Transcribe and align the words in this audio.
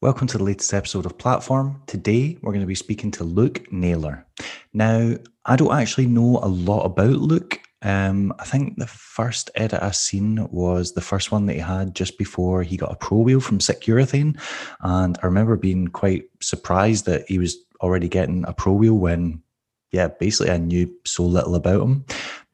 Welcome 0.00 0.28
to 0.28 0.38
the 0.38 0.44
latest 0.44 0.72
episode 0.72 1.06
of 1.06 1.18
Platform. 1.18 1.82
Today, 1.88 2.38
we're 2.40 2.52
going 2.52 2.60
to 2.60 2.68
be 2.68 2.76
speaking 2.76 3.10
to 3.10 3.24
Luke 3.24 3.66
Naylor. 3.72 4.24
Now, 4.72 5.16
I 5.44 5.56
don't 5.56 5.74
actually 5.74 6.06
know 6.06 6.38
a 6.40 6.46
lot 6.46 6.84
about 6.84 7.16
Luke. 7.16 7.58
Um, 7.82 8.32
I 8.38 8.44
think 8.44 8.76
the 8.76 8.86
first 8.86 9.50
edit 9.56 9.82
I've 9.82 9.96
seen 9.96 10.48
was 10.52 10.92
the 10.92 11.00
first 11.00 11.32
one 11.32 11.46
that 11.46 11.54
he 11.54 11.58
had 11.58 11.96
just 11.96 12.16
before 12.16 12.62
he 12.62 12.76
got 12.76 12.92
a 12.92 12.96
pro 12.96 13.18
wheel 13.18 13.40
from 13.40 13.58
Securithane. 13.58 14.40
And 14.82 15.18
I 15.20 15.26
remember 15.26 15.56
being 15.56 15.88
quite 15.88 16.26
surprised 16.40 17.04
that 17.06 17.24
he 17.26 17.40
was 17.40 17.56
already 17.80 18.08
getting 18.08 18.44
a 18.46 18.52
pro 18.52 18.74
wheel 18.74 18.94
when, 18.94 19.42
yeah, 19.90 20.06
basically 20.06 20.52
I 20.52 20.58
knew 20.58 20.94
so 21.06 21.24
little 21.24 21.56
about 21.56 21.82
him. 21.82 22.04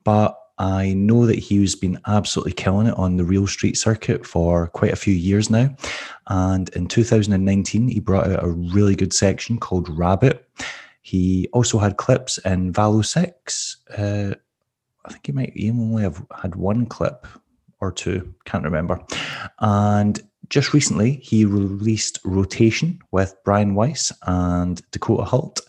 But 0.02 0.34
I 0.58 0.94
know 0.94 1.26
that 1.26 1.38
he's 1.38 1.74
been 1.74 2.00
absolutely 2.06 2.52
killing 2.52 2.86
it 2.86 2.96
on 2.96 3.16
the 3.16 3.24
real 3.24 3.46
street 3.46 3.76
circuit 3.76 4.24
for 4.24 4.68
quite 4.68 4.92
a 4.92 4.96
few 4.96 5.14
years 5.14 5.50
now. 5.50 5.74
And 6.28 6.68
in 6.70 6.86
2019, 6.86 7.88
he 7.88 8.00
brought 8.00 8.30
out 8.30 8.44
a 8.44 8.50
really 8.50 8.94
good 8.94 9.12
section 9.12 9.58
called 9.58 9.88
Rabbit. 9.88 10.48
He 11.02 11.48
also 11.52 11.78
had 11.78 11.96
clips 11.96 12.38
in 12.38 12.72
Valo 12.72 13.04
6. 13.04 13.76
Uh, 13.98 14.34
I 15.04 15.10
think 15.10 15.26
he 15.26 15.32
might 15.32 15.52
even 15.56 15.80
only 15.80 16.02
have 16.02 16.24
had 16.40 16.54
one 16.54 16.86
clip 16.86 17.26
or 17.80 17.92
two, 17.92 18.32
can't 18.44 18.64
remember. 18.64 19.00
And 19.60 20.20
just 20.48 20.72
recently, 20.72 21.16
he 21.16 21.44
released 21.44 22.20
Rotation 22.24 23.00
with 23.10 23.34
Brian 23.44 23.74
Weiss 23.74 24.12
and 24.22 24.80
Dakota 24.92 25.24
Hult 25.24 25.60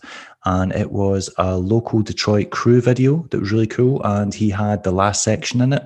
and 0.46 0.72
it 0.72 0.92
was 0.92 1.28
a 1.38 1.56
local 1.56 2.02
Detroit 2.02 2.50
crew 2.50 2.80
video 2.80 3.26
that 3.30 3.40
was 3.40 3.50
really 3.50 3.66
cool. 3.66 4.00
And 4.04 4.32
he 4.32 4.48
had 4.48 4.84
the 4.84 4.92
last 4.92 5.24
section 5.24 5.60
in 5.60 5.72
it. 5.72 5.82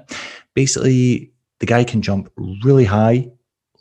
Basically, 0.55 1.33
the 1.61 1.67
guy 1.67 1.83
can 1.83 2.03
jump 2.03 2.31
really 2.63 2.85
high, 2.85 3.31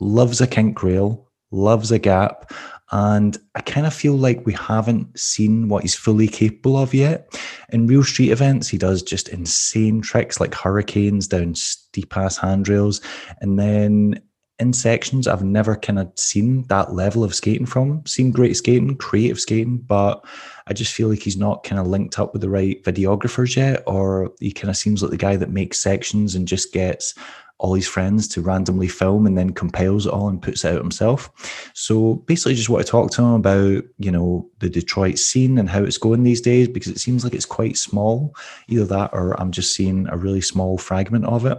loves 0.00 0.40
a 0.40 0.46
kink 0.46 0.82
rail, 0.82 1.28
loves 1.50 1.92
a 1.92 1.98
gap. 1.98 2.50
And 2.92 3.36
I 3.54 3.60
kind 3.60 3.86
of 3.86 3.92
feel 3.92 4.14
like 4.14 4.46
we 4.46 4.54
haven't 4.54 5.18
seen 5.18 5.68
what 5.68 5.82
he's 5.82 5.94
fully 5.94 6.26
capable 6.26 6.78
of 6.78 6.94
yet. 6.94 7.38
In 7.68 7.86
real 7.86 8.02
street 8.02 8.30
events, 8.30 8.66
he 8.66 8.78
does 8.78 9.02
just 9.02 9.28
insane 9.28 10.00
tricks 10.00 10.40
like 10.40 10.54
hurricanes 10.54 11.28
down 11.28 11.54
steep 11.56 12.16
ass 12.16 12.38
handrails. 12.38 13.02
And 13.42 13.58
then 13.58 14.20
in 14.58 14.72
sections, 14.74 15.26
I've 15.26 15.42
never 15.42 15.74
kind 15.74 15.98
of 15.98 16.12
seen 16.16 16.64
that 16.64 16.92
level 16.92 17.24
of 17.24 17.34
skating 17.34 17.66
from. 17.66 18.04
Seen 18.06 18.30
great 18.30 18.56
skating, 18.56 18.96
creative 18.96 19.40
skating, 19.40 19.78
but 19.78 20.24
I 20.70 20.72
just 20.72 20.94
feel 20.94 21.08
like 21.08 21.22
he's 21.22 21.36
not 21.36 21.64
kind 21.64 21.80
of 21.80 21.88
linked 21.88 22.18
up 22.18 22.32
with 22.32 22.42
the 22.42 22.48
right 22.48 22.82
videographers 22.84 23.56
yet, 23.56 23.82
or 23.88 24.32
he 24.38 24.52
kind 24.52 24.70
of 24.70 24.76
seems 24.76 25.02
like 25.02 25.10
the 25.10 25.16
guy 25.16 25.36
that 25.36 25.50
makes 25.50 25.78
sections 25.78 26.36
and 26.36 26.46
just 26.46 26.72
gets 26.72 27.14
all 27.58 27.74
his 27.74 27.88
friends 27.88 28.26
to 28.26 28.40
randomly 28.40 28.88
film 28.88 29.26
and 29.26 29.36
then 29.36 29.50
compiles 29.50 30.06
it 30.06 30.12
all 30.12 30.28
and 30.28 30.40
puts 30.40 30.64
it 30.64 30.72
out 30.72 30.80
himself. 30.80 31.28
So 31.74 32.14
basically, 32.26 32.54
just 32.54 32.70
want 32.70 32.86
to 32.86 32.90
talk 32.90 33.10
to 33.12 33.22
him 33.22 33.32
about 33.32 33.82
you 33.98 34.12
know 34.12 34.48
the 34.60 34.70
Detroit 34.70 35.18
scene 35.18 35.58
and 35.58 35.68
how 35.68 35.82
it's 35.82 35.98
going 35.98 36.22
these 36.22 36.40
days 36.40 36.68
because 36.68 36.92
it 36.92 37.00
seems 37.00 37.24
like 37.24 37.34
it's 37.34 37.44
quite 37.44 37.76
small. 37.76 38.34
Either 38.68 38.86
that, 38.86 39.10
or 39.12 39.38
I'm 39.40 39.50
just 39.50 39.74
seeing 39.74 40.06
a 40.08 40.16
really 40.16 40.40
small 40.40 40.78
fragment 40.78 41.24
of 41.26 41.46
it. 41.46 41.58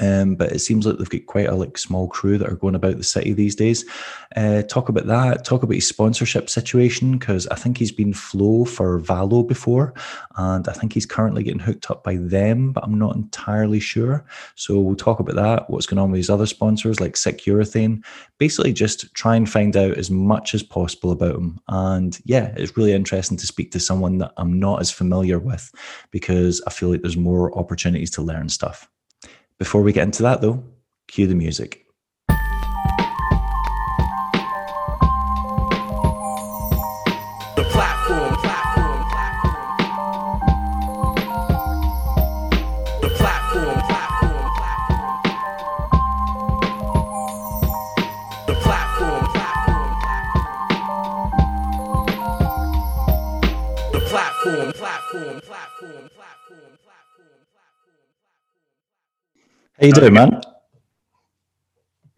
Um, 0.00 0.34
but 0.36 0.52
it 0.52 0.60
seems 0.60 0.86
like 0.86 0.98
they've 0.98 1.08
got 1.08 1.26
quite 1.26 1.48
a 1.48 1.54
like 1.54 1.78
small 1.78 2.08
crew 2.08 2.38
that 2.38 2.50
are 2.50 2.56
going 2.56 2.74
about 2.74 2.96
the 2.96 3.04
city 3.04 3.32
these 3.32 3.54
days. 3.54 3.84
Uh, 4.36 4.62
talk 4.62 4.88
about 4.88 5.06
that. 5.06 5.44
Talk 5.44 5.62
about 5.62 5.74
his 5.74 5.88
sponsorship 5.88 6.48
situation 6.50 7.18
because 7.18 7.46
I 7.48 7.54
think 7.54 7.78
he's 7.78 7.92
been 7.92 8.12
Flow 8.12 8.64
for 8.64 9.00
Valo 9.00 9.46
before, 9.46 9.94
and 10.36 10.68
I 10.68 10.72
think 10.72 10.92
he's 10.92 11.06
currently 11.06 11.42
getting 11.42 11.60
hooked 11.60 11.90
up 11.90 12.04
by 12.04 12.16
them, 12.16 12.72
but 12.72 12.84
I'm 12.84 12.98
not 12.98 13.16
entirely 13.16 13.80
sure. 13.80 14.24
So 14.54 14.78
we'll 14.78 14.96
talk 14.96 15.20
about 15.20 15.36
that. 15.36 15.70
What's 15.70 15.86
going 15.86 15.98
on 15.98 16.10
with 16.10 16.18
his 16.18 16.30
other 16.30 16.46
sponsors 16.46 17.00
like 17.00 17.14
Securithane. 17.14 18.04
Basically, 18.38 18.72
just 18.72 19.12
try 19.14 19.36
and 19.36 19.48
find 19.48 19.76
out 19.76 19.96
as 19.96 20.10
much 20.10 20.54
as 20.54 20.62
possible 20.62 21.10
about 21.10 21.36
him. 21.36 21.60
And 21.68 22.18
yeah, 22.24 22.52
it's 22.56 22.76
really 22.76 22.92
interesting 22.92 23.36
to 23.38 23.46
speak 23.46 23.72
to 23.72 23.80
someone 23.80 24.18
that 24.18 24.32
I'm 24.36 24.58
not 24.58 24.80
as 24.80 24.90
familiar 24.90 25.38
with 25.38 25.72
because 26.10 26.62
I 26.66 26.70
feel 26.70 26.90
like 26.90 27.02
there's 27.02 27.16
more 27.16 27.56
opportunities 27.58 28.10
to 28.12 28.22
learn 28.22 28.48
stuff. 28.48 28.88
Before 29.58 29.82
we 29.82 29.92
get 29.92 30.04
into 30.04 30.22
that, 30.22 30.40
though, 30.40 30.62
cue 31.08 31.26
the 31.26 31.34
music. 31.34 31.87
How 59.80 59.86
you 59.86 59.92
doing, 59.92 60.12
man? 60.12 60.40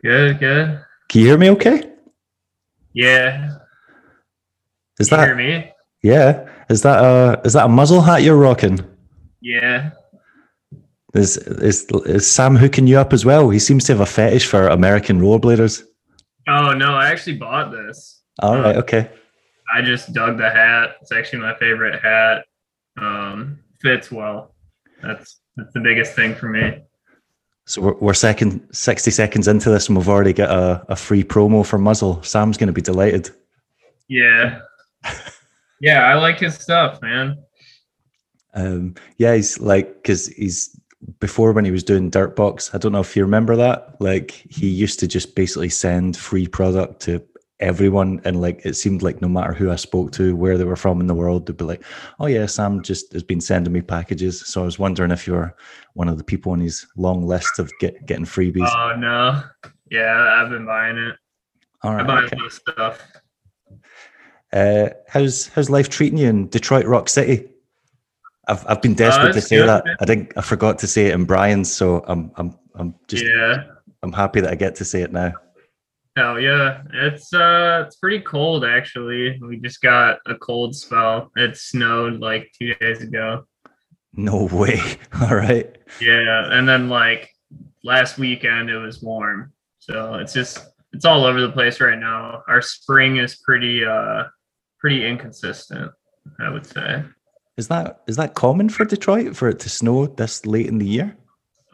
Good, 0.03 0.39
good. 0.39 0.83
Can 1.09 1.21
you 1.21 1.27
hear 1.27 1.39
me 1.39 1.51
okay? 1.51 1.93
Yeah. 2.95 3.57
Is 4.99 5.09
Can 5.09 5.19
you 5.19 5.27
hear 5.27 5.35
that 5.35 5.65
me? 5.67 5.73
yeah? 6.03 6.49
Is 6.71 6.83
that 6.83 7.05
a 7.05 7.41
is 7.45 7.53
that 7.53 7.67
a 7.67 7.69
muzzle 7.69 8.01
hat 8.01 8.23
you're 8.23 8.37
rocking? 8.37 8.81
Yeah. 9.43 9.91
Is 11.13 11.37
is 11.37 11.87
is 12.07 12.31
Sam 12.31 12.57
hooking 12.57 12.87
you 12.87 12.99
up 12.99 13.13
as 13.13 13.25
well? 13.27 13.51
He 13.51 13.59
seems 13.59 13.85
to 13.85 13.93
have 13.93 14.01
a 14.01 14.07
fetish 14.07 14.47
for 14.47 14.69
American 14.69 15.21
rollerbladers. 15.21 15.83
Oh 16.49 16.73
no, 16.73 16.95
I 16.95 17.11
actually 17.11 17.37
bought 17.37 17.73
this. 17.73 18.23
All 18.39 18.59
right, 18.59 18.77
okay. 18.77 19.11
I 19.75 19.83
just 19.83 20.15
dug 20.15 20.39
the 20.39 20.49
hat. 20.49 20.97
It's 21.03 21.13
actually 21.13 21.41
my 21.41 21.55
favorite 21.59 22.01
hat. 22.01 22.45
Um, 22.97 23.59
fits 23.83 24.11
well. 24.11 24.55
That's 25.03 25.41
that's 25.57 25.75
the 25.75 25.81
biggest 25.81 26.15
thing 26.15 26.35
for 26.35 26.49
me. 26.49 26.85
So 27.71 27.83
we're, 27.83 27.95
we're 27.95 28.15
second 28.15 28.67
sixty 28.73 29.13
seconds 29.13 29.47
into 29.47 29.71
this, 29.71 29.87
and 29.87 29.97
we've 29.97 30.09
already 30.09 30.33
got 30.33 30.51
a, 30.51 30.85
a 30.89 30.97
free 30.97 31.23
promo 31.23 31.65
for 31.65 31.79
muzzle. 31.79 32.21
Sam's 32.25 32.57
going 32.57 32.67
to 32.67 32.73
be 32.73 32.83
delighted. 32.83 33.31
Yeah. 34.09 34.59
yeah, 35.81 36.03
I 36.03 36.15
like 36.15 36.41
his 36.41 36.57
stuff, 36.57 37.01
man. 37.01 37.39
Um, 38.55 38.97
yeah, 39.19 39.37
he's 39.37 39.61
like 39.61 40.03
because 40.03 40.27
he's 40.27 40.77
before 41.21 41.53
when 41.53 41.65
he 41.65 41.71
was 41.71 41.85
doing 41.85 42.11
Dirtbox. 42.11 42.75
I 42.75 42.79
don't 42.79 42.91
know 42.91 43.01
if 43.01 43.15
you 43.15 43.23
remember 43.23 43.55
that. 43.55 43.95
Like 44.01 44.33
he 44.33 44.69
used 44.69 44.99
to 44.99 45.07
just 45.07 45.37
basically 45.37 45.69
send 45.69 46.17
free 46.17 46.49
product 46.49 46.99
to 47.03 47.23
everyone, 47.61 48.21
and 48.25 48.41
like 48.41 48.67
it 48.67 48.75
seemed 48.75 49.05
like 49.05 49.23
no 49.23 49.29
matter 49.29 49.53
who 49.53 49.71
I 49.71 49.77
spoke 49.77 50.11
to, 50.13 50.35
where 50.35 50.59
they 50.59 50.65
were 50.65 50.75
from 50.75 51.01
in 51.01 51.07
the 51.07 51.15
world, 51.15 51.47
they'd 51.47 51.57
be 51.57 51.65
like, 51.65 51.85
"Oh 52.19 52.27
yeah, 52.27 52.47
Sam 52.47 52.83
just 52.83 53.13
has 53.13 53.23
been 53.23 53.41
sending 53.41 53.73
me 53.73 53.81
packages." 53.81 54.45
So 54.45 54.63
I 54.63 54.65
was 54.65 54.81
wondering 54.81 55.13
if 55.13 55.25
you're 55.25 55.55
one 55.95 56.09
of 56.09 56.19
the 56.19 56.25
people 56.25 56.53
on 56.53 56.61
his 56.61 56.87
long 56.97 57.27
list 57.27 57.59
of 57.59 57.71
get, 57.81 58.07
getting 58.07 58.25
freebies. 58.25 58.71
Oh 58.75 58.97
no. 58.97 59.43
Yeah, 59.91 60.35
I've 60.37 60.51
been 60.51 60.67
buying 60.67 60.97
it. 60.97 61.17
All 61.83 61.95
right, 61.95 62.05
I 62.05 62.07
buy 62.07 62.23
okay. 62.23 62.37
a 62.37 62.39
lot 62.39 62.47
of 62.47 62.53
stuff. 62.53 63.13
Uh, 64.53 64.89
how's 65.09 65.49
how's 65.49 65.71
life 65.71 65.89
treating 65.89 66.19
you 66.19 66.29
in 66.29 66.49
Detroit 66.49 66.87
Rock 66.87 67.09
City? 67.09 67.49
I've 68.49 68.65
I've 68.69 68.83
been 68.83 68.95
desperate 68.95 69.33
to 69.35 69.41
say 69.41 69.57
good, 69.57 69.69
that. 69.69 69.85
man. 69.85 69.97
I 70.01 70.05
think 70.05 70.37
I 70.37 70.43
forgot 70.43 70.79
to 70.81 70.87
say 70.87 71.07
it 71.07 71.15
in 71.15 71.25
Brian's, 71.25 71.73
so 71.73 72.05
I'm 72.07 72.33
I'm 72.37 72.57
I'm 72.75 72.95
just 73.09 73.25
yeah. 73.25 73.65
I'm 74.03 74.13
happy 74.13 74.41
that 74.41 74.51
I 74.51 74.55
get 74.55 74.75
to 74.77 74.85
say 74.85 75.03
it 75.03 75.13
now. 75.13 75.35
Hell 76.17 76.41
yeah. 76.41 76.83
It's 76.93 77.33
uh 77.33 77.85
it's 77.87 77.97
pretty 77.97 78.21
cold 78.21 78.65
actually. 78.65 79.39
We 79.41 79.59
just 79.59 79.81
got 79.81 80.19
a 80.27 80.35
cold 80.35 80.75
spell. 80.75 81.31
It 81.37 81.57
snowed 81.57 82.21
like 82.21 82.51
two 82.59 82.75
days 82.75 83.03
ago. 83.03 83.45
No 84.15 84.45
way. 84.45 84.81
All 85.21 85.35
right. 85.35 85.77
Yeah, 86.01 86.49
and 86.53 86.69
then 86.69 86.89
like 86.89 87.31
last 87.85 88.19
weekend 88.19 88.71
it 88.71 88.79
was 88.79 89.03
warm. 89.03 89.53
So 89.79 90.15
it's 90.15 90.33
just 90.33 90.67
it's 90.93 91.05
all 91.05 91.25
over 91.25 91.41
the 91.41 91.51
place 91.53 91.81
right 91.81 91.99
now. 91.99 92.43
Our 92.49 92.63
spring 92.63 93.17
is 93.17 93.37
pretty 93.37 93.85
uh 93.85 94.25
pretty 94.79 95.07
inconsistent, 95.07 95.91
I 96.39 96.51
would 96.51 96.67
say. 96.67 97.05
Is 97.57 97.69
that 97.69 98.03
is 98.07 98.17
that 98.17 98.35
common 98.35 98.69
for 98.69 98.85
Detroit 98.85 99.37
for 99.37 99.49
it 99.49 99.59
to 99.61 99.69
snow 99.69 100.07
this 100.07 100.47
late 100.47 100.67
in 100.67 100.79
the 100.79 100.87
year? 100.87 101.17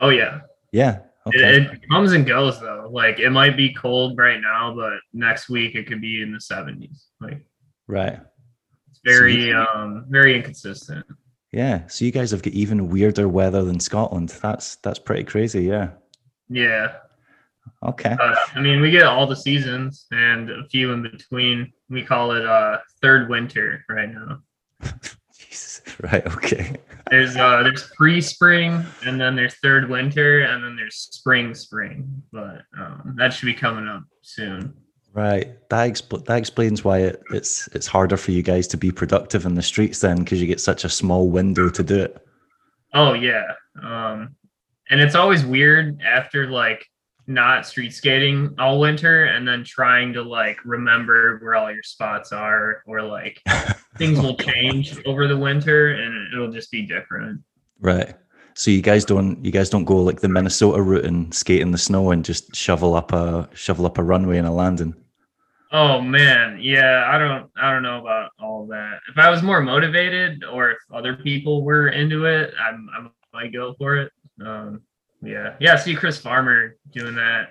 Oh 0.01 0.11
yeah. 0.11 0.41
Yeah. 0.73 0.99
It, 1.27 1.43
Okay. 1.43 1.63
it 1.75 1.89
comes 1.91 2.13
and 2.13 2.25
goes 2.25 2.61
though. 2.61 2.89
Like 2.91 3.19
it 3.19 3.31
might 3.31 3.57
be 3.57 3.75
cold 3.75 4.17
right 4.17 4.41
now, 4.41 4.75
but 4.75 4.95
next 5.13 5.49
week 5.49 5.75
it 5.75 5.87
could 5.89 6.01
be 6.01 6.23
in 6.23 6.33
the 6.33 6.39
70s. 6.39 7.07
Like 7.21 7.45
right. 7.89 8.21
it's 8.91 9.01
very 9.05 9.53
um 9.53 10.07
very 10.09 10.37
inconsistent. 10.37 11.05
Yeah. 11.57 11.87
So 11.87 12.05
you 12.05 12.13
guys 12.13 12.33
have 12.33 12.43
got 12.43 12.53
even 12.53 12.91
weirder 12.91 13.31
weather 13.31 13.65
than 13.65 13.81
Scotland. 13.81 14.29
That's 14.43 14.77
that's 14.77 14.99
pretty 14.99 15.25
crazy. 15.25 15.63
Yeah. 15.65 15.89
Yeah. 16.51 16.97
Okay. 17.83 18.15
Uh, 18.21 18.35
I 18.55 18.61
mean, 18.61 18.83
we 18.83 18.91
get 18.91 19.05
all 19.05 19.27
the 19.27 19.37
seasons 19.37 20.05
and 20.11 20.51
a 20.51 20.69
few 20.69 20.93
in 20.93 21.01
between. 21.01 21.73
We 21.89 22.03
call 22.03 22.33
it 22.33 22.45
uh 22.45 22.81
third 23.01 23.31
winter 23.31 23.83
right 23.89 24.13
now. 24.13 24.43
Jesus. 25.39 25.81
Right. 26.03 26.27
Okay. 26.27 26.77
There's 27.11 27.39
uh 27.39 27.63
there's 27.63 27.89
pre-spring 27.97 28.85
and 29.07 29.19
then 29.19 29.35
there's 29.35 29.55
third 29.55 29.89
winter 29.89 30.43
and 30.43 30.63
then 30.63 30.77
there's 30.77 31.09
spring 31.11 31.55
spring, 31.55 32.23
but 32.33 32.65
um 32.79 33.15
that 33.17 33.33
should 33.33 33.47
be 33.47 33.55
coming 33.55 33.89
up 33.89 34.03
soon. 34.21 34.75
Right. 35.17 35.57
That 35.71 35.91
expl- 35.91 36.27
that 36.27 36.37
explains 36.37 36.85
why 36.85 36.99
it, 36.99 37.23
it's 37.33 37.69
it's 37.69 37.87
harder 37.87 38.19
for 38.19 38.33
you 38.33 38.43
guys 38.43 38.69
to 38.69 38.77
be 38.77 38.93
productive 38.93 39.47
in 39.47 39.55
the 39.55 39.63
streets 39.63 40.01
then 40.01 40.19
because 40.19 40.43
you 40.43 40.47
get 40.47 40.61
such 40.61 40.85
a 40.85 40.91
small 40.91 41.31
window 41.31 41.71
to 41.71 41.83
do 41.83 42.03
it. 42.03 42.23
Oh 42.93 43.15
yeah. 43.15 43.47
Um 43.83 44.37
and 44.91 45.01
it's 45.01 45.15
always 45.15 45.43
weird 45.43 46.03
after 46.03 46.51
like 46.51 46.85
not 47.27 47.67
street 47.67 47.95
skating 47.95 48.55
all 48.59 48.79
winter 48.79 49.25
and 49.25 49.49
then 49.49 49.65
trying 49.65 50.13
to 50.13 50.23
like 50.23 50.59
remember 50.67 51.39
where 51.39 51.55
all 51.55 51.73
your 51.73 51.83
spots 51.83 52.31
are 52.31 52.83
or 52.87 53.01
like 53.01 53.41
things 53.97 54.21
will 54.21 54.37
change 54.37 55.03
over 55.07 55.27
the 55.27 55.37
winter 55.37 55.95
and 55.95 56.31
it'll 56.35 56.53
just 56.53 56.71
be 56.71 56.83
different. 56.83 57.41
Right. 57.81 58.15
So 58.53 58.71
you 58.71 58.83
guys 58.83 59.07
don't 59.07 59.43
you 59.43 59.51
guys 59.51 59.71
don't 59.71 59.87
go 59.87 59.97
like 59.97 60.21
the 60.21 60.29
Minnesota 60.29 60.83
route 60.83 61.07
and 61.07 61.33
skate 61.33 61.63
in 61.63 61.71
the 61.71 61.79
snow 61.79 62.11
and 62.11 62.23
just 62.23 62.55
shovel 62.55 62.95
up 62.95 63.15
a 63.15 63.49
shovel 63.55 63.87
up 63.87 63.97
a 63.97 64.03
runway 64.03 64.37
and 64.37 64.47
a 64.47 64.53
landing. 64.53 64.95
Oh 65.73 66.01
man, 66.01 66.59
yeah, 66.61 67.09
I 67.13 67.19
don't 67.19 67.51
I 67.57 67.73
don't 67.73 67.83
know 67.83 67.99
about 68.01 68.31
all 68.41 68.67
that. 68.69 69.01
If 69.11 69.19
I 69.19 69.31
was 69.31 69.43
more 69.43 69.61
motivated 69.61 70.45
or 70.45 70.71
if 70.71 70.79
other 70.95 71.17
people 71.17 71.65
were 71.65 71.89
into 71.89 72.25
it, 72.27 72.55
I'm 72.61 72.89
I 72.97 73.09
might 73.33 73.53
go 73.53 73.75
for 73.79 73.97
it. 73.97 74.13
Um 74.45 74.83
yeah. 75.23 75.57
Yeah, 75.61 75.77
see 75.77 75.95
Chris 75.97 76.19
Farmer 76.19 76.77
doing 76.93 77.15
that 77.17 77.49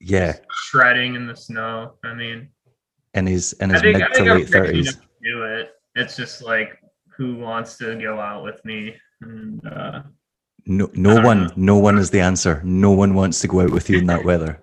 Yeah, 0.00 0.34
shredding 0.52 1.14
in 1.14 1.26
the 1.26 1.36
snow. 1.36 1.94
I 2.04 2.12
mean, 2.14 2.48
And 3.14 3.26
his 3.26 3.54
in 3.54 3.70
I 3.70 3.74
his 3.74 3.82
think, 3.82 3.98
mid 3.98 4.02
I 4.02 4.08
to 4.08 4.14
think 4.14 4.28
I'm 4.28 4.36
late 4.38 4.48
thirties. 4.48 4.94
do 5.22 5.42
it. 5.44 5.70
It's 5.94 6.16
just 6.16 6.42
like 6.42 6.78
who 7.16 7.36
wants 7.36 7.78
to 7.78 7.96
go 7.96 8.20
out 8.20 8.44
with 8.44 8.62
me? 8.64 8.94
And 9.22 9.66
uh, 9.66 10.02
No, 10.66 10.90
no 10.94 11.20
one, 11.22 11.44
know. 11.46 11.52
no 11.56 11.78
one 11.78 11.98
is 11.98 12.10
the 12.10 12.20
answer. 12.20 12.60
No 12.62 12.90
one 12.92 13.14
wants 13.14 13.40
to 13.40 13.48
go 13.48 13.60
out 13.62 13.70
with 13.70 13.88
you 13.90 13.98
in 13.98 14.06
that 14.06 14.24
weather. 14.30 14.62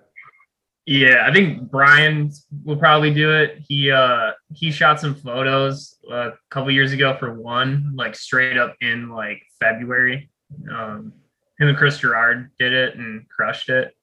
Yeah, 0.86 1.24
I 1.26 1.32
think 1.32 1.68
Brian 1.68 2.30
will 2.64 2.76
probably 2.76 3.12
do 3.12 3.32
it. 3.32 3.58
He 3.68 3.90
uh 3.90 4.32
he 4.54 4.70
shot 4.70 5.00
some 5.00 5.16
photos 5.16 5.96
uh, 6.10 6.30
a 6.30 6.32
couple 6.50 6.70
years 6.70 6.92
ago 6.92 7.16
for 7.18 7.34
one, 7.34 7.92
like 7.96 8.14
straight 8.14 8.56
up 8.56 8.76
in 8.80 9.10
like 9.10 9.42
February. 9.58 10.30
Um, 10.70 11.12
him 11.58 11.68
and 11.68 11.76
Chris 11.76 11.98
Gerard 11.98 12.50
did 12.58 12.72
it 12.72 12.96
and 12.96 13.28
crushed 13.28 13.68
it. 13.68 13.96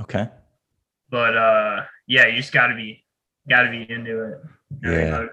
Okay. 0.00 0.28
But 1.08 1.36
uh, 1.36 1.84
yeah, 2.08 2.26
you 2.26 2.36
just 2.36 2.52
got 2.52 2.66
to 2.66 2.74
be 2.74 3.04
got 3.48 3.62
to 3.62 3.70
be 3.70 3.88
into 3.88 4.24
it. 4.24 4.40
Yeah. 4.82 5.26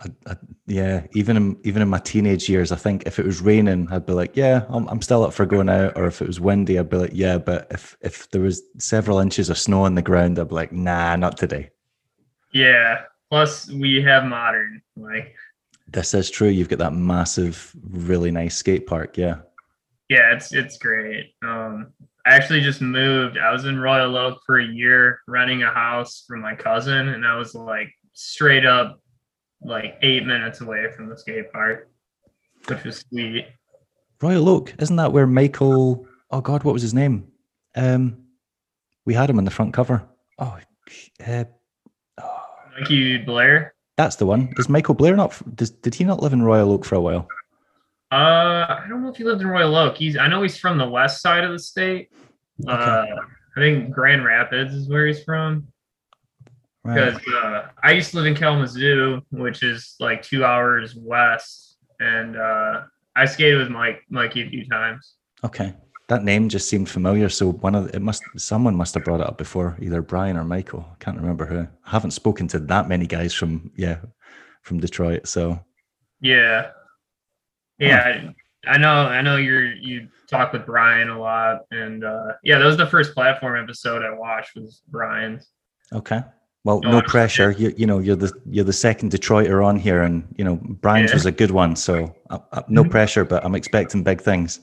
I, 0.00 0.06
I, 0.26 0.36
yeah, 0.68 1.06
even 1.12 1.36
in 1.36 1.56
even 1.64 1.80
in 1.80 1.88
my 1.88 1.98
teenage 1.98 2.48
years, 2.48 2.72
I 2.72 2.76
think 2.76 3.04
if 3.06 3.18
it 3.18 3.24
was 3.24 3.40
raining, 3.40 3.88
I'd 3.90 4.06
be 4.06 4.12
like, 4.12 4.36
yeah, 4.36 4.66
I'm, 4.68 4.86
I'm 4.88 5.00
still 5.00 5.24
up 5.24 5.32
for 5.32 5.46
going 5.46 5.68
out. 5.68 5.94
Or 5.96 6.06
if 6.06 6.20
it 6.20 6.26
was 6.26 6.40
windy, 6.40 6.78
I'd 6.78 6.90
be 6.90 6.98
like, 6.98 7.12
yeah. 7.14 7.38
But 7.38 7.66
if 7.70 7.96
if 8.02 8.30
there 8.30 8.42
was 8.42 8.62
several 8.78 9.18
inches 9.18 9.48
of 9.48 9.58
snow 9.58 9.84
on 9.84 9.94
the 9.94 10.02
ground, 10.02 10.38
I'd 10.38 10.48
be 10.48 10.54
like, 10.54 10.72
nah, 10.72 11.16
not 11.16 11.38
today. 11.38 11.70
Yeah. 12.52 13.02
Plus, 13.30 13.70
we 13.70 14.02
have 14.02 14.24
modern 14.24 14.82
like 14.96 15.34
This 15.86 16.12
is 16.14 16.30
true. 16.30 16.48
You've 16.48 16.68
got 16.68 16.78
that 16.80 16.94
massive, 16.94 17.74
really 17.88 18.30
nice 18.30 18.56
skate 18.56 18.86
park. 18.86 19.16
Yeah. 19.16 19.36
Yeah, 20.08 20.34
it's 20.34 20.52
it's 20.52 20.78
great. 20.78 21.34
Um, 21.42 21.92
I 22.26 22.34
actually 22.34 22.60
just 22.60 22.82
moved. 22.82 23.38
I 23.38 23.52
was 23.52 23.64
in 23.64 23.78
Royal 23.78 24.16
Oak 24.16 24.40
for 24.44 24.58
a 24.58 24.66
year, 24.66 25.20
renting 25.26 25.62
a 25.62 25.72
house 25.72 26.24
from 26.26 26.40
my 26.40 26.54
cousin, 26.54 27.08
and 27.08 27.26
I 27.26 27.36
was 27.36 27.54
like 27.54 27.90
straight 28.12 28.66
up, 28.66 29.00
like 29.62 29.98
eight 30.02 30.24
minutes 30.24 30.60
away 30.60 30.90
from 30.94 31.08
the 31.08 31.16
skate 31.16 31.52
park, 31.52 31.88
which 32.66 32.84
was 32.84 33.04
sweet. 33.08 33.46
Royal 34.20 34.48
Oak, 34.48 34.74
isn't 34.78 34.96
that 34.96 35.12
where 35.12 35.26
Michael? 35.26 36.06
Oh 36.30 36.40
God, 36.40 36.64
what 36.64 36.72
was 36.72 36.82
his 36.82 36.94
name? 36.94 37.28
Um, 37.76 38.24
we 39.04 39.14
had 39.14 39.30
him 39.30 39.38
on 39.38 39.44
the 39.44 39.50
front 39.50 39.72
cover. 39.72 40.06
Oh, 40.38 40.58
uh, 41.26 41.44
Mikey 42.78 43.18
Blair. 43.18 43.74
that's 43.96 44.16
the 44.16 44.26
one. 44.26 44.52
Is 44.56 44.68
Michael 44.68 44.94
Blair 44.94 45.16
not? 45.16 45.40
Does, 45.56 45.70
did 45.70 45.94
he 45.94 46.04
not 46.04 46.22
live 46.22 46.32
in 46.32 46.42
Royal 46.42 46.72
Oak 46.72 46.84
for 46.84 46.94
a 46.94 47.00
while? 47.00 47.28
Uh, 48.10 48.66
I 48.68 48.86
don't 48.88 49.02
know 49.02 49.10
if 49.10 49.16
he 49.16 49.24
lived 49.24 49.42
in 49.42 49.48
Royal 49.48 49.74
Oak. 49.76 49.96
He's 49.96 50.16
I 50.16 50.28
know 50.28 50.42
he's 50.42 50.58
from 50.58 50.78
the 50.78 50.88
west 50.88 51.20
side 51.20 51.44
of 51.44 51.52
the 51.52 51.58
state. 51.58 52.10
Uh, 52.66 53.04
I 53.56 53.60
think 53.60 53.90
Grand 53.90 54.24
Rapids 54.24 54.74
is 54.74 54.88
where 54.88 55.06
he's 55.06 55.22
from. 55.22 55.68
Right. 56.88 57.12
because 57.12 57.34
uh, 57.34 57.68
I 57.82 57.92
used 57.92 58.10
to 58.12 58.16
live 58.16 58.26
in 58.26 58.34
Kalamazoo, 58.34 59.20
which 59.30 59.62
is 59.62 59.94
like 60.00 60.22
two 60.22 60.42
hours 60.42 60.94
west, 60.94 61.76
and 62.00 62.36
uh, 62.36 62.82
I 63.14 63.26
skated 63.26 63.58
with 63.58 63.68
Mike 63.68 64.02
Mikey 64.08 64.42
a 64.42 64.48
few 64.48 64.66
times. 64.66 65.14
Okay. 65.44 65.74
That 66.08 66.24
name 66.24 66.48
just 66.48 66.70
seemed 66.70 66.88
familiar. 66.88 67.28
So 67.28 67.52
one 67.52 67.74
of 67.74 67.88
the, 67.88 67.96
it 67.96 68.00
must 68.00 68.22
someone 68.38 68.74
must 68.74 68.94
have 68.94 69.04
brought 69.04 69.20
it 69.20 69.26
up 69.26 69.36
before, 69.36 69.76
either 69.82 70.00
Brian 70.00 70.38
or 70.38 70.44
Michael. 70.44 70.88
I 70.90 70.94
can't 71.04 71.18
remember 71.18 71.44
who. 71.44 71.68
I 71.84 71.90
haven't 71.90 72.12
spoken 72.12 72.48
to 72.48 72.58
that 72.60 72.88
many 72.88 73.06
guys 73.06 73.34
from 73.34 73.70
yeah, 73.76 73.98
from 74.62 74.80
Detroit. 74.80 75.28
So 75.28 75.60
Yeah, 76.22 76.70
yeah, 77.78 78.32
I, 78.66 78.70
I 78.70 78.78
know. 78.78 78.88
I 78.88 79.20
know 79.20 79.36
you're 79.36 79.74
you 79.74 80.08
talk 80.30 80.54
with 80.54 80.64
Brian 80.64 81.10
a 81.10 81.20
lot, 81.20 81.66
and 81.70 82.02
uh, 82.02 82.32
yeah, 82.42 82.56
that 82.56 82.64
was 82.64 82.78
the 82.78 82.86
first 82.86 83.12
platform 83.12 83.62
episode 83.62 84.02
I 84.02 84.16
watched 84.16 84.56
was 84.56 84.80
Brian's. 84.88 85.48
okay. 85.92 86.22
Well, 86.68 86.82
Oh, 86.84 86.90
no 86.90 87.00
pressure. 87.00 87.52
You 87.52 87.72
you 87.78 87.86
know 87.86 87.98
you're 87.98 88.14
the 88.24 88.30
you're 88.44 88.64
the 88.72 88.74
second 88.74 89.10
Detroiter 89.10 89.64
on 89.64 89.76
here, 89.78 90.02
and 90.02 90.22
you 90.36 90.44
know 90.44 90.56
Brian's 90.82 91.10
Yeah. 91.10 91.16
was 91.16 91.24
a 91.24 91.32
good 91.32 91.50
one. 91.50 91.74
So 91.76 92.14
uh, 92.28 92.40
uh, 92.52 92.62
no 92.68 92.84
Mhm. 92.84 92.90
pressure, 92.90 93.24
but 93.24 93.42
I'm 93.42 93.54
expecting 93.54 94.02
big 94.02 94.20
things. 94.20 94.60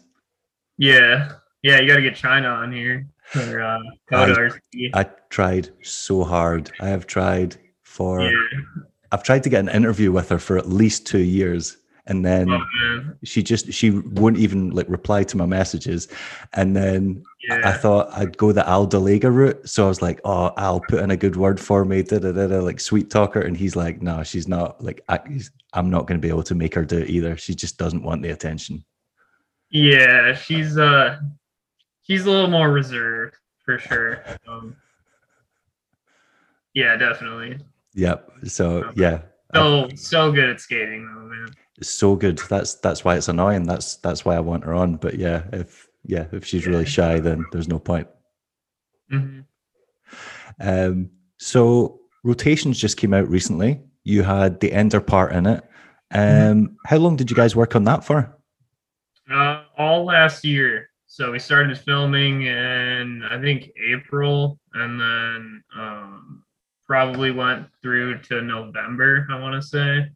Yeah, 0.77 1.31
yeah, 1.63 1.79
you 1.81 1.87
got 1.87 1.95
to 1.95 2.03
get 2.03 2.15
China 2.15 2.49
on 2.49 2.71
here 2.71 3.07
for 3.31 3.59
uh, 3.59 3.79
I- 4.11 4.51
I 4.93 5.05
tried 5.31 5.69
so 5.81 6.23
hard. 6.23 6.69
I 6.79 6.89
have 6.89 7.07
tried 7.07 7.55
for. 7.81 8.21
Yeah, 8.21 8.37
I've 9.11 9.23
tried 9.23 9.41
to 9.45 9.49
get 9.49 9.61
an 9.61 9.69
interview 9.69 10.11
with 10.11 10.29
her 10.29 10.37
for 10.37 10.59
at 10.59 10.69
least 10.69 11.07
two 11.07 11.23
years, 11.39 11.77
and 12.07 12.23
then. 12.25 12.49
oh, 12.51 12.61
she 13.23 13.41
just 13.41 13.71
she 13.73 13.89
wouldn't 13.89 14.41
even 14.41 14.69
like 14.71 14.87
reply 14.89 15.23
to 15.23 15.37
my 15.37 15.45
messages 15.45 16.07
and 16.53 16.75
then 16.75 17.23
I- 17.49 17.69
I 17.69 17.71
thought 17.73 18.09
I'd 18.13 18.37
go 18.37 18.51
the 18.51 18.67
Al 18.67 18.87
Delega 18.87 19.33
route. 19.33 19.67
So 19.69 19.85
I 19.85 19.87
was 19.87 20.01
like, 20.01 20.19
oh, 20.25 20.51
Al, 20.57 20.81
put 20.81 20.99
in 21.01 21.11
a 21.11 21.17
good 21.17 21.35
word 21.37 21.59
for 21.59 21.85
me, 21.85 22.03
da 22.03 22.19
da 22.19 22.31
da 22.31 22.47
da, 22.47 22.59
like 22.59 22.79
sweet 22.79 23.09
talker. 23.09 23.39
And 23.41 23.55
he's 23.57 23.75
like, 23.75 24.01
no, 24.01 24.21
she's 24.23 24.47
not. 24.47 24.83
Like, 24.83 25.01
I, 25.09 25.19
I'm 25.73 25.89
not 25.89 26.05
going 26.07 26.19
to 26.19 26.21
be 26.21 26.29
able 26.29 26.43
to 26.43 26.55
make 26.55 26.73
her 26.75 26.83
do 26.85 26.97
it 26.99 27.09
either. 27.09 27.35
She 27.37 27.55
just 27.55 27.77
doesn't 27.77 28.03
want 28.03 28.21
the 28.23 28.29
attention. 28.31 28.83
yeah. 29.69 30.33
She's 30.35 30.77
uh, 30.77 31.19
she's 32.03 32.25
a 32.25 32.29
little 32.31 32.49
more 32.49 32.71
reserved 32.71 33.35
for 33.63 33.77
sure. 33.79 34.23
Um, 34.47 34.75
yeah, 36.73 36.95
definitely. 36.97 37.57
Yep. 37.93 38.31
So 38.47 38.91
yeah, 38.95 39.21
So 39.53 39.89
so 39.95 40.31
good 40.31 40.49
at 40.49 40.59
skating 40.61 41.05
though, 41.07 41.21
man. 41.27 41.47
It's 41.77 41.89
so 41.89 42.15
good. 42.15 42.39
That's 42.49 42.75
that's 42.75 43.03
why 43.03 43.17
it's 43.17 43.27
annoying. 43.27 43.63
That's 43.63 43.97
that's 43.97 44.23
why 44.23 44.35
I 44.35 44.39
want 44.39 44.63
her 44.63 44.73
on. 44.73 44.95
But 44.95 45.15
yeah, 45.15 45.43
if 45.51 45.87
yeah, 46.03 46.27
if 46.31 46.45
she's 46.45 46.67
really 46.67 46.85
shy, 46.85 47.19
then 47.19 47.45
there's 47.51 47.67
no 47.67 47.79
point. 47.79 48.07
hmm 49.09 49.41
Um, 50.59 51.09
so 51.37 51.99
rotations 52.23 52.79
just 52.79 52.97
came 52.97 53.13
out 53.13 53.29
recently. 53.29 53.81
You 54.03 54.23
had 54.23 54.59
the 54.59 54.71
Ender 54.71 55.01
part 55.01 55.33
in 55.33 55.47
it. 55.47 55.63
Um, 56.11 56.77
how 56.85 56.97
long 56.97 57.15
did 57.15 57.29
you 57.29 57.35
guys 57.35 57.55
work 57.55 57.75
on 57.75 57.83
that 57.85 58.05
for? 58.05 58.37
Uh, 59.29 59.63
all 59.77 60.05
last 60.05 60.45
year. 60.45 60.89
So 61.07 61.31
we 61.31 61.39
started 61.39 61.77
filming 61.77 62.43
in 62.43 63.23
I 63.29 63.41
think 63.41 63.71
April, 63.91 64.59
and 64.73 64.99
then 64.99 65.63
um, 65.75 66.43
probably 66.85 67.31
went 67.31 67.67
through 67.81 68.19
to 68.23 68.41
November. 68.41 69.27
I 69.29 69.39
want 69.39 69.61
to 69.61 69.67
say 69.67 70.09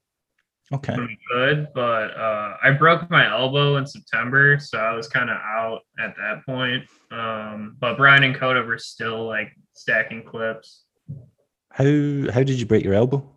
Okay. 0.71 0.95
we 0.99 1.17
could, 1.31 1.67
but 1.73 2.15
uh, 2.15 2.53
I 2.61 2.71
broke 2.71 3.09
my 3.09 3.27
elbow 3.27 3.77
in 3.77 3.87
September, 3.87 4.59
so 4.59 4.77
I 4.77 4.93
was 4.93 5.07
kind 5.07 5.29
of 5.31 5.37
out 5.37 5.79
at 5.99 6.15
that 6.17 6.45
point. 6.45 6.83
Um, 7.11 7.75
but 7.79 7.97
Brian 7.97 8.21
and 8.21 8.35
Coda 8.35 8.61
were 8.61 8.77
still 8.77 9.25
like 9.25 9.51
stacking 9.73 10.23
clips. 10.23 10.83
How 11.71 11.85
how 12.31 12.43
did 12.43 12.59
you 12.59 12.67
break 12.67 12.83
your 12.83 12.93
elbow? 12.93 13.27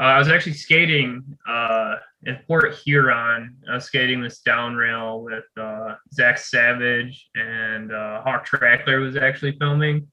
Uh, 0.00 0.04
I 0.04 0.18
was 0.18 0.28
actually 0.28 0.54
skating 0.54 1.22
uh, 1.46 1.96
in 2.24 2.38
Port 2.46 2.74
Huron. 2.84 3.56
I 3.70 3.74
was 3.74 3.84
skating 3.84 4.22
this 4.22 4.40
down 4.40 4.74
rail 4.74 5.22
with 5.22 5.44
uh, 5.58 5.94
Zach 6.12 6.38
Savage 6.38 7.28
and 7.34 7.92
uh, 7.92 8.22
Hawk 8.22 8.46
Trackler 8.46 9.00
was 9.00 9.16
actually 9.16 9.56
filming. 9.58 10.06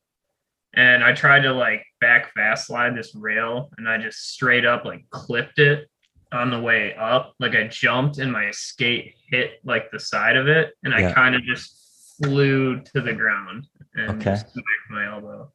And 0.74 1.06
I 1.06 1.14
tried 1.14 1.44
to 1.44 1.54
like 1.54 1.86
back 2.02 2.34
fast 2.34 2.68
slide 2.68 2.98
this 2.98 3.16
rail 3.16 3.70
and 3.78 3.88
I 3.88 3.98
just 3.98 4.34
straight 4.34 4.66
up 4.66 4.84
like 4.84 5.06
clipped 5.10 5.58
it 5.58 5.88
on 6.32 6.52
the 6.52 6.60
way 6.60 6.94
up. 6.96 7.34
Like 7.40 7.56
I 7.56 7.68
jumped 7.68 8.18
and 8.18 8.32
my 8.32 8.52
skate 8.52 9.16
hit 9.30 9.60
like 9.64 9.92
the 9.92 10.00
side 10.00 10.36
of 10.36 10.48
it 10.48 10.74
and 10.84 10.94
I 10.94 11.12
kind 11.14 11.36
of 11.36 11.44
just 11.44 12.16
flew 12.22 12.80
to 12.82 13.02
the 13.02 13.14
ground 13.14 13.66
and 13.96 14.22
Okay. 14.28 14.38
my 14.90 15.06
elbow. 15.08 15.52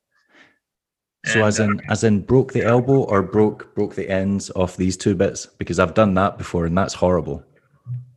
So 1.24 1.40
And, 1.40 1.46
as 1.48 1.60
uh, 1.60 1.64
in 1.64 1.80
as 1.88 2.04
in 2.04 2.20
broke 2.22 2.52
the 2.52 2.62
elbow 2.64 3.02
or 3.04 3.22
broke 3.22 3.74
broke 3.74 3.94
the 3.94 4.08
ends 4.08 4.50
off 4.56 4.76
these 4.76 4.96
two 4.96 5.14
bits 5.14 5.46
because 5.58 5.78
I've 5.78 5.94
done 5.94 6.14
that 6.14 6.38
before 6.38 6.66
and 6.66 6.76
that's 6.76 6.94
horrible. 6.94 7.44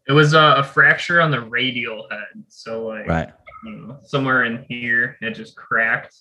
It 0.08 0.12
was 0.14 0.34
a, 0.34 0.56
a 0.58 0.64
fracture 0.64 1.20
on 1.22 1.32
the 1.32 1.42
radial 1.42 2.08
head. 2.10 2.44
So 2.48 2.86
like 2.88 3.08
Right. 3.08 3.30
you 3.66 3.72
know, 3.72 4.00
somewhere 4.04 4.46
in 4.46 4.66
here 4.70 5.18
it 5.22 5.32
just 5.32 5.56
cracked. 5.56 6.16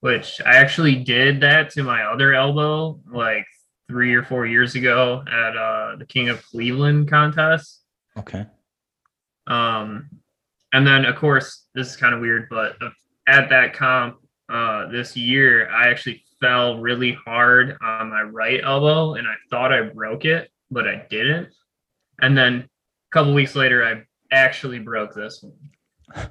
which 0.00 0.40
I 0.46 0.54
actually 0.56 0.94
did 0.96 1.40
that 1.40 1.70
to 1.70 1.82
my 1.82 2.02
other 2.04 2.32
elbow 2.34 3.00
like 3.12 3.46
three 3.88 4.14
or 4.14 4.22
four 4.22 4.46
years 4.46 4.74
ago 4.74 5.24
at 5.26 5.56
uh, 5.56 5.96
the 5.96 6.06
King 6.06 6.28
of 6.28 6.44
Cleveland 6.46 7.08
contest. 7.08 7.82
Okay. 8.18 8.46
Um, 9.46 10.10
and 10.72 10.86
then 10.86 11.04
of 11.06 11.16
course 11.16 11.64
this 11.74 11.88
is 11.88 11.96
kind 11.96 12.14
of 12.14 12.20
weird, 12.20 12.48
but 12.50 12.76
at 13.26 13.48
that 13.50 13.74
comp 13.74 14.18
uh, 14.48 14.86
this 14.88 15.16
year, 15.16 15.70
I 15.70 15.88
actually 15.88 16.24
fell 16.40 16.78
really 16.78 17.12
hard 17.12 17.76
on 17.82 18.10
my 18.10 18.22
right 18.22 18.60
elbow, 18.62 19.14
and 19.14 19.26
I 19.26 19.34
thought 19.50 19.72
I 19.72 19.82
broke 19.82 20.24
it, 20.24 20.50
but 20.70 20.88
I 20.88 21.06
didn't. 21.10 21.48
And 22.20 22.36
then 22.36 22.54
a 22.54 23.10
couple 23.12 23.34
weeks 23.34 23.54
later, 23.54 23.84
I 23.84 24.04
actually 24.34 24.78
broke 24.78 25.14
this 25.14 25.42
one. 25.42 26.28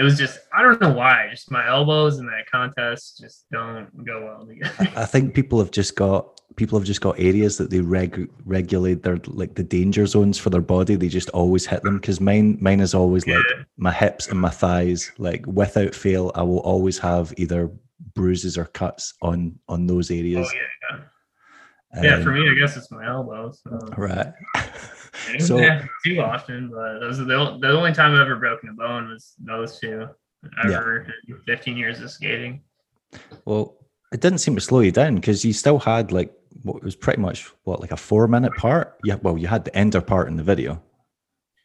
It 0.00 0.02
was 0.02 0.16
just 0.16 0.38
I 0.56 0.62
don't 0.62 0.80
know 0.80 0.92
why, 0.94 1.26
just 1.30 1.50
my 1.50 1.66
elbows 1.68 2.18
in 2.18 2.26
that 2.26 2.46
contest 2.50 3.18
just 3.20 3.44
don't 3.52 3.88
go 4.06 4.24
well 4.24 4.46
together. 4.46 4.92
I 4.96 5.04
think 5.04 5.34
people 5.34 5.58
have 5.58 5.70
just 5.70 5.94
got 5.94 6.40
people 6.56 6.78
have 6.78 6.86
just 6.86 7.02
got 7.02 7.20
areas 7.20 7.58
that 7.58 7.68
they 7.70 7.80
reg- 7.80 8.30
regulate 8.46 9.02
their 9.02 9.18
like 9.26 9.54
the 9.56 9.62
danger 9.62 10.06
zones 10.06 10.38
for 10.38 10.48
their 10.48 10.62
body. 10.62 10.94
They 10.96 11.08
just 11.08 11.28
always 11.30 11.66
hit 11.66 11.82
them 11.82 11.98
because 11.98 12.18
mine 12.20 12.56
mine 12.62 12.80
is 12.80 12.94
always 12.94 13.26
like 13.26 13.44
my 13.76 13.92
hips 13.92 14.28
and 14.28 14.40
my 14.40 14.48
thighs. 14.50 15.12
Like 15.18 15.44
without 15.46 15.94
fail, 15.94 16.32
I 16.34 16.44
will 16.44 16.60
always 16.60 16.98
have 16.98 17.34
either 17.36 17.70
bruises 18.14 18.56
or 18.56 18.64
cuts 18.64 19.12
on 19.20 19.58
on 19.68 19.86
those 19.86 20.10
Oh 20.10 20.14
areas. 20.14 20.50
yeah, 20.54 20.96
yeah. 20.96 22.02
yeah. 22.02 22.22
For 22.22 22.30
Um, 22.32 22.40
me, 22.40 22.50
I 22.50 22.54
guess 22.54 22.74
it's 22.76 22.90
my 22.90 23.06
elbows. 23.06 23.60
So. 23.68 23.78
right. 23.98 24.32
It 25.28 25.42
So- 25.42 25.58
happen 25.58 25.88
too 26.04 26.20
often, 26.20 26.68
but 26.70 27.00
those 27.00 27.20
are 27.20 27.24
the, 27.24 27.58
the 27.60 27.68
only 27.70 27.92
time 27.92 28.14
I've 28.14 28.20
ever 28.20 28.36
broken 28.36 28.68
a 28.68 28.72
bone 28.72 29.08
was 29.08 29.34
those 29.38 29.78
two. 29.78 30.06
Ever 30.64 31.06
in 31.28 31.36
15 31.46 31.76
years 31.76 32.00
of 32.00 32.10
skating. 32.10 32.62
Well, 33.44 33.76
it 34.12 34.20
didn't 34.22 34.38
seem 34.38 34.54
to 34.54 34.60
slow 34.60 34.80
you 34.80 34.90
down 34.90 35.16
because 35.16 35.44
you 35.44 35.52
still 35.52 35.78
had 35.78 36.12
like 36.12 36.32
what 36.62 36.82
was 36.82 36.96
pretty 36.96 37.20
much 37.20 37.50
what 37.64 37.80
like 37.80 37.92
a 37.92 37.96
four 37.96 38.26
minute 38.26 38.54
part. 38.56 38.96
Yeah, 39.04 39.16
well, 39.22 39.36
you 39.36 39.46
had 39.48 39.66
the 39.66 39.76
ender 39.76 40.00
part 40.00 40.28
in 40.28 40.36
the 40.36 40.42
video. 40.42 40.82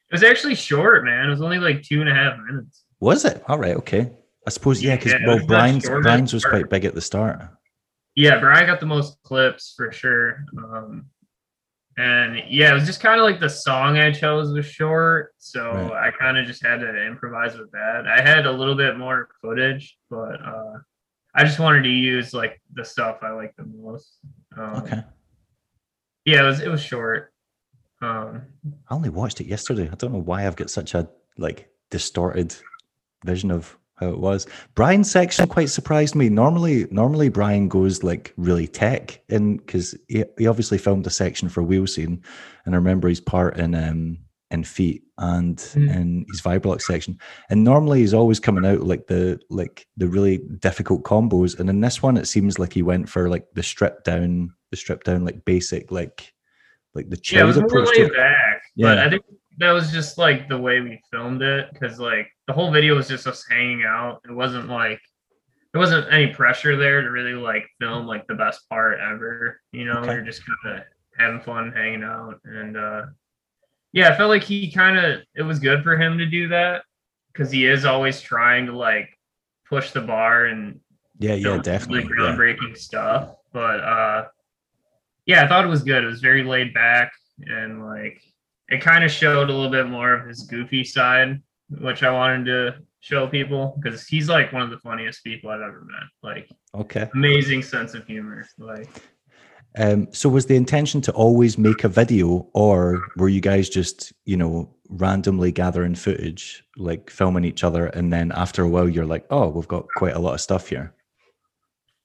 It 0.09 0.13
was 0.13 0.23
actually 0.23 0.55
short, 0.55 1.05
man. 1.05 1.27
It 1.27 1.29
was 1.29 1.41
only 1.41 1.57
like 1.59 1.83
two 1.83 2.01
and 2.01 2.09
a 2.09 2.13
half 2.13 2.37
minutes. 2.49 2.83
Was 2.99 3.23
it? 3.23 3.41
All 3.47 3.57
right, 3.57 3.75
okay. 3.77 4.11
I 4.45 4.49
suppose 4.49 4.83
yeah, 4.83 4.97
because 4.97 5.13
Yeah, 5.13 5.25
well, 5.25 5.45
Brian's 5.47 5.87
Brian's 5.87 6.33
was 6.33 6.43
part. 6.43 6.53
quite 6.55 6.69
big 6.69 6.83
at 6.85 6.93
the 6.95 7.01
start. 7.01 7.41
Yeah, 8.15 8.39
Brian 8.39 8.65
got 8.67 8.79
the 8.81 8.85
most 8.85 9.17
clips 9.23 9.73
for 9.75 9.91
sure. 9.91 10.45
Um, 10.57 11.05
and 11.97 12.41
yeah, 12.49 12.71
it 12.71 12.73
was 12.73 12.85
just 12.85 12.99
kind 12.99 13.19
of 13.19 13.25
like 13.25 13.39
the 13.39 13.49
song 13.49 13.97
I 13.97 14.11
chose 14.11 14.51
was 14.51 14.65
short, 14.65 15.33
so 15.37 15.71
Right. 15.71 16.07
I 16.07 16.11
kind 16.11 16.37
of 16.37 16.45
just 16.45 16.63
had 16.63 16.79
to 16.81 17.05
improvise 17.05 17.57
with 17.57 17.71
that. 17.71 18.05
I 18.07 18.21
had 18.21 18.45
a 18.45 18.51
little 18.51 18.75
bit 18.75 18.97
more 18.97 19.29
footage, 19.41 19.97
but 20.09 20.41
uh, 20.43 20.73
I 21.33 21.43
just 21.43 21.59
wanted 21.59 21.83
to 21.83 21.89
use 21.89 22.33
like 22.33 22.61
the 22.73 22.83
stuff 22.83 23.19
I 23.21 23.31
like 23.31 23.53
the 23.57 23.65
most. 23.65 24.19
Um, 24.57 24.75
Okay. 24.83 25.03
Yeah, 26.25 26.43
it 26.43 26.47
was 26.47 26.59
it 26.59 26.69
was 26.69 26.81
short. 26.81 27.31
Um, 28.01 28.41
I 28.89 28.93
only 28.95 29.09
watched 29.09 29.39
it 29.41 29.47
yesterday. 29.47 29.89
I 29.91 29.95
don't 29.95 30.11
know 30.11 30.19
why 30.21 30.45
I've 30.47 30.55
got 30.55 30.69
such 30.69 30.93
a 30.95 31.07
like 31.37 31.69
distorted 31.91 32.55
vision 33.23 33.51
of 33.51 33.77
how 33.97 34.09
it 34.09 34.19
was. 34.19 34.45
Brian's 34.73 35.09
section 35.09 35.47
quite 35.47 35.69
surprised 35.69 36.15
me. 36.15 36.29
Normally, 36.29 36.85
normally 36.91 37.29
Brian 37.29 37.67
goes 37.67 38.03
like 38.03 38.33
really 38.37 38.67
tech 38.67 39.21
in 39.29 39.57
because 39.57 39.95
he, 40.07 40.23
he 40.37 40.47
obviously 40.47 40.77
filmed 40.77 41.07
a 41.07 41.09
section 41.09 41.49
for 41.49 41.63
Wheel 41.63 41.87
Scene, 41.87 42.21
and 42.65 42.75
I 42.75 42.77
remember 42.77 43.07
his 43.07 43.21
part 43.21 43.57
in 43.57 43.73
um 43.75 44.17
in 44.51 44.63
Feet 44.63 45.01
and 45.17 45.57
Mm. 45.57 45.95
in 45.95 46.25
his 46.29 46.41
Vibrox 46.41 46.81
section. 46.83 47.17
And 47.49 47.63
normally 47.63 47.99
he's 48.01 48.13
always 48.13 48.39
coming 48.39 48.65
out 48.65 48.81
like 48.83 49.07
the 49.07 49.39
like 49.49 49.87
the 49.97 50.07
really 50.07 50.37
difficult 50.59 51.03
combos. 51.03 51.57
And 51.59 51.69
in 51.69 51.81
this 51.81 52.03
one, 52.03 52.17
it 52.17 52.27
seems 52.27 52.59
like 52.59 52.73
he 52.73 52.83
went 52.83 53.09
for 53.09 53.29
like 53.29 53.45
the 53.53 53.63
strip 53.63 54.03
down, 54.03 54.53
the 54.71 54.77
strip 54.77 55.03
down 55.03 55.25
like 55.25 55.45
basic 55.45 55.89
like 55.91 56.33
like 56.93 57.09
the 57.09 57.19
yeah, 57.31 57.41
it 57.41 57.45
was 57.45 57.55
more 57.57 57.65
approach 57.65 57.87
to 57.95 58.01
laid 58.01 58.11
it. 58.11 58.15
back, 58.15 58.61
but 58.77 58.97
Yeah. 58.97 59.05
I 59.05 59.09
think 59.09 59.23
that 59.57 59.71
was 59.71 59.91
just 59.91 60.17
like 60.17 60.49
the 60.49 60.57
way 60.57 60.81
we 60.81 61.01
filmed 61.11 61.41
it 61.41 61.69
because 61.73 61.99
like 61.99 62.27
the 62.47 62.53
whole 62.53 62.71
video 62.71 62.95
was 62.95 63.07
just 63.07 63.27
us 63.27 63.45
hanging 63.49 63.83
out. 63.85 64.21
It 64.27 64.33
wasn't 64.33 64.67
like 64.69 64.99
there 65.71 65.79
wasn't 65.79 66.11
any 66.11 66.27
pressure 66.33 66.75
there 66.77 67.01
to 67.01 67.09
really 67.11 67.33
like 67.33 67.65
film 67.79 68.05
like 68.07 68.27
the 68.27 68.35
best 68.35 68.67
part 68.69 68.99
ever. 68.99 69.61
You 69.71 69.85
know, 69.85 70.01
we 70.01 70.07
Okay. 70.07 70.15
were 70.15 70.21
just 70.21 70.41
kind 70.45 70.77
of 70.77 70.83
having 71.17 71.41
fun, 71.41 71.71
hanging 71.71 72.03
out, 72.03 72.39
and 72.45 72.77
uh 72.77 73.03
yeah, 73.93 74.09
I 74.09 74.17
felt 74.17 74.29
like 74.29 74.43
he 74.43 74.71
kind 74.71 74.97
of 74.97 75.21
it 75.35 75.43
was 75.43 75.59
good 75.59 75.83
for 75.83 75.97
him 75.97 76.17
to 76.17 76.25
do 76.25 76.49
that 76.49 76.83
because 77.31 77.49
he 77.51 77.65
is 77.65 77.85
always 77.85 78.21
trying 78.21 78.65
to 78.67 78.73
like 78.75 79.09
push 79.69 79.91
the 79.91 80.01
bar 80.01 80.45
and 80.45 80.79
Yeah, 81.19 81.35
yeah, 81.35 81.57
definitely. 81.59 82.05
really 82.13 82.57
yeah. 82.61 82.73
stuff. 82.75 83.35
But 83.53 83.79
uh 83.79 84.25
yeah, 85.25 85.43
I 85.43 85.47
thought 85.47 85.65
it 85.65 85.69
was 85.69 85.83
good. 85.83 86.03
It 86.03 86.07
was 86.07 86.21
very 86.21 86.43
laid 86.43 86.73
back 86.73 87.13
and 87.39 87.83
like 87.85 88.21
it 88.69 88.81
kind 88.81 89.03
of 89.03 89.11
showed 89.11 89.49
a 89.49 89.53
little 89.53 89.71
bit 89.71 89.87
more 89.87 90.13
of 90.13 90.27
his 90.27 90.43
goofy 90.43 90.83
side, 90.83 91.41
which 91.69 92.03
I 92.03 92.11
wanted 92.11 92.45
to 92.45 92.75
show 92.99 93.27
people 93.27 93.79
because 93.81 94.07
he's 94.07 94.27
like 94.27 94.51
one 94.51 94.63
of 94.63 94.71
the 94.71 94.79
funniest 94.79 95.23
people 95.23 95.51
I've 95.51 95.61
ever 95.61 95.85
met. 95.85 96.07
Like 96.23 96.49
Okay. 96.73 97.09
amazing 97.13 97.61
sense 97.61 97.93
of 97.93 98.05
humor. 98.07 98.45
Like 98.57 98.89
Um, 99.77 100.07
so 100.11 100.29
was 100.29 100.45
the 100.45 100.55
intention 100.55 101.01
to 101.01 101.11
always 101.11 101.57
make 101.57 101.83
a 101.83 101.89
video, 101.89 102.49
or 102.53 103.01
were 103.17 103.29
you 103.29 103.41
guys 103.41 103.69
just, 103.69 104.13
you 104.23 104.37
know, 104.37 104.73
randomly 104.89 105.51
gathering 105.51 105.95
footage, 105.95 106.63
like 106.77 107.09
filming 107.09 107.43
each 107.43 107.63
other, 107.63 107.87
and 107.87 108.11
then 108.11 108.31
after 108.31 108.63
a 108.63 108.69
while 108.69 108.87
you're 108.87 109.05
like, 109.05 109.25
oh, 109.29 109.49
we've 109.49 109.67
got 109.67 109.85
quite 109.97 110.15
a 110.15 110.19
lot 110.19 110.33
of 110.33 110.41
stuff 110.41 110.69
here. 110.69 110.93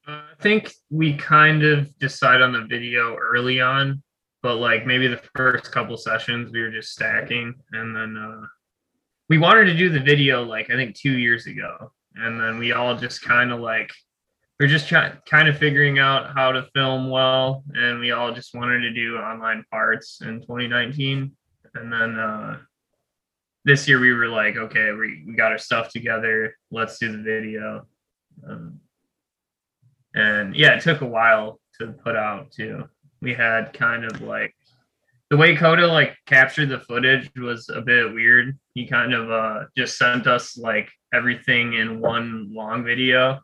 Uh, 0.07 0.23
I 0.33 0.43
think 0.43 0.73
we 0.91 1.15
kind 1.15 1.63
of 1.63 1.97
decided 1.99 2.43
on 2.43 2.53
the 2.53 2.65
video 2.65 3.17
early 3.17 3.61
on, 3.61 4.03
but 4.43 4.57
like 4.57 4.87
maybe 4.87 5.07
the 5.07 5.21
first 5.37 5.71
couple 5.71 5.97
sessions 5.97 6.53
we 6.53 6.63
were 6.63 6.71
just 6.71 6.93
stacking, 6.93 7.55
and 7.73 7.95
then 7.95 8.17
uh, 8.17 8.47
we 9.29 9.39
wanted 9.39 9.67
to 9.67 9.77
do 9.77 9.91
the 9.91 10.01
video 10.01 10.43
like 10.43 10.71
I 10.71 10.77
think 10.77 10.95
two 10.95 11.19
years 11.19 11.47
ago, 11.47 11.93
and 12.15 12.41
then 12.41 12.59
we 12.59 12.73
all 12.73 12.97
just 12.97 13.23
kind 13.23 13.53
of 13.53 13.61
like 13.61 13.91
we're 14.59 14.67
just 14.67 14.89
trying 14.89 15.17
kind 15.29 15.49
of 15.49 15.57
figuring 15.59 15.99
out 15.99 16.35
how 16.35 16.53
to 16.53 16.69
film 16.75 17.11
well, 17.11 17.65
and 17.75 18.01
we 18.01 18.11
all 18.11 18.33
just 18.33 18.55
wanted 18.55 18.81
to 18.81 18.93
do 18.93 19.17
online 19.17 19.65
parts 19.71 20.21
in 20.23 20.41
2019, 20.41 21.33
and 21.75 21.93
then 21.93 22.19
uh, 22.19 22.59
this 23.65 23.87
year 23.87 24.01
we 24.01 24.13
were 24.13 24.29
like, 24.29 24.57
okay, 24.57 24.93
we, 24.93 25.25
we 25.27 25.35
got 25.35 25.53
our 25.53 25.59
stuff 25.59 25.91
together, 25.91 26.57
let's 26.71 26.99
do 26.99 27.13
the 27.13 27.23
video. 27.23 27.87
Um, 28.49 28.81
and 30.15 30.57
yeah, 30.57 30.75
it 30.75 30.83
took 30.83 31.03
a 31.03 31.07
while 31.07 31.61
to 31.79 31.89
put 31.89 32.17
out 32.17 32.51
too. 32.51 32.89
We 33.23 33.35
had 33.35 33.73
kind 33.73 34.05
of 34.05 34.21
like 34.23 34.55
the 35.31 35.37
way 35.37 35.55
Coda 35.57 35.87
like 35.87 36.17
captured 36.27 36.69
the 36.71 36.81
footage 36.81 37.31
was 37.37 37.69
a 37.69 37.81
bit 37.81 38.13
weird. 38.13 38.59
He 38.75 38.87
kind 38.87 39.13
of 39.15 39.31
uh 39.31 39.65
just 39.77 39.97
sent 39.99 40.27
us 40.27 40.57
like 40.57 40.91
everything 41.13 41.75
in 41.75 42.01
one 42.01 42.51
long 42.53 42.85
video. 42.85 43.41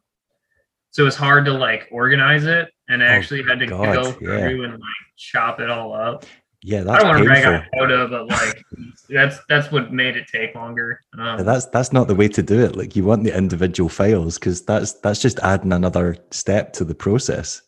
So 0.91 1.03
it 1.03 1.05
was 1.07 1.17
hard 1.17 1.45
to 1.45 1.53
like 1.53 1.89
organize 1.91 2.45
it 2.45 2.69
and 2.89 3.03
I 3.03 3.07
Oh, 3.07 3.11
actually 3.11 3.43
had 3.43 3.59
to 3.61 3.67
God, 3.67 3.95
go 3.95 4.03
yeah. 4.21 4.49
through 4.49 4.65
and 4.65 4.73
like 4.73 5.07
chop 5.17 5.61
it 5.61 5.69
all 5.71 5.93
up. 5.95 6.25
Yeah, 6.63 6.81
I 6.81 6.85
that's 6.85 7.03
don't 7.05 7.09
want 7.13 7.23
to 7.23 7.29
rag 7.29 7.45
on 7.47 7.67
Coda, 7.79 8.09
but 8.09 8.27
like 8.29 8.63
that's 9.11 9.39
that's 9.49 9.71
what 9.71 9.93
made 9.93 10.17
it 10.17 10.27
take 10.27 10.55
longer. 10.55 11.01
Um, 11.19 11.39
Yeah, 11.39 11.43
That's 11.45 11.67
that's 11.67 11.93
not 11.93 12.09
the 12.09 12.15
way 12.15 12.29
to 12.29 12.43
do 12.43 12.59
it. 12.65 12.75
Like 12.77 12.97
you 12.97 13.05
want 13.05 13.23
the 13.25 13.37
individual 13.37 13.89
files 13.91 14.39
because 14.39 14.63
that's 14.65 14.95
that's 14.95 15.21
just 15.21 15.39
adding 15.41 15.73
another 15.73 16.17
step 16.33 16.73
to 16.75 16.85
the 16.85 16.95
process. 16.95 17.63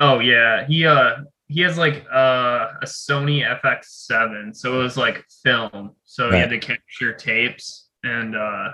Oh 0.00 0.18
yeah, 0.18 0.66
he 0.66 0.84
uh 0.84 1.14
he 1.48 1.60
has 1.60 1.76
like 1.76 2.06
uh, 2.12 2.68
a 2.80 2.86
Sony 2.86 3.44
FX7, 3.62 4.56
so 4.56 4.80
it 4.80 4.82
was 4.82 4.96
like 4.96 5.24
film. 5.42 5.92
So 6.04 6.30
he 6.30 6.38
had 6.38 6.50
to 6.50 6.58
capture 6.58 7.12
tapes, 7.12 7.88
and 8.02 8.36
uh 8.36 8.72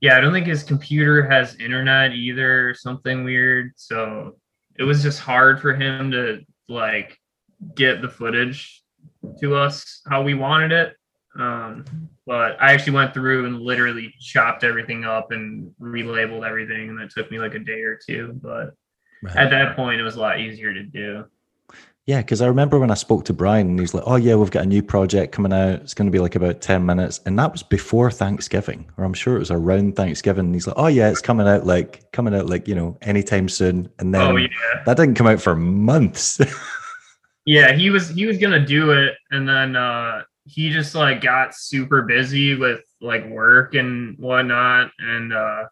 yeah, 0.00 0.18
I 0.18 0.20
don't 0.20 0.32
think 0.32 0.48
his 0.48 0.64
computer 0.64 1.22
has 1.30 1.54
internet 1.56 2.12
either, 2.12 2.70
or 2.70 2.74
something 2.74 3.22
weird. 3.22 3.72
So 3.76 4.36
it 4.76 4.82
was 4.82 5.00
just 5.02 5.20
hard 5.20 5.60
for 5.60 5.74
him 5.74 6.10
to 6.10 6.40
like 6.68 7.16
get 7.76 8.02
the 8.02 8.08
footage 8.08 8.82
to 9.40 9.54
us 9.54 10.02
how 10.08 10.22
we 10.22 10.34
wanted 10.34 10.72
it. 10.72 10.96
Um, 11.38 11.84
but 12.26 12.60
I 12.60 12.72
actually 12.72 12.94
went 12.94 13.14
through 13.14 13.46
and 13.46 13.60
literally 13.60 14.12
chopped 14.18 14.64
everything 14.64 15.04
up 15.04 15.30
and 15.30 15.72
relabeled 15.80 16.44
everything, 16.44 16.88
and 16.88 16.98
that 16.98 17.10
took 17.10 17.30
me 17.30 17.38
like 17.38 17.54
a 17.54 17.60
day 17.60 17.82
or 17.82 17.96
two. 17.96 18.32
But 18.42 18.74
at 19.36 19.50
that 19.50 19.76
point 19.76 20.00
it 20.00 20.04
was 20.04 20.16
a 20.16 20.20
lot 20.20 20.40
easier 20.40 20.74
to 20.74 20.82
do 20.82 21.24
Yeah, 22.06 22.20
because 22.20 22.42
I 22.42 22.48
remember 22.48 22.80
when 22.80 22.90
I 22.90 22.94
spoke 22.94 23.24
to 23.26 23.32
Brian 23.32 23.68
and 23.68 23.78
he's 23.78 23.94
like, 23.94 24.02
"Oh 24.06 24.16
yeah, 24.16 24.34
we've 24.34 24.50
got 24.50 24.64
a 24.64 24.68
new 24.68 24.82
project 24.82 25.32
coming 25.32 25.52
out. 25.52 25.80
It's 25.80 25.94
going 25.94 26.06
to 26.06 26.12
be 26.12 26.18
like 26.18 26.34
about 26.34 26.60
ten 26.60 26.84
minutes," 26.84 27.20
and 27.26 27.38
that 27.38 27.52
was 27.52 27.62
before 27.62 28.10
Thanksgiving, 28.10 28.90
or 28.96 29.04
I'm 29.04 29.14
sure 29.14 29.36
it 29.36 29.40
was 29.40 29.52
around 29.52 29.94
Thanksgiving. 29.94 30.46
And 30.46 30.54
he's 30.54 30.66
like, 30.66 30.76
"Oh 30.76 30.88
yeah, 30.88 31.10
it's 31.10 31.20
coming 31.20 31.46
out 31.46 31.64
like 31.64 32.10
coming 32.12 32.34
out 32.34 32.46
like 32.46 32.66
you 32.66 32.74
know 32.74 32.98
anytime 33.02 33.48
soon," 33.48 33.88
and 34.00 34.12
then 34.12 34.22
oh 34.22 34.36
yeah 34.36 34.48
that 34.84 34.96
didn't 34.96 35.14
come 35.14 35.28
out 35.28 35.40
for 35.40 35.54
months. 35.54 36.40
yeah 37.46 37.72
he 37.72 37.90
was 37.90 38.08
he 38.10 38.26
was 38.26 38.38
gonna 38.38 38.64
do 38.64 38.92
it 38.92 39.14
and 39.32 39.48
then 39.48 39.74
uh 39.74 40.22
he 40.44 40.70
just 40.70 40.94
like 40.94 41.20
got 41.20 41.52
super 41.52 42.02
busy 42.02 42.54
with 42.54 42.80
like 43.00 43.28
work 43.28 43.74
and 43.74 44.16
whatnot 44.16 44.92
and 45.00 45.32
uh 45.32 45.64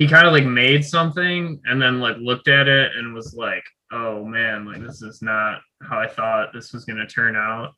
he 0.00 0.08
kind 0.08 0.26
of 0.26 0.32
like 0.32 0.46
made 0.46 0.82
something 0.82 1.60
and 1.66 1.80
then 1.80 2.00
like 2.00 2.16
looked 2.16 2.48
at 2.48 2.66
it 2.68 2.96
and 2.96 3.12
was 3.12 3.34
like, 3.34 3.62
"Oh 3.92 4.24
man, 4.24 4.66
like 4.66 4.82
this 4.82 5.02
is 5.02 5.22
not 5.22 5.60
how 5.82 5.98
I 5.98 6.06
thought 6.06 6.52
this 6.52 6.72
was 6.72 6.84
gonna 6.84 7.06
turn 7.06 7.36
out," 7.36 7.74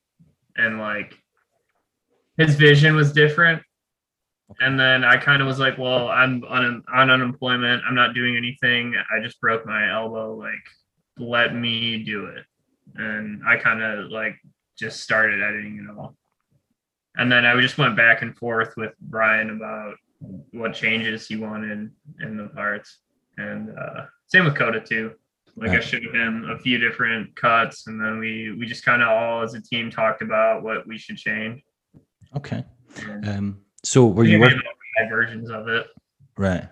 and 0.57 0.79
like 0.79 1.17
his 2.37 2.55
vision 2.57 2.97
was 2.97 3.13
different. 3.13 3.63
And 4.61 4.79
then 4.79 5.03
I 5.05 5.17
kind 5.17 5.41
of 5.41 5.49
was 5.49 5.59
like, 5.59 5.79
"Well, 5.79 6.09
I'm 6.09 6.45
on 6.45 6.85
on 6.93 7.11
unemployment. 7.11 7.83
I'm 7.87 7.95
not 7.95 8.15
doing 8.15 8.37
anything. 8.37 8.95
I 9.11 9.23
just 9.23 9.41
broke 9.41 9.65
my 9.67 9.91
elbow. 9.91 10.35
Like, 10.35 10.65
let 11.19 11.55
me 11.55 12.03
do 12.03 12.27
it." 12.27 12.45
And 12.97 13.43
I 13.47 13.57
kind 13.57 13.83
of 13.83 14.11
like 14.11 14.37
just 14.79 15.01
started 15.01 15.43
editing 15.43 15.79
it 15.79 15.99
all. 15.99 16.17
And 17.17 17.31
then 17.31 17.45
I 17.45 17.59
just 17.61 17.79
went 17.79 17.97
back 17.97 18.23
and 18.23 18.37
forth 18.37 18.75
with 18.77 18.93
Brian 19.01 19.51
about 19.51 19.97
what 20.53 20.75
changes 20.75 21.27
he 21.27 21.37
wanted 21.37 21.91
in 22.21 22.37
the 22.37 22.49
parts. 22.49 22.99
And 23.37 23.71
uh, 23.79 24.07
same 24.27 24.45
with 24.45 24.57
Coda 24.57 24.81
too. 24.81 25.13
Like 25.57 25.71
I 25.71 25.75
Right. 25.75 25.85
showed 25.85 26.03
him 26.03 26.49
a 26.51 26.59
few 26.59 26.79
different 26.79 27.37
cuts, 27.37 27.87
and 27.87 28.01
then 28.01 28.19
we 28.19 28.53
we 28.53 28.67
just 28.67 28.85
kind 28.85 29.03
of 29.03 29.09
all 29.09 29.43
as 29.43 29.55
a 29.55 29.61
team 29.61 29.91
talked 29.91 30.23
about 30.23 30.63
what 30.63 30.87
we 30.87 30.97
should 30.99 31.19
change. 31.19 31.63
Okay. 32.35 32.65
Um, 33.25 33.61
so 33.85 34.07
were 34.07 34.25
you 34.25 34.41
working 34.41 34.61
versions 35.11 35.51
of 35.51 35.69
it? 35.69 35.87
right? 36.37 36.69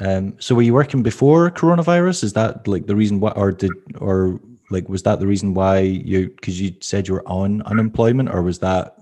Um, 0.00 0.36
so 0.38 0.54
were 0.54 0.62
you 0.62 0.74
working 0.74 1.02
before 1.02 1.50
coronavirus? 1.50 2.22
Is 2.22 2.32
that 2.34 2.68
like 2.68 2.86
the 2.86 2.94
reason 2.94 3.18
why, 3.18 3.32
or 3.32 3.50
did, 3.50 3.72
or 3.98 4.40
like 4.70 4.88
was 4.88 5.02
that 5.02 5.18
the 5.18 5.26
reason 5.26 5.54
why 5.54 5.80
you? 5.80 6.28
Because 6.28 6.60
you 6.60 6.76
said 6.80 7.08
you 7.08 7.14
were 7.14 7.28
on 7.28 7.62
unemployment, 7.62 8.28
or 8.28 8.42
was 8.42 8.60
that 8.60 8.94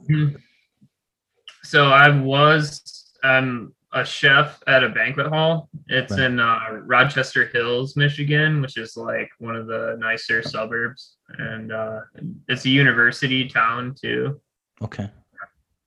So 1.64 1.88
I 1.88 2.08
was 2.08 3.12
um, 3.22 3.74
a 3.96 4.04
chef 4.04 4.62
at 4.66 4.84
a 4.84 4.88
banquet 4.90 5.26
hall. 5.28 5.68
It's 5.88 6.12
Right. 6.12 6.24
in 6.26 6.38
uh, 6.38 6.58
Rochester 6.84 7.46
Hills, 7.46 7.96
Michigan, 7.96 8.60
which 8.60 8.76
is 8.76 8.96
like 8.96 9.30
one 9.38 9.56
of 9.56 9.66
the 9.66 9.96
nicer 9.98 10.42
suburbs, 10.42 11.16
and 11.38 11.72
uh, 11.72 12.00
it's 12.48 12.64
a 12.66 12.68
university 12.68 13.48
town 13.48 13.94
too. 14.00 14.40
okay? 14.82 15.08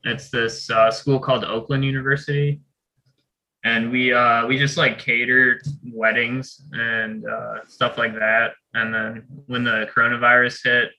It's 0.04 0.30
this 0.30 0.70
uh, 0.72 0.90
school 0.92 1.20
called 1.20 1.44
Oakland 1.44 1.84
University, 1.86 2.62
and 3.64 3.92
we 3.92 4.12
uh, 4.14 4.48
we 4.48 4.58
just 4.58 4.78
like 4.78 4.98
catered 4.98 5.62
weddings 5.94 6.62
and 6.72 7.26
uh, 7.28 7.66
stuff 7.68 7.98
like 7.98 8.14
that. 8.16 8.54
And 8.74 8.94
then 8.94 9.24
when 9.48 9.64
the 9.64 9.88
coronavirus 9.94 10.64
hit, 10.64 10.90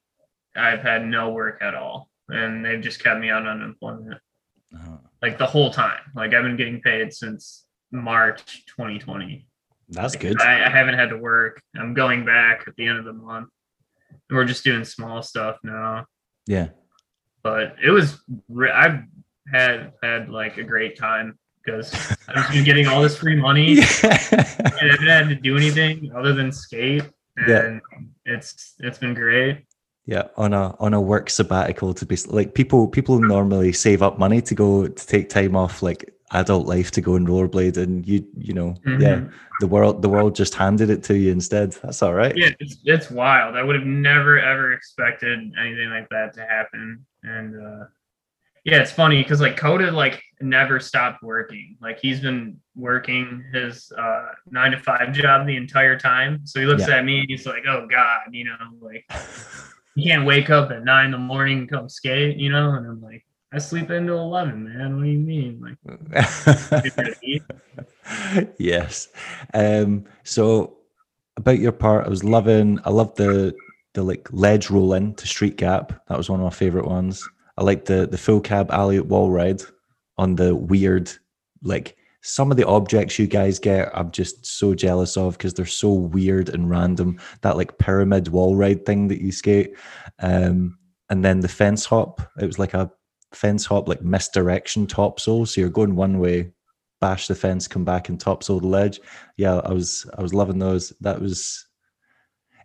I've 0.54 0.80
had 0.82 1.04
no 1.06 1.30
work 1.30 1.60
at 1.62 1.74
all, 1.74 2.08
and 2.28 2.64
they've 2.64 2.80
just 2.82 3.02
kept 3.02 3.18
me 3.20 3.30
out 3.30 3.46
on 3.46 3.60
unemployment 3.62 4.20
Uh, 4.76 4.98
like 5.22 5.38
the 5.38 5.46
whole 5.46 5.70
time. 5.70 6.00
Like 6.14 6.34
I've 6.34 6.42
been 6.42 6.56
getting 6.56 6.80
paid 6.80 7.12
since 7.12 7.64
March 7.92 8.64
2020. 8.76 9.46
that's 9.88 10.14
Like, 10.14 10.20
good. 10.20 10.40
I, 10.40 10.66
I 10.66 10.70
haven't 10.70 10.94
had 10.94 11.10
to 11.10 11.18
work. 11.18 11.62
I'm 11.76 11.94
going 11.94 12.24
back 12.24 12.64
at 12.66 12.76
the 12.76 12.86
end 12.86 12.98
of 12.98 13.04
the 13.04 13.12
month. 13.12 13.48
We're 14.30 14.44
just 14.44 14.64
doing 14.64 14.84
small 14.84 15.22
stuff 15.22 15.56
now. 15.62 16.06
Yeah. 16.46 16.68
But 17.42 17.76
it 17.82 17.90
was 17.90 18.20
re- 18.48 18.70
I've 18.70 19.00
had 19.52 19.92
had 20.02 20.28
like 20.28 20.56
a 20.58 20.62
great 20.62 20.96
time 20.98 21.38
because 21.64 21.92
I've 22.28 22.50
been 22.52 22.64
getting 22.64 22.86
all 22.86 23.02
this 23.02 23.16
free 23.18 23.36
money 23.36 23.78
and 24.02 24.12
I 24.12 24.86
haven't 24.90 25.06
had 25.06 25.28
to 25.28 25.34
do 25.34 25.56
anything 25.56 26.12
other 26.14 26.32
than 26.32 26.52
skate. 26.52 27.04
Yeah. 27.46 27.64
And 27.64 27.80
it's 28.24 28.74
it's 28.80 28.98
been 28.98 29.14
great. 29.14 29.64
Yeah, 30.10 30.24
on 30.36 30.52
a 30.52 30.74
on 30.80 30.92
a 30.92 31.00
work 31.00 31.30
sabbatical 31.30 31.94
to 31.94 32.04
be 32.04 32.16
like 32.26 32.52
people 32.54 32.88
people 32.88 33.20
normally 33.20 33.72
save 33.72 34.02
up 34.02 34.18
money 34.18 34.40
to 34.42 34.54
go 34.56 34.88
to 34.88 35.06
take 35.06 35.28
time 35.28 35.54
off 35.54 35.84
like 35.84 36.12
adult 36.32 36.66
life 36.66 36.90
to 36.96 37.00
go 37.00 37.14
and 37.14 37.28
rollerblade 37.28 37.76
and 37.76 38.06
you 38.08 38.26
you 38.36 38.52
know 38.52 38.74
yeah 38.84 39.16
Mhm. 39.18 39.30
the 39.60 39.68
world 39.68 40.02
the 40.02 40.08
world 40.08 40.34
just 40.34 40.54
handed 40.56 40.90
it 40.90 41.04
to 41.04 41.14
you 41.16 41.30
instead. 41.30 41.68
That's 41.82 42.02
all 42.02 42.14
right. 42.14 42.36
Yeah 42.36 42.50
it's, 42.58 42.78
it's 42.84 43.08
wild. 43.08 43.56
I 43.56 43.62
would 43.62 43.76
have 43.76 43.86
never 43.86 44.36
ever 44.40 44.72
expected 44.72 45.38
anything 45.62 45.90
like 45.90 46.08
that 46.10 46.34
to 46.34 46.40
happen. 46.44 47.06
And 47.22 47.50
uh 47.66 47.84
yeah 48.64 48.78
it's 48.82 48.90
funny 48.92 49.22
because 49.22 49.40
like 49.40 49.56
coda 49.56 49.92
like 49.92 50.20
never 50.40 50.80
stopped 50.80 51.22
working. 51.22 51.76
Like 51.80 52.00
he's 52.00 52.18
been 52.20 52.58
working 52.74 53.44
his 53.52 53.92
uh 53.96 54.26
nine 54.50 54.72
to 54.72 54.78
five 54.78 55.12
job 55.12 55.46
the 55.46 55.56
entire 55.56 55.96
time. 55.96 56.40
So 56.50 56.58
he 56.58 56.66
looks 56.66 56.88
Yeah. 56.88 56.96
at 56.96 57.04
me 57.04 57.20
and 57.20 57.28
he's 57.30 57.46
like 57.46 57.62
oh 57.68 57.86
god 57.88 58.22
you 58.32 58.44
know 58.50 58.58
like 58.80 59.04
you 59.94 60.10
can't 60.10 60.26
wake 60.26 60.50
up 60.50 60.70
at 60.70 60.84
nine 60.84 61.06
in 61.06 61.12
the 61.12 61.18
morning 61.18 61.58
and 61.60 61.70
come 61.70 61.88
skate 61.88 62.36
you 62.36 62.50
know? 62.50 62.70
And 62.72 62.86
i'm 62.86 63.02
like 63.02 63.24
i 63.52 63.58
sleep 63.58 63.90
into 63.90 64.12
11 64.12 64.64
man. 64.64 64.96
What 64.96 65.04
do 65.04 65.10
you 65.10 65.18
mean? 65.18 65.60
Like 65.60 65.76
yes. 68.58 69.08
Um 69.54 70.04
so 70.24 70.76
about 71.36 71.58
your 71.58 71.72
part 71.72 72.06
i 72.06 72.08
was 72.08 72.24
loving 72.24 72.78
i 72.84 72.90
loved 72.90 73.16
the 73.16 73.54
the 73.94 74.02
like 74.02 74.28
ledge 74.32 74.70
roll 74.70 74.94
in 74.94 75.14
to 75.14 75.26
street 75.26 75.56
gap. 75.56 75.92
That 76.08 76.18
was 76.18 76.30
one 76.30 76.40
of 76.40 76.44
my 76.44 76.50
favorite 76.50 76.86
ones. 76.86 77.28
I 77.58 77.64
liked 77.64 77.86
the 77.86 78.06
the 78.06 78.18
full 78.18 78.40
cab 78.40 78.70
alley 78.70 79.00
wall 79.00 79.30
ride 79.30 79.62
on 80.16 80.36
the 80.36 80.54
weird 80.54 81.10
like 81.62 81.96
some 82.22 82.50
of 82.50 82.56
the 82.56 82.66
objects 82.66 83.18
you 83.18 83.26
guys 83.26 83.58
get 83.58 83.90
i'm 83.96 84.10
just 84.10 84.44
so 84.44 84.74
jealous 84.74 85.16
of 85.16 85.38
because 85.38 85.54
they're 85.54 85.66
so 85.66 85.90
weird 85.92 86.48
and 86.50 86.68
random. 86.68 87.18
That 87.42 87.56
like 87.56 87.78
pyramid 87.78 88.28
wall 88.28 88.56
ride 88.56 88.84
thing 88.84 89.08
that 89.08 89.20
you 89.20 89.32
skate 89.32 89.74
um 90.20 90.78
and 91.08 91.24
then 91.24 91.40
the 91.40 91.48
fence 91.48 91.84
hop. 91.84 92.20
It 92.38 92.46
was 92.46 92.58
like 92.58 92.74
a 92.74 92.90
fence 93.32 93.64
hop 93.64 93.88
like 93.88 94.02
misdirection 94.02 94.86
topsoul 94.86 95.46
so 95.46 95.60
you're 95.60 95.70
going 95.70 95.96
one 95.96 96.18
way 96.18 96.52
bash 97.00 97.28
the 97.28 97.34
fence 97.34 97.66
come 97.66 97.84
back 97.84 98.08
and 98.08 98.18
topsoul 98.18 98.60
the 98.60 98.66
ledge. 98.66 99.00
Yeah 99.36 99.60
i 99.64 99.72
was 99.72 100.06
i 100.18 100.22
was 100.22 100.34
loving 100.34 100.58
those. 100.58 100.92
That 101.00 101.20
was 101.20 101.66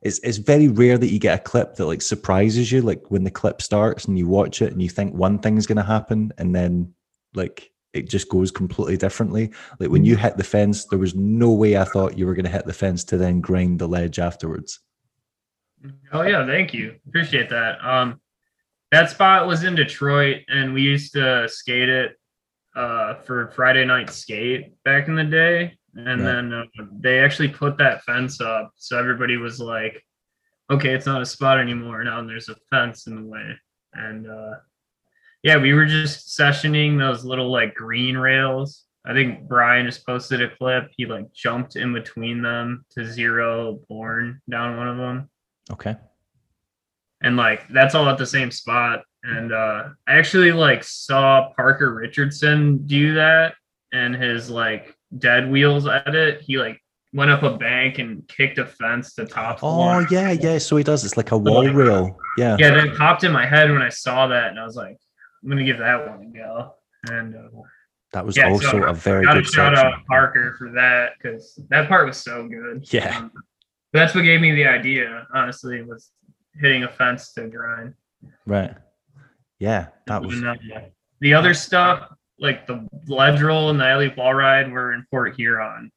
it's 0.01 0.19
it's 0.19 0.37
very 0.37 0.67
rare 0.67 0.97
that 0.97 1.11
you 1.11 1.19
get 1.19 1.39
a 1.39 1.43
clip 1.43 1.75
that 1.75 1.85
like 1.85 2.01
surprises 2.01 2.71
you 2.71 2.81
like 2.81 3.09
when 3.09 3.23
the 3.23 3.31
clip 3.31 3.61
starts 3.61 4.05
and 4.05 4.17
you 4.17 4.27
watch 4.27 4.61
it 4.61 4.71
and 4.71 4.81
you 4.81 4.89
think 4.89 5.13
one 5.13 5.39
thing's 5.39 5.65
going 5.65 5.77
to 5.77 5.83
happen 5.83 6.31
and 6.37 6.53
then 6.53 6.93
like 7.33 7.71
it 7.95 8.09
just 8.09 8.29
goes 8.29 8.51
completely 8.51 8.97
differently 8.97 9.51
like 9.79 9.89
when 9.89 10.03
you 10.05 10.15
hit 10.15 10.35
the 10.37 10.43
fence 10.43 10.85
there 10.85 10.99
was 10.99 11.15
no 11.15 11.49
way 11.51 11.77
i 11.77 11.83
thought 11.83 12.17
you 12.17 12.25
were 12.25 12.33
going 12.35 12.45
to 12.45 12.51
hit 12.51 12.65
the 12.65 12.73
fence 12.73 13.03
to 13.03 13.17
then 13.17 13.41
grind 13.41 13.79
the 13.79 13.87
ledge 13.87 14.19
afterwards 14.19 14.79
Oh 16.11 16.23
yeah, 16.23 16.45
thank 16.47 16.73
you. 16.73 16.95
Appreciate 17.07 17.49
that. 17.49 17.77
Um 17.83 18.19
that 18.91 19.09
spot 19.09 19.45
was 19.45 19.63
in 19.63 19.75
Detroit 19.75 20.37
and 20.47 20.73
we 20.73 20.81
used 20.81 21.13
to 21.13 21.47
skate 21.47 21.89
it 21.89 22.17
uh 22.75 23.15
for 23.25 23.51
Friday 23.55 23.85
night 23.85 24.09
skate 24.09 24.81
back 24.83 25.07
in 25.07 25.15
the 25.15 25.23
day. 25.23 25.77
And 25.95 26.21
Right. 26.21 26.33
then 26.33 26.53
uh, 26.53 26.63
they 26.99 27.19
actually 27.19 27.49
put 27.49 27.77
that 27.77 28.03
fence 28.03 28.41
up 28.41 28.71
so 28.77 28.97
everybody 28.97 29.37
was 29.37 29.59
like, 29.59 30.03
okay, 30.71 30.93
it's 30.95 31.05
not 31.05 31.21
a 31.21 31.25
spot 31.25 31.59
anymore. 31.59 32.03
Now 32.03 32.19
and 32.19 32.27
there's 32.29 32.49
a 32.49 32.55
fence 32.71 33.05
in 33.07 33.15
the 33.15 33.27
way. 33.27 33.47
And 33.93 34.27
uh 34.27 34.55
yeah, 35.45 35.57
we 35.57 35.73
were 35.73 35.85
just 35.85 36.35
sessioning 36.35 36.97
those 36.97 37.23
little 37.23 37.51
like 37.51 37.75
green 37.75 38.17
rails. 38.17 38.83
I 39.05 39.13
think 39.13 39.47
Brian 39.47 39.85
just 39.85 40.03
posted 40.03 40.41
a 40.41 40.49
clip. 40.49 40.89
He 40.97 41.05
like 41.05 41.31
jumped 41.33 41.75
in 41.75 41.93
between 41.93 42.41
them 42.41 42.83
to 42.95 43.05
zero 43.05 43.79
born 43.87 44.41
down 44.49 44.75
one 44.75 44.87
of 44.87 44.97
them. 44.97 45.29
Okay. 45.71 45.97
And 47.21 47.37
like 47.37 47.67
that's 47.69 47.93
all 47.93 48.09
at 48.09 48.17
the 48.17 48.25
same 48.25 48.49
spot. 48.49 49.03
And 49.23 49.53
uh 49.53 49.89
i 50.07 50.15
actually 50.15 50.51
like 50.51 50.83
saw 50.83 51.51
parker 51.55 51.93
richardson 51.93 52.85
do 52.87 53.13
that 53.13 53.53
and 53.93 54.15
his 54.15 54.49
like 54.49 54.95
dead 55.15 55.47
wheels 55.51 55.85
at 55.85 56.15
it. 56.15 56.41
He 56.41 56.57
like 56.57 56.81
went 57.13 57.29
up 57.29 57.43
a 57.43 57.55
bank 57.55 57.99
and 57.99 58.27
kicked 58.27 58.57
a 58.57 58.65
fence 58.65 59.13
to 59.13 59.27
top 59.27 59.59
oh 59.61 59.77
one. 59.77 60.07
yeah 60.09 60.31
yeah. 60.31 60.57
So 60.57 60.75
he 60.75 60.83
does. 60.83 61.05
It's 61.05 61.17
like 61.17 61.29
a 61.29 61.37
wall 61.37 61.69
rail 61.69 62.17
yeah. 62.35 62.57
Yeah 62.57 62.71
that 62.71 62.97
popped 62.97 63.23
in 63.23 63.31
my 63.31 63.45
head 63.45 63.69
when 63.71 63.83
i 63.83 63.89
saw 63.89 64.25
that 64.27 64.47
and 64.47 64.59
i 64.59 64.65
was 64.65 64.75
like 64.75 64.97
i'm 65.45 65.49
gonna 65.51 65.63
give 65.63 65.77
that 65.77 66.07
one 66.09 66.23
a 66.33 66.37
go. 66.37 66.73
And 67.11 67.35
uh, 67.35 67.61
that 68.13 68.25
was 68.25 68.35
yeah, 68.35 68.49
also 68.49 68.71
so 68.71 68.83
a 68.83 68.93
very 68.93 69.25
good 69.27 69.45
shout 69.45 69.75
section 69.75 69.93
out 69.93 70.05
parker 70.07 70.55
for 70.57 70.71
that 70.71 71.11
because 71.17 71.59
that 71.69 71.87
part 71.87 72.07
was 72.07 72.17
so 72.17 72.47
good. 72.47 72.91
Yeah. 72.91 73.15
Um, 73.15 73.31
that's 73.93 74.15
what 74.15 74.23
gave 74.23 74.41
me 74.41 74.51
the 74.55 74.65
idea 74.65 75.27
honestly 75.33 75.83
was 75.83 76.11
hitting 76.55 76.83
a 76.83 76.89
fence 76.89 77.31
to 77.33 77.47
grind. 77.47 77.93
Right. 78.47 78.73
Yeah 79.59 79.87
that 80.07 80.23
was 80.23 80.33
And, 80.33 80.47
uh, 80.47 80.55
the 81.21 81.33
other 81.35 81.53
stuff, 81.53 82.11
like 82.39 82.65
the 82.65 82.87
ledge 83.07 83.39
roll 83.41 83.69
and 83.69 83.79
the 83.79 83.85
alley 83.85 84.11
wall 84.17 84.33
ride, 84.33 84.71
were 84.71 84.93
in 84.93 85.05
Port 85.11 85.35
Huron, 85.35 85.91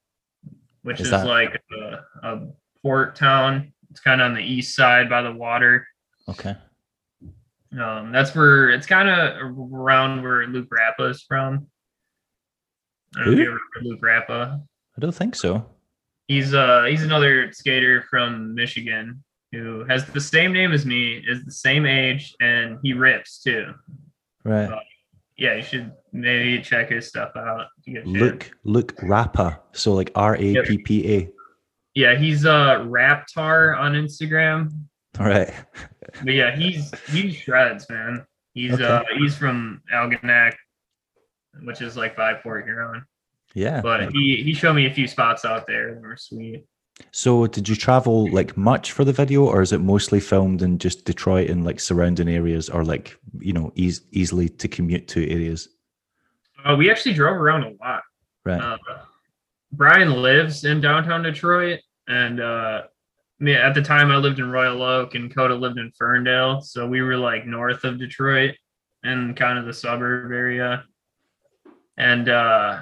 which 0.83 1.01
Is 1.01 1.07
is, 1.07 1.11
that- 1.13 1.27
like 1.27 1.59
a, 1.73 2.01
a 2.23 2.49
port 2.83 3.17
town. 3.17 3.73
It's 3.91 4.01
kind 4.01 4.21
of 4.21 4.27
on 4.27 4.35
the 4.35 4.43
east 4.43 4.77
side 4.77 5.09
by 5.09 5.23
the 5.23 5.33
water. 5.33 5.87
okay 6.29 6.55
Um, 7.73 8.13
that's 8.13 8.35
where 8.35 8.71
it's 8.71 8.87
kind 8.87 9.09
of 9.09 9.59
around 9.73 10.23
where 10.23 10.47
Luke 10.47 10.69
Rappa 10.71 11.05
is 11.05 11.23
from. 11.23 11.67
I 13.17 13.25
don't 13.25 13.27
know 13.27 13.33
if 13.33 13.39
Who? 13.39 13.43
you 13.43 13.49
ever 13.51 13.61
heard 13.75 13.81
of 13.81 13.87
Luke 13.87 14.03
Rappa. 14.03 14.61
i 14.97 15.01
don't 15.01 15.15
think 15.15 15.35
so 15.35 15.65
He's 16.27 16.53
uh 16.53 16.85
he's 16.85 17.03
another 17.03 17.51
skater 17.53 18.05
from 18.11 18.55
Michigan 18.55 19.25
who 19.51 19.85
has 19.85 20.05
the 20.05 20.21
same 20.21 20.53
name 20.53 20.73
as 20.73 20.85
me, 20.85 21.25
is 21.27 21.43
the 21.43 21.51
same 21.51 21.87
age, 21.87 22.35
and 22.39 22.79
he 22.83 22.93
rips 22.93 23.43
too. 23.43 23.73
right 24.45 24.69
yeah, 25.39 25.55
you 25.55 25.63
should 25.63 25.93
maybe 26.13 26.61
check 26.61 26.91
his 26.91 27.07
stuff 27.07 27.31
out. 27.37 27.67
if 27.79 27.87
you 27.87 27.95
get 27.95 28.03
a 28.03 28.05
chance. 28.07 28.21
Luke 28.21 28.51
Luke 28.65 28.95
Rappa. 29.03 29.61
So 29.73 29.95
like 29.95 30.11
R 30.15 30.37
A 30.37 30.63
P 30.63 30.79
P 30.79 31.15
A. 31.15 31.31
Yeah, 31.95 32.17
he's 32.17 32.45
uh 32.45 32.81
Raptar 32.81 33.79
on 33.79 33.93
Instagram. 33.93 34.73
All 35.19 35.27
right. 35.27 35.53
But 36.25 36.33
yeah, 36.35 36.55
he's 36.57 36.93
he 37.11 37.33
shreds, 37.33 37.89
man. 37.91 38.27
He's 38.55 38.73
Okay. 38.75 38.85
uh 38.85 39.03
he's 39.19 39.37
from 39.37 39.83
Algonac, 39.93 40.55
which 41.63 41.81
is 41.83 41.97
like 41.97 42.17
by 42.17 42.35
Port 42.35 42.65
Huron. 42.65 43.05
Yeah. 43.55 43.81
But 43.81 44.13
he 44.13 44.43
he 44.43 44.55
showed 44.55 44.75
me 44.75 44.87
a 44.87 44.93
few 44.93 45.07
spots 45.07 45.45
out 45.45 45.67
there 45.67 45.95
that 45.95 46.01
were 46.03 46.17
sweet. 46.17 46.65
So 47.13 47.47
did 47.47 47.69
you 47.69 47.77
travel 47.77 48.29
like 48.33 48.57
much 48.57 48.91
for 48.93 49.05
the 49.05 49.13
video 49.13 49.45
or 49.45 49.63
is 49.63 49.73
it 49.73 49.81
mostly 49.81 50.19
filmed 50.19 50.63
in 50.63 50.79
just 50.79 51.05
Detroit 51.05 51.49
and 51.49 51.65
like 51.65 51.79
surrounding 51.79 52.29
areas 52.29 52.69
or 52.69 52.85
like, 52.85 53.17
you 53.39 53.53
know, 53.53 53.71
eas 53.77 54.03
easily 54.11 54.49
to 54.49 54.67
commute 54.67 55.07
to 55.09 55.31
areas? 55.31 55.69
Uh, 56.65 56.75
we 56.75 56.91
actually 56.91 57.15
drove 57.15 57.37
around 57.37 57.63
a 57.63 57.73
lot. 57.81 58.03
Right. 58.45 58.61
Uh, 58.61 58.79
Brian 59.71 60.23
lives 60.23 60.65
in 60.65 60.81
downtown 60.81 61.23
Detroit, 61.23 61.81
and 62.09 62.41
uh, 62.41 62.83
me 63.41 63.55
at 63.55 63.75
the 63.75 63.83
time 63.83 64.11
I 64.11 64.17
lived 64.17 64.39
in 64.39 64.51
Royal 64.51 64.83
Oak, 64.83 65.15
and 65.15 65.35
Coda 65.35 65.55
lived 65.55 65.79
in 65.79 65.93
Ferndale, 65.93 66.61
so 66.61 66.87
we 66.87 67.03
were 67.03 67.17
like 67.17 67.47
north 67.47 67.85
of 67.85 67.99
Detroit 67.99 68.55
and 69.03 69.37
kind 69.37 69.59
of 69.59 69.65
the 69.65 69.73
suburb 69.73 70.33
area. 70.33 70.85
And 71.97 72.29
uh, 72.29 72.81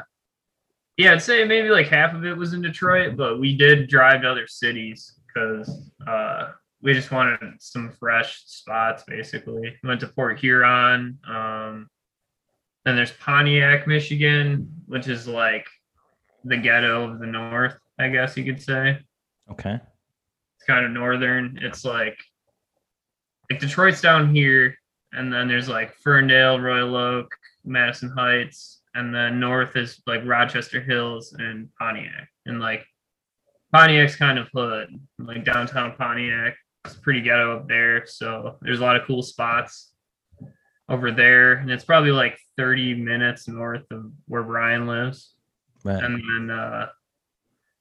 yeah, 0.97 1.13
I'd 1.13 1.23
say 1.23 1.45
maybe 1.45 1.69
like 1.69 1.89
half 1.89 2.15
of 2.15 2.25
it 2.25 2.37
was 2.37 2.55
in 2.55 2.63
Detroit, 2.63 3.17
but 3.17 3.39
we 3.39 3.57
did 3.57 3.89
drive 3.89 4.23
to 4.23 4.31
other 4.31 4.47
cities 4.47 5.19
because 5.27 5.91
uh, 6.07 6.53
we 6.81 6.95
just 6.95 7.11
wanted 7.11 7.39
some 7.61 7.91
fresh 7.91 8.43
spots. 8.47 9.05
Basically, 9.07 9.77
we 9.83 9.89
went 9.89 10.01
to 10.01 10.09
Port 10.09 10.39
Huron. 10.39 11.19
Um, 11.29 11.89
then 12.85 12.97
there's 12.97 13.13
Pontiac, 13.13 13.87
Michigan, 13.87 14.71
which 14.87 15.09
is 15.09 15.27
like 15.27 15.67
the 16.45 16.57
ghetto 16.57 17.11
of 17.11 17.19
the 17.19 17.27
north, 17.27 17.77
I 17.99 18.09
guess 18.09 18.37
you 18.37 18.45
could 18.45 18.63
say. 18.63 19.01
okay. 19.51 19.81
Kind 20.67 20.85
of 20.85 20.93
northern. 20.93 21.59
It's 21.63 21.85
like 21.85 22.19
like 23.51 23.61
Detroit's 23.61 24.01
down 24.01 24.35
here, 24.35 24.77
and 25.13 25.33
then 25.33 25.49
there's 25.49 25.69
like 25.69 25.95
Ferndale, 25.95 26.59
Royal 26.59 26.97
Oak, 26.97 27.35
Madison 27.65 28.11
Heights, 28.11 28.81
and 28.95 29.15
then 29.15 29.39
north 29.39 29.77
is 29.77 30.03
like 30.07 30.23
Rochester 30.25 30.81
Hills 30.81 31.35
and 31.39 31.69
Pontiac. 31.79 32.29
And 32.47 32.61
like 32.61 32.85
Pontiac's 33.73 34.17
kind 34.17 34.39
of 34.39 34.49
hood, 34.55 34.89
like 35.19 35.45
downtown 35.45 35.95
Pontiac. 35.97 36.57
It's 36.85 36.97
pretty 36.97 37.21
ghetto 37.21 37.57
up 37.57 37.69
there, 37.69 38.07
so 38.07 38.57
there's 38.63 38.81
a 38.81 38.83
lot 38.83 38.97
of 38.97 39.07
cool 39.07 39.23
spots 39.23 39.93
over 40.89 41.11
there, 41.11 41.55
and 41.55 41.71
it's 41.71 41.85
probably 41.85 42.13
like 42.13 42.39
30 42.57 42.95
minutes 42.95 43.49
north 43.49 43.85
of 43.91 44.11
where 44.27 44.45
Brian 44.45 44.87
lives. 44.87 45.35
Right. 45.85 46.03
And 46.03 46.23
then 46.49 46.57
uh 46.57 46.89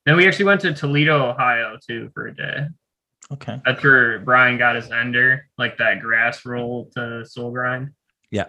then 0.06 0.16
we 0.18 0.28
actually 0.28 0.46
went 0.46 0.62
to 0.62 0.74
Toledo, 0.74 1.30
Ohio 1.32 1.78
too 1.86 2.10
for 2.14 2.28
a 2.28 2.36
day. 2.36 2.68
Okay. 3.32 3.60
That's 3.66 3.84
where 3.84 4.20
Brian 4.20 4.58
got 4.58 4.76
his 4.76 4.92
ender, 4.92 5.48
like 5.58 5.78
that 5.80 6.00
grass 6.00 6.46
roll 6.46 6.92
to 6.96 7.26
soul 7.26 7.52
grind, 7.52 7.90
Yeah. 8.30 8.46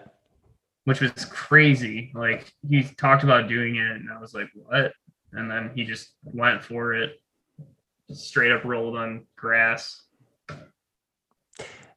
which 0.85 1.01
was 1.01 1.13
crazy. 1.25 2.13
Like 2.15 2.53
he 2.69 2.83
talked 2.83 3.25
about 3.25 3.49
doing 3.49 3.77
it, 3.77 3.91
and 3.91 4.11
I 4.13 4.21
was 4.21 4.35
like, 4.35 4.49
"What?" 4.55 4.93
And 5.33 5.51
then 5.51 5.71
he 5.75 5.85
just 5.85 6.15
went 6.25 6.63
for 6.63 6.93
it, 6.95 7.19
just 8.09 8.27
straight 8.29 8.53
up 8.53 8.65
rolled 8.65 8.97
on 8.97 9.27
grass. 9.37 10.03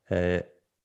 Uh, 0.10 0.40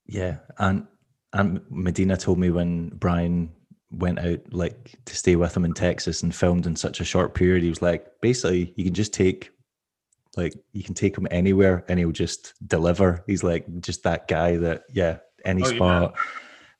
yeah, 0.06 0.38
and 0.58 0.86
and 1.32 1.60
Medina 1.70 2.16
told 2.16 2.38
me 2.38 2.50
when 2.50 2.88
Brian 2.90 3.52
went 3.98 4.18
out 4.18 4.40
like 4.52 4.92
to 5.04 5.16
stay 5.16 5.36
with 5.36 5.56
him 5.56 5.64
in 5.64 5.72
Texas 5.74 6.22
and 6.22 6.34
filmed 6.34 6.66
in 6.66 6.76
such 6.76 7.00
a 7.00 7.04
short 7.04 7.34
period, 7.34 7.62
he 7.62 7.68
was 7.68 7.82
like, 7.82 8.06
basically, 8.20 8.72
you 8.76 8.84
can 8.84 8.94
just 8.94 9.12
take 9.14 9.50
like 10.36 10.54
you 10.72 10.82
can 10.82 10.94
take 10.94 11.16
him 11.16 11.28
anywhere 11.30 11.84
and 11.88 11.98
he'll 11.98 12.10
just 12.10 12.54
deliver. 12.66 13.22
He's 13.26 13.44
like 13.44 13.64
just 13.80 14.02
that 14.02 14.26
guy 14.28 14.56
that 14.56 14.84
yeah, 14.92 15.18
any 15.44 15.62
Oh, 15.62 15.68
yeah. 15.68 15.76
spot. 15.76 16.14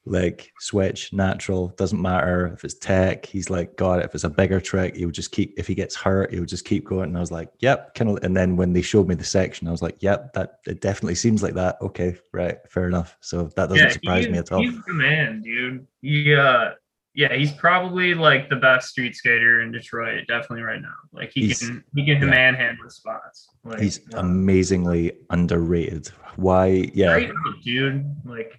Like 0.06 0.52
switch, 0.58 1.14
natural, 1.14 1.68
doesn't 1.78 2.02
matter 2.02 2.48
if 2.48 2.62
it's 2.62 2.74
tech. 2.74 3.24
He's 3.24 3.48
like, 3.48 3.74
God, 3.78 4.04
if 4.04 4.14
it's 4.14 4.24
a 4.24 4.28
bigger 4.28 4.60
trick, 4.60 4.96
he'll 4.96 5.10
just 5.10 5.32
keep. 5.32 5.54
If 5.56 5.66
he 5.66 5.74
gets 5.74 5.94
hurt, 5.96 6.30
he'll 6.30 6.44
just 6.44 6.66
keep 6.66 6.84
going. 6.84 7.04
And 7.08 7.16
I 7.16 7.20
was 7.20 7.32
like, 7.32 7.48
Yep, 7.60 7.94
kind 7.94 8.10
of. 8.10 8.22
And 8.22 8.36
then 8.36 8.54
when 8.56 8.74
they 8.74 8.82
showed 8.82 9.08
me 9.08 9.14
the 9.14 9.24
section, 9.24 9.66
I 9.66 9.70
was 9.70 9.80
like, 9.80 10.02
Yep, 10.02 10.34
that 10.34 10.58
it 10.66 10.82
definitely 10.82 11.14
seems 11.14 11.42
like 11.42 11.54
that. 11.54 11.78
Okay, 11.80 12.18
right, 12.34 12.58
fair 12.68 12.86
enough. 12.86 13.16
So 13.22 13.44
that 13.56 13.70
doesn't 13.70 13.92
surprise 13.92 14.28
me 14.28 14.36
at 14.36 14.52
all. 14.52 14.60
He's 14.60 14.78
the 14.86 14.92
man, 14.92 15.40
dude. 15.40 15.86
He 16.02 16.34
uh 16.34 16.72
yeah, 17.14 17.32
he's 17.34 17.52
probably 17.52 18.14
like 18.14 18.48
the 18.50 18.56
best 18.56 18.88
street 18.88 19.14
skater 19.14 19.60
in 19.60 19.70
Detroit, 19.72 20.26
definitely 20.26 20.62
right 20.62 20.82
now. 20.82 20.94
Like 21.12 21.30
he 21.32 21.46
He's- 21.46 21.60
can 21.60 21.84
he 21.94 22.04
can 22.04 22.20
yeah. 22.22 22.28
manhandle 22.28 22.90
spots. 22.90 23.48
Like 23.64 23.80
He's 23.80 24.00
amazingly 24.14 25.12
underrated. 25.30 26.08
Why? 26.36 26.90
Yeah, 26.94 27.14
great 27.14 27.30
dude. 27.62 28.04
Like 28.24 28.58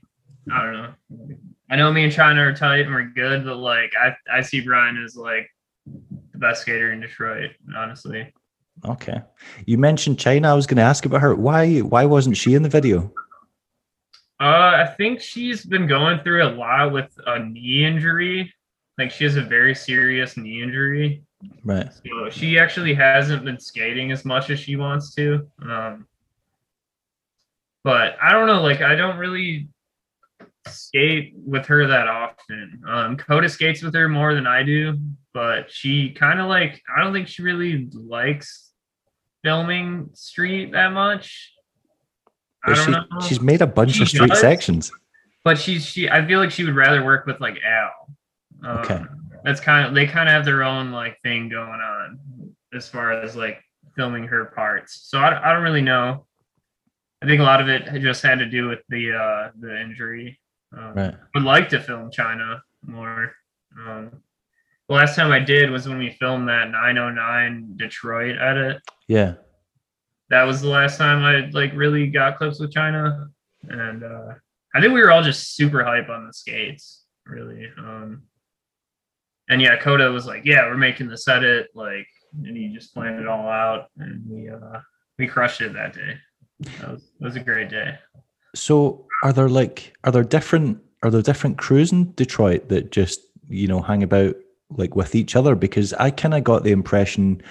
I 0.51 0.63
don't 0.63 0.73
know. 0.73 1.35
I 1.69 1.75
know 1.75 1.91
me 1.91 2.03
and 2.03 2.13
China 2.13 2.41
are 2.41 2.53
tight 2.53 2.81
and 2.85 2.93
we're 2.93 3.03
good, 3.05 3.43
but 3.45 3.57
like 3.57 3.91
I 3.99 4.15
I 4.31 4.41
see 4.41 4.61
Brian 4.61 5.01
as 5.03 5.15
like 5.15 5.49
the 6.31 6.37
best 6.37 6.61
skater 6.61 6.91
in 6.93 7.01
Detroit, 7.01 7.51
honestly. 7.75 8.33
okay. 8.85 9.21
You 9.65 9.77
mentioned 9.77 10.19
China. 10.19 10.51
I 10.51 10.53
was 10.53 10.67
going 10.67 10.77
to 10.77 10.83
ask 10.83 11.05
about 11.05 11.21
her. 11.21 11.33
Why? 11.35 11.79
Why 11.79 12.05
wasn't 12.05 12.37
she 12.37 12.53
in 12.55 12.63
the 12.63 12.69
video? 12.69 13.11
Uh, 14.39 14.83
I 14.83 14.93
think 14.97 15.21
she's 15.21 15.65
been 15.65 15.87
going 15.87 16.19
through 16.19 16.43
a 16.43 16.51
lot 16.51 16.91
with 16.91 17.17
a 17.25 17.39
knee 17.39 17.85
injury. 17.85 18.53
Like 18.97 19.11
she 19.11 19.23
has 19.23 19.35
a 19.35 19.41
very 19.41 19.73
serious 19.75 20.35
knee 20.35 20.61
injury. 20.61 21.23
Right. 21.63 21.89
So 21.93 22.29
she 22.29 22.59
actually 22.59 22.93
hasn't 22.93 23.45
been 23.45 23.59
skating 23.59 24.11
as 24.11 24.25
much 24.25 24.49
as 24.49 24.59
she 24.59 24.75
wants 24.75 25.13
to. 25.15 25.47
Um, 25.61 26.07
but 27.83 28.17
I 28.21 28.31
don't 28.31 28.47
know. 28.47 28.61
Like 28.61 28.81
I 28.81 28.95
don't 28.95 29.17
really 29.17 29.69
skate 30.67 31.33
with 31.35 31.65
her 31.67 31.87
that 31.87 32.07
often. 32.07 32.81
Um, 32.87 33.17
Coda 33.17 33.47
skates 33.47 33.83
with 33.83 33.93
her 33.93 34.09
more 34.09 34.33
than 34.33 34.47
I 34.47 34.63
do, 34.63 34.97
but 35.33 35.71
she 35.71 36.11
kind 36.11 36.39
of 36.39 36.47
like 36.47 36.81
I 36.93 37.03
don't 37.03 37.13
think 37.13 37.27
she 37.27 37.41
really 37.41 37.89
likes 37.93 38.71
filming 39.43 40.09
street 40.13 40.71
that 40.71 40.91
much. 40.91 41.53
I 42.65 42.73
don't 42.73 42.85
she, 42.85 42.91
know 42.91 43.03
she's 43.27 43.41
made 43.41 43.61
a 43.61 43.67
bunch 43.67 43.93
She 43.93 44.01
of 44.03 44.09
street 44.09 44.29
does? 44.29 44.39
sections. 44.39 44.91
but 45.43 45.57
she's 45.57 45.85
she 45.85 46.09
i 46.09 46.25
feel 46.25 46.39
like 46.39 46.51
she 46.51 46.63
would 46.63 46.75
rather 46.75 47.03
work 47.03 47.25
with 47.25 47.39
like 47.39 47.57
al 47.63 47.91
um, 48.63 48.77
Okay. 48.79 49.03
that's 49.43 49.59
kind 49.59 49.87
of 49.87 49.93
they 49.93 50.07
kind 50.07 50.27
of 50.29 50.33
have 50.33 50.45
their 50.45 50.63
own 50.63 50.91
like 50.91 51.19
thing 51.21 51.49
going 51.49 51.69
on 51.81 52.19
as 52.73 52.89
far 52.89 53.11
as 53.13 53.35
like 53.35 53.61
filming 53.95 54.25
her 54.27 54.45
parts 54.45 54.99
so 55.09 55.19
i, 55.19 55.49
I 55.49 55.53
don't 55.53 55.63
really 55.63 55.81
know 55.81 56.25
i 57.21 57.25
think 57.27 57.39
a 57.39 57.43
lot 57.43 57.61
of 57.61 57.69
it 57.69 57.83
just 58.01 58.21
had 58.23 58.39
to 58.39 58.45
do 58.45 58.67
with 58.67 58.79
the 58.89 59.13
uh 59.13 59.51
the 59.59 59.79
injury 59.81 60.39
um, 60.77 60.93
Right. 60.95 61.15
would 61.33 61.43
like 61.43 61.69
to 61.69 61.79
film 61.79 62.09
china 62.11 62.61
more 62.81 63.33
um 63.79 64.11
the 64.89 64.93
last 64.95 65.15
time 65.15 65.31
i 65.31 65.39
did 65.39 65.69
was 65.69 65.87
when 65.87 65.97
we 65.97 66.11
filmed 66.19 66.47
that 66.49 66.69
909 66.71 67.73
detroit 67.77 68.37
edit 68.39 68.81
Yeah. 69.07 69.35
That 70.29 70.43
was 70.43 70.61
the 70.61 70.69
last 70.69 70.97
time 70.97 71.23
I 71.23 71.49
like 71.51 71.71
really 71.75 72.07
got 72.07 72.37
clips 72.37 72.59
with 72.59 72.71
China, 72.71 73.29
and 73.67 74.03
uh, 74.03 74.33
I 74.73 74.81
think 74.81 74.93
we 74.93 75.01
were 75.01 75.11
all 75.11 75.23
just 75.23 75.55
super 75.55 75.83
hype 75.83 76.09
on 76.09 76.27
the 76.27 76.33
skates, 76.33 77.03
really. 77.25 77.69
Um, 77.77 78.23
and 79.49 79.61
yeah, 79.61 79.77
Coda 79.77 80.11
was 80.11 80.25
like, 80.25 80.45
"Yeah, 80.45 80.67
we're 80.67 80.77
making 80.77 81.07
this 81.07 81.27
edit," 81.27 81.67
like, 81.75 82.07
and 82.43 82.57
he 82.57 82.73
just 82.73 82.93
planned 82.93 83.19
it 83.19 83.27
all 83.27 83.47
out, 83.47 83.87
and 83.97 84.23
we 84.27 84.49
uh, 84.49 84.79
we 85.19 85.27
crushed 85.27 85.61
it 85.61 85.73
that 85.73 85.93
day. 85.93 86.17
That 86.79 86.91
was 86.91 87.11
that 87.19 87.25
was 87.25 87.35
a 87.35 87.41
great 87.41 87.69
day. 87.69 87.97
So 88.55 89.05
are 89.23 89.33
there 89.33 89.49
like 89.49 89.93
are 90.03 90.11
there 90.11 90.23
different 90.23 90.81
are 91.03 91.11
there 91.11 91.21
different 91.21 91.57
crews 91.57 91.91
in 91.91 92.13
Detroit 92.13 92.69
that 92.69 92.91
just 92.91 93.21
you 93.47 93.67
know 93.67 93.81
hang 93.81 94.01
about 94.01 94.35
like 94.71 94.95
with 94.95 95.13
each 95.13 95.35
other? 95.35 95.53
Because 95.55 95.93
I 95.93 96.09
kind 96.09 96.33
of 96.33 96.43
got 96.43 96.63
the 96.63 96.71
impression, 96.71 97.43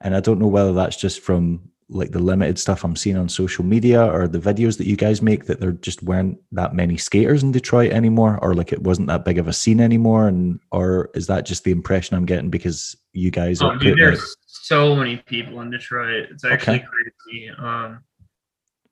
and 0.00 0.16
I 0.16 0.20
don't 0.20 0.38
know 0.38 0.46
whether 0.46 0.72
that's 0.72 0.96
just 0.96 1.20
from 1.20 1.71
like 1.88 2.10
the 2.12 2.18
limited 2.18 2.58
stuff 2.58 2.84
I'm 2.84 2.96
seeing 2.96 3.16
on 3.16 3.28
social 3.28 3.64
media 3.64 4.04
or 4.04 4.26
the 4.26 4.38
videos 4.38 4.78
that 4.78 4.86
you 4.86 4.96
guys 4.96 5.20
make 5.20 5.44
that 5.46 5.60
there 5.60 5.72
just 5.72 6.02
weren't 6.02 6.38
that 6.52 6.74
many 6.74 6.96
skaters 6.96 7.42
in 7.42 7.52
Detroit 7.52 7.92
anymore, 7.92 8.38
or 8.42 8.54
like 8.54 8.72
it 8.72 8.82
wasn't 8.82 9.08
that 9.08 9.24
big 9.24 9.38
of 9.38 9.48
a 9.48 9.52
scene 9.52 9.80
anymore, 9.80 10.28
and 10.28 10.58
or 10.70 11.10
is 11.14 11.26
that 11.26 11.44
just 11.46 11.64
the 11.64 11.70
impression 11.70 12.16
I'm 12.16 12.24
getting 12.26 12.48
because 12.50 12.96
you 13.12 13.30
guys 13.30 13.60
Oh, 13.60 13.66
are 13.66 13.72
dude, 13.72 13.80
putting, 13.80 14.04
like, 14.04 14.14
there's 14.14 14.36
so 14.46 14.96
many 14.96 15.16
people 15.18 15.60
in 15.60 15.70
Detroit. 15.70 16.28
It's 16.30 16.44
actually 16.44 16.80
crazy. 16.80 17.50
Um, 17.58 18.00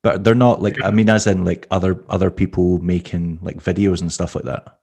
but 0.03 0.23
they're 0.23 0.35
not 0.35 0.61
like 0.61 0.81
I 0.83 0.91
mean 0.91 1.09
as 1.09 1.27
in 1.27 1.43
like 1.45 1.67
other 1.71 2.03
other 2.09 2.29
people 2.31 2.79
making 2.79 3.39
like 3.41 3.57
videos 3.57 4.01
and 4.01 4.11
stuff 4.11 4.35
like 4.35 4.45
that. 4.45 4.79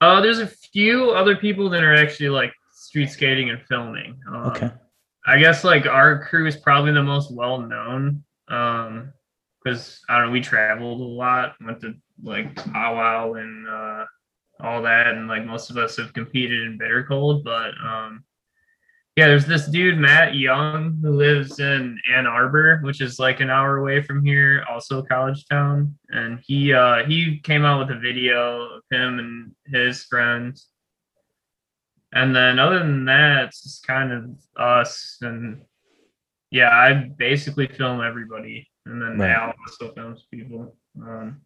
uh, 0.00 0.20
there's 0.20 0.38
a 0.38 0.46
few 0.46 1.10
other 1.10 1.36
people 1.36 1.68
that 1.70 1.82
are 1.84 1.94
actually 1.94 2.28
like 2.30 2.52
street 2.72 3.10
skating 3.10 3.50
and 3.50 3.60
filming. 3.68 4.18
Um, 4.28 4.46
Okay. 4.50 4.70
I 5.26 5.38
guess 5.38 5.64
like 5.64 5.86
our 5.86 6.24
crew 6.24 6.46
is 6.46 6.56
probably 6.56 6.92
the 6.92 7.02
most 7.02 7.32
well 7.32 7.60
known. 7.60 8.24
Um, 8.48 9.12
because 9.62 10.00
I 10.08 10.16
don't 10.16 10.28
know, 10.28 10.32
we 10.32 10.40
traveled 10.40 11.00
a 11.00 11.04
lot, 11.04 11.54
went 11.60 11.82
to 11.82 11.94
like 12.22 12.56
powwow 12.56 13.34
and 13.34 13.68
uh 13.68 14.06
all 14.62 14.82
that, 14.82 15.06
and 15.06 15.28
like 15.28 15.44
most 15.44 15.70
of 15.70 15.76
us 15.76 15.96
have 15.96 16.12
competed 16.12 16.66
in 16.66 16.78
bitter 16.78 17.04
cold, 17.04 17.44
but 17.44 17.72
um, 17.84 18.24
yeah, 19.16 19.26
there's 19.26 19.46
this 19.46 19.66
dude 19.66 19.98
Matt 19.98 20.34
Young 20.34 20.98
who 21.02 21.10
lives 21.10 21.58
in 21.58 21.98
Ann 22.14 22.26
Arbor, 22.26 22.80
which 22.82 23.00
is 23.00 23.18
like 23.18 23.40
an 23.40 23.50
hour 23.50 23.78
away 23.78 24.02
from 24.02 24.24
here, 24.24 24.64
also 24.70 25.02
college 25.02 25.46
town, 25.48 25.94
and 26.08 26.40
he 26.46 26.72
uh, 26.72 27.04
he 27.04 27.38
came 27.40 27.64
out 27.64 27.80
with 27.80 27.96
a 27.96 28.00
video 28.00 28.76
of 28.76 28.82
him 28.90 29.18
and 29.18 29.52
his 29.66 30.04
friends. 30.04 30.68
And 32.12 32.34
then 32.34 32.58
other 32.58 32.80
than 32.80 33.04
that, 33.06 33.44
it's 33.46 33.62
just 33.62 33.86
kind 33.86 34.12
of 34.12 34.30
us 34.56 35.18
and 35.22 35.62
yeah, 36.50 36.70
I 36.70 36.94
basically 37.16 37.68
film 37.68 38.00
everybody, 38.00 38.68
and 38.86 39.00
then 39.00 39.18
Right. 39.18 39.30
Al 39.30 39.54
also 39.66 39.92
films 39.94 40.26
people. 40.30 40.74
Um, 41.00 41.40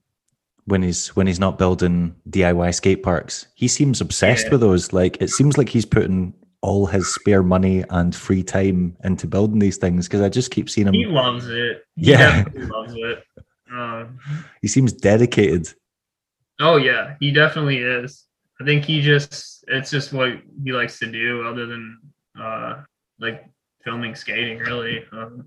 when 0.64 0.82
he's 0.82 1.08
when 1.14 1.26
he's 1.26 1.38
not 1.38 1.58
building 1.58 2.14
DIY 2.30 2.74
skate 2.74 3.02
parks. 3.02 3.46
He 3.54 3.68
seems 3.68 4.00
obsessed 4.00 4.46
Yeah. 4.46 4.52
with 4.52 4.60
those. 4.62 4.94
Like 4.94 5.18
it 5.20 5.28
seems 5.28 5.58
like 5.58 5.68
he's 5.68 5.84
putting 5.84 6.32
all 6.62 6.86
his 6.86 7.12
spare 7.12 7.42
money 7.42 7.84
and 7.90 8.14
free 8.16 8.42
time 8.42 8.96
into 9.04 9.26
building 9.26 9.58
these 9.58 9.76
things 9.76 10.08
because 10.08 10.22
I 10.22 10.30
just 10.30 10.50
keep 10.50 10.70
seeing 10.70 10.86
him. 10.86 10.94
he 10.94 11.04
loves 11.04 11.46
it. 11.48 11.84
He 11.96 12.12
Yeah. 12.12 12.44
loves 12.54 12.94
it. 12.96 13.22
Um, 13.70 14.18
He 14.62 14.68
seems 14.68 14.94
dedicated. 14.94 15.68
oh 16.60 16.76
yeah, 16.78 17.16
he 17.20 17.30
definitely 17.30 17.76
is. 17.80 18.24
I 18.58 18.64
think 18.64 18.86
he 18.86 19.02
just 19.02 19.53
it's 19.68 19.90
just 19.90 20.12
what 20.12 20.32
he 20.64 20.72
likes 20.72 20.98
to 21.00 21.06
do, 21.10 21.46
other 21.46 21.66
than 21.66 21.98
uh, 22.40 22.82
like 23.20 23.44
filming 23.82 24.14
skating. 24.14 24.58
Really, 24.58 25.04
um, 25.12 25.46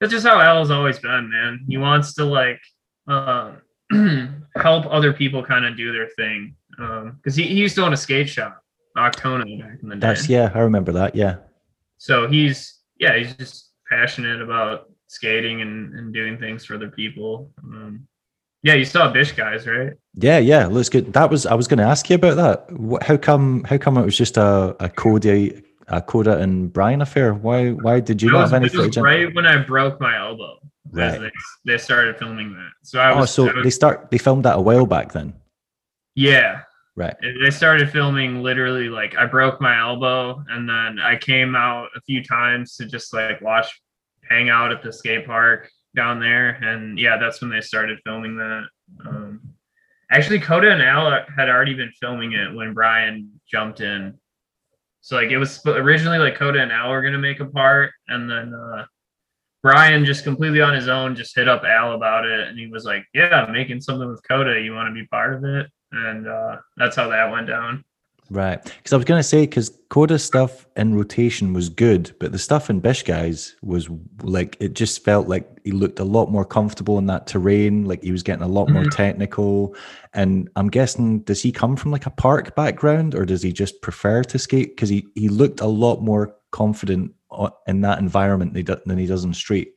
that's 0.00 0.12
just 0.12 0.26
how 0.26 0.40
Al's 0.40 0.70
always 0.70 0.98
been, 0.98 1.30
man. 1.30 1.64
He 1.68 1.76
wants 1.76 2.14
to 2.14 2.24
like 2.24 2.60
uh, 3.06 3.52
help 4.56 4.86
other 4.86 5.12
people 5.12 5.44
kind 5.44 5.64
of 5.64 5.76
do 5.76 5.92
their 5.92 6.08
thing. 6.08 6.54
Because 6.70 7.34
he, 7.34 7.44
he 7.44 7.54
used 7.54 7.74
to 7.76 7.84
own 7.84 7.92
a 7.92 7.96
skate 7.96 8.28
shop, 8.28 8.62
Octona, 8.96 9.60
back 9.60 9.82
in 9.82 9.88
the 9.88 9.96
day. 9.96 10.00
That's 10.00 10.28
yeah, 10.28 10.52
I 10.54 10.60
remember 10.60 10.92
that. 10.92 11.16
Yeah. 11.16 11.36
so 11.98 12.28
he's 12.28 12.78
yeah 12.98 13.16
he's 13.16 13.34
just 13.34 13.70
passionate 13.90 14.40
about 14.40 14.90
skating 15.08 15.62
and, 15.62 15.94
and 15.94 16.12
doing 16.12 16.38
things 16.38 16.64
for 16.64 16.74
other 16.74 16.90
people 16.90 17.50
um, 17.64 18.06
yeah 18.62 18.74
you 18.74 18.84
saw 18.84 19.10
bish 19.12 19.32
guys 19.32 19.66
right 19.66 19.92
Yeah, 20.14 20.38
yeah, 20.38 20.66
looks 20.66 20.88
good. 20.88 21.12
That 21.12 21.30
was 21.30 21.46
I 21.46 21.54
was 21.54 21.68
going 21.68 21.78
to 21.78 21.84
ask 21.84 22.10
you 22.10 22.16
about 22.16 22.36
that. 22.42 23.02
How 23.06 23.16
come? 23.16 23.62
How 23.64 23.78
come 23.78 23.96
it 23.98 24.04
was 24.04 24.16
just 24.16 24.36
a 24.36 24.74
a 24.80 24.88
Cody, 24.88 25.62
a 25.86 26.02
Coda 26.02 26.38
and 26.38 26.72
Brian 26.72 27.00
affair? 27.02 27.34
Why? 27.34 27.70
Why 27.70 28.00
did 28.00 28.20
you 28.20 28.28
It 28.30 28.32
not 28.32 28.42
was, 28.42 28.50
have 28.50 28.62
any 28.62 28.68
footage? 28.68 28.96
in- 28.96 29.02
right 29.04 29.32
when 29.34 29.46
i 29.46 29.56
broke 29.62 30.00
my 30.00 30.16
elbow 30.18 30.58
Right. 30.90 31.20
they, 31.20 31.30
they 31.66 31.78
started 31.78 32.16
filming 32.18 32.52
that 32.54 32.70
so 32.82 32.98
i 32.98 33.08
was. 33.10 33.16
Oh, 33.16 33.20
was, 33.20 33.30
so 33.30 33.42
was- 33.54 33.64
they 33.64 33.70
start 33.70 34.10
they 34.10 34.18
filmed 34.18 34.44
that 34.44 34.56
a 34.56 34.60
while 34.60 34.86
back 34.86 35.12
then. 35.12 35.34
yeah 36.14 36.62
Right. 36.96 37.14
And 37.22 37.38
they 37.44 37.50
started 37.50 37.90
filming 37.90 38.42
literally 38.42 38.88
like 38.88 39.14
i 39.16 39.24
broke 39.24 39.60
my 39.60 39.78
elbow 39.78 40.42
and 40.48 40.68
then 40.68 40.98
i 40.98 41.14
came 41.16 41.54
out 41.54 41.86
a 41.94 42.00
few 42.00 42.24
times 42.24 42.74
to 42.76 42.86
just 42.86 43.14
like 43.14 43.40
watch 43.40 43.68
hang 44.28 44.48
out 44.48 44.72
at 44.72 44.82
the 44.82 44.92
skate 44.92 45.26
park 45.26 45.70
down 45.94 46.20
there. 46.20 46.50
And 46.50 46.98
yeah 46.98 47.16
that's 47.18 47.40
when 47.40 47.50
they 47.50 47.60
started 47.60 47.98
filming 48.04 48.36
that. 48.36 48.64
Um 49.06 49.40
actually 50.10 50.40
coda 50.40 50.70
and 50.70 50.82
al 50.82 51.10
had 51.36 51.48
already 51.48 51.74
been 51.74 51.92
filming 52.00 52.32
it 52.32 52.54
when 52.54 52.74
brian 52.74 53.40
jumped 53.50 53.80
in. 53.80 54.18
So 55.00 55.16
like 55.16 55.30
it 55.30 55.38
was 55.38 55.64
originally 55.66 56.18
like 56.18 56.36
coda 56.36 56.60
and 56.60 56.72
al 56.72 56.90
were 56.90 57.02
to 57.02 57.18
make 57.18 57.40
a 57.40 57.46
part 57.46 57.90
and 58.08 58.30
then 58.30 58.54
uh 58.54 58.84
brian 59.62 60.04
just 60.04 60.24
completely 60.24 60.60
on 60.60 60.74
his 60.74 60.88
own 60.88 61.16
just 61.16 61.34
hit 61.34 61.48
up 61.48 61.64
al 61.64 61.92
about 61.92 62.24
it 62.24 62.48
and 62.48 62.58
he 62.58 62.68
was 62.68 62.84
like 62.84 63.04
yeah 63.12 63.44
I'm 63.44 63.52
making 63.52 63.80
something 63.80 64.08
with 64.08 64.26
coda. 64.28 64.60
You 64.60 64.74
want 64.74 64.88
to 64.88 64.94
be 64.94 65.06
part 65.08 65.34
of 65.34 65.44
it? 65.44 65.66
And 65.92 66.28
uh 66.28 66.56
that's 66.76 66.96
how 66.96 67.08
that 67.08 67.30
went 67.32 67.46
down 67.46 67.84
Right. 68.30 68.62
Because 68.62 68.92
I 68.92 68.96
was 68.96 69.06
going 69.06 69.18
to 69.18 69.26
say, 69.26 69.42
because 69.42 69.72
Coda 69.88 70.18
stuff 70.18 70.66
in 70.76 70.94
rotation 70.94 71.54
was 71.54 71.70
good, 71.70 72.14
but 72.20 72.30
the 72.30 72.38
stuff 72.38 72.68
in 72.68 72.80
Bish 72.80 73.02
Guys 73.02 73.56
was 73.62 73.88
like, 74.22 74.56
it 74.60 74.74
just 74.74 75.02
felt 75.02 75.28
like 75.28 75.48
he 75.64 75.70
looked 75.70 75.98
a 75.98 76.04
lot 76.04 76.30
more 76.30 76.44
comfortable 76.44 76.98
in 76.98 77.06
that 77.06 77.26
terrain. 77.26 77.86
Like 77.86 78.02
he 78.02 78.12
was 78.12 78.22
getting 78.22 78.42
a 78.44 78.48
lot 78.48 78.68
more 78.68 78.84
Mhm. 78.84 78.90
technical. 78.90 79.74
And 80.12 80.50
I'm 80.56 80.68
guessing, 80.68 81.20
does 81.20 81.42
he 81.42 81.50
come 81.52 81.74
from 81.74 81.90
like 81.90 82.04
a 82.04 82.10
park 82.10 82.54
background 82.54 83.14
or 83.14 83.24
does 83.24 83.42
he 83.42 83.50
just 83.50 83.80
prefer 83.80 84.22
to 84.24 84.38
skate? 84.38 84.76
Because 84.76 84.90
he, 84.90 85.06
he 85.14 85.28
looked 85.28 85.60
a 85.60 85.66
lot 85.66 86.02
more 86.02 86.34
confident 86.50 87.12
in 87.66 87.80
that 87.82 87.98
environment 87.98 88.52
than 88.52 88.66
he 88.66 88.74
than 88.86 88.98
he 88.98 89.06
does 89.06 89.24
in 89.24 89.30
the 89.30 89.36
street. 89.36 89.72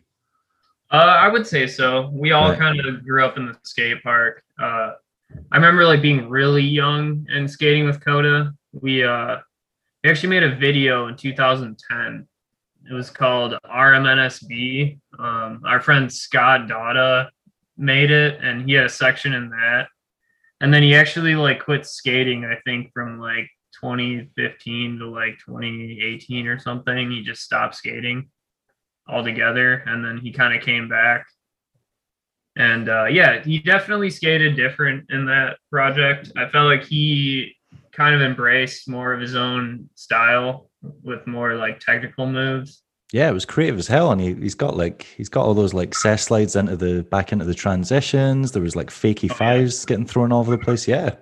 Uh, 0.91 0.95
I 0.97 1.29
would 1.29 1.47
say 1.47 1.67
so. 1.67 2.09
We 2.13 2.33
all 2.33 2.49
Right. 2.49 2.59
kind 2.59 2.79
of 2.81 3.05
grew 3.05 3.23
up 3.23 3.37
in 3.37 3.45
the 3.45 3.57
skate 3.63 4.03
park. 4.03 4.43
Uh, 4.61 4.91
I 5.51 5.55
remember 5.55 5.85
like 5.85 6.01
being 6.01 6.29
really 6.29 6.63
young 6.63 7.25
and 7.29 7.49
skating 7.49 7.85
with 7.85 8.03
Coda. 8.03 8.53
We 8.73 9.03
uh, 9.03 9.37
we 10.03 10.09
actually 10.09 10.29
made 10.29 10.43
a 10.43 10.55
video 10.55 11.07
in 11.07 11.15
2010. 11.15 12.27
It 12.89 12.93
was 12.93 13.09
called 13.09 13.53
RMNSB. 13.65 14.99
Um, 15.19 15.61
our 15.65 15.79
friend 15.79 16.11
Scott 16.11 16.67
Dada 16.67 17.29
made 17.77 18.11
it, 18.11 18.39
and 18.41 18.67
he 18.67 18.73
had 18.73 18.85
a 18.85 18.89
section 18.89 19.33
in 19.33 19.49
that. 19.49 19.87
And 20.61 20.73
then 20.73 20.83
he 20.83 20.95
actually 20.95 21.35
like 21.35 21.63
quit 21.63 21.85
skating. 21.85 22.45
I 22.45 22.59
think 22.65 22.91
from 22.93 23.19
like 23.19 23.49
2015 23.81 24.99
to 24.99 25.09
like 25.09 25.37
2018 25.45 26.47
or 26.47 26.59
something. 26.59 27.11
He 27.11 27.23
just 27.23 27.41
stopped 27.41 27.75
skating 27.75 28.29
altogether 29.07 29.83
and 29.87 30.05
then 30.05 30.17
he 30.17 30.31
kind 30.31 30.55
of 30.55 30.63
came 30.63 30.87
back 30.87 31.25
and 32.57 32.89
uh, 32.89 33.05
yeah 33.05 33.41
he 33.43 33.59
definitely 33.59 34.09
skated 34.09 34.55
different 34.55 35.05
in 35.09 35.25
that 35.25 35.57
project 35.71 36.31
i 36.37 36.47
felt 36.49 36.65
like 36.67 36.83
he 36.83 37.55
kind 37.91 38.13
of 38.15 38.21
embraced 38.21 38.87
more 38.89 39.13
of 39.13 39.21
his 39.21 39.35
own 39.35 39.89
style 39.95 40.69
with 41.03 41.25
more 41.27 41.55
like 41.55 41.79
technical 41.79 42.25
moves 42.25 42.83
Yeah, 43.13 43.29
it 43.29 43.33
was 43.33 43.45
creative 43.45 43.77
as 43.77 43.87
hell, 43.87 44.11
and 44.13 44.21
he, 44.21 44.33
he's 44.33 44.55
got 44.55 44.77
like 44.77 45.03
he's 45.17 45.27
got 45.29 45.45
all 45.45 45.53
those 45.53 45.73
like 45.73 45.93
cess 45.93 46.23
slides 46.27 46.55
into 46.55 46.77
the 46.77 47.03
back 47.11 47.31
into 47.33 47.43
the 47.45 47.53
transitions. 47.53 48.51
There 48.53 48.63
was 48.63 48.75
like 48.75 48.89
fakey 48.89 49.25
Oh, 49.29 49.33
yeah. 49.33 49.33
fives 49.37 49.85
getting 49.85 50.05
thrown 50.07 50.31
all 50.31 50.39
over 50.39 50.51
the 50.55 50.63
place. 50.63 50.87
Yeah, 50.87 51.15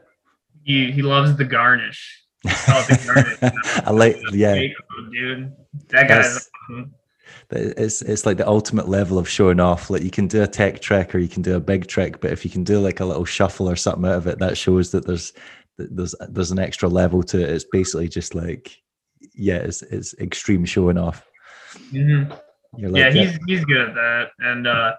he 0.63 0.91
he 0.91 1.01
loves 1.01 1.35
the 1.35 1.45
garnish 1.45 2.01
Oh, 2.45 2.85
the 2.87 2.97
garnish. 3.41 3.83
I 3.87 3.91
like 3.91 4.17
yeah. 4.31 4.55
Dude 5.11 5.51
that 5.89 6.07
guy's 6.07 6.47
awesome. 6.69 6.93
It's 7.51 8.01
it's 8.03 8.25
like 8.27 8.37
the 8.37 8.47
ultimate 8.47 8.87
level 8.87 9.17
of 9.17 9.27
showing 9.27 9.59
off. 9.59 9.89
Like 9.89 10.03
you 10.03 10.11
can 10.11 10.27
do 10.27 10.43
a 10.43 10.47
tech 10.47 10.81
trick 10.81 11.15
or 11.15 11.17
you 11.17 11.27
can 11.27 11.41
do 11.41 11.55
a 11.55 11.59
big 11.59 11.87
trick, 11.87 12.21
but 12.21 12.31
if 12.31 12.45
you 12.45 12.51
can 12.51 12.63
do 12.63 12.79
like 12.79 12.99
a 12.99 13.05
little 13.05 13.25
shuffle 13.25 13.67
or 13.69 13.75
something 13.75 14.05
out 14.05 14.17
of 14.17 14.27
it, 14.27 14.37
that 14.39 14.57
shows 14.57 14.91
that 14.91 15.07
there's 15.07 15.33
that 15.77 15.95
there's 15.95 16.13
there's 16.29 16.51
an 16.51 16.59
extra 16.59 16.87
level 16.87 17.23
to 17.23 17.41
it. 17.41 17.49
It's 17.49 17.65
basically 17.71 18.07
just 18.07 18.35
like 18.35 18.77
yeah, 19.33 19.55
it's 19.57 19.81
it's 19.81 20.13
extreme 20.19 20.63
showing 20.63 20.97
off. 20.99 21.25
Mhm. 21.91 22.39
You're 22.77 22.91
like 22.91 22.99
yeah, 23.15 23.23
he's 23.25 23.39
he's 23.47 23.65
good 23.65 23.81
at 23.81 23.95
that. 23.95 24.27
And 24.39 24.67
uh 24.67 24.93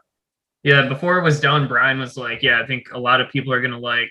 yeah, 0.65 0.89
before 0.89 1.19
it 1.19 1.23
was 1.23 1.39
done, 1.41 1.69
Brian 1.69 2.01
was 2.01 2.17
like, 2.17 2.43
Yeah, 2.43 2.61
I 2.61 2.67
think 2.67 2.89
a 2.93 2.99
lot 2.99 3.21
of 3.21 3.31
people 3.31 3.53
are 3.53 3.61
gonna 3.61 3.79
like 3.79 4.11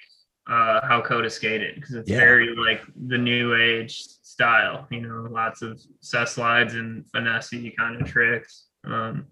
uh 0.49 0.80
how 0.88 1.02
Coda 1.02 1.30
skated 1.30 1.75
because 1.75 1.93
it's 1.93 2.10
Yeah. 2.10 2.19
very 2.19 2.56
like 2.56 2.82
the 3.08 3.17
new 3.17 3.54
age 3.56 4.02
style, 4.39 4.88
you 4.89 5.02
know, 5.02 5.28
lots 5.30 5.62
of 5.62 5.82
cess 5.99 6.32
slides 6.36 6.73
and 6.75 7.06
finesse 7.12 7.49
kind 7.78 8.02
of 8.02 8.08
tricks. 8.08 8.67
Um 8.86 9.28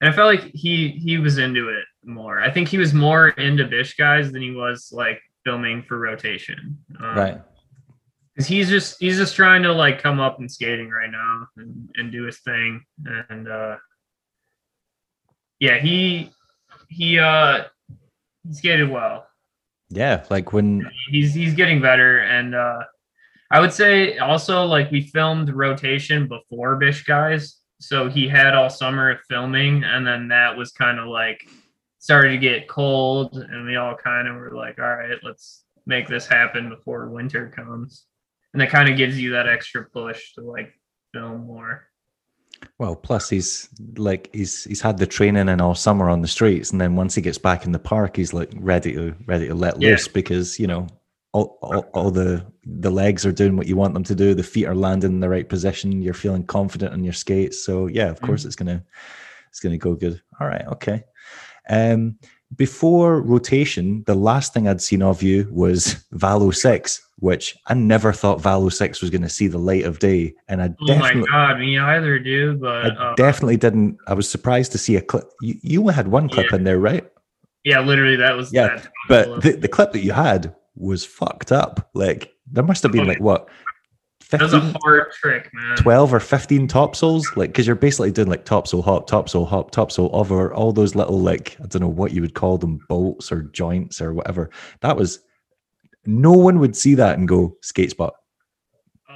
and 0.00 0.10
I 0.10 0.12
felt 0.12 0.34
like 0.34 0.50
he 0.52 0.88
he 1.06 1.18
was 1.18 1.38
into 1.38 1.68
it 1.68 1.84
more. 2.04 2.40
I 2.40 2.50
think 2.50 2.68
he 2.68 2.76
was 2.78 2.92
more 2.92 3.28
into 3.28 3.64
Bish 3.66 3.94
guys 3.96 4.32
than 4.32 4.42
he 4.42 4.50
was 4.50 4.90
like 4.92 5.20
filming 5.44 5.84
for 5.84 5.96
rotation. 5.98 6.76
Um, 7.00 7.16
right. 7.16 7.40
because 8.34 8.48
he's 8.48 8.68
just 8.68 8.96
he's 8.98 9.16
just 9.16 9.36
trying 9.36 9.62
to 9.62 9.72
like 9.72 10.02
come 10.02 10.18
up 10.18 10.40
and 10.40 10.50
skating 10.50 10.90
right 10.90 11.10
now 11.10 11.46
and, 11.56 11.88
and 11.94 12.10
do 12.12 12.24
his 12.24 12.40
thing 12.40 12.84
and 13.30 13.48
uh 13.48 13.76
yeah 15.60 15.78
he 15.78 16.30
he 16.90 17.18
uh 17.18 17.64
he 18.46 18.52
skated 18.54 18.90
well 18.90 19.26
Yeah, 19.88 20.24
like 20.30 20.52
when 20.52 20.90
he's 21.10 21.32
he's 21.32 21.54
getting 21.54 21.80
better 21.80 22.18
and 22.36 22.54
uh 22.54 22.80
i 23.50 23.60
would 23.60 23.72
say 23.72 24.18
also 24.18 24.64
like 24.64 24.90
we 24.90 25.00
filmed 25.02 25.48
rotation 25.50 26.26
before 26.28 26.76
bish 26.76 27.04
guys 27.04 27.58
so 27.78 28.08
he 28.08 28.26
had 28.28 28.54
all 28.54 28.70
summer 28.70 29.10
of 29.10 29.18
filming 29.28 29.84
and 29.84 30.06
then 30.06 30.28
that 30.28 30.56
was 30.56 30.72
kind 30.72 30.98
of 30.98 31.06
like 31.08 31.46
started 31.98 32.30
to 32.30 32.38
get 32.38 32.68
cold 32.68 33.36
and 33.36 33.66
we 33.66 33.76
all 33.76 33.94
kind 33.96 34.28
of 34.28 34.36
were 34.36 34.52
like 34.54 34.78
all 34.78 34.96
right 34.96 35.18
let's 35.22 35.64
make 35.86 36.08
this 36.08 36.26
happen 36.26 36.68
before 36.68 37.08
winter 37.10 37.48
comes 37.54 38.06
and 38.52 38.60
that 38.60 38.70
kind 38.70 38.88
of 38.88 38.96
gives 38.96 39.20
you 39.20 39.30
that 39.32 39.48
extra 39.48 39.84
push 39.90 40.32
to 40.34 40.40
like 40.40 40.72
film 41.12 41.46
more 41.46 41.88
Well, 42.78 42.96
plus 42.96 43.28
he's 43.28 43.68
like 43.96 44.30
he's 44.32 44.64
he's 44.64 44.80
had 44.80 44.96
the 44.98 45.06
training 45.06 45.48
and 45.50 45.60
all 45.60 45.74
summer 45.74 46.08
on 46.08 46.22
the 46.22 46.28
streets, 46.28 46.72
and 46.72 46.80
then 46.80 46.96
once 46.96 47.14
he 47.14 47.20
gets 47.22 47.38
back 47.38 47.66
in 47.66 47.72
the 47.72 47.78
park, 47.78 48.16
he's 48.16 48.32
like 48.32 48.50
ready 48.56 48.92
to 48.94 49.14
ready 49.26 49.46
to 49.48 49.54
let 49.54 49.80
Yeah. 49.80 49.90
loose 49.90 50.08
because 50.08 50.58
you 50.58 50.66
know 50.66 50.86
all, 51.36 51.58
all 51.62 51.80
all 51.92 52.10
the 52.10 52.44
the 52.64 52.90
legs 52.90 53.26
are 53.26 53.32
doing 53.32 53.56
what 53.56 53.66
you 53.66 53.76
want 53.76 53.94
them 53.94 54.04
to 54.04 54.14
do. 54.14 54.34
The 54.34 54.42
feet 54.42 54.66
are 54.66 54.74
landing 54.74 55.12
in 55.12 55.20
the 55.20 55.28
right 55.28 55.48
position. 55.48 56.00
You're 56.02 56.14
feeling 56.14 56.44
confident 56.44 56.92
on 56.92 57.04
your 57.04 57.12
skates. 57.12 57.64
So 57.64 57.86
yeah, 57.86 58.08
of 58.08 58.20
course 58.22 58.44
it's 58.44 58.56
gonna 58.56 58.82
it's 59.50 59.60
gonna 59.60 59.78
go 59.78 59.94
good. 59.94 60.20
All 60.40 60.46
right, 60.46 60.66
okay. 60.68 61.04
Um, 61.68 62.18
before 62.56 63.20
rotation, 63.22 64.04
the 64.06 64.14
last 64.14 64.54
thing 64.54 64.68
I'd 64.68 64.80
seen 64.80 65.02
of 65.02 65.22
you 65.22 65.48
was 65.50 66.04
Valo 66.14 66.54
6, 66.54 67.08
which 67.18 67.56
I 67.66 67.74
never 67.74 68.12
thought 68.12 68.40
Valo 68.40 68.72
6 68.72 69.00
was 69.00 69.10
going 69.10 69.22
to 69.22 69.28
see 69.28 69.48
the 69.48 69.58
light 69.58 69.84
of 69.84 69.98
day. 69.98 70.32
And 70.46 70.62
I 70.62 70.72
Oh 70.80 70.96
my 70.98 71.12
god, 71.12 71.58
me 71.58 71.76
either, 71.76 72.20
dude. 72.20 72.60
But 72.60 72.86
I 72.86 72.88
uh, 72.88 73.14
definitely 73.16 73.56
didn't. 73.56 73.98
I 74.06 74.14
was 74.14 74.30
surprised 74.30 74.70
to 74.72 74.78
see 74.78 74.94
a 74.94 75.02
clip. 75.02 75.24
You, 75.40 75.56
you 75.60 75.88
had 75.88 76.06
one 76.06 76.28
clip 76.28 76.50
Yeah. 76.50 76.56
in 76.56 76.64
there, 76.64 76.78
right? 76.78 77.04
yeah, 77.64 77.80
literally, 77.80 78.14
that 78.16 78.36
was 78.36 78.52
Yeah, 78.52 78.68
that 78.76 78.88
But 79.08 79.42
the, 79.42 79.52
the 79.56 79.68
clip 79.68 79.90
that 79.92 80.04
you 80.04 80.12
had 80.12 80.54
was 80.76 81.04
fucked 81.04 81.52
up. 81.52 81.90
Like, 81.94 82.32
there 82.50 82.64
must 82.64 82.82
have 82.82 82.92
been 82.92 83.06
like 83.06 83.20
what, 83.20 83.48
that 84.30 84.42
was 84.42 84.54
a 84.54 84.60
hard 84.82 85.12
trick, 85.12 85.50
man. 85.52 85.76
12 85.76 86.14
or 86.14 86.20
15 86.20 86.68
topsouls? 86.68 87.36
Like, 87.36 87.50
because 87.50 87.66
you're 87.66 87.76
basically 87.76 88.10
doing 88.10 88.28
like 88.28 88.44
topsoul 88.44 88.82
hop, 88.82 89.08
topsoul 89.08 89.46
hop, 89.46 89.70
topsoul 89.70 90.10
over 90.12 90.52
all 90.52 90.72
those 90.72 90.94
little, 90.94 91.20
like, 91.20 91.56
I 91.62 91.66
don't 91.66 91.82
know 91.82 91.88
what 91.88 92.12
you 92.12 92.22
would 92.22 92.34
call 92.34 92.58
them, 92.58 92.80
bolts 92.88 93.30
or 93.30 93.42
joints 93.42 94.00
or 94.00 94.12
whatever. 94.12 94.50
That 94.80 94.96
was, 94.96 95.20
no 96.04 96.32
one 96.32 96.58
would 96.58 96.76
see 96.76 96.94
that 96.96 97.18
and 97.18 97.28
go, 97.28 97.56
skate 97.62 97.90
spot. 97.90 98.14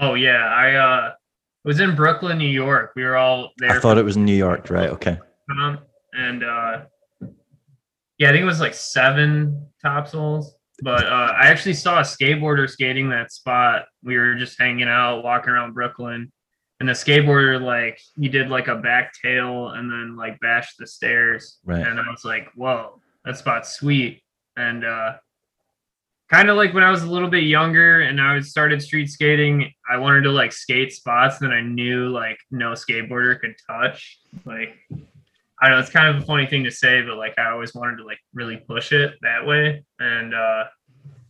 Oh 0.01 0.15
yeah, 0.15 0.47
I 0.47 0.75
uh 0.75 1.13
was 1.65 1.81
in 1.81 1.95
Brooklyn, 1.95 2.39
New 2.39 2.49
York. 2.49 2.93
We 2.97 3.05
were 3.05 3.17
all 3.17 3.51
there. 3.59 3.71
I 3.71 3.81
thought 3.81 3.99
it 3.99 4.05
was 4.05 4.17
in 4.17 4.25
New 4.25 4.35
York, 4.35 4.71
right? 4.71 4.89
Okay. 4.91 5.19
Um, 5.51 5.79
and 6.15 6.43
uh 6.43 6.83
yeah, 8.17 8.29
I 8.29 8.33
think 8.33 8.43
it 8.43 8.47
was 8.47 8.61
like 8.61 8.75
seven 8.75 9.67
topsouls. 9.85 10.47
But 10.83 11.07
uh, 11.07 11.33
I 11.37 11.47
actually 11.47 11.75
saw 11.75 11.99
a 11.99 12.03
skateboarder 12.03 12.69
skating 12.69 13.11
that 13.11 13.33
spot. 13.33 13.87
We 14.03 14.17
were 14.17 14.35
just 14.35 14.59
hanging 14.59 14.89
out, 14.89 15.23
walking 15.23 15.51
around 15.51 15.75
Brooklyn, 15.75 16.33
and 16.81 16.89
the 16.89 16.95
skateboarder 16.95 17.61
like 17.61 18.01
he 18.19 18.29
did 18.29 18.49
like 18.49 18.69
a 18.69 18.77
back 18.77 19.13
tail 19.23 19.69
and 19.69 19.91
then 19.91 20.17
like 20.17 20.41
bashed 20.41 20.77
the 20.79 20.87
stairs. 20.87 21.59
Right. 21.65 21.87
And 21.87 22.01
I 22.01 22.11
was 22.11 22.25
like, 22.25 22.49
"Whoa, 22.55 23.01
that 23.25 23.37
spot's 23.37 23.73
sweet." 23.73 24.23
And 24.57 24.85
uh, 24.85 25.15
kind 26.31 26.49
of 26.49 26.57
like 26.57 26.73
when 26.73 26.85
I 26.85 26.91
was 26.91 27.03
a 27.03 27.11
little 27.11 27.29
bit 27.29 27.45
younger 27.45 28.01
and 28.01 28.21
I 28.21 28.41
started 28.41 28.81
street 28.81 29.11
skating, 29.11 29.73
I 29.91 29.99
wanted 29.99 30.23
to 30.23 30.31
like 30.31 30.53
skate 30.53 30.93
spots 30.93 31.39
that 31.39 31.51
I 31.51 31.61
knew 31.61 32.09
like 32.09 32.39
no 32.51 32.73
skateboarder 32.73 33.39
could 33.41 33.57
touch. 33.69 34.19
Like 34.45 34.77
I 35.63 35.69
don't 35.69 35.77
know, 35.77 35.81
it's 35.81 35.91
kind 35.91 36.17
of 36.17 36.23
a 36.23 36.27
funny 36.27 36.47
thing 36.47 36.65
to 36.65 36.71
say, 36.71 37.03
but 37.03 37.17
like 37.17 37.39
I 37.39 37.51
always 37.51 37.75
wanted 37.75 37.97
to 37.99 38.05
like 38.05 38.19
really 38.33 38.57
push 38.57 38.93
it 38.93 39.15
that 39.23 39.47
way. 39.47 39.85
And 39.99 40.35
uh 40.35 40.65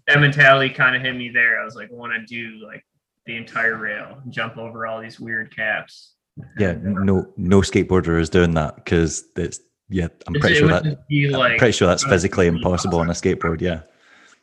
that 0.06 0.20
mentality 0.20 0.72
kind 0.72 0.96
of 0.96 1.02
hit 1.02 1.14
me 1.14 1.28
there. 1.30 1.60
I 1.60 1.64
was 1.64 1.74
like, 1.74 1.90
I 1.90 1.94
want 1.94 2.12
to 2.12 2.24
do 2.26 2.64
like 2.64 2.84
the 3.26 3.36
entire 3.36 3.76
rail, 3.76 4.22
jump 4.28 4.56
over 4.56 4.86
all 4.86 5.00
these 5.00 5.20
weird 5.20 5.54
caps. 5.54 6.14
Yeah. 6.58 6.74
No, 6.80 7.32
no 7.36 7.60
skateboarder 7.60 8.20
is 8.20 8.30
doing 8.30 8.54
that 8.54 8.76
because 8.76 9.24
it's, 9.36 9.60
yeah, 9.88 10.08
I'm 10.26 10.34
pretty 10.34 10.56
it 10.56 10.58
sure 10.58 10.68
that, 10.68 11.08
be 11.08 11.34
I'm 11.34 11.58
pretty 11.58 11.72
sure 11.72 11.88
that's 11.88 12.04
uh, 12.04 12.08
physically 12.08 12.46
impossible 12.46 13.00
on 13.00 13.10
a 13.10 13.12
skateboard. 13.12 13.60
Yeah. 13.60 13.82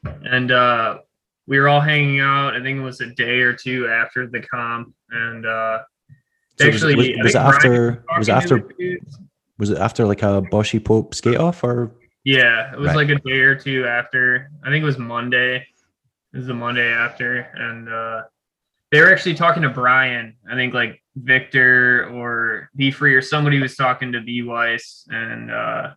and 0.04 0.52
uh 0.52 1.00
we 1.48 1.60
were 1.60 1.70
all 1.70 1.80
hanging 1.80 2.20
out. 2.20 2.56
I 2.56 2.62
think 2.62 2.78
it 2.78 2.84
was 2.84 3.00
a 3.00 3.08
day 3.08 3.40
or 3.40 3.54
two 3.54 3.88
after 3.88 4.28
the 4.28 4.42
comp, 4.42 4.94
and 5.12 5.46
uh 5.46 5.80
So 6.60 6.66
was, 6.66 6.76
actually, 6.76 6.96
was, 6.96 7.08
I 7.08 7.24
was 7.24 7.36
it 7.36 7.38
after, 7.38 8.04
was 8.18 8.28
it 8.28 8.32
talking 8.32 8.50
to 8.50 8.64
after. 8.66 8.98
Was 9.58 9.70
it 9.70 9.78
after 9.78 10.06
like 10.06 10.24
a 10.24 10.42
Boshy 10.52 10.84
Pope 10.84 11.14
skate 11.16 11.38
off 11.38 11.64
or? 11.64 11.92
Yeah, 12.24 12.74
it 12.74 12.80
was 12.80 12.88
Right. 12.90 12.96
like 13.08 13.10
a 13.10 13.16
day 13.16 13.40
or 13.40 13.56
two 13.56 13.86
after. 13.86 14.50
I 14.64 14.70
think 14.70 14.82
it 14.84 14.86
was 14.86 14.98
Monday. 14.98 15.66
It 16.34 16.38
was 16.38 16.48
the 16.48 16.54
Monday 16.54 16.92
after, 16.92 17.40
and 17.40 17.88
uh, 17.90 18.24
they 18.92 19.00
were 19.02 19.12
actually 19.12 19.36
talking 19.36 19.64
to 19.64 19.70
Brian. 19.70 20.36
I 20.50 20.56
think 20.56 20.74
like 20.74 21.02
Victor 21.16 22.10
or 22.14 22.70
B 22.76 22.92
Free 22.92 23.16
or 23.16 23.22
somebody 23.22 23.60
was 23.62 23.76
talking 23.76 24.12
to 24.12 24.22
B 24.22 24.44
Weiss, 24.44 25.06
and 25.10 25.50
uh, 25.50 25.92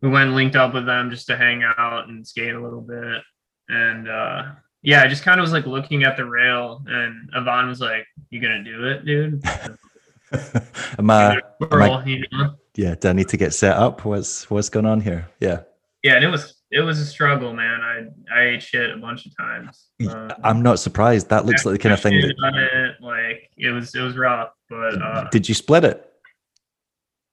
we 0.00 0.08
went 0.08 0.28
and 0.28 0.36
linked 0.36 0.54
up 0.56 0.74
with 0.74 0.86
them 0.86 1.10
just 1.10 1.26
to 1.26 1.36
hang 1.36 1.64
out 1.64 2.08
and 2.08 2.26
skate 2.26 2.54
a 2.54 2.62
little 2.62 2.80
bit. 2.82 3.22
And 3.68 4.08
uh, 4.08 4.44
yeah, 4.82 5.02
I 5.02 5.08
just 5.08 5.24
kind 5.24 5.40
of 5.40 5.44
was 5.44 5.52
like 5.52 5.66
looking 5.66 6.04
at 6.04 6.16
the 6.16 6.24
rail, 6.24 6.84
and 6.86 7.28
Yvonne 7.34 7.66
was 7.66 7.80
like, 7.80 8.06
"You 8.30 8.40
gonna 8.40 8.62
do 8.62 8.86
it, 8.86 9.04
dude?" 9.04 9.42
am 10.98 11.10
I, 11.10 11.40
you 12.04 12.24
know? 12.32 12.54
yeah, 12.74 12.94
do 12.94 13.08
I 13.08 13.12
need 13.12 13.28
to 13.28 13.36
get 13.36 13.54
set 13.54 13.76
up? 13.76 14.04
What's, 14.04 14.50
what's 14.50 14.68
going 14.68 14.86
on 14.86 15.00
here? 15.00 15.28
Yeah. 15.40 15.60
Yeah, 16.02 16.14
and 16.16 16.24
it 16.24 16.28
was 16.28 16.62
it 16.70 16.80
was 16.80 17.00
a 17.00 17.04
struggle, 17.06 17.52
man. 17.52 17.80
I 17.80 18.04
I 18.32 18.42
ate 18.50 18.62
shit 18.62 18.90
a 18.90 18.96
bunch 18.96 19.26
of 19.26 19.36
times. 19.36 19.88
Um, 20.08 20.30
I'm 20.44 20.62
not 20.62 20.78
surprised. 20.78 21.28
That 21.30 21.46
looks 21.46 21.64
like 21.64 21.72
the 21.72 21.78
kind 21.78 21.92
of 21.92 22.00
thing 22.00 22.20
that, 22.20 22.54
it, 22.54 23.02
like 23.02 23.50
it 23.56 23.70
was 23.70 23.94
it 23.94 24.00
was 24.00 24.16
rough, 24.16 24.50
but 24.68 25.02
uh, 25.02 25.28
did 25.30 25.48
you 25.48 25.54
split 25.54 25.84
it? 25.84 26.12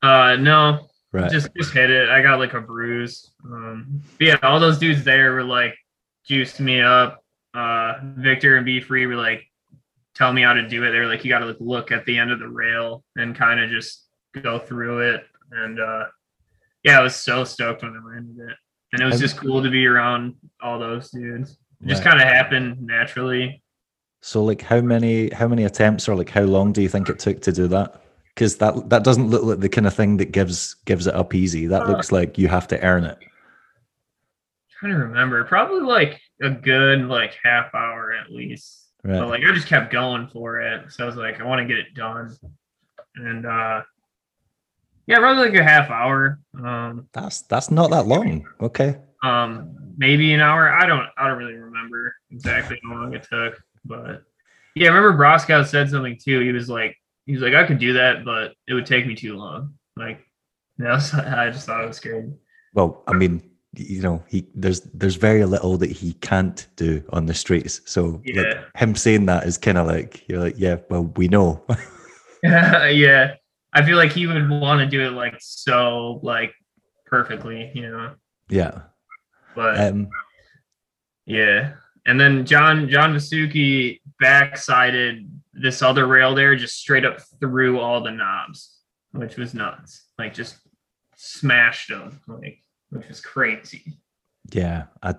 uh 0.02 0.36
no, 0.38 0.88
Right. 1.12 1.32
just 1.32 1.50
just 1.56 1.72
hit 1.72 1.92
it. 1.92 2.10
I 2.10 2.22
got 2.24 2.40
like 2.40 2.54
a 2.56 2.62
bruise. 2.62 3.32
Um, 3.46 4.02
but 4.18 4.28
yeah, 4.28 4.38
all 4.42 4.60
those 4.60 4.80
dudes 4.80 5.04
there 5.04 5.34
were 5.34 5.44
like 5.44 5.76
juiced 6.26 6.60
me 6.60 6.82
up. 6.82 7.24
Uh, 7.54 8.00
Victor 8.18 8.58
and 8.58 8.66
B 8.66 8.80
Free 8.80 9.06
were 9.06 9.16
like 9.16 9.46
telling 10.16 10.36
me 10.36 10.44
how 10.44 10.54
to 10.54 10.68
do 10.68 10.84
it. 10.84 10.92
They 10.92 11.00
were 11.00 11.08
like, 11.08 11.24
you 11.26 11.30
got 11.30 11.40
to 11.40 11.48
like 11.48 11.58
look 11.60 11.92
at 11.92 12.06
the 12.06 12.18
end 12.18 12.32
of 12.32 12.40
the 12.40 12.48
rail 12.48 13.04
and 13.16 13.36
kind 13.36 13.60
of 13.60 13.70
just 13.70 14.08
go 14.42 14.60
through 14.60 15.00
it. 15.14 15.24
And 15.52 15.80
uh, 15.80 16.06
yeah, 16.84 17.00
I 17.00 17.04
was 17.04 17.16
so 17.16 17.44
stoked 17.44 17.84
when 17.84 17.96
I 17.96 18.08
landed 18.16 18.38
it, 18.50 18.56
and 18.92 19.02
it 19.02 19.06
was 19.06 19.20
just 19.20 19.38
cool 19.38 19.64
to 19.64 19.70
be 19.70 19.86
around 19.88 20.36
all 20.62 20.80
those 20.80 21.10
dudes. 21.12 21.58
It 21.82 21.88
just 21.88 22.04
Right. 22.04 22.12
kind 22.12 22.22
of 22.22 22.28
happened 22.28 22.82
naturally. 22.82 23.62
So 24.22 24.44
like 24.44 24.62
how 24.62 24.80
many 24.82 25.30
how 25.32 25.48
many 25.50 25.66
attempts 25.66 26.08
or 26.08 26.16
like 26.16 26.30
how 26.30 26.44
long 26.44 26.72
do 26.72 26.82
you 26.82 26.90
think 26.90 27.10
it 27.10 27.20
took 27.20 27.42
to 27.42 27.52
do 27.52 27.68
that? 27.68 28.02
Because 28.34 28.58
that 28.58 28.90
that 28.90 29.04
doesn't 29.04 29.30
look 29.30 29.44
like 29.44 29.60
the 29.60 29.70
kind 29.70 29.86
of 29.86 29.94
thing 29.94 30.18
that 30.18 30.32
gives 30.32 30.76
gives 30.86 31.08
it 31.08 31.14
up 31.14 31.34
easy. 31.36 31.68
That 31.68 31.84
Uh, 31.84 31.92
looks 31.92 32.12
like 32.12 32.38
you 32.38 32.48
have 32.48 32.68
to 32.70 32.82
earn 32.82 33.04
it. 33.04 33.18
trying 34.80 34.94
to 34.94 35.00
remember, 35.00 35.44
probably 35.44 35.82
like 35.82 36.22
a 36.42 36.50
good 36.50 37.02
like 37.02 37.38
half 37.44 37.74
hour 37.76 38.14
at 38.14 38.32
least. 38.32 38.83
Right. 39.04 39.20
But 39.20 39.28
like 39.30 39.44
I 39.44 39.54
just 39.54 39.68
kept 39.68 39.92
going 39.92 40.28
for 40.28 40.62
it. 40.62 40.92
So 40.92 41.04
I 41.04 41.08
was 41.08 41.16
like, 41.16 41.42
I 41.42 41.44
want 41.46 41.60
to 41.60 41.68
get 41.68 41.78
it 41.78 41.94
done. 41.94 42.36
And 43.16 43.46
uh 43.46 43.82
yeah, 45.06 45.18
probably 45.20 45.50
like 45.50 45.60
a 45.60 45.64
half 45.64 45.90
hour. 45.90 46.40
Um 46.58 47.08
That's 47.14 47.42
that's 47.44 47.70
not 47.72 47.92
that 47.92 48.08
long. 48.08 48.46
Okay. 48.62 48.98
um 49.24 49.76
maybe 49.98 50.34
an 50.34 50.40
hour. 50.40 50.70
I 50.70 50.86
don't 50.86 51.08
I 51.18 51.28
don't 51.28 51.38
really 51.38 51.56
remember 51.56 52.16
exactly 52.32 52.80
how 52.84 52.94
long 52.96 53.14
it 53.14 53.28
took. 53.30 53.62
But 53.86 54.24
yeah, 54.76 54.90
I 54.90 54.94
remember 54.94 55.22
Broskow 55.22 55.66
said 55.66 55.90
something 55.90 56.18
too. 56.18 56.40
He 56.40 56.52
was 56.52 56.70
like 56.70 56.98
he 57.26 57.34
was 57.34 57.42
like, 57.42 57.54
I 57.54 57.66
could 57.66 57.80
do 57.80 57.94
that, 57.94 58.26
but 58.26 58.54
it 58.68 58.74
would 58.74 58.86
take 58.86 59.06
me 59.06 59.16
too 59.16 59.36
long. 59.36 59.76
Like 59.96 60.26
that 60.78 60.92
was, 60.92 61.14
I 61.14 61.50
just 61.50 61.66
thought 61.66 61.84
it 61.84 61.88
was 61.88 61.98
scary. 61.98 62.32
Well, 62.74 63.04
I 63.08 63.14
mean, 63.14 63.42
you 63.76 64.02
know, 64.02 64.24
he 64.28 64.46
there's 64.54 64.82
there's 64.82 65.16
very 65.16 65.46
little 65.46 65.78
that 65.78 65.92
he 65.92 66.14
can't 66.14 66.68
do 66.76 67.04
on 67.10 67.26
the 67.26 67.34
streets. 67.34 67.82
So 67.86 68.22
like, 68.36 68.58
him 68.76 68.96
saying 68.96 69.26
that 69.28 69.46
is 69.46 69.58
kind 69.58 69.78
of 69.78 69.88
like 69.88 70.28
you're 70.28 70.40
like, 70.40 70.56
yeah, 70.58 70.78
well, 70.90 71.12
we 71.16 71.28
know. 71.28 71.64
yeah. 72.44 73.36
I 73.74 73.84
feel 73.84 73.98
like 73.98 74.12
he 74.12 74.28
would 74.28 74.50
want 74.50 74.80
to 74.82 74.86
do 74.86 75.02
it 75.02 75.12
like 75.12 75.36
so 75.40 76.20
like 76.22 76.54
perfectly, 77.06 77.72
you 77.74 77.90
know. 77.90 78.14
yeah. 78.50 78.82
But 79.56 79.80
Um, 79.80 80.10
yeah. 81.26 81.74
And 82.06 82.20
then 82.20 82.46
John 82.46 82.90
John 82.90 83.14
Vasuki 83.14 84.02
backsided 84.22 85.28
this 85.54 85.82
other 85.82 86.06
rail 86.06 86.36
there 86.36 86.56
just 86.56 86.78
straight 86.78 87.06
up 87.06 87.20
through 87.40 87.80
all 87.80 88.02
the 88.02 88.12
knobs, 88.12 88.78
which 89.12 89.38
was 89.38 89.54
nuts. 89.54 90.06
Like 90.20 90.34
just 90.34 90.58
smashed 91.16 91.90
them, 91.90 92.20
like 92.28 92.60
which 92.94 93.08
was 93.08 93.22
crazy. 93.22 93.98
yeah. 94.52 94.86
I, 95.02 95.14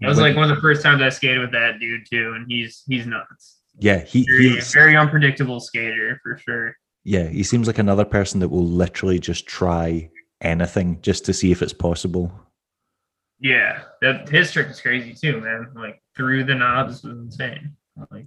That 0.00 0.08
was 0.08 0.18
like 0.18 0.36
one 0.36 0.48
of 0.50 0.54
the 0.56 0.60
first 0.62 0.82
times 0.82 1.02
I 1.02 1.08
skated 1.08 1.40
with 1.40 1.52
that 1.52 1.78
dude 1.80 2.06
too, 2.08 2.32
and 2.36 2.46
he's 2.48 2.82
he's 2.86 3.06
nuts. 3.06 3.58
yeah. 3.78 3.98
He 4.04 4.24
Very, 4.30 4.48
he's, 4.56 4.72
very 4.72 4.96
unpredictable 4.96 5.60
skater 5.60 6.20
for 6.22 6.36
sure. 6.38 6.74
yeah. 7.04 7.28
He 7.28 7.42
seems 7.42 7.66
like 7.66 7.78
another 7.78 8.04
person 8.04 8.40
that 8.40 8.48
will 8.48 8.66
literally 8.66 9.18
just 9.18 9.46
try 9.46 10.10
anything 10.40 11.00
just 11.02 11.24
to 11.24 11.32
see 11.34 11.50
if 11.52 11.62
it's 11.62 11.72
possible. 11.72 12.32
Yeah, 13.40 13.82
that 14.02 14.28
his 14.28 14.50
trick 14.52 14.68
is 14.68 14.80
crazy 14.80 15.14
too, 15.14 15.40
man. 15.40 15.68
Like 15.74 16.02
through 16.16 16.44
the 16.44 16.54
knobs 16.54 17.02
was 17.04 17.18
insane. 17.18 17.76
Like 18.10 18.26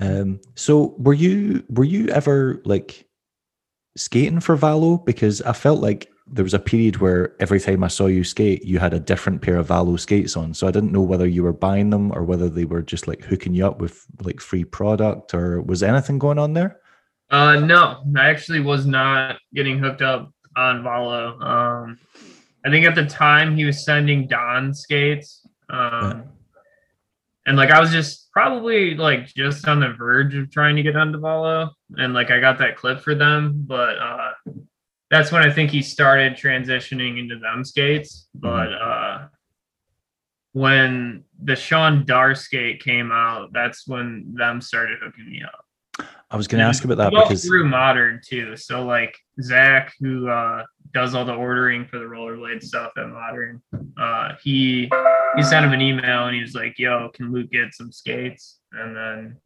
Um, 0.00 0.40
so 0.56 0.94
were 0.98 1.14
you 1.14 1.64
were 1.68 1.84
you 1.84 2.08
ever 2.08 2.60
like 2.64 3.06
skating 3.96 4.40
for 4.40 4.56
Valo? 4.56 5.04
Because 5.04 5.42
I 5.42 5.52
felt 5.52 5.80
like 5.80 6.08
there 6.26 6.44
was 6.44 6.54
a 6.54 6.58
period 6.58 6.96
where 6.98 7.34
every 7.40 7.60
time 7.60 7.84
I 7.84 7.88
saw 7.88 8.06
you 8.06 8.24
skate, 8.24 8.64
you 8.64 8.78
had 8.78 8.94
a 8.94 9.00
different 9.00 9.42
pair 9.42 9.56
of 9.56 9.68
Valo 9.68 9.98
skates 10.00 10.36
on. 10.36 10.54
So 10.54 10.66
I 10.66 10.70
didn't 10.70 10.92
know 10.92 11.02
whether 11.02 11.26
you 11.26 11.42
were 11.42 11.52
buying 11.52 11.90
them 11.90 12.12
or 12.12 12.24
whether 12.24 12.48
they 12.48 12.64
were 12.64 12.82
just 12.82 13.06
like 13.06 13.22
hooking 13.22 13.54
you 13.54 13.66
up 13.66 13.78
with 13.78 14.06
like 14.22 14.40
free 14.40 14.64
product 14.64 15.34
or 15.34 15.60
was 15.60 15.82
anything 15.82 16.18
going 16.18 16.38
on 16.38 16.54
there? 16.54 16.80
Uh, 17.30 17.56
no, 17.56 18.02
I 18.16 18.28
actually 18.28 18.60
was 18.60 18.86
not 18.86 19.38
getting 19.52 19.78
hooked 19.78 20.02
up 20.02 20.32
on 20.56 20.82
Valo. 20.82 21.42
Um, 21.42 21.98
I 22.64 22.70
think 22.70 22.86
at 22.86 22.94
the 22.94 23.06
time 23.06 23.56
he 23.56 23.64
was 23.64 23.84
sending 23.84 24.26
Don 24.26 24.72
skates. 24.72 25.46
Um, 25.68 26.24
and 27.46 27.56
like 27.56 27.70
I 27.70 27.80
was 27.80 27.90
just 27.90 28.30
probably 28.32 28.94
like 28.94 29.26
just 29.26 29.68
on 29.68 29.80
the 29.80 29.92
verge 29.92 30.34
of 30.34 30.50
trying 30.50 30.76
to 30.76 30.82
get 30.82 30.96
onto 30.96 31.18
Valo, 31.18 31.70
and 31.96 32.14
like 32.14 32.30
I 32.30 32.40
got 32.40 32.58
that 32.58 32.76
clip 32.76 33.00
for 33.00 33.14
them, 33.14 33.64
but 33.66 33.98
uh, 33.98 34.30
that's 35.14 35.30
when 35.30 35.42
I 35.42 35.50
think 35.50 35.70
he 35.70 35.80
started 35.80 36.34
transitioning 36.34 37.20
into 37.20 37.38
them 37.38 37.64
skates. 37.64 38.28
But 38.34 38.72
uh, 38.72 39.28
when 40.52 41.22
the 41.40 41.54
Sean 41.54 42.04
Dar 42.04 42.34
skate 42.34 42.82
came 42.82 43.12
out, 43.12 43.52
that's 43.52 43.86
when 43.86 44.34
them 44.36 44.60
started 44.60 44.98
hooking 45.00 45.30
me 45.30 45.42
up. 45.44 46.06
I 46.30 46.36
was 46.36 46.48
going 46.48 46.58
to 46.58 46.64
ask 46.66 46.84
about 46.84 46.96
that 46.96 47.10
because 47.10 47.44
through 47.44 47.68
modern 47.68 48.20
too. 48.26 48.56
So 48.56 48.84
like 48.84 49.16
Zach, 49.40 49.92
who 50.00 50.28
uh, 50.28 50.64
does 50.92 51.14
all 51.14 51.24
the 51.24 51.34
ordering 51.34 51.86
for 51.86 52.00
the 52.00 52.06
rollerblade 52.06 52.64
stuff 52.64 52.90
at 52.96 53.08
Modern, 53.08 53.62
uh, 53.96 54.32
he 54.42 54.90
he 55.36 55.42
sent 55.44 55.64
him 55.64 55.72
an 55.72 55.80
email 55.80 56.26
and 56.26 56.34
he 56.34 56.42
was 56.42 56.54
like, 56.54 56.76
"Yo, 56.76 57.10
can 57.14 57.32
Luke 57.32 57.52
get 57.52 57.72
some 57.72 57.92
skates?" 57.92 58.58
And 58.72 58.96
then 58.96 59.36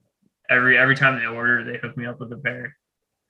every 0.48 0.78
every 0.78 0.96
time 0.96 1.18
they 1.18 1.26
order, 1.26 1.62
they 1.62 1.76
hook 1.76 1.94
me 1.98 2.06
up 2.06 2.20
with 2.20 2.32
a 2.32 2.38
pair. 2.38 2.74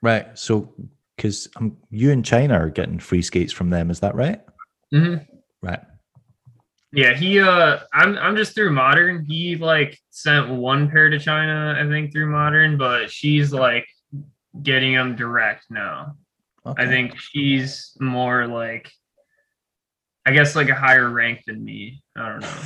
right, 0.03 0.39
so 0.39 0.73
because 1.19 1.49
um, 1.57 1.77
you 1.91 2.13
and 2.13 2.25
China 2.25 2.55
are 2.55 2.71
getting 2.71 3.01
free 3.01 3.23
skates 3.23 3.53
from 3.53 3.71
them, 3.71 3.91
is 3.91 3.99
that 4.01 4.15
right? 4.15 4.41
Mm-hmm. 4.95 5.25
Right. 5.61 5.81
Yeah, 6.93 7.15
he 7.15 7.41
uh 7.41 7.81
I'm 7.93 8.17
I'm 8.17 8.37
just 8.37 8.55
through 8.55 8.71
modern. 8.71 9.25
He 9.27 9.57
like 9.57 9.99
sent 10.09 10.49
one 10.49 10.89
pair 10.89 11.11
to 11.11 11.19
China, 11.19 11.77
I 11.79 11.87
think, 11.89 12.13
through 12.13 12.31
modern, 12.31 12.79
but 12.79 13.11
she's 13.11 13.53
like 13.53 13.87
getting 14.63 14.95
them 14.95 15.17
direct 15.17 15.65
now. 15.69 16.17
Okay. 16.65 16.85
I 16.85 16.87
think 16.87 17.19
she's 17.19 17.95
more 18.01 18.47
like 18.47 18.91
I 20.29 20.31
guess 20.31 20.55
like 20.55 20.69
a 20.69 20.75
higher 20.75 21.09
rank 21.09 21.45
than 21.47 21.65
me. 21.65 22.03
I 22.15 22.29
don't 22.29 22.41
know. 22.41 22.61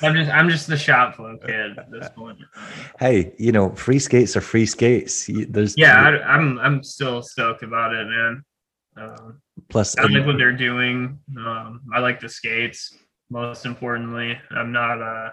I'm 0.00 0.14
just 0.14 0.30
I'm 0.30 0.48
just 0.48 0.66
the 0.66 0.78
shop 0.78 1.16
flow 1.16 1.36
kid 1.36 1.78
at 1.78 1.90
this 1.90 2.08
point. 2.16 2.38
Hey, 2.98 3.34
you 3.38 3.52
know, 3.52 3.68
free 3.74 3.98
skates 3.98 4.34
are 4.34 4.40
free 4.40 4.64
skates. 4.64 5.28
There's 5.50 5.74
Yeah, 5.76 6.00
I, 6.00 6.22
I'm 6.22 6.58
I'm 6.58 6.82
still 6.82 7.20
stoked 7.20 7.64
about 7.64 7.92
it, 7.92 8.06
man. 8.06 8.44
Um, 8.96 9.42
plus 9.68 9.94
I 9.98 10.04
like 10.04 10.24
what 10.24 10.38
they're 10.38 10.56
doing. 10.56 11.18
Um, 11.36 11.82
I 11.94 11.98
like 11.98 12.18
the 12.18 12.30
skates. 12.30 12.96
Most 13.28 13.66
importantly, 13.66 14.38
I'm 14.50 14.72
not 14.72 15.02
uh, 15.02 15.28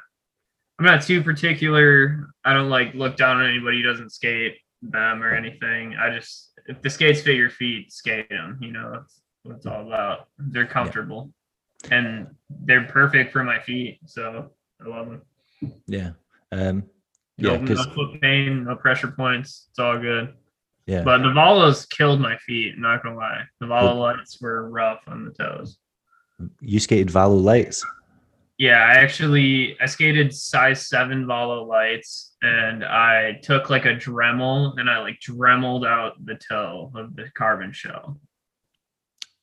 I'm 0.80 0.86
not 0.86 1.04
too 1.04 1.24
particular. 1.24 2.28
I 2.44 2.52
don't 2.52 2.70
like 2.70 2.94
look 2.94 3.16
down 3.16 3.38
on 3.38 3.48
anybody 3.48 3.78
who 3.78 3.88
doesn't 3.88 4.12
skate 4.12 4.58
them 4.82 5.24
or 5.24 5.34
anything. 5.34 5.96
I 5.96 6.14
just 6.14 6.52
if 6.68 6.82
the 6.82 6.90
skates 6.90 7.22
fit 7.22 7.38
your 7.38 7.50
feet, 7.50 7.94
skate 7.94 8.28
them. 8.28 8.58
You 8.60 8.74
know, 8.74 8.92
that's 8.92 9.22
what 9.44 9.56
it's 9.56 9.66
all 9.66 9.88
about. 9.88 10.28
They're 10.38 10.68
comfortable, 10.68 11.32
and 11.92 12.28
they're 12.50 12.86
perfect 12.86 13.32
for 13.32 13.44
my 13.44 13.60
feet. 13.60 14.00
So 14.06 14.52
I 14.84 14.88
love 14.90 15.10
them. 15.10 15.22
yeah, 15.88 16.12
um, 16.52 16.84
yeah, 17.38 17.58
no 17.58 17.84
foot 17.96 18.22
pain, 18.22 18.66
no 18.66 18.76
pressure 18.76 19.12
points. 19.12 19.68
It's 19.70 19.80
all 19.80 19.98
good. 20.00 20.34
yeah, 20.86 21.04
But 21.04 21.20
the 21.20 21.30
Valos 21.30 21.90
killed 21.90 22.20
my 22.20 22.38
feet. 22.38 22.78
Not 22.78 23.04
gonna 23.04 23.16
lie, 23.16 23.44
the 23.60 23.68
Valo 23.68 23.98
lights 23.98 24.40
were 24.42 24.70
rough 24.70 25.02
on 25.08 25.26
the 25.26 25.32
toes. 25.32 25.78
you 26.62 26.80
skated 26.80 27.08
Valo 27.08 27.42
lights. 27.42 27.86
Yeah, 28.58 28.84
I 28.84 28.96
actually 28.96 29.78
I 29.80 29.86
skated 29.86 30.34
size 30.34 30.88
seven 30.90 31.26
Valo 31.26 31.66
lights, 31.66 32.36
and 32.42 32.84
I 32.84 33.40
took 33.42 33.70
like 33.70 33.86
a 33.86 33.96
Dremel 33.96 34.78
and 34.78 34.90
I 34.90 35.00
like 35.00 35.20
Dremeled 35.22 35.86
out 35.86 36.14
the 36.26 36.36
toe 36.36 36.92
of 36.96 37.16
the 37.16 37.30
carbon 37.38 37.72
shell 37.72 38.20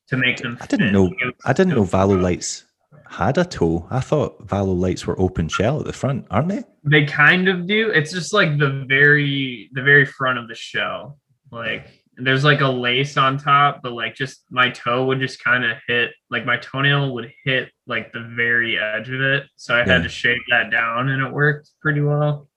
to 0.09 0.17
make 0.17 0.39
them. 0.39 0.57
I 0.61 0.67
didn't 0.67 0.93
know. 0.93 1.13
I 1.45 1.53
didn't 1.53 1.75
know 1.75 1.85
Valo 1.85 2.21
lights 2.21 2.65
had 3.09 3.39
a 3.39 3.45
toe. 3.45 3.87
I 3.91 4.01
thought 4.01 4.47
Valo 4.47 4.79
lights 4.79 5.07
were 5.07 5.19
open 5.21 5.49
shell 5.49 5.81
at 5.81 5.87
the 5.87 5.93
front, 5.93 6.27
aren't 6.31 6.49
they? 6.49 6.63
They 6.85 7.05
kind 7.07 7.49
of 7.49 7.67
do. 7.67 7.91
It's 7.91 8.13
just 8.13 8.33
like 8.33 8.59
the 8.59 8.85
very 8.89 9.71
the 9.73 9.83
very 9.83 10.05
front 10.05 10.39
of 10.39 10.49
the 10.49 10.55
shell. 10.55 11.19
Like 11.51 11.87
there's 12.17 12.45
like 12.45 12.61
a 12.63 12.69
lace 12.69 13.17
on 13.17 13.37
top, 13.39 13.81
but 13.83 13.93
like 13.93 14.15
just 14.15 14.45
my 14.51 14.71
toe 14.71 15.05
would 15.07 15.21
just 15.21 15.43
kind 15.43 15.65
of 15.65 15.77
hit 15.87 16.13
like 16.31 16.47
my 16.47 16.57
toenail 16.57 17.13
would 17.15 17.33
hit 17.45 17.71
like 17.87 18.13
the 18.13 18.21
very 18.35 18.79
edge 18.79 19.09
of 19.11 19.21
it. 19.21 19.45
So 19.57 19.75
I 19.75 19.81
Yeah. 19.81 19.95
had 19.95 20.03
to 20.03 20.09
shave 20.09 20.41
that 20.51 20.71
down 20.71 21.09
and 21.11 21.23
it 21.23 21.33
worked 21.33 21.71
pretty 21.81 22.01
well. 22.01 22.49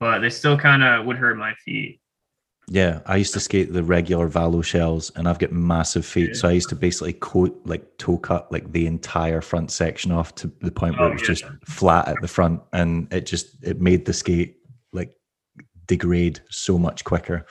But 0.00 0.20
they 0.20 0.30
still 0.30 0.56
kind 0.58 0.82
of 0.84 1.06
would 1.06 1.16
hurt 1.18 1.36
my 1.36 1.54
feet. 1.64 2.00
Yeah, 2.70 3.00
I 3.06 3.16
used 3.16 3.32
to 3.34 3.40
skate 3.40 3.72
the 3.72 3.82
regular 3.82 4.28
Valo 4.28 4.62
shells, 4.62 5.10
and 5.16 5.26
I've 5.26 5.38
got 5.38 5.52
massive 5.52 6.04
feet, 6.04 6.28
Yeah. 6.30 6.34
so 6.34 6.48
I 6.48 6.52
used 6.52 6.68
to 6.68 6.76
basically 6.76 7.14
coat 7.14 7.58
like 7.64 7.84
toe 7.96 8.18
cut 8.18 8.52
like 8.52 8.70
the 8.72 8.86
entire 8.86 9.40
front 9.40 9.70
section 9.70 10.12
off 10.12 10.34
to 10.36 10.52
the 10.60 10.70
point 10.70 10.98
where 10.98 11.08
Oh, 11.08 11.12
it 11.12 11.14
was 11.14 11.22
yeah. 11.22 11.28
just 11.28 11.44
flat 11.66 12.08
at 12.08 12.16
the 12.20 12.28
front, 12.28 12.60
and 12.74 13.10
it 13.12 13.24
just 13.26 13.56
it 13.64 13.80
made 13.80 14.04
the 14.04 14.12
skate 14.12 14.56
like 14.92 15.14
degrade 15.86 16.40
so 16.50 16.78
much 16.78 17.04
quicker. 17.04 17.46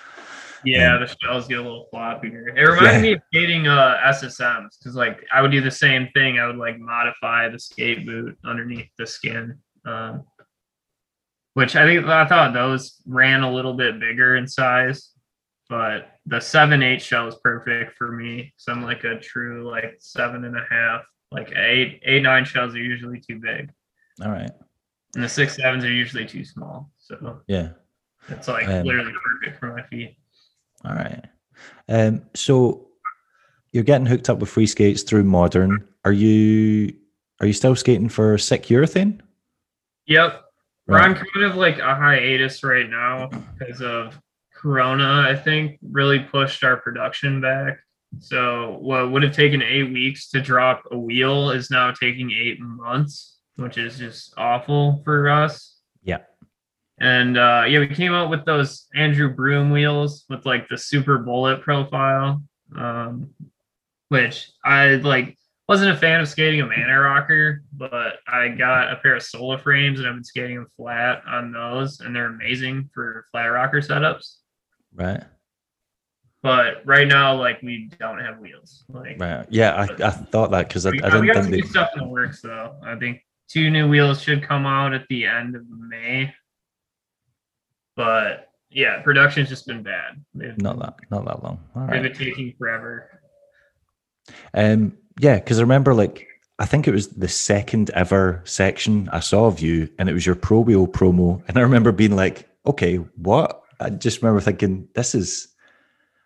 Yeah, 0.63 0.95
Um, 0.95 1.01
the 1.01 1.15
shells 1.21 1.47
get 1.47 1.59
a 1.59 1.61
little 1.61 1.87
floppier. 1.93 2.55
It 2.55 2.61
reminded 2.61 2.93
Yeah. 2.93 3.01
me 3.01 3.11
of 3.13 3.21
skating 3.33 3.67
uh 3.67 3.97
SSMs 4.05 4.77
because 4.79 4.95
like 4.95 5.25
I 5.33 5.41
would 5.41 5.51
do 5.51 5.61
the 5.61 5.71
same 5.71 6.09
thing. 6.13 6.37
I 6.39 6.45
would 6.45 6.57
like 6.57 6.77
modify 6.79 7.49
the 7.49 7.59
skate 7.59 8.05
boot 8.05 8.37
underneath 8.45 8.89
the 8.97 9.07
skin. 9.07 9.57
Um, 9.85 10.25
which 11.57 11.75
I 11.75 11.87
think 11.87 12.05
I 12.05 12.23
thought 12.27 12.53
those 12.53 13.01
ran 13.07 13.41
a 13.41 13.51
little 13.51 13.73
bit 13.73 13.99
bigger 13.99 14.35
in 14.35 14.47
size, 14.47 15.09
but 15.67 16.11
the 16.27 16.39
seven 16.39 16.83
eight 16.83 17.01
shell 17.01 17.27
is 17.27 17.33
perfect 17.43 17.97
for 17.97 18.11
me. 18.11 18.53
So 18.57 18.71
I'm 18.71 18.83
like 18.83 19.03
a 19.05 19.17
true 19.19 19.67
like 19.67 19.95
seven 19.97 20.45
and 20.45 20.55
a 20.55 20.63
half. 20.69 21.01
Like 21.31 21.51
eight 21.55 21.99
eight 22.05 22.21
nine 22.21 22.45
shells 22.45 22.75
are 22.75 22.77
usually 22.93 23.19
too 23.19 23.39
big, 23.39 23.71
All 24.23 24.29
right, 24.29 24.51
and 25.15 25.23
the 25.23 25.27
six 25.27 25.55
sevens 25.55 25.83
are 25.83 25.91
usually 25.91 26.27
too 26.27 26.45
small. 26.45 26.91
So 26.99 27.41
yeah, 27.47 27.69
it's 28.29 28.47
like 28.47 28.67
Um, 28.67 28.85
literally 28.85 29.13
perfect 29.25 29.59
for 29.59 29.73
my 29.73 29.81
feet. 29.87 30.15
all 30.85 30.93
right. 30.93 31.25
Um, 31.89 32.21
so 32.35 32.89
you're 33.71 33.83
getting 33.83 34.05
hooked 34.05 34.29
up 34.29 34.37
with 34.37 34.49
free 34.49 34.67
skates 34.67 35.01
through 35.01 35.23
Modern. 35.23 35.87
Are 36.05 36.13
you 36.13 36.93
are 37.41 37.47
you 37.47 37.53
still 37.53 37.75
skating 37.75 38.09
for 38.09 38.37
Sick 38.37 38.67
Urethane? 38.67 39.21
Yep. 40.05 40.43
We're 40.87 40.97
Right. 40.97 41.09
on 41.09 41.15
kind 41.15 41.45
of 41.45 41.55
like 41.55 41.79
a 41.79 41.95
hiatus 41.95 42.63
right 42.63 42.89
now 42.89 43.27
because 43.57 43.81
of 43.81 44.17
Corona, 44.53 45.25
I 45.29 45.35
think, 45.35 45.79
really 45.81 46.19
pushed 46.19 46.63
our 46.63 46.77
production 46.77 47.41
back. 47.41 47.77
So 48.19 48.77
what 48.79 49.11
would 49.11 49.21
have 49.23 49.35
taken 49.35 49.61
eight 49.61 49.91
weeks 49.91 50.29
to 50.29 50.41
drop 50.41 50.83
a 50.91 50.97
wheel 50.97 51.51
is 51.51 51.69
now 51.69 51.91
taking 51.91 52.31
eight 52.31 52.59
months, 52.61 53.37
which 53.57 53.77
is 53.77 53.97
just 53.97 54.33
awful 54.37 55.01
for 55.03 55.29
us. 55.29 55.77
Yeah. 56.03 56.19
And 56.99 57.37
uh, 57.37 57.65
yeah, 57.67 57.79
we 57.79 57.87
came 57.89 58.13
out 58.13 58.29
with 58.29 58.45
those 58.45 58.87
Andrew 58.95 59.33
Broom 59.33 59.71
wheels 59.71 60.25
with 60.29 60.45
like 60.45 60.69
the 60.69 60.77
super 60.77 61.17
bullet 61.17 61.61
profile, 61.61 62.41
um, 62.75 63.29
which 64.07 64.49
I 64.63 64.95
like 64.95 65.37
wasn't 65.67 65.91
a 65.91 65.97
fan 65.97 66.21
of 66.21 66.27
skating 66.29 66.61
a 66.61 66.65
mana 66.65 66.99
rocker, 66.99 67.63
but 67.73 68.19
I 68.27 68.47
got 68.49 68.91
a 68.91 68.95
pair 68.97 69.15
of 69.15 69.23
Sola 69.23 69.57
frames 69.57 69.99
and 69.99 70.07
I've 70.07 70.15
been 70.15 70.23
skating 70.23 70.55
them 70.55 70.67
flat 70.77 71.21
on 71.27 71.51
those, 71.51 71.99
and 71.99 72.15
they're 72.15 72.27
amazing 72.27 72.89
for 72.93 73.25
flat 73.31 73.45
rocker 73.47 73.81
setups. 73.81 74.35
Right. 74.93 75.23
But 76.41 76.85
right 76.85 77.07
now, 77.07 77.35
like 77.35 77.61
we 77.61 77.89
don't 77.99 78.19
have 78.19 78.39
wheels. 78.39 78.85
Like 78.87 79.19
Right. 79.19 79.45
Yeah, 79.49 79.75
I, 79.75 80.05
I 80.07 80.09
thought 80.11 80.51
that 80.51 80.67
because 80.69 80.85
I, 80.85 80.91
we, 80.91 81.01
I 81.01 81.09
got- 81.09 81.21
we 81.21 81.27
didn't 81.27 81.33
got 81.35 81.43
think 81.43 81.55
some 81.55 81.61
they. 81.61 81.67
stuff 81.67 81.89
in 81.95 81.99
the 82.03 82.07
works 82.07 82.41
though. 82.41 82.75
I 82.83 82.95
think 82.95 83.21
two 83.49 83.69
new 83.69 83.89
wheels 83.89 84.21
should 84.21 84.43
come 84.43 84.65
out 84.65 84.93
at 84.93 85.05
the 85.09 85.25
end 85.25 85.55
of 85.55 85.63
May. 85.69 86.33
But 87.95 88.49
yeah, 88.69 89.01
production's 89.01 89.49
just 89.49 89.65
been 89.67 89.81
bad. 89.83 90.23
They've, 90.35 90.57
Not 90.61 90.79
that, 90.79 90.95
not 91.09 91.25
that 91.25 91.43
long. 91.43 91.59
All 91.75 91.81
they've 91.87 91.89
right. 91.89 92.03
been 92.03 92.13
taking 92.13 92.53
forever. 92.57 93.09
Um, 94.53 94.97
yeah, 95.19 95.35
because 95.35 95.59
I 95.59 95.61
remember 95.61 95.93
like 95.93 96.27
I 96.59 96.65
think 96.65 96.87
it 96.87 96.91
was 96.91 97.09
the 97.09 97.27
second 97.27 97.91
ever 97.91 98.41
section 98.45 99.09
I 99.11 99.19
saw 99.19 99.45
of 99.45 99.59
you, 99.59 99.89
and 99.99 100.09
it 100.09 100.13
was 100.13 100.25
your 100.25 100.35
Pro 100.35 100.59
Wheel 100.59 100.87
promo, 100.87 101.43
and 101.47 101.57
I 101.57 101.61
remember 101.61 101.91
being 101.91 102.15
like, 102.15 102.49
okay, 102.65 102.95
what? 102.95 103.61
I 103.79 103.91
just 103.91 104.21
remember 104.21 104.41
thinking 104.41 104.87
this 104.95 105.13
is. 105.13 105.49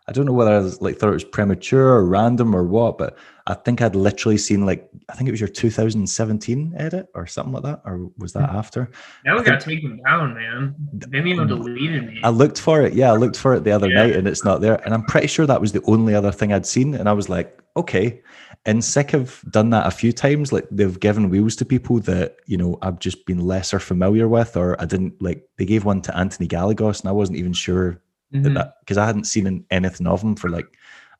I 0.07 0.13
don't 0.13 0.25
know 0.25 0.33
whether 0.33 0.51
I 0.51 0.59
was 0.59 0.81
like 0.81 0.97
thought 0.97 1.09
it 1.09 1.13
was 1.13 1.23
premature 1.23 1.89
or 1.89 2.05
random 2.05 2.55
or 2.55 2.63
what, 2.63 2.97
but 2.97 3.17
I 3.47 3.53
think 3.53 3.81
I'd 3.81 3.95
literally 3.95 4.37
seen 4.37 4.65
like 4.65 4.89
I 5.09 5.13
think 5.13 5.27
it 5.27 5.31
was 5.31 5.39
your 5.39 5.47
2017 5.47 6.73
edit 6.75 7.07
or 7.13 7.27
something 7.27 7.53
like 7.53 7.63
that, 7.63 7.81
or 7.85 8.09
was 8.17 8.33
that 8.33 8.49
hmm. 8.49 8.55
after? 8.55 8.91
Now 9.25 9.37
I 9.37 9.43
got 9.43 9.61
taken 9.61 10.01
down, 10.03 10.33
man. 10.33 10.75
Vimeo 10.97 11.37
mm. 11.37 11.47
deleted 11.47 12.07
me. 12.07 12.19
I 12.23 12.29
looked 12.29 12.59
for 12.59 12.81
it. 12.81 12.93
Yeah, 12.93 13.11
I 13.11 13.15
looked 13.15 13.37
for 13.37 13.53
it 13.53 13.63
the 13.63 13.71
other 13.71 13.89
Yeah. 13.89 14.03
night 14.03 14.15
and 14.15 14.27
it's 14.27 14.43
not 14.43 14.59
there. 14.59 14.81
And 14.83 14.93
I'm 14.93 15.03
pretty 15.03 15.27
sure 15.27 15.45
that 15.45 15.61
was 15.61 15.71
the 15.71 15.83
only 15.83 16.15
other 16.15 16.31
thing 16.31 16.51
I'd 16.51 16.65
seen. 16.65 16.93
And 16.95 17.07
I 17.07 17.13
was 17.13 17.29
like, 17.29 17.61
okay. 17.77 18.21
And 18.65 18.83
Sick 18.83 19.09
have 19.11 19.41
done 19.49 19.71
that 19.71 19.87
a 19.87 19.91
few 19.91 20.11
times. 20.11 20.51
Like 20.53 20.67
they've 20.69 20.99
given 20.99 21.29
wheels 21.29 21.55
to 21.57 21.65
people 21.65 21.99
that, 22.01 22.35
you 22.45 22.57
know, 22.57 22.77
I've 22.83 22.99
just 22.99 23.25
been 23.25 23.39
lesser 23.39 23.79
familiar 23.79 24.27
with, 24.27 24.55
or 24.55 24.79
I 24.79 24.85
didn't 24.85 25.19
like, 25.21 25.43
they 25.57 25.65
gave 25.65 25.83
one 25.83 26.01
to 26.03 26.15
Anthony 26.15 26.47
Gallegos 26.47 26.99
and 27.01 27.09
I 27.09 27.11
wasn't 27.13 27.39
even 27.39 27.53
sure 27.53 27.99
Mhm. 28.33 28.43
that 28.43 28.53
that, 28.53 28.73
because 28.81 28.97
I 28.97 29.05
hadn't 29.05 29.25
seen 29.25 29.65
anything 29.71 30.05
of 30.07 30.21
him 30.21 30.35
for 30.35 30.49
like 30.49 30.67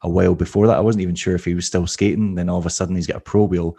a 0.03 0.09
while 0.09 0.35
before 0.35 0.67
that. 0.67 0.77
I 0.77 0.81
wasn't 0.81 1.01
even 1.01 1.15
sure 1.15 1.33
if 1.35 1.43
he 1.45 1.55
was 1.55 1.65
still 1.65 1.87
skating. 1.87 2.35
Then 2.35 2.47
all 2.47 2.59
of 2.59 2.65
a 2.67 2.69
sudden 2.69 2.95
he's 2.95 3.07
got 3.07 3.17
a 3.17 3.21
pro 3.21 3.43
wheel. 3.43 3.75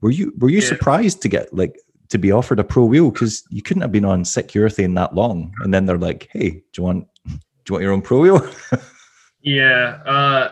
Were 0.00 0.10
you, 0.10 0.32
were 0.38 0.50
you 0.50 0.58
Yeah. 0.58 0.68
surprised 0.68 1.22
to 1.22 1.28
get 1.28 1.54
like, 1.54 1.76
to 2.08 2.18
be 2.18 2.30
offered 2.32 2.58
a 2.60 2.64
pro 2.64 2.84
wheel 2.84 3.10
because 3.10 3.44
you 3.50 3.62
couldn't 3.62 3.82
have 3.82 3.90
been 3.92 4.04
on 4.04 4.24
sick 4.24 4.48
urethane 4.48 4.94
that 4.96 5.14
long. 5.14 5.52
And 5.64 5.72
then 5.74 5.86
they're 5.86 5.98
like, 5.98 6.28
"Hey, 6.32 6.50
do 6.50 6.62
you 6.76 6.82
want 6.84 7.06
do 7.26 7.32
you 7.68 7.72
want 7.72 7.82
your 7.82 7.92
own 7.92 8.02
pro 8.02 8.20
wheel?" 8.20 8.46
Yeah. 9.42 9.98
Uh, 10.06 10.50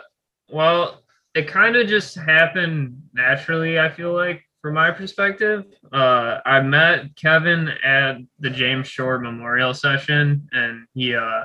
Well, 0.50 1.03
it 1.34 1.48
kind 1.48 1.76
of 1.76 1.88
just 1.88 2.14
happened 2.14 3.02
naturally, 3.12 3.78
I 3.78 3.90
feel 3.90 4.12
like, 4.12 4.42
from 4.62 4.74
my 4.74 4.90
perspective. 4.90 5.64
Uh, 5.92 6.38
I 6.46 6.60
met 6.60 7.14
Kevin 7.16 7.68
at 7.84 8.18
the 8.38 8.50
James 8.50 8.86
Shore 8.86 9.18
Memorial 9.18 9.74
Session, 9.74 10.48
and 10.52 10.86
he 10.94 11.14
uh, 11.14 11.42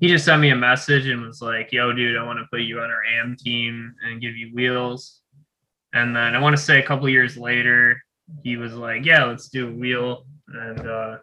he 0.00 0.08
just 0.08 0.24
sent 0.24 0.40
me 0.40 0.50
a 0.50 0.56
message 0.56 1.06
and 1.06 1.22
was 1.22 1.42
like, 1.42 1.70
"Yo, 1.70 1.92
dude, 1.92 2.16
I 2.16 2.24
want 2.24 2.38
to 2.38 2.46
put 2.50 2.62
you 2.62 2.80
on 2.80 2.90
our 2.90 3.02
AM 3.04 3.36
team 3.36 3.94
and 4.04 4.20
give 4.20 4.36
you 4.36 4.54
wheels." 4.54 5.20
And 5.92 6.16
then 6.16 6.34
I 6.34 6.40
want 6.40 6.56
to 6.56 6.62
say 6.62 6.78
a 6.78 6.86
couple 6.86 7.08
years 7.08 7.36
later, 7.36 8.02
he 8.42 8.56
was 8.56 8.72
like, 8.74 9.04
"Yeah, 9.04 9.24
let's 9.24 9.48
do 9.48 9.68
a 9.68 9.72
wheel." 9.72 10.24
And 10.48 10.80
uh, 10.88 11.18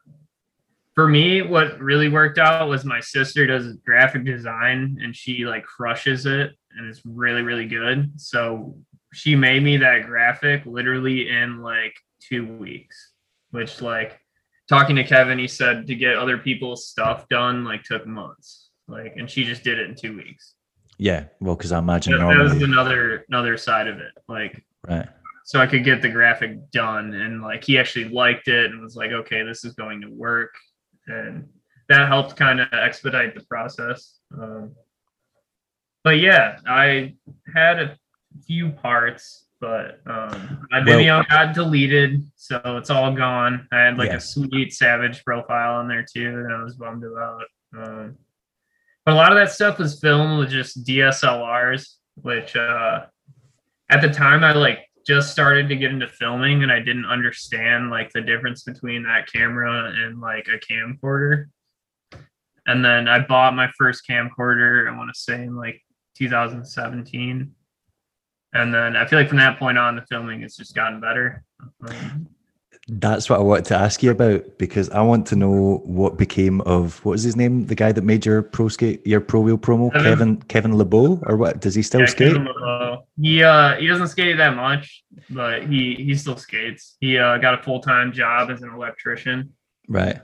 for 0.93 1.07
me, 1.07 1.41
what 1.41 1.79
really 1.79 2.09
worked 2.09 2.37
out 2.37 2.69
was 2.69 2.85
my 2.85 2.99
sister 2.99 3.47
does 3.47 3.73
graphic 3.85 4.23
design 4.23 4.99
and 5.01 5.15
she 5.15 5.45
like 5.45 5.63
crushes 5.63 6.25
it 6.27 6.51
and 6.77 6.87
it's 6.87 7.01
really 7.05 7.41
really 7.41 7.67
good. 7.67 8.11
So 8.19 8.75
she 9.13 9.35
made 9.35 9.63
me 9.63 9.77
that 9.77 10.05
graphic 10.05 10.65
literally 10.65 11.29
in 11.29 11.61
like 11.61 11.95
two 12.19 12.47
weeks, 12.57 13.11
which 13.51 13.81
like 13.81 14.19
talking 14.67 14.95
to 14.95 15.03
Kevin, 15.03 15.39
he 15.39 15.47
said 15.47 15.87
to 15.87 15.95
get 15.95 16.15
other 16.15 16.37
people's 16.37 16.87
stuff 16.87 17.27
done 17.29 17.63
like 17.63 17.83
took 17.83 18.07
months. 18.07 18.69
Like, 18.87 19.13
and 19.15 19.29
she 19.29 19.43
just 19.43 19.63
did 19.63 19.79
it 19.79 19.89
in 19.89 19.95
two 19.95 20.17
weeks. 20.17 20.55
Yeah, 20.97 21.25
well, 21.39 21.55
because 21.55 21.71
I 21.71 21.79
imagine 21.79 22.13
That, 22.13 22.27
that 22.27 22.37
was 22.37 22.61
another 22.61 23.25
another 23.27 23.57
side 23.57 23.87
of 23.87 23.97
it. 23.97 24.11
Like, 24.27 24.63
right? 24.87 25.07
so 25.43 25.59
I 25.59 25.67
could 25.67 25.83
get 25.83 26.01
the 26.01 26.09
graphic 26.09 26.71
done, 26.71 27.13
and 27.13 27.41
like 27.41 27.63
he 27.63 27.77
actually 27.77 28.09
liked 28.09 28.47
it 28.47 28.71
and 28.71 28.81
was 28.81 28.95
like, 28.95 29.11
okay, 29.11 29.43
this 29.43 29.65
is 29.65 29.73
going 29.73 30.01
to 30.01 30.07
work, 30.07 30.53
and 31.07 31.47
that 31.89 32.07
helped 32.07 32.35
kind 32.35 32.59
of 32.59 32.67
expedite 32.71 33.35
the 33.35 33.43
process. 33.45 34.19
Um, 34.39 34.75
but 36.03 36.19
yeah, 36.19 36.59
I 36.67 37.15
had 37.55 37.79
a 37.79 37.97
few 38.45 38.71
parts, 38.71 39.45
but 39.59 39.99
um, 40.05 40.67
my 40.71 40.83
Well- 40.83 40.99
Vimeo 40.99 41.29
got 41.29 41.53
deleted, 41.53 42.23
so 42.35 42.59
it's 42.77 42.89
all 42.89 43.13
gone. 43.13 43.67
I 43.71 43.79
had 43.79 43.97
like 43.97 44.09
Yeah. 44.09 44.17
a 44.17 44.21
sweet 44.21 44.73
Savage 44.73 45.23
profile 45.23 45.75
on 45.75 45.87
there 45.87 46.03
too, 46.11 46.27
and 46.45 46.53
I 46.53 46.61
was 46.63 46.75
bummed 46.75 47.03
about. 47.03 47.43
Um, 47.77 48.17
but 49.05 49.13
a 49.13 49.15
lot 49.15 49.31
of 49.31 49.37
that 49.37 49.51
stuff 49.51 49.79
was 49.79 49.99
filmed 49.99 50.39
with 50.39 50.49
just 50.49 50.85
DSLRs, 50.85 51.95
which 52.15 52.55
uh, 52.55 53.05
at 53.89 54.01
the 54.01 54.09
time 54.09 54.43
I 54.43 54.53
like 54.53 54.79
just 55.05 55.31
started 55.31 55.67
to 55.69 55.75
get 55.75 55.91
into 55.91 56.07
filming, 56.07 56.63
and 56.63 56.71
I 56.71 56.79
didn't 56.79 57.05
understand 57.05 57.89
like 57.89 58.11
the 58.13 58.21
difference 58.21 58.63
between 58.63 59.03
that 59.03 59.31
camera 59.31 59.91
and 59.97 60.21
like 60.21 60.47
a 60.47 60.57
camcorder. 60.57 61.47
And 62.65 62.83
then 62.85 63.09
I 63.09 63.19
bought 63.19 63.55
my 63.55 63.69
first 63.77 64.03
camcorder, 64.09 64.89
I 64.89 64.95
want 64.97 65.13
to 65.13 65.19
say 65.19 65.43
in 65.43 65.57
like 65.57 65.81
2017. 66.15 67.53
And 68.53 68.73
then 68.73 68.95
I 68.95 69.05
feel 69.05 69.19
like 69.19 69.29
from 69.29 69.39
that 69.39 69.57
point 69.57 69.77
on, 69.77 69.95
the 69.95 70.03
filming 70.03 70.41
has 70.41 70.55
just 70.55 70.75
gotten 70.75 70.99
better. 70.99 71.43
Um, 71.87 72.27
That's 72.87 73.29
what 73.29 73.39
I 73.39 73.41
wanted 73.41 73.65
to 73.65 73.75
ask 73.75 74.03
you 74.03 74.11
about 74.11 74.57
because 74.59 74.89
I 74.91 75.01
want 75.01 75.25
to 75.27 75.35
know 75.35 75.81
what 75.85 76.17
became 76.17 76.61
of 76.61 77.03
what 77.03 77.13
was 77.13 77.23
his 77.23 77.35
name, 77.35 77.65
the 77.65 77.75
guy 77.75 77.91
that 77.91 78.03
made 78.03 78.25
your 78.25 78.43
pro 78.43 78.67
skate, 78.67 79.05
your 79.07 79.21
pro 79.21 79.39
wheel 79.39 79.57
promo, 79.57 79.91
Kevin. 79.91 80.03
Kevin 80.03 80.41
Kevin 80.43 80.77
LeBeau, 80.77 81.19
or 81.25 81.37
what? 81.37 81.61
Does 81.61 81.73
he 81.73 81.81
still 81.81 82.01
yeah, 82.01 82.07
skate? 82.07 82.33
give 82.33 82.41
him 82.41 82.47
a 82.47 82.53
blow. 82.53 83.07
He 83.19 83.43
uh 83.43 83.75
he 83.77 83.87
doesn't 83.87 84.09
skate 84.09 84.37
that 84.37 84.55
much, 84.55 85.03
but 85.29 85.63
he 85.63 85.95
he 85.95 86.13
still 86.15 86.37
skates. 86.37 86.97
He 86.99 87.17
uh, 87.17 87.37
got 87.37 87.59
a 87.59 87.63
full 87.63 87.79
time 87.79 88.11
job 88.11 88.51
as 88.51 88.61
an 88.61 88.69
electrician. 88.69 89.53
Right. 89.87 90.19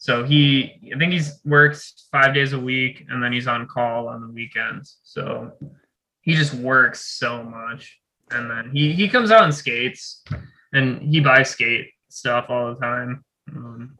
So 0.00 0.24
he, 0.24 0.80
I 0.94 0.98
think 0.98 1.12
he's 1.12 1.40
works 1.44 2.08
five 2.10 2.32
days 2.32 2.54
a 2.54 2.58
week, 2.58 3.04
and 3.10 3.22
then 3.22 3.34
he's 3.34 3.46
on 3.46 3.68
call 3.68 4.08
on 4.08 4.22
the 4.22 4.32
weekends. 4.32 4.96
So 5.02 5.52
he 6.22 6.34
just 6.34 6.54
works 6.54 7.04
so 7.04 7.42
much, 7.42 8.00
and 8.30 8.50
then 8.50 8.70
he 8.72 8.94
he 8.94 9.10
comes 9.10 9.30
out 9.30 9.44
and 9.44 9.54
skates, 9.54 10.24
and 10.72 11.02
he 11.02 11.20
buys 11.20 11.50
skate 11.50 11.90
stuff 12.08 12.46
all 12.48 12.72
the 12.72 12.80
time. 12.80 13.22
Um, 13.54 13.98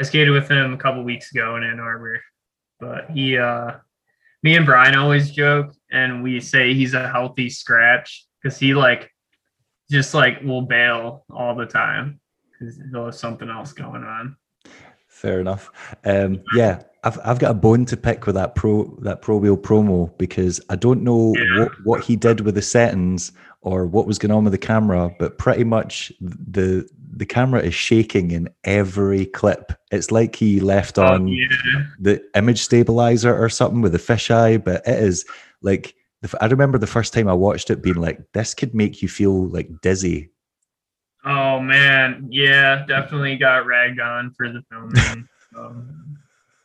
I 0.00 0.02
skated 0.02 0.32
with 0.32 0.50
him 0.50 0.74
a 0.74 0.76
couple 0.76 1.04
weeks 1.04 1.30
ago 1.30 1.54
in 1.54 1.62
Ann 1.62 1.78
Arbor, 1.78 2.20
but 2.80 3.08
he, 3.08 3.38
uh, 3.38 3.74
me 4.42 4.56
and 4.56 4.66
Brian 4.66 4.96
always 4.96 5.30
joke, 5.30 5.72
and 5.88 6.24
we 6.24 6.40
say 6.40 6.74
he's 6.74 6.94
a 6.94 7.08
healthy 7.08 7.48
scratch 7.48 8.26
because 8.42 8.58
he 8.58 8.74
like 8.74 9.08
just 9.88 10.14
like 10.14 10.42
will 10.42 10.62
bail 10.62 11.24
all 11.30 11.54
the 11.54 11.64
time 11.64 12.18
because 12.58 12.76
he'll 12.90 13.04
have 13.04 13.14
something 13.14 13.48
else 13.48 13.72
going 13.72 14.02
on. 14.02 14.36
Fair 15.16 15.40
enough. 15.40 15.70
Um, 16.04 16.42
yeah, 16.52 16.82
I've 17.02 17.18
I've 17.24 17.38
got 17.38 17.50
a 17.52 17.54
bone 17.54 17.86
to 17.86 17.96
pick 17.96 18.26
with 18.26 18.34
that 18.34 18.54
pro 18.54 18.84
that 19.00 19.22
pro 19.22 19.38
wheel 19.38 19.56
promo 19.56 20.16
because 20.18 20.60
I 20.68 20.76
don't 20.76 21.02
know 21.02 21.34
Yeah. 21.36 21.60
what, 21.60 21.72
what 21.84 22.04
he 22.04 22.16
did 22.16 22.40
with 22.42 22.54
the 22.54 22.62
settings 22.62 23.32
or 23.62 23.86
what 23.86 24.06
was 24.06 24.18
going 24.18 24.30
on 24.32 24.44
with 24.44 24.52
the 24.52 24.58
camera, 24.58 25.10
but 25.18 25.38
pretty 25.38 25.64
much 25.64 26.12
the 26.20 26.86
the 27.16 27.24
camera 27.24 27.60
is 27.62 27.74
shaking 27.74 28.30
in 28.30 28.50
every 28.64 29.24
clip. 29.24 29.72
It's 29.90 30.10
like 30.10 30.36
he 30.36 30.60
left 30.60 30.98
on 30.98 31.22
Oh, 31.28 31.32
yeah. 31.32 31.84
the 31.98 32.22
image 32.34 32.60
stabilizer 32.60 33.34
or 33.34 33.48
something 33.48 33.80
with 33.80 33.94
a 33.94 33.98
fisheye, 33.98 34.62
but 34.62 34.86
it 34.86 34.98
is 35.02 35.24
like 35.62 35.94
the 36.20 36.36
I 36.42 36.46
remember 36.46 36.76
the 36.76 36.86
first 36.86 37.14
time 37.14 37.26
I 37.26 37.32
watched 37.32 37.70
it 37.70 37.82
being 37.82 37.96
like, 37.96 38.20
this 38.34 38.52
could 38.52 38.74
make 38.74 39.00
you 39.00 39.08
feel 39.08 39.48
like 39.48 39.80
dizzy. 39.80 40.30
Oh 41.26 41.58
man, 41.58 42.28
yeah, 42.30 42.86
definitely 42.86 43.36
got 43.36 43.66
ragged 43.66 43.98
on 44.00 44.32
for 44.36 44.50
the 44.52 44.62
filming. 44.70 45.28
um, 45.56 46.18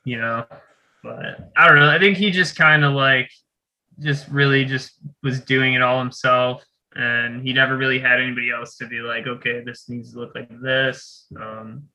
you 0.05 0.17
know, 0.19 0.45
but 1.03 1.51
I 1.57 1.67
don't 1.67 1.79
know. 1.79 1.89
I 1.89 1.97
think 1.99 2.17
he 2.17 2.29
just 2.29 2.55
kind 2.55 2.85
of 2.85 2.93
like 2.93 3.31
just 3.99 4.27
really 4.29 4.65
just 4.65 4.93
was 5.23 5.41
doing 5.41 5.73
it 5.73 5.81
all 5.81 5.99
himself, 5.99 6.63
and 6.95 7.41
he 7.41 7.53
never 7.53 7.75
really 7.75 7.99
had 7.99 8.19
anybody 8.21 8.51
else 8.51 8.77
to 8.77 8.87
be 8.87 8.99
like, 8.99 9.25
okay, 9.25 9.63
this 9.63 9.89
needs 9.89 10.13
to 10.13 10.19
look 10.19 10.35
like 10.35 10.49
this. 10.61 11.25
Um, 11.39 11.87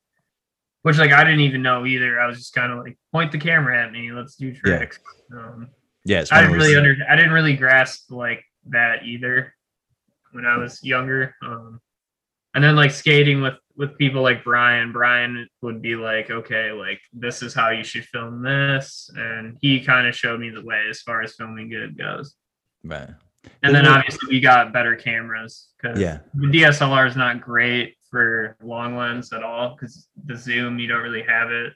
which 0.81 0.97
like 0.97 1.11
I 1.11 1.23
didn't 1.23 1.41
even 1.41 1.61
know 1.61 1.85
either. 1.85 2.19
I 2.19 2.27
was 2.27 2.37
just 2.37 2.53
kind 2.53 2.71
of 2.71 2.79
like, 2.79 2.97
point 3.11 3.31
the 3.31 3.37
camera 3.39 3.81
at 3.81 3.91
me, 3.91 4.11
let's 4.11 4.35
do 4.35 4.47
Yeah. 4.47 4.77
tricks. 4.77 4.99
Um, 5.31 5.69
Yeah, 6.05 6.23
I 6.31 6.41
didn't 6.41 6.55
really 6.55 6.75
under 6.75 6.95
I 7.09 7.15
didn't 7.15 7.31
really 7.31 7.55
grasp 7.55 8.11
like 8.11 8.43
that 8.67 9.03
either 9.03 9.53
when 10.31 10.45
I 10.45 10.57
was 10.57 10.83
younger. 10.83 11.35
Um, 11.41 11.81
and 12.57 12.63
then 12.63 12.75
like 12.75 12.89
skating 12.89 13.39
with 13.39 13.53
with 13.75 13.95
people 13.99 14.23
like 14.23 14.43
Brian, 14.43 14.91
Brian 14.91 15.47
would 15.61 15.79
be 15.79 15.95
like, 15.95 16.31
okay, 16.31 16.71
like 16.71 16.99
this 17.13 17.43
is 17.43 17.53
how 17.53 17.69
you 17.69 17.83
should 17.83 18.03
film 18.05 18.41
this, 18.41 19.11
and 19.15 19.55
he 19.61 19.79
kind 19.85 20.07
of 20.07 20.15
showed 20.15 20.39
me 20.39 20.49
the 20.49 20.63
way 20.65 20.85
as 20.89 21.01
far 21.01 21.21
as 21.21 21.35
filming 21.35 21.69
good 21.69 21.95
goes. 21.95 22.33
right. 22.83 23.09
And 23.61 23.75
then 23.75 23.85
obviously 23.85 24.27
we 24.29 24.39
got 24.39 24.73
better 24.73 24.95
cameras 24.95 25.67
because 25.77 25.99
Yeah. 25.99 26.19
the 26.33 26.47
DSLR 26.47 27.07
is 27.07 27.15
not 27.15 27.39
great 27.41 27.95
for 28.09 28.57
long 28.63 28.97
lens 28.97 29.31
at 29.31 29.43
all 29.43 29.75
because 29.75 30.07
the 30.25 30.35
zoom 30.35 30.79
you 30.79 30.87
don't 30.87 31.03
really 31.03 31.21
have 31.21 31.51
it. 31.51 31.73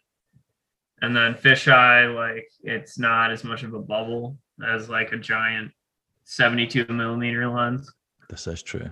And 1.04 1.16
then 1.16 1.36
fisheye, 1.36 2.14
like 2.16 2.48
it's 2.64 2.98
not 2.98 3.32
as 3.32 3.44
much 3.44 3.62
of 3.62 3.76
a 3.76 3.80
bubble 3.80 4.38
as 4.68 4.90
like 4.90 5.12
a 5.12 5.18
giant 5.18 5.72
72 6.24 6.88
millimeter 6.92 7.48
lens. 7.48 7.94
This 8.30 8.48
is 8.48 8.64
true. 8.64 8.90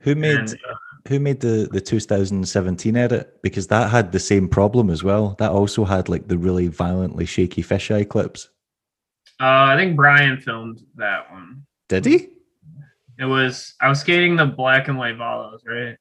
Who 0.00 0.14
made 0.14 0.38
And, 0.38 0.48
uh, 0.68 0.74
who 1.08 1.18
made 1.18 1.40
the 1.40 1.68
the 1.72 1.80
2017 1.80 2.96
edit? 2.96 3.42
Because 3.42 3.66
that 3.68 3.90
had 3.90 4.12
the 4.12 4.20
same 4.20 4.48
problem 4.48 4.90
as 4.90 5.02
well. 5.02 5.34
That 5.38 5.50
also 5.50 5.84
had 5.84 6.08
like 6.08 6.28
the 6.28 6.38
really 6.38 6.68
violently 6.68 7.24
shaky 7.24 7.62
fisheye 7.62 8.08
clips. 8.08 8.48
uh, 9.40 9.44
I 9.72 9.76
think 9.76 9.96
Brian 9.96 10.38
filmed 10.40 10.80
that 10.96 11.30
one. 11.32 11.66
Did 11.88 12.04
he? 12.04 12.28
It 13.18 13.24
was 13.24 13.74
I 13.80 13.88
was 13.88 14.00
skating 14.00 14.36
the 14.36 14.46
black 14.46 14.88
and 14.88 14.98
white 14.98 15.16
Valos, 15.16 15.60
right? 15.66 15.96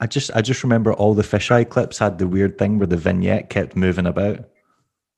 I 0.00 0.06
just 0.06 0.30
I 0.34 0.40
just 0.40 0.64
remember 0.64 0.92
all 0.92 1.14
the 1.14 1.22
fisheye 1.22 1.68
clips 1.68 1.98
had 1.98 2.18
the 2.18 2.26
weird 2.26 2.58
thing 2.58 2.78
where 2.78 2.86
the 2.86 2.96
vignette 2.96 3.50
kept 3.50 3.76
moving 3.76 4.06
about. 4.06 4.48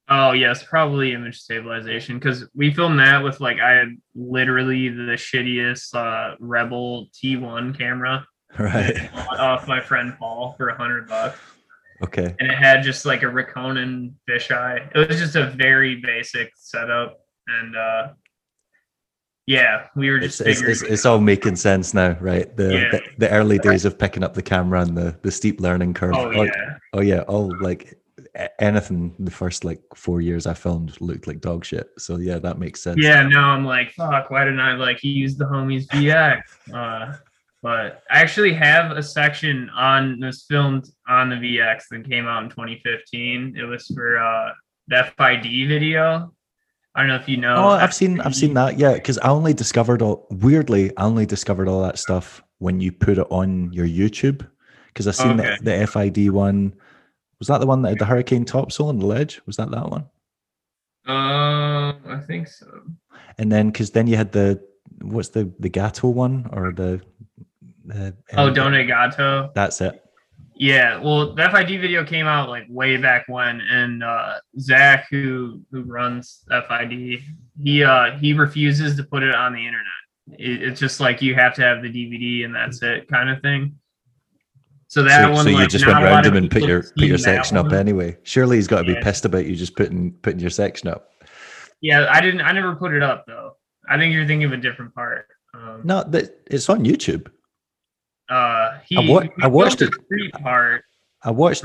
Oh 0.09 0.33
yes, 0.33 0.65
probably 0.65 1.13
image 1.13 1.39
stabilization 1.39 2.19
because 2.19 2.47
we 2.55 2.75
filmed 2.75 2.99
that 2.99 3.23
with 3.23 3.41
like 3.41 3.61
I 3.61 3.71
had 3.71 3.97
literally 4.15 4.89
the 4.89 5.13
shittiest 5.13 5.95
uh, 5.95 6.35
Rebel 6.41 7.07
T1 7.15 7.79
camera 7.79 8.27
Right. 8.59 9.11
off 9.39 9.67
my 9.67 9.81
friend 9.81 10.15
Paul 10.19 10.55
for 10.59 10.69
a 10.69 10.77
hundred 10.77 11.09
bucks, 11.09 11.39
Okay. 12.03 12.35
and 12.39 12.51
it 12.51 12.55
had 12.55 12.83
just 12.83 13.07
like 13.07 13.23
a 13.23 13.27
Rokinon 13.27 14.13
fisheye. 14.29 14.91
It 14.95 15.09
was 15.09 15.19
just 15.19 15.37
a 15.37 15.47
very 15.51 15.97
basic 15.97 16.53
setup, 16.57 17.19
and 17.49 17.77
uh, 17.77 18.09
yeah, 19.47 19.87
we 19.97 20.11
were 20.11 20.19
just 20.21 20.41
it's, 20.43 20.61
it's, 20.63 20.83
it's 20.83 21.05
all 21.07 21.19
making 21.19 21.57
sense 21.57 21.95
now, 21.95 22.17
right? 22.21 22.55
The, 22.57 22.73
Yeah. 22.75 22.91
the 22.91 23.03
the 23.19 23.31
early 23.31 23.59
days 23.59 23.85
of 23.85 23.99
picking 23.99 24.23
up 24.23 24.35
the 24.35 24.43
camera 24.43 24.83
and 24.83 24.97
the 24.97 25.19
the 25.23 25.31
steep 25.33 25.61
learning 25.61 25.95
curve. 25.95 26.15
Oh 26.15 26.31
Oh, 26.33 26.43
yeah, 26.43 26.79
oh 26.93 27.01
yeah, 27.01 27.21
all 27.23 27.53
like 27.61 27.99
anything 28.61 29.15
the 29.19 29.31
first 29.31 29.65
like 29.65 29.81
four 29.95 30.21
years 30.21 30.47
I 30.47 30.55
filmed 30.55 31.01
looked 31.01 31.27
like 31.27 31.41
dog 31.41 31.65
shit. 31.65 31.89
So 31.99 32.19
yeah, 32.19 32.39
that 32.39 32.59
makes 32.59 32.83
sense. 32.83 32.99
yeah. 33.03 33.23
Now 33.23 33.51
I'm 33.51 33.65
like, 33.65 33.91
fuck. 33.93 34.31
Why 34.31 34.45
didn't 34.45 34.61
I 34.61 34.75
like 34.75 35.03
use 35.03 35.37
the 35.37 35.45
homies 35.47 35.87
VX? 35.89 36.43
Uh, 36.73 37.17
but 37.63 38.03
I 38.11 38.21
actually 38.21 38.53
have 38.55 38.91
a 38.97 39.03
section 39.03 39.71
on 39.71 40.19
this 40.21 40.45
filmed 40.49 40.87
on 41.09 41.31
the 41.31 41.37
VX 41.37 41.85
that 41.91 42.09
came 42.09 42.27
out 42.27 42.43
in 42.43 42.51
2015. 42.51 43.55
It 43.57 43.65
was 43.65 43.87
for 43.95 44.19
uh, 44.19 44.51
the 44.89 45.05
FID 45.17 45.69
video, 45.69 46.33
I 46.95 47.01
don't 47.01 47.09
know 47.09 47.17
if 47.17 47.29
you 47.29 47.39
know. 47.39 47.57
Oh, 47.57 47.69
I've 47.69 47.95
seen 47.95 48.21
I've 48.21 48.35
seen 48.35 48.55
that. 48.55 48.79
Yeah, 48.79 48.95
because 48.95 49.19
I 49.19 49.29
only 49.29 49.55
discovered 49.55 50.03
all 50.03 50.27
weirdly, 50.31 50.95
I 50.97 51.05
only 51.05 51.25
discovered 51.25 51.69
all 51.69 51.83
that 51.83 51.99
stuff 51.99 52.43
when 52.59 52.81
you 52.81 52.93
put 52.93 53.19
it 53.19 53.27
on 53.31 53.73
your 53.73 53.87
YouTube. 53.87 54.47
Because 54.89 55.09
I 55.09 55.13
seen 55.13 55.41
Okay. 55.41 55.57
the, 55.63 55.79
the 55.79 55.87
FID 55.87 56.31
one. 56.31 56.75
Was 57.39 57.49
that 57.49 57.59
the 57.59 57.67
one 57.67 57.83
that 57.83 57.91
had 57.91 57.99
the 57.99 58.05
hurricane 58.05 58.45
topsoul 58.45 58.89
on 58.89 58.99
the 58.99 59.07
ledge? 59.07 59.41
Was 59.47 59.57
that 59.57 59.71
that 59.71 59.89
one? 59.89 60.05
Um, 61.07 61.97
I 62.07 62.21
think 62.25 62.47
so. 62.47 62.67
And 63.39 63.51
then 63.51 63.71
because 63.71 63.91
then 63.91 64.07
you 64.07 64.17
had 64.17 64.33
the 64.33 64.63
what's 65.01 65.31
the 65.31 65.51
the 65.59 65.71
Gato 65.71 66.09
one 66.09 66.49
or 66.53 66.73
the, 66.73 67.01
the 67.93 68.17
Oh, 68.37 68.51
Gato. 68.53 69.51
That's 69.55 69.81
it. 69.81 69.99
Yeah, 70.55 70.99
well, 70.99 71.35
the 71.35 71.49
FID 71.51 71.81
video 71.81 72.05
came 72.05 72.27
out 72.27 72.49
like 72.49 72.67
way 72.69 72.97
back 72.97 73.25
when, 73.27 73.61
and 73.63 74.05
uh, 74.05 74.35
Zach, 74.61 75.07
who 75.11 75.61
who 75.73 75.83
runs 75.83 76.45
FID, 76.51 77.21
he 77.63 77.83
uh 77.83 78.13
he 78.19 78.33
refuses 78.35 78.97
to 78.97 79.03
put 79.05 79.23
it 79.23 79.35
on 79.35 79.53
the 79.55 79.59
internet. 79.59 80.39
It, 80.39 80.63
it's 80.63 80.79
just 80.79 81.01
like 81.01 81.21
you 81.23 81.35
have 81.35 81.55
to 81.55 81.63
have 81.63 81.83
the 81.83 81.89
DVD 81.89 82.45
and 82.45 82.55
that's 82.55 82.83
it, 82.83 83.09
kind 83.09 83.29
of 83.31 83.41
thing. 83.41 83.77
So 84.89 85.03
that 85.05 85.23
So, 85.25 85.31
one, 85.33 85.45
so 85.45 85.51
you 85.51 85.57
like, 85.57 85.71
just 85.71 85.87
went 85.87 85.99
a 85.99 86.03
lot 86.03 86.07
round 86.11 86.27
of 86.27 86.33
him 86.35 86.37
and 86.43 86.51
put 86.51 86.63
your 86.65 86.83
put 86.83 87.07
your 87.09 87.19
section 87.19 87.57
up 87.57 87.73
anyway. 87.73 88.19
Surely 88.23 88.57
he's 88.57 88.69
got 88.69 88.81
to 88.81 88.85
be 88.85 88.93
Yeah. 88.93 89.03
pissed 89.03 89.25
about 89.25 89.47
you 89.47 89.57
just 89.57 89.75
putting 89.75 90.13
putting 90.21 90.39
your 90.39 90.51
section 90.51 90.89
up. 90.89 91.09
Yeah, 91.81 92.07
I 92.11 92.21
didn't. 92.21 92.43
I 92.43 92.53
never 92.53 92.77
put 92.77 92.93
it 92.95 93.03
up 93.03 93.25
though. 93.27 93.57
I 93.89 93.97
think 93.97 94.13
you're 94.15 94.27
thinking 94.27 94.45
of 94.45 94.53
a 94.53 94.59
different 94.59 94.95
part. 94.95 95.27
Um, 95.55 95.81
No, 95.83 96.05
that 96.05 96.43
it's 96.47 96.69
on 96.69 96.85
YouTube. 96.85 97.31
Uh, 98.29 98.79
he, 98.87 98.97
I 98.97 99.01
wa- 99.11 99.27
I 99.43 99.47
watched 99.49 99.83
it. 99.83 99.91
the 99.91 99.99
street 100.05 100.33
part. 100.35 100.85
I 101.25 101.31
watched 101.31 101.65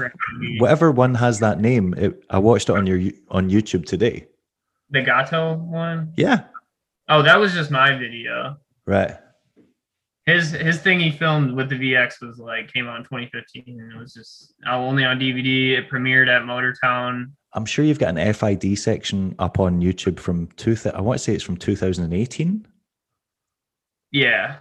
whatever 0.60 0.92
one 0.92 1.16
has 1.16 1.40
that 1.40 1.60
name. 1.60 1.94
It, 1.98 2.24
I 2.30 2.38
watched 2.40 2.70
it 2.70 2.76
on 2.76 2.86
your 2.86 3.00
on 3.30 3.50
YouTube 3.50 3.86
today. 3.86 4.28
The 4.92 5.02
Gato 5.02 5.56
one. 5.56 6.14
Yeah, 6.18 6.46
Oh, 7.10 7.22
that 7.24 7.40
was 7.40 7.54
just 7.54 7.72
my 7.72 7.98
video. 7.98 8.58
right. 8.86 9.16
his 10.26 10.52
his 10.52 10.78
thing 10.80 11.00
he 11.00 11.10
filmed 11.12 11.54
with 11.56 11.70
the 11.70 11.76
VX 11.76 12.22
was 12.22 12.38
like 12.38 12.72
came 12.72 12.86
out 12.88 12.98
in 12.98 13.04
2015 13.04 13.64
and 13.80 13.94
it 13.94 13.98
was 13.98 14.14
just 14.14 14.54
uh, 14.70 14.78
only 14.78 15.06
on 15.06 15.18
DVD. 15.20 15.78
It 15.78 15.90
premiered 15.90 16.28
at 16.30 16.44
Motortown. 16.44 17.32
I'm 17.54 17.66
sure 17.66 17.84
you've 17.86 17.98
got 18.00 18.16
an 18.18 18.34
FID 18.34 18.78
section 18.78 19.34
up 19.40 19.60
on 19.60 19.82
YouTube 19.82 20.20
from 20.20 20.48
two. 20.58 20.76
I 20.94 21.02
want 21.02 21.18
to 21.18 21.24
say 21.24 21.34
it's 21.34 21.44
from 21.44 21.58
2018. 21.58 22.68
Yeah, 24.12 24.58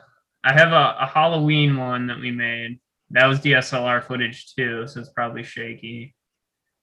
I 0.46 0.52
have 0.52 0.70
a, 0.70 0.96
a 1.00 1.06
Halloween 1.12 1.76
one 1.76 2.06
that 2.06 2.20
we 2.20 2.30
made. 2.30 2.78
That 3.10 3.26
was 3.26 3.40
DSLR 3.40 4.04
footage 4.04 4.54
too, 4.54 4.86
so 4.86 5.00
it's 5.00 5.08
probably 5.08 5.42
shaky. 5.42 6.14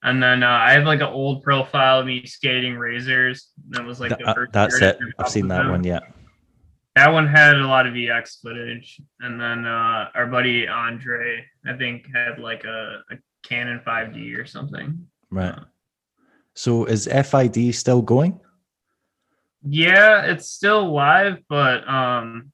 And 0.04 0.22
then 0.22 0.44
uh, 0.44 0.50
I 0.50 0.74
have 0.74 0.84
like 0.84 1.00
an 1.00 1.08
old 1.08 1.44
profile 1.44 2.02
of 2.02 2.06
me 2.06 2.26
skating 2.26 2.76
razors. 2.76 3.52
That 3.70 3.86
was 3.86 4.02
like 4.02 4.10
Th- 4.10 4.20
the 4.20 4.32
uh, 4.32 4.34
first 4.34 4.52
that's 4.52 4.82
it. 4.82 5.00
I've 5.18 5.30
seen 5.30 5.48
that 5.48 5.60
them. 5.60 5.72
one. 5.72 5.84
Yeah. 5.86 6.02
That 6.98 7.14
one 7.14 7.26
had 7.26 7.56
a 7.56 7.66
lot 7.66 7.88
of 7.88 7.94
VX 7.94 8.42
footage, 8.42 9.00
and 9.22 9.40
then 9.40 9.66
uh, 9.66 10.10
our 10.14 10.28
buddy 10.28 10.68
Andre, 10.68 11.46
I 11.66 11.78
think, 11.78 12.06
had 12.14 12.40
like 12.40 12.66
a, 12.66 13.00
a 13.10 13.16
Canon 13.44 13.80
5D 13.88 14.38
or 14.38 14.46
something. 14.46 15.08
Right. 15.32 15.58
So 16.54 16.84
is 16.84 17.08
FID 17.08 17.74
still 17.74 18.02
going? 18.02 18.42
Yeah, 19.66 20.24
it's 20.24 20.50
still 20.50 20.94
live, 20.94 21.40
but 21.48 21.88
um 21.88 22.52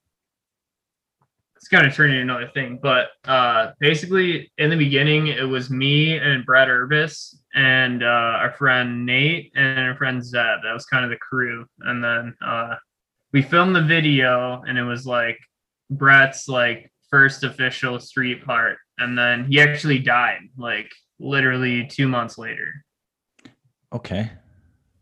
it's 1.60 1.68
gonna 1.68 1.92
turn 1.92 2.12
into 2.12 2.22
another 2.22 2.50
thing. 2.54 2.80
But 2.82 3.10
uh 3.26 3.72
basically 3.80 4.50
in 4.58 4.70
the 4.70 4.78
beginning 4.78 5.28
it 5.28 5.44
was 5.44 5.70
me 5.70 6.18
and 6.18 6.46
Brett 6.46 6.70
Urbis 6.70 7.36
and 7.54 8.02
uh 8.02 8.06
our 8.06 8.54
friend 8.54 9.06
Nate 9.06 9.52
and 9.56 9.80
our 9.80 9.96
friend 9.96 10.24
Zeb. 10.24 10.64
That 10.64 10.74
was 10.74 10.86
kind 10.86 11.04
of 11.04 11.12
the 11.12 11.18
crew. 11.18 11.66
And 11.82 12.02
then 12.02 12.36
uh 12.42 12.76
we 13.34 13.42
filmed 13.42 13.76
the 13.76 13.84
video 13.84 14.62
and 14.66 14.78
it 14.78 14.84
was 14.84 15.06
like 15.06 15.38
Brett's 15.90 16.48
like 16.48 16.92
first 17.10 17.44
official 17.44 18.00
street 18.00 18.46
part. 18.46 18.78
And 18.98 19.18
then 19.18 19.46
he 19.46 19.60
actually 19.60 20.00
died 20.00 20.50
like 20.58 20.90
literally 21.20 21.88
two 21.88 22.08
months 22.08 22.38
later. 22.38 22.86
Okay. 23.92 24.32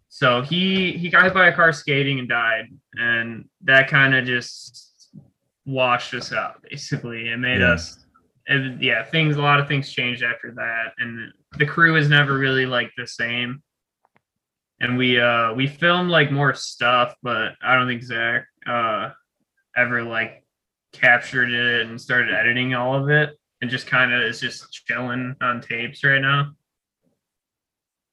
So 0.10 0.42
he 0.42 0.94
he 0.94 1.10
got 1.10 1.26
hit 1.26 1.34
by 1.36 1.50
a 1.50 1.56
car 1.56 1.72
skating 1.72 2.18
and 2.18 2.28
died, 2.28 2.66
and 2.94 3.46
that 3.66 3.88
kind 3.88 4.16
of 4.16 4.26
just 4.26 4.87
washed 5.68 6.14
us 6.16 6.34
out. 6.34 6.64
Basically, 6.64 7.30
it 7.30 7.38
made 7.38 7.60
Yeah. 7.62 7.74
us, 7.74 8.06
and 8.48 8.82
yeah, 8.82 9.04
things. 9.04 9.36
A 9.36 9.42
lot 9.42 9.60
of 9.60 9.68
things 9.68 9.92
changed 9.92 10.24
after 10.24 10.52
that, 10.56 10.94
and 10.98 11.32
the 11.58 11.66
crew 11.66 11.96
is 11.96 12.10
never 12.10 12.38
really 12.38 12.66
like 12.66 12.92
the 12.98 13.06
same. 13.06 13.62
And 14.80 14.98
we 14.98 15.20
uh 15.20 15.54
we 15.54 15.68
filmed 15.68 16.10
like 16.10 16.32
more 16.32 16.54
stuff, 16.56 17.16
but 17.22 17.54
I 17.62 17.76
don't 17.76 17.88
think 17.88 18.02
Zach 18.04 18.46
uh 18.66 19.12
ever 19.76 20.04
like 20.04 20.44
captured 20.94 21.52
it 21.52 21.86
and 21.88 22.00
started 22.02 22.34
editing 22.34 22.74
all 22.74 22.96
of 22.96 23.10
it, 23.10 23.38
and 23.62 23.70
just 23.70 23.86
kind 23.88 24.14
of 24.14 24.24
is 24.24 24.40
just 24.40 24.72
chilling 24.72 25.36
on 25.42 25.62
tapes 25.62 26.04
right 26.04 26.22
now 26.22 26.54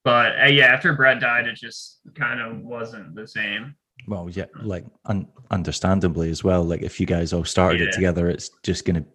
but 0.05 0.39
uh, 0.39 0.47
yeah, 0.49 0.67
after 0.67 0.93
Brett 0.93 1.19
died, 1.21 1.47
it 1.49 1.57
just 1.57 2.01
kind 2.15 2.39
of 2.39 2.61
wasn't 2.61 3.15
the 3.15 3.27
same. 3.27 3.75
Well, 4.07 4.29
yeah, 4.31 4.47
like 4.63 4.85
un- 5.07 5.29
understandably 5.51 6.31
as 6.31 6.45
well. 6.45 6.63
Like 6.65 6.83
if 6.83 7.01
you 7.01 7.07
guys 7.07 7.33
all 7.33 7.45
started 7.45 7.81
it 7.83 7.93
together, 7.93 8.29
it's 8.29 8.51
just 8.63 8.85
going 8.85 9.03
to 9.03 9.09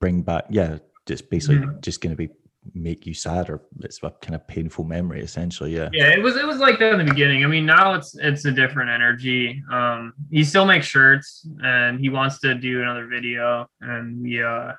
bring 0.00 0.22
back. 0.22 0.44
Yeah, 0.50 0.78
just 1.06 1.30
basically 1.30 1.58
Mhm. 1.66 1.80
just 1.80 2.00
going 2.00 2.14
to 2.14 2.16
be 2.16 2.28
make 2.74 3.06
you 3.06 3.14
sad, 3.14 3.48
or 3.48 3.62
it's 3.80 4.02
a 4.02 4.10
kind 4.20 4.34
of 4.34 4.46
painful 4.46 4.84
memory, 4.84 5.22
essentially. 5.22 5.74
Yeah. 5.74 5.88
Yeah, 5.92 6.08
it 6.10 6.22
was 6.22 6.36
it 6.36 6.46
was 6.46 6.58
like 6.58 6.78
that 6.80 6.92
in 6.92 6.98
the 7.06 7.10
beginning. 7.12 7.42
I 7.44 7.48
mean, 7.48 7.64
now 7.64 7.94
it's 7.94 8.14
it's 8.18 8.44
a 8.44 8.52
different 8.52 8.90
energy. 8.90 9.62
Um, 9.72 10.12
he 10.30 10.44
still 10.44 10.66
makes 10.66 10.84
shirts, 10.86 11.48
and 11.62 11.98
he 11.98 12.10
wants 12.10 12.40
to 12.40 12.54
do 12.54 12.82
another 12.82 13.06
video, 13.06 13.66
and 13.80 14.20
we 14.20 14.42
uh 14.42 14.72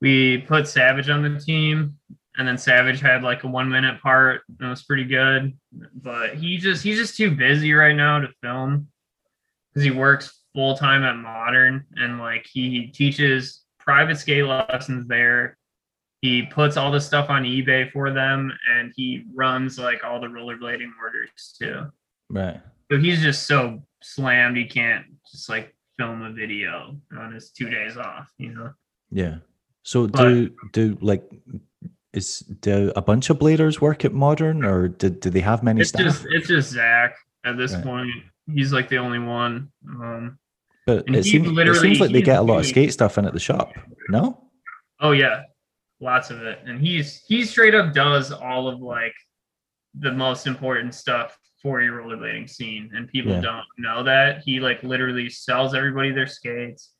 we 0.00 0.38
put 0.38 0.66
Savage 0.66 1.08
on 1.08 1.22
the 1.22 1.38
team, 1.38 1.96
and 2.36 2.46
then 2.46 2.58
Savage 2.58 3.00
had 3.00 3.22
like 3.22 3.44
a 3.44 3.48
one 3.48 3.68
minute 3.68 4.00
part, 4.02 4.42
and 4.58 4.66
it 4.66 4.70
was 4.70 4.84
pretty 4.84 5.04
good. 5.04 5.56
But 5.94 6.34
he 6.34 6.56
just 6.56 6.82
he's 6.82 6.98
just 6.98 7.16
too 7.16 7.30
busy 7.30 7.72
right 7.72 7.94
now 7.96 8.20
to 8.20 8.28
film 8.42 8.88
because 9.72 9.84
he 9.84 9.90
works 9.90 10.42
full 10.54 10.76
time 10.76 11.02
at 11.04 11.16
Modern, 11.16 11.84
and 11.96 12.18
like 12.18 12.46
he 12.50 12.88
teaches 12.88 13.62
private 13.78 14.18
skate 14.18 14.44
lessons 14.44 15.06
there. 15.08 15.56
He 16.20 16.42
puts 16.42 16.76
all 16.78 16.90
the 16.90 17.00
stuff 17.00 17.28
on 17.28 17.44
eBay 17.44 17.92
for 17.92 18.10
them, 18.10 18.50
and 18.74 18.92
he 18.96 19.24
runs 19.34 19.78
like 19.78 20.02
all 20.04 20.20
the 20.20 20.26
rollerblading 20.26 20.90
orders 21.00 21.54
too. 21.58 21.86
Right. 22.30 22.60
So 22.90 22.98
he's 22.98 23.20
just 23.22 23.46
so 23.46 23.82
slammed 24.02 24.56
he 24.56 24.64
can't 24.66 25.06
just 25.30 25.48
like 25.48 25.74
film 25.98 26.22
a 26.22 26.32
video 26.32 26.96
on 27.16 27.32
his 27.32 27.50
two 27.50 27.68
days 27.68 27.96
off, 27.96 28.30
you 28.38 28.54
know. 28.54 28.72
Yeah. 29.10 29.36
So 29.82 30.06
But- 30.06 30.22
do 30.22 30.56
do 30.72 30.98
like 31.00 31.22
is 32.14 32.40
do 32.40 32.92
a 32.96 33.02
bunch 33.02 33.28
of 33.30 33.38
bladers 33.38 33.80
work 33.80 34.04
at 34.04 34.12
Modern, 34.12 34.64
or 34.64 34.88
did 34.88 35.20
do 35.20 35.30
they 35.30 35.40
have 35.40 35.62
many 35.62 35.80
It's 35.80 35.90
staff? 35.90 36.02
just 36.02 36.26
it's 36.30 36.48
just 36.48 36.70
Zach 36.70 37.16
at 37.44 37.56
this 37.56 37.74
Right. 37.74 37.84
point. 37.84 38.10
He's 38.52 38.72
like 38.72 38.88
the 38.88 38.98
only 38.98 39.18
one. 39.18 39.70
Um, 39.88 40.38
but 40.86 41.04
it 41.08 41.24
seems 41.24 41.48
it 41.58 41.76
seems 41.76 42.00
like 42.00 42.12
they 42.12 42.22
get 42.22 42.38
a 42.38 42.42
lot 42.42 42.58
of 42.60 42.66
skate 42.66 42.92
stuff 42.92 43.18
in 43.18 43.24
at 43.26 43.32
the 43.32 43.40
shop. 43.40 43.72
No. 44.08 44.48
oh 45.00 45.12
yeah, 45.12 45.42
lots 46.00 46.30
of 46.30 46.42
it. 46.42 46.58
And 46.66 46.80
he's 46.80 47.22
he 47.26 47.44
straight 47.44 47.74
up 47.74 47.92
does 47.94 48.30
all 48.32 48.68
of 48.68 48.80
like 48.80 49.14
the 49.98 50.12
most 50.12 50.46
important 50.46 50.94
stuff 50.94 51.38
for 51.62 51.80
your 51.80 52.02
rollerblading 52.02 52.48
scene, 52.50 52.90
and 52.94 53.08
people 53.08 53.32
Yeah. 53.32 53.40
don't 53.40 53.66
know 53.78 54.02
that 54.04 54.42
he 54.44 54.60
like 54.60 54.82
literally 54.82 55.30
sells 55.30 55.74
everybody 55.74 56.12
their 56.12 56.26
skates, 56.26 56.92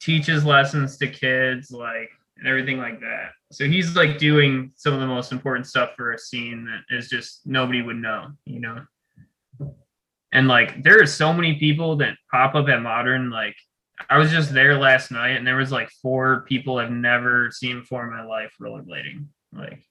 teaches 0.00 0.44
lessons 0.44 0.96
to 0.98 1.06
kids, 1.06 1.70
like 1.70 2.08
and 2.38 2.46
everything 2.46 2.78
like 2.78 3.00
that. 3.00 3.30
So 3.52 3.66
he's 3.66 3.96
like 3.96 4.18
doing 4.18 4.72
some 4.76 4.94
of 4.94 5.00
the 5.00 5.06
most 5.06 5.32
important 5.32 5.66
stuff 5.66 5.90
for 5.96 6.12
a 6.12 6.18
scene 6.18 6.66
that 6.66 6.96
is 6.96 7.08
just 7.08 7.46
nobody 7.46 7.82
would 7.82 7.96
know, 7.96 8.28
you 8.44 8.60
know. 8.60 8.82
And 10.32 10.48
like 10.48 10.82
there 10.82 11.00
are 11.00 11.06
so 11.06 11.32
many 11.32 11.54
people 11.54 11.96
that 11.96 12.16
pop 12.30 12.54
up 12.54 12.68
at 12.68 12.82
Modern. 12.82 13.30
Like 13.30 13.56
I 14.10 14.18
was 14.18 14.30
just 14.30 14.52
there 14.52 14.78
last 14.78 15.10
night, 15.10 15.36
and 15.36 15.46
there 15.46 15.56
was 15.56 15.72
like 15.72 15.88
four 16.02 16.44
people 16.48 16.78
I've 16.78 16.90
never 16.90 17.50
seen 17.50 17.80
before 17.80 18.04
in 18.04 18.10
my 18.10 18.24
life 18.24 18.52
rollerblading. 18.60 19.26
Like 19.52 19.82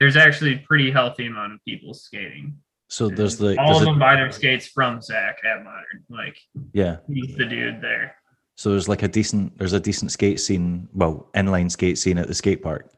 there's 0.00 0.16
actually 0.16 0.54
a 0.54 0.58
pretty 0.66 0.90
healthy 0.90 1.26
amount 1.26 1.52
of 1.52 1.64
people 1.64 1.94
skating. 1.94 2.58
So 2.88 3.08
there's 3.08 3.38
the 3.38 3.56
all 3.58 3.78
of 3.78 3.84
them 3.84 3.98
buy 3.98 4.16
their 4.16 4.32
skates 4.32 4.66
from 4.66 5.00
Zach 5.00 5.38
at 5.44 5.62
Modern. 5.62 6.04
Like 6.10 6.36
yeah. 6.72 6.96
he's 7.08 7.36
the 7.36 7.44
dude 7.44 7.80
there. 7.80 8.16
So 8.62 8.70
there's 8.70 8.88
like 8.88 9.02
a 9.02 9.08
decent 9.08 9.58
there's 9.58 9.72
a 9.72 9.80
decent 9.80 10.12
skate 10.12 10.38
scene, 10.38 10.88
well, 10.94 11.28
inline 11.34 11.68
skate 11.68 11.98
scene 11.98 12.16
at 12.16 12.28
the 12.28 12.34
skate 12.34 12.62
park. 12.62 12.92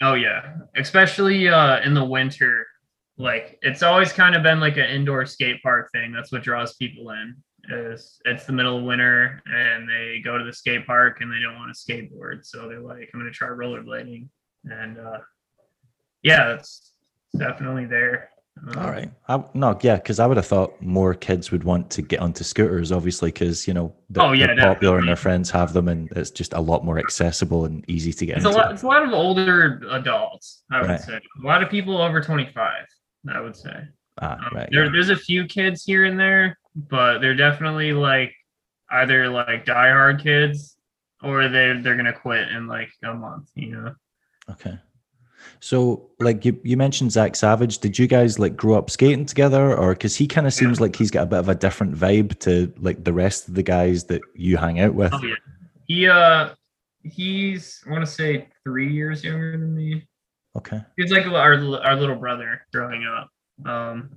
Oh 0.00 0.14
yeah, 0.14 0.54
especially 0.76 1.46
uh, 1.46 1.82
in 1.82 1.92
the 1.92 2.02
winter. 2.02 2.66
Like 3.18 3.58
it's 3.60 3.82
always 3.82 4.14
kind 4.14 4.34
of 4.34 4.42
been 4.42 4.60
like 4.60 4.78
an 4.78 4.88
indoor 4.88 5.26
skate 5.26 5.62
park 5.62 5.90
thing. 5.92 6.10
That's 6.10 6.32
what 6.32 6.42
draws 6.42 6.76
people 6.76 7.10
in. 7.10 7.36
Is 7.68 8.18
it's 8.24 8.46
the 8.46 8.54
middle 8.54 8.78
of 8.78 8.84
winter 8.84 9.42
and 9.44 9.86
they 9.86 10.22
go 10.24 10.38
to 10.38 10.44
the 10.44 10.54
skate 10.54 10.86
park 10.86 11.20
and 11.20 11.30
they 11.30 11.38
don't 11.38 11.56
want 11.56 11.76
to 11.76 11.78
skateboard, 11.78 12.46
so 12.46 12.66
they're 12.66 12.80
like, 12.80 13.10
I'm 13.12 13.20
gonna 13.20 13.30
try 13.30 13.48
rollerblading. 13.48 14.26
And 14.64 14.98
uh, 14.98 15.18
yeah, 16.22 16.54
it's 16.54 16.94
definitely 17.36 17.84
there. 17.84 18.30
All 18.76 18.90
right. 18.90 19.10
I, 19.28 19.42
no, 19.54 19.78
yeah, 19.82 19.96
because 19.96 20.20
I 20.20 20.26
would 20.26 20.36
have 20.36 20.46
thought 20.46 20.80
more 20.82 21.14
kids 21.14 21.50
would 21.50 21.64
want 21.64 21.90
to 21.92 22.02
get 22.02 22.20
onto 22.20 22.44
scooters, 22.44 22.92
obviously, 22.92 23.30
because 23.32 23.66
you 23.66 23.72
know 23.72 23.94
they're, 24.10 24.22
Oh, 24.22 24.32
yeah, 24.32 24.48
they're 24.54 24.56
popular 24.74 24.98
and 24.98 25.08
their 25.08 25.16
friends 25.16 25.50
have 25.50 25.72
them, 25.72 25.88
and 25.88 26.10
it's 26.12 26.30
just 26.30 26.52
a 26.52 26.60
lot 26.60 26.84
more 26.84 26.98
accessible 26.98 27.64
and 27.64 27.88
easy 27.88 28.12
to 28.12 28.26
get 28.26 28.36
It's 28.36 28.44
a 28.44 28.48
into. 28.48 28.60
lot. 28.60 28.72
It's 28.72 28.82
a 28.82 28.86
lot 28.86 29.02
of 29.02 29.12
older 29.12 29.80
adults. 29.90 30.62
I 30.70 30.80
would 30.82 30.90
Right. 30.90 31.00
say 31.00 31.14
a 31.42 31.46
lot 31.46 31.62
of 31.62 31.70
people 31.70 31.96
over 32.02 32.20
twenty 32.20 32.46
five. 32.52 32.86
I 33.32 33.40
would 33.40 33.56
say. 33.56 33.88
Ah, 34.20 34.34
Um, 34.34 34.54
right. 34.54 34.68
there, 34.70 34.84
yeah. 34.84 34.90
there's 34.92 35.10
a 35.10 35.16
few 35.16 35.46
kids 35.46 35.84
here 35.84 36.04
and 36.04 36.18
there, 36.20 36.58
but 36.74 37.18
they're 37.20 37.34
definitely 37.36 37.92
like 37.94 38.34
either 38.90 39.28
like 39.28 39.64
diehard 39.64 40.22
kids 40.22 40.76
or 41.22 41.48
they 41.48 41.80
they're 41.82 41.96
gonna 41.96 42.12
quit 42.12 42.48
in 42.50 42.66
like 42.66 42.90
a 43.04 43.14
month. 43.14 43.48
You 43.54 43.70
know. 43.72 43.94
Okay. 44.50 44.78
So, 45.60 46.08
like 46.18 46.44
you, 46.44 46.58
you 46.64 46.76
mentioned 46.76 47.12
Zach 47.12 47.36
Savage. 47.36 47.78
Did 47.78 47.98
you 47.98 48.06
guys 48.06 48.38
like 48.38 48.56
grow 48.56 48.76
up 48.76 48.88
skating 48.88 49.26
together, 49.26 49.76
or 49.76 49.92
because 49.92 50.16
he 50.16 50.26
kind 50.26 50.46
of 50.46 50.54
seems 50.54 50.80
like 50.80 50.96
he's 50.96 51.10
got 51.10 51.24
a 51.24 51.26
bit 51.26 51.38
of 51.38 51.48
a 51.50 51.54
different 51.54 51.94
vibe 51.94 52.38
to 52.40 52.72
like 52.78 53.04
the 53.04 53.12
rest 53.12 53.46
of 53.46 53.54
the 53.54 53.62
guys 53.62 54.04
that 54.04 54.22
you 54.34 54.56
hang 54.56 54.80
out 54.80 54.94
with? 54.94 55.12
Oh 55.12 55.22
yeah. 55.22 55.34
He 55.86 56.08
uh 56.08 56.50
he's 57.02 57.82
I 57.86 57.90
want 57.90 58.04
to 58.04 58.10
say 58.10 58.48
three 58.64 58.92
years 58.92 59.22
younger 59.22 59.52
than 59.52 59.74
me. 59.74 60.08
Okay. 60.56 60.80
He's 60.96 61.12
like 61.12 61.26
our 61.26 61.54
our 61.84 61.96
little 61.96 62.16
brother 62.16 62.66
growing 62.72 63.04
up. 63.04 63.30
Um, 63.66 64.16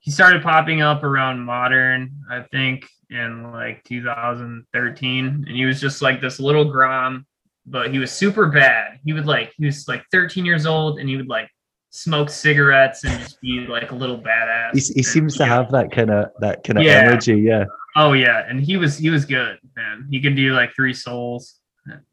he 0.00 0.10
started 0.10 0.42
popping 0.42 0.80
up 0.80 1.02
around 1.02 1.40
modern, 1.40 2.22
I 2.30 2.42
think, 2.50 2.88
in 3.10 3.50
like 3.52 3.84
2013, 3.84 5.26
and 5.26 5.48
he 5.48 5.64
was 5.64 5.80
just 5.80 6.00
like 6.00 6.20
this 6.20 6.40
little 6.40 6.64
grom, 6.64 7.26
but 7.70 7.92
he 7.92 7.98
was 7.98 8.10
super 8.12 8.46
bad. 8.48 8.98
He 9.04 9.12
would 9.12 9.26
like 9.26 9.52
he 9.56 9.66
was 9.66 9.86
like 9.88 10.04
13 10.12 10.44
years 10.44 10.66
old, 10.66 10.98
and 10.98 11.08
he 11.08 11.16
would 11.16 11.28
like 11.28 11.48
smoke 11.90 12.28
cigarettes 12.30 13.04
and 13.04 13.18
just 13.20 13.40
be 13.40 13.66
like 13.66 13.90
a 13.92 13.94
little 13.94 14.18
badass. 14.20 14.74
He, 14.74 14.80
he 14.80 14.92
And, 14.98 15.06
seems 15.06 15.36
to 15.38 15.44
yeah. 15.44 15.48
have 15.48 15.70
that 15.72 15.90
kind 15.90 16.10
of 16.10 16.30
that 16.40 16.64
kind 16.64 16.78
of 16.78 16.84
Yeah. 16.84 16.92
energy. 16.92 17.36
Yeah. 17.36 17.64
Oh 17.96 18.12
yeah, 18.12 18.44
and 18.48 18.60
he 18.60 18.76
was 18.76 18.96
he 18.98 19.10
was 19.10 19.24
good, 19.24 19.58
man. 19.76 20.06
He 20.10 20.20
could 20.20 20.36
do 20.36 20.52
like 20.54 20.74
three 20.74 20.94
souls 20.94 21.60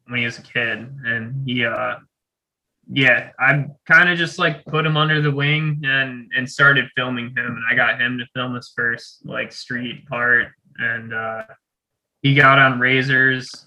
when 0.06 0.18
he 0.20 0.24
was 0.24 0.38
a 0.38 0.42
kid, 0.42 0.78
and 1.04 1.48
he 1.48 1.64
uh 1.64 1.96
yeah, 2.88 3.30
I 3.40 3.66
kind 3.86 4.08
of 4.08 4.16
just 4.16 4.38
like 4.38 4.64
put 4.66 4.86
him 4.86 4.96
under 4.96 5.20
the 5.20 5.30
wing 5.30 5.82
and 5.84 6.30
and 6.36 6.48
started 6.48 6.86
filming 6.96 7.26
him, 7.36 7.46
and 7.56 7.62
I 7.70 7.74
got 7.74 8.00
him 8.00 8.18
to 8.18 8.26
film 8.34 8.54
his 8.54 8.72
first 8.74 9.24
like 9.26 9.52
street 9.52 10.06
part, 10.08 10.48
and 10.78 11.12
uh 11.14 11.42
he 12.22 12.34
got 12.34 12.58
on 12.58 12.80
razors. 12.80 13.65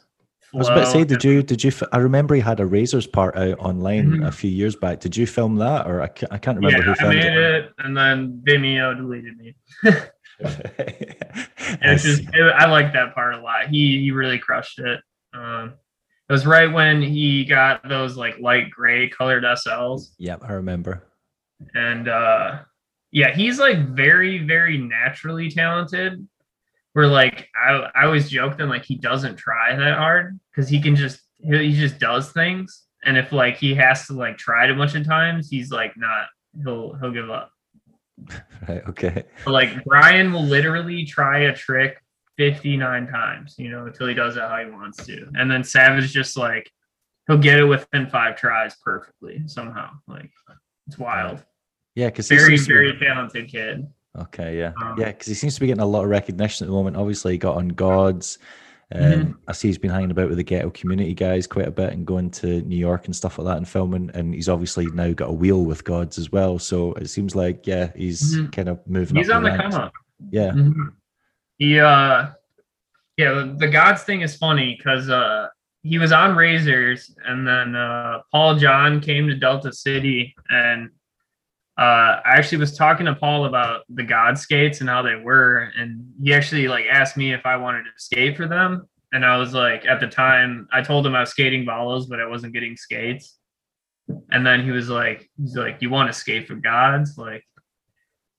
I 0.54 0.58
was 0.58 0.68
about 0.68 0.80
to 0.80 0.86
say, 0.88 1.04
did 1.04 1.24
you 1.24 1.43
did 1.43 1.64
you? 1.64 1.72
I 1.91 1.97
remember 2.00 2.34
he 2.36 2.41
had 2.41 2.60
a 2.60 2.66
Razors 2.66 3.06
part 3.06 3.36
out 3.38 3.60
online 3.60 4.18
Mhm. 4.18 4.28
a 4.28 4.32
few 4.32 4.50
years 4.50 4.76
back. 4.76 5.00
Did 5.00 5.16
you 5.16 5.28
film 5.28 5.58
that, 5.58 5.86
or 5.86 6.02
I 6.02 6.08
can't, 6.08 6.32
I 6.34 6.38
can't 6.39 6.58
remember 6.58 6.80
Yeah, 6.80 6.84
who 6.86 6.91
I 6.91 6.95
filmed 6.95 7.16
made 7.16 7.26
it? 7.26 7.38
it, 7.66 7.74
and 7.80 7.95
then 7.95 8.41
Vimeo 8.47 8.95
deleted 8.97 9.38
me. 9.38 9.56
I 10.43 11.78
it's 11.82 12.04
just 12.04 12.24
it, 12.34 12.54
I 12.56 12.66
like 12.70 12.93
that 12.93 13.14
part 13.14 13.36
a 13.36 13.41
lot. 13.41 13.68
He 13.70 14.00
he 14.02 14.12
really 14.12 14.39
crushed 14.39 14.80
it. 14.80 15.02
Um, 15.34 15.74
it 16.28 16.32
was 16.34 16.45
right 16.45 16.72
when 16.72 17.02
he 17.02 17.45
got 17.45 17.88
those 17.88 18.16
like 18.18 18.39
light 18.39 18.70
gray 18.72 19.10
colored 19.10 19.43
SLs, 19.43 20.14
Yep, 20.18 20.43
I 20.47 20.54
remember. 20.54 21.04
and 21.76 22.08
uh, 22.08 22.60
yeah, 23.12 23.36
he's 23.36 23.60
like 23.60 23.80
very 23.89 24.39
very 24.39 24.78
naturally 24.78 25.50
talented. 25.52 26.28
Where 27.00 27.08
like 27.08 27.47
I 27.56 27.89
I 27.95 28.04
always 28.04 28.30
joke 28.30 28.58
that 28.58 28.66
like 28.66 28.84
he 28.84 28.95
doesn't 28.95 29.38
try 29.38 29.74
that 29.74 29.97
hard 29.97 30.38
because 30.52 30.68
he 30.68 30.82
can 30.82 30.97
just 30.97 31.22
he, 31.38 31.70
he 31.70 31.74
just 31.74 31.97
does 31.97 32.34
things, 32.34 32.88
and 33.06 33.18
if 33.18 33.32
like 33.32 33.56
he 33.56 33.74
has 33.76 34.06
to 34.08 34.14
like 34.14 34.38
try 34.38 34.66
it 34.66 34.70
a 34.70 34.76
bunch 34.76 34.95
of 34.95 35.06
times, 35.06 35.50
he's 35.50 35.72
like 35.72 35.95
not 35.95 36.26
he'll 36.62 36.95
he'll 36.95 37.14
give 37.14 37.30
up. 37.30 37.52
Right. 38.68 38.84
Okay. 38.89 39.24
But, 39.45 39.52
like 39.52 39.86
Brian 39.86 40.34
will 40.34 40.43
literally 40.43 41.06
try 41.06 41.43
a 41.43 41.56
trick 41.56 42.04
59 42.36 43.08
times, 43.08 43.56
you 43.58 43.70
know, 43.70 43.86
until 43.86 44.08
he 44.08 44.14
does 44.14 44.36
it 44.36 44.41
how 44.41 44.58
he 44.58 44.70
wants 44.70 45.06
to. 45.06 45.32
And 45.36 45.50
then 45.50 45.64
Savage 45.64 46.12
just 46.12 46.36
like 46.36 46.70
he'll 47.28 47.38
get 47.38 47.60
it 47.60 47.64
within 47.64 48.10
five 48.10 48.36
tries 48.36 48.76
perfectly 48.84 49.43
somehow. 49.47 49.91
Like 50.06 50.32
it's 50.88 50.97
wild. 50.97 51.41
Yeah, 51.95 52.08
because 52.08 52.28
Very, 52.28 52.58
very 52.58 53.00
talented 53.00 53.47
kid. 53.47 53.88
Okay, 54.20 54.58
yeah, 54.58 54.74
Um, 54.82 54.96
yeah, 54.98 55.08
because 55.12 55.28
he 55.28 55.34
seems 55.34 55.56
to 55.56 55.62
be 55.62 55.68
getting 55.68 55.82
a 55.82 55.86
lot 55.86 56.04
of 56.04 56.10
recognition 56.10 56.66
at 56.66 56.68
the 56.68 56.74
moment. 56.74 56.98
Obviously, 56.98 57.34
he 57.34 57.38
got 57.38 57.56
on 57.58 57.70
Gods. 57.70 58.38
Um, 58.92 59.02
Mhm. 59.02 59.38
I 59.48 59.52
see 59.52 59.68
he's 59.68 59.78
been 59.78 59.92
hanging 59.92 60.10
about 60.12 60.30
with 60.30 60.38
the 60.38 60.44
ghetto 60.44 60.72
community 60.72 61.14
guys 61.14 61.46
quite 61.46 61.68
a 61.68 61.72
bit 61.72 61.94
and 61.94 62.08
going 62.08 62.32
to 62.32 62.62
New 62.64 62.76
York 62.78 63.06
and 63.06 63.16
stuff 63.16 63.38
like 63.38 63.46
that 63.46 63.58
and 63.58 63.68
filming. 63.68 64.10
And 64.16 64.34
he's 64.34 64.50
obviously 64.50 64.88
now 64.88 65.14
got 65.14 65.30
a 65.30 65.34
wheel 65.34 65.64
with 65.64 65.84
Gods 65.84 66.18
as 66.18 66.32
well. 66.32 66.58
So 66.58 66.94
it 66.94 67.08
seems 67.08 67.36
like 67.36 67.68
yeah, 67.68 67.92
he's 67.96 68.36
Mhm. 68.38 68.52
kind 68.52 68.68
of 68.68 68.80
moving. 68.88 69.16
He's 69.18 69.30
up 69.30 69.38
on 69.38 69.44
the 69.44 69.56
come 69.56 69.74
up. 69.76 69.94
Yeah, 70.32 70.52
Mhm. 70.54 70.94
He 71.60 71.80
uh 71.80 72.30
yeah, 73.18 73.34
the, 73.34 73.56
the 73.60 73.68
gods 73.68 74.02
thing 74.04 74.22
is 74.22 74.36
funny 74.36 74.76
because 74.76 75.08
uh 75.10 75.50
he 75.84 76.00
was 76.00 76.12
on 76.12 76.36
Razors 76.36 77.16
and 77.26 77.48
then 77.48 77.76
uh 77.76 78.22
Paul 78.32 78.56
John 78.56 79.02
came 79.02 79.28
to 79.28 79.36
Delta 79.36 79.72
City 79.72 80.34
and 80.50 80.90
uh 81.80 82.20
I 82.26 82.34
actually 82.38 82.58
was 82.60 82.76
talking 82.78 83.06
to 83.08 83.16
Paul 83.16 83.46
about 83.46 83.82
the 83.90 84.04
god 84.04 84.38
skates 84.38 84.82
and 84.82 84.90
how 84.90 85.02
they 85.02 85.16
were 85.16 85.72
and 85.78 85.90
he 86.22 86.34
actually 86.34 86.68
like 86.68 86.86
asked 86.92 87.16
me 87.18 87.32
if 87.34 87.46
I 87.46 87.56
wanted 87.58 87.84
to 87.84 87.92
skate 87.98 88.36
for 88.38 88.48
them 88.48 88.88
and 89.14 89.26
I 89.26 89.38
was 89.38 89.54
like 89.54 89.86
at 89.86 90.00
the 90.00 90.08
time 90.08 90.68
I 90.72 90.82
told 90.82 91.06
him 91.06 91.16
I 91.16 91.22
was 91.22 91.30
skating 91.32 91.66
Valos 91.66 92.10
but 92.10 92.20
I 92.20 92.28
wasn't 92.28 92.54
getting 92.54 92.76
skates 92.76 93.38
and 94.32 94.46
then 94.46 94.64
he 94.64 94.72
was 94.72 94.90
like 94.90 95.30
he's 95.40 95.56
like 95.56 95.78
you 95.82 95.90
want 95.90 96.08
to 96.10 96.14
skate 96.14 96.48
for 96.48 96.56
gods 96.56 97.18
like 97.18 97.44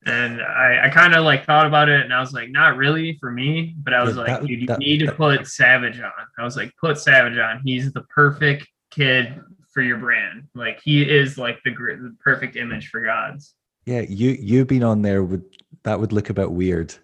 and 0.06 0.40
I, 0.40 0.86
I 0.86 0.88
kind 0.88 1.14
of 1.14 1.24
like 1.24 1.44
thought 1.44 1.66
about 1.66 1.90
it 1.90 2.00
and 2.00 2.12
I 2.14 2.20
was 2.20 2.32
like, 2.32 2.48
not 2.50 2.78
really 2.78 3.18
for 3.20 3.30
me, 3.30 3.74
but 3.84 3.92
I 3.92 4.02
was 4.02 4.16
Yeah, 4.16 4.22
like, 4.22 4.40
that- 4.40 4.46
dude, 4.46 4.60
you 4.62 4.66
that- 4.68 4.78
need 4.78 5.00
to 5.00 5.12
put 5.12 5.46
Savage 5.46 6.00
on. 6.00 6.10
I 6.38 6.42
was 6.42 6.56
like, 6.56 6.72
put 6.80 6.96
Savage 6.98 7.36
on. 7.36 7.60
He's 7.66 7.92
the 7.92 8.00
perfect 8.04 8.66
kid 8.90 9.38
for 9.72 9.82
your 9.82 9.98
brand. 9.98 10.48
Like 10.54 10.80
he 10.82 11.02
is 11.02 11.38
like 11.38 11.58
the, 11.64 11.70
the 11.70 12.16
perfect 12.20 12.56
image 12.56 12.88
for 12.88 13.02
gods. 13.04 13.54
yeah. 13.86 14.00
You 14.02 14.30
you 14.40 14.64
being 14.64 14.84
on 14.84 15.02
there 15.02 15.22
would 15.22 15.44
that 15.84 15.98
would 16.00 16.12
look 16.12 16.30
a 16.30 16.34
bit 16.34 16.50
weird. 16.50 16.94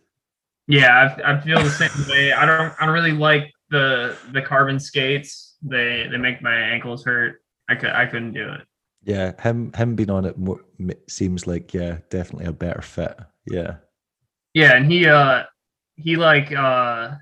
Yeah, 0.69 1.17
I, 1.25 1.33
I 1.35 1.41
feel 1.41 1.63
the 1.63 1.71
same 1.71 1.91
way. 2.11 2.33
I 2.33 2.45
don't 2.45 2.75
I 2.81 2.87
don't 2.87 2.95
really 2.95 3.13
like 3.13 3.51
the 3.71 4.17
the 4.33 4.43
carbon 4.43 4.79
skates. 4.81 5.57
They 5.63 6.09
they 6.11 6.17
make 6.19 6.43
my 6.43 6.55
ankles 6.57 7.05
hurt. 7.05 7.43
I 7.69 7.75
could 7.77 7.91
I 7.91 8.07
couldn't 8.07 8.33
do 8.33 8.49
it. 8.53 8.63
Yeah, 9.05 9.41
him 9.41 9.73
him 9.73 9.95
being 9.95 10.11
on 10.11 10.25
it 10.25 10.37
mo- 10.37 10.61
m- 10.81 10.91
seems 11.09 11.47
like 11.47 11.73
yeah, 11.73 11.99
definitely 12.11 12.47
a 12.47 12.53
better 12.53 12.83
fit. 12.83 13.17
Yeah, 13.47 13.77
Yeah, 14.55 14.75
and 14.77 14.91
he 14.91 15.07
uh 15.07 15.45
he 15.95 16.17
like 16.17 16.51
uh 16.53 17.13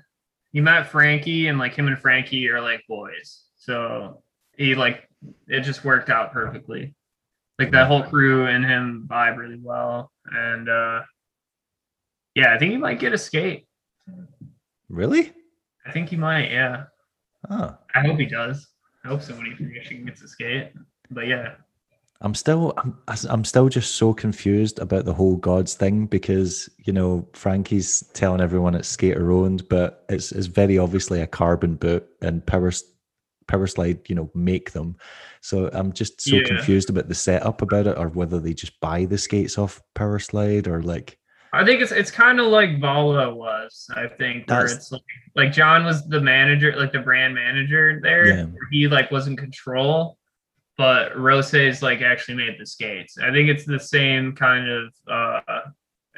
he 0.51 0.61
met 0.61 0.87
Frankie 0.89 1.47
and 1.47 1.59
like 1.59 1.75
him 1.75 1.87
and 1.87 1.99
Frankie 1.99 2.49
are 2.49 2.61
like 2.61 2.81
boys. 2.89 3.43
So 3.57 4.23
he 4.57 4.73
like 4.73 5.07
it 5.47 5.61
just 5.61 5.83
worked 5.83 6.09
out 6.09 6.31
perfectly. 6.31 6.93
Like 7.59 7.71
that 7.71 7.87
whole 7.87 8.03
crew 8.03 8.47
and 8.47 8.65
him 8.65 9.07
vibe 9.09 9.37
really 9.37 9.59
well. 9.61 10.11
And 10.25 10.69
uh 10.69 11.01
yeah, 12.35 12.53
I 12.53 12.57
think 12.57 12.71
he 12.71 12.77
might 12.77 12.99
get 12.99 13.13
a 13.13 13.17
skate. 13.17 13.65
really? 14.89 15.31
I 15.85 15.91
think 15.91 16.09
he 16.09 16.17
might, 16.17 16.51
yeah. 16.51 16.85
Oh, 17.49 17.77
I 17.93 18.01
hope 18.01 18.19
he 18.19 18.25
does. 18.25 18.67
I 19.03 19.07
hope 19.07 19.21
somebody 19.21 19.55
from 19.55 19.71
Michigan 19.71 20.05
gets 20.05 20.21
a 20.21 20.27
skate. 20.27 20.71
But 21.11 21.27
yeah. 21.27 21.53
I'm 22.21 22.33
still 22.33 22.73
I'm 22.77 22.97
I'm 23.29 23.43
still 23.43 23.69
just 23.69 23.95
so 23.95 24.13
confused 24.13 24.79
about 24.79 25.05
the 25.05 25.13
whole 25.13 25.35
gods 25.35 25.75
thing 25.75 26.05
because 26.05 26.69
you 26.83 26.93
know 26.93 27.27
Frankie's 27.33 28.03
telling 28.13 28.41
everyone 28.41 28.73
it's 28.73 28.87
skater 28.87 29.31
owned, 29.31 29.67
but 29.69 30.05
it's 30.09 30.31
it's 30.31 30.47
very 30.47 30.77
obviously 30.77 31.21
a 31.21 31.27
carbon 31.27 31.75
boot 31.75 32.07
and 32.21 32.45
power 32.45 32.71
Powerslide 33.47 34.09
you 34.09 34.15
know 34.15 34.29
make 34.33 34.71
them. 34.71 34.95
So 35.41 35.69
I'm 35.73 35.91
just 35.93 36.21
so 36.21 36.37
Yeah. 36.37 36.43
confused 36.43 36.89
about 36.89 37.07
the 37.07 37.15
setup 37.15 37.61
about 37.61 37.87
it, 37.87 37.97
or 37.97 38.09
whether 38.09 38.39
they 38.39 38.53
just 38.53 38.79
buy 38.79 39.05
the 39.05 39.17
skates 39.17 39.57
off 39.57 39.81
Powerslide 39.95 40.67
or 40.67 40.81
like 40.81 41.17
I 41.53 41.63
think 41.63 41.81
it's 41.81 41.91
it's 41.91 42.11
kind 42.11 42.39
of 42.39 42.47
like 42.47 42.71
Valo 42.81 43.33
was. 43.33 43.87
I 43.95 44.07
think 44.07 44.49
where 44.49 44.65
it's 44.65 44.91
like 44.91 45.01
like 45.35 45.51
John 45.53 45.85
was 45.85 46.05
the 46.07 46.19
manager, 46.19 46.75
like 46.75 46.91
the 46.91 46.99
brand 46.99 47.33
manager 47.33 47.99
there. 48.03 48.27
Yeah. 48.27 48.45
He 48.71 48.87
like 48.87 49.09
was 49.11 49.27
in 49.27 49.37
control, 49.37 50.17
but 50.77 51.15
Roces 51.17 51.81
like 51.81 52.01
actually 52.01 52.35
made 52.35 52.59
the 52.59 52.65
skates. 52.65 53.17
I 53.17 53.31
think 53.31 53.47
it's 53.47 53.63
the 53.65 53.79
same 53.79 54.35
kind 54.35 54.69
of 54.69 54.93
uh 55.09 55.61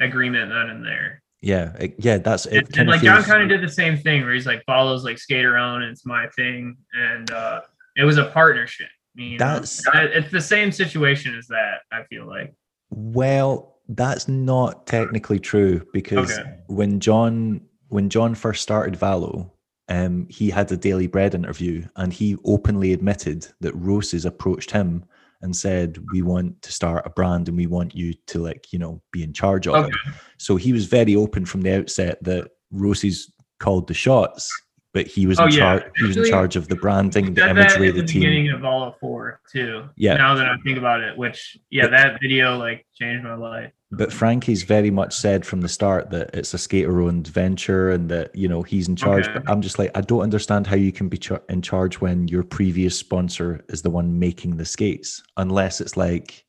agreement 0.00 0.50
that 0.50 0.70
in 0.70 0.82
there. 0.82 1.22
Yeah 1.40 1.72
it- 1.78 1.94
yeah 1.98 2.18
that's 2.18 2.46
it. 2.46 2.66
And, 2.68 2.78
and, 2.78 2.88
like 2.88 3.02
John 3.02 3.22
kind 3.22 3.42
of 3.42 3.48
did 3.48 3.62
the 3.66 3.72
same 3.72 3.96
thing 3.96 4.22
where 4.22 4.34
he's 4.34 4.46
like 4.46 4.64
follows 4.64 5.04
like 5.04 5.18
skater 5.18 5.56
own, 5.56 5.82
it's 5.82 6.04
my 6.04 6.26
thing, 6.36 6.76
and 6.94 7.30
uh 7.30 7.60
it 7.96 8.04
was 8.04 8.18
a 8.18 8.26
partnership. 8.26 8.88
You 9.14 9.32
know? 9.32 9.38
That's- 9.38 9.82
it's 9.94 10.30
the 10.30 10.40
same 10.40 10.70
situation 10.72 11.36
as 11.36 11.46
that. 11.48 11.78
I 11.92 12.04
feel 12.04 12.26
like. 12.26 12.54
Well, 12.90 13.76
that's 13.88 14.28
not 14.28 14.86
technically 14.86 15.38
true 15.40 15.84
because 15.92 16.38
Okay. 16.38 16.56
when 16.66 17.00
John 17.00 17.60
when 17.88 18.08
John 18.10 18.34
first 18.34 18.62
started 18.62 18.98
Valo, 19.00 19.50
um, 19.88 20.26
he 20.28 20.50
had 20.50 20.70
a 20.70 20.76
Daily 20.76 21.06
Bread 21.06 21.34
interview 21.34 21.86
and 21.96 22.12
he 22.12 22.36
openly 22.44 22.92
admitted 22.92 23.46
that 23.60 23.74
Roces 23.74 24.26
approached 24.26 24.70
him 24.72 25.04
and 25.42 25.54
said, 25.54 25.98
"We 26.12 26.22
want 26.22 26.60
to 26.62 26.72
start 26.72 27.06
a 27.06 27.10
brand 27.10 27.48
and 27.48 27.56
we 27.56 27.66
want 27.66 27.94
you 27.94 28.12
to 28.28 28.38
like 28.40 28.72
you 28.72 28.78
know 28.78 29.00
be 29.12 29.22
in 29.22 29.32
charge 29.32 29.66
of 29.68 29.74
Okay. 29.74 29.88
it." 29.88 30.14
So 30.38 30.56
he 30.56 30.72
was 30.72 30.86
very 30.86 31.14
open 31.16 31.44
from 31.44 31.60
the 31.62 31.78
outset 31.78 32.22
that 32.24 32.48
Roces 32.72 33.32
called 33.60 33.88
the 33.88 33.94
shots, 33.94 34.50
but 34.92 35.06
he 35.06 35.26
was 35.26 35.38
Oh, 35.40 35.44
in 35.46 35.50
yeah. 35.52 35.58
charge. 35.58 35.82
He 35.96 36.06
was 36.06 36.16
in 36.16 36.24
charge 36.26 36.56
of 36.56 36.68
the 36.68 36.76
branding, 36.76 37.34
the 37.34 37.40
Said 37.40 37.56
that 37.56 37.60
imagery, 37.72 37.88
at 37.88 37.94
the 37.94 38.02
the 38.02 38.06
team. 38.06 38.20
beginning 38.22 38.50
of 38.50 38.64
all 38.64 38.82
of 38.84 38.94
four 38.98 39.40
too. 39.52 39.88
Yeah. 39.96 40.14
Now 40.16 40.34
that 40.34 40.46
I 40.46 40.56
think 40.64 40.78
about 40.78 41.00
it, 41.00 41.16
which 41.16 41.56
yeah, 41.70 41.86
that 41.88 42.20
video 42.20 42.56
like 42.56 42.86
changed 42.94 43.24
my 43.24 43.34
life. 43.34 43.72
But 43.90 44.12
Frankie's 44.12 44.64
very 44.64 44.90
much 44.90 45.14
said 45.14 45.46
from 45.46 45.62
the 45.62 45.68
start 45.68 46.10
that 46.10 46.28
it's 46.34 46.52
a 46.52 46.58
skater-owned 46.58 47.26
venture 47.28 47.90
and 47.90 48.10
that 48.10 48.34
you 48.34 48.46
know 48.46 48.62
he's 48.62 48.86
in 48.86 48.96
charge. 48.96 49.26
Okay. 49.26 49.38
But 49.38 49.50
I'm 49.50 49.62
just 49.62 49.78
like, 49.78 49.90
I 49.96 50.02
don't 50.02 50.20
understand 50.20 50.66
how 50.66 50.76
you 50.76 50.92
can 50.92 51.08
be 51.08 51.16
char- 51.16 51.42
in 51.48 51.62
charge 51.62 51.98
when 52.00 52.28
your 52.28 52.42
previous 52.42 52.98
sponsor 52.98 53.64
is 53.70 53.80
the 53.80 53.88
one 53.90 54.18
making 54.18 54.58
the 54.58 54.66
skates, 54.66 55.22
unless 55.38 55.80
it's 55.80 55.96
like, 55.96 56.44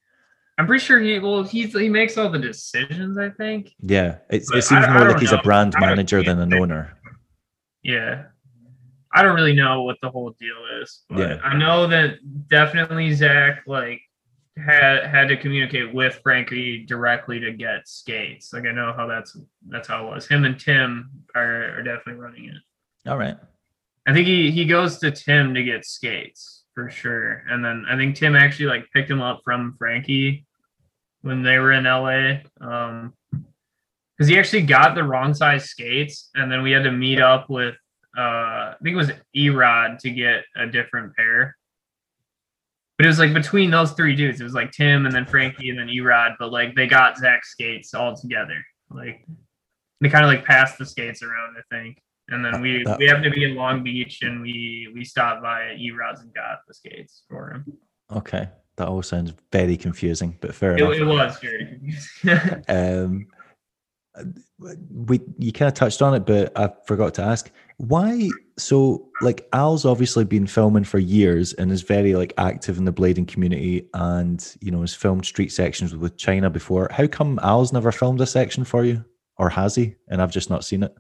I'm 0.58 0.68
pretty 0.68 0.84
sure 0.84 1.00
he 1.00 1.18
well 1.20 1.44
he's 1.44 1.72
he 1.72 1.88
makes 1.88 2.18
all 2.18 2.30
the 2.30 2.40
decisions. 2.40 3.18
I 3.18 3.30
think. 3.30 3.74
yeah, 3.82 4.18
But 4.30 4.36
it 4.42 4.46
seems 4.46 4.72
I- 4.72 4.88
I 4.88 4.94
more 4.94 5.02
like 5.04 5.12
don't 5.12 5.22
he's 5.22 5.32
a 5.32 5.38
brand 5.38 5.76
manager 5.80 6.22
than 6.22 6.40
an 6.42 6.54
owner. 6.54 6.98
Yeah. 7.84 8.24
I 9.14 9.24
don't 9.24 9.34
really 9.36 9.56
know 9.56 9.84
what 9.84 9.96
the 10.04 10.10
whole 10.10 10.36
deal 10.40 10.58
is, 10.84 11.04
but 11.10 11.20
Yeah. 11.20 11.38
I 11.42 11.56
know 11.58 11.88
that 11.88 12.16
definitely 12.50 13.14
Zach 13.14 13.62
like 13.66 14.02
had 14.66 15.06
had 15.06 15.28
to 15.30 15.38
communicate 15.38 15.94
with 15.94 16.20
Frankie 16.24 16.86
directly 16.86 17.40
to 17.40 17.52
get 17.52 17.88
skates. 17.88 18.54
Like 18.54 18.66
I 18.66 18.72
know 18.72 18.94
how 18.96 19.08
that's 19.08 19.38
that's 19.68 19.88
how 19.88 20.08
it 20.08 20.10
was. 20.10 20.28
Him 20.28 20.46
and 20.46 20.60
Tim 20.60 21.10
are, 21.36 21.80
are 21.80 21.84
definitely 21.84 22.22
running 22.22 22.46
it. 22.46 23.10
All 23.10 23.18
right, 23.18 23.38
I 24.08 24.14
think 24.14 24.28
he 24.28 24.52
he 24.52 24.66
goes 24.66 24.98
to 25.00 25.12
Tim 25.12 25.54
to 25.54 25.64
get 25.64 25.86
skates 25.86 26.64
for 26.76 26.90
sure, 26.90 27.44
and 27.50 27.64
then 27.64 27.86
I 27.90 27.96
think 27.96 28.16
Tim 28.16 28.36
actually 28.36 28.68
like 28.68 28.90
picked 28.94 29.10
him 29.10 29.22
up 29.22 29.42
from 29.44 29.76
Frankie 29.78 30.46
when 31.22 31.44
they 31.44 31.58
were 31.58 31.72
in 31.72 31.84
LA. 31.86 32.40
Um, 32.62 33.14
because 33.32 34.28
he 34.28 34.38
actually 34.38 34.64
got 34.64 34.96
the 34.96 35.04
wrong 35.04 35.34
size 35.34 35.70
skates, 35.70 36.30
and 36.36 36.52
then 36.52 36.62
we 36.62 36.72
had 36.72 36.84
to 36.84 36.92
meet 36.92 37.22
up 37.22 37.50
with 37.50 37.76
uh 38.18 38.74
I 38.74 38.76
think 38.84 38.94
it 38.94 38.98
was 38.98 39.12
Erod 39.36 40.00
to 40.00 40.10
get 40.10 40.44
a 40.56 40.66
different 40.68 41.16
pair. 41.16 41.56
But 43.00 43.06
it 43.06 43.08
was 43.08 43.18
like 43.20 43.34
between 43.34 43.72
those 43.72 43.94
three 43.94 44.14
dudes, 44.14 44.42
it 44.42 44.44
was 44.44 44.54
like 44.54 44.74
Tim 44.74 45.06
and 45.06 45.16
then 45.16 45.26
Frankie 45.26 45.70
and 45.70 45.80
then 45.80 45.88
Erod, 45.88 46.36
but 46.38 46.52
like 46.52 46.76
they 46.76 46.86
got 46.86 47.18
Zach 47.18 47.46
skates 47.46 47.94
all 47.94 48.14
together. 48.14 48.62
Like 48.90 49.26
they 50.02 50.10
kind 50.10 50.26
of 50.26 50.30
like 50.30 50.44
passed 50.44 50.78
the 50.78 50.86
skates 50.86 51.24
around, 51.24 51.56
I 51.58 51.62
think. 51.74 52.02
And 52.28 52.44
then 52.44 52.60
we 52.62 52.84
we 52.98 53.06
happened 53.08 53.24
to 53.24 53.30
be 53.32 53.46
in 53.46 53.56
Long 53.56 53.84
Beach 53.84 54.22
and 54.22 54.42
we 54.42 54.92
we 54.94 55.06
stopped 55.06 55.42
by 55.42 55.70
at 55.70 55.78
Erod's 55.78 56.20
and 56.20 56.34
got 56.34 56.60
the 56.68 56.74
skates 56.74 57.24
for 57.30 57.52
him. 57.54 57.78
okay, 58.14 58.50
that 58.76 58.90
all 58.90 59.02
sounds 59.02 59.32
very 59.54 59.78
confusing, 59.78 60.38
but 60.42 60.54
fair 60.54 60.74
It, 60.74 60.82
enough. 60.82 60.96
it 60.96 61.04
was 61.06 61.40
very 61.40 61.66
confusing. 61.68 62.64
Um, 62.68 63.28
we 64.92 65.22
you 65.38 65.52
kind 65.52 65.68
of 65.68 65.74
touched 65.74 66.02
on 66.02 66.14
it, 66.14 66.26
but 66.26 66.58
I 66.58 66.72
forgot 66.86 67.14
to 67.16 67.24
ask 67.24 67.52
why. 67.78 68.30
So, 68.58 69.10
like 69.22 69.48
Al's 69.54 69.86
obviously 69.86 70.26
been 70.26 70.48
filming 70.48 70.84
for 70.84 71.00
years 71.00 71.54
and 71.54 71.72
is 71.72 71.82
very 71.82 72.16
like 72.16 72.34
active 72.38 72.78
in 72.78 72.86
the 72.86 72.94
blading 72.94 73.28
community, 73.28 73.88
and 73.94 74.56
you 74.62 74.72
know 74.72 74.82
has 74.82 74.94
filmed 74.94 75.26
street 75.26 75.52
sections 75.52 75.96
with 75.96 76.18
China 76.18 76.50
before. 76.50 76.90
How 76.92 77.08
come 77.08 77.40
Al's 77.42 77.74
never 77.74 77.92
filmed 77.92 78.22
a 78.22 78.26
section 78.26 78.64
for 78.64 78.84
you, 78.84 79.04
or 79.38 79.50
has 79.50 79.76
he? 79.76 79.96
And 80.08 80.22
I've 80.22 80.32
just 80.32 80.50
not 80.50 80.66
seen 80.66 80.84
it. 80.84 80.96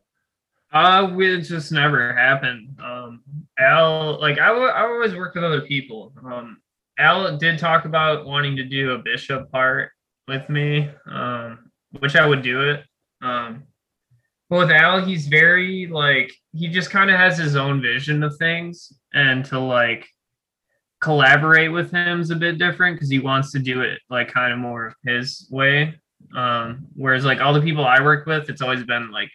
Uh, 0.71 1.09
it 1.17 1.41
just 1.41 1.71
never 1.71 2.13
happened. 2.13 2.77
Um, 2.83 3.23
Al, 3.57 4.19
like 4.21 4.37
I, 4.37 4.49
I 4.51 4.83
always 4.83 5.15
worked 5.15 5.35
with 5.35 5.43
other 5.43 5.61
people. 5.61 6.13
Um, 6.23 6.61
Al 6.97 7.37
did 7.37 7.57
talk 7.57 7.85
about 7.85 8.25
wanting 8.25 8.55
to 8.57 8.63
do 8.63 8.91
a 8.91 8.99
bishop 8.99 9.51
part 9.51 9.91
with 10.27 10.47
me, 10.49 10.89
um, 11.09 11.71
which 11.99 12.15
I 12.15 12.25
would 12.25 12.43
do 12.43 12.61
it. 12.69 12.83
Um, 13.21 13.63
but 14.49 14.59
with 14.59 14.71
Al, 14.71 15.03
he's 15.05 15.27
very 15.27 15.87
like 15.87 16.31
he 16.53 16.67
just 16.69 16.89
kind 16.89 17.09
of 17.11 17.17
has 17.17 17.37
his 17.37 17.55
own 17.55 17.81
vision 17.81 18.23
of 18.23 18.35
things, 18.37 18.91
and 19.13 19.45
to 19.45 19.59
like 19.59 20.07
collaborate 21.01 21.71
with 21.71 21.91
him 21.91 22.19
is 22.19 22.29
a 22.31 22.35
bit 22.35 22.57
different 22.57 22.95
because 22.95 23.09
he 23.09 23.19
wants 23.19 23.51
to 23.51 23.59
do 23.59 23.81
it 23.81 23.99
like 24.09 24.31
kind 24.33 24.51
of 24.51 24.59
more 24.59 24.95
his 25.05 25.47
way. 25.51 25.93
Um, 26.35 26.87
whereas 26.95 27.23
like 27.25 27.39
all 27.41 27.53
the 27.53 27.61
people 27.61 27.85
I 27.85 28.01
work 28.01 28.25
with, 28.25 28.49
it's 28.49 28.61
always 28.61 28.83
been 28.83 29.11
like 29.11 29.29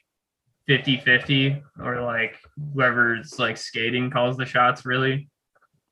50 0.66 0.98
50 0.98 1.62
or 1.82 2.00
like 2.02 2.36
whoever's 2.72 3.38
like 3.38 3.56
skating 3.56 4.10
calls 4.10 4.36
the 4.38 4.46
shots 4.46 4.86
really 4.86 5.28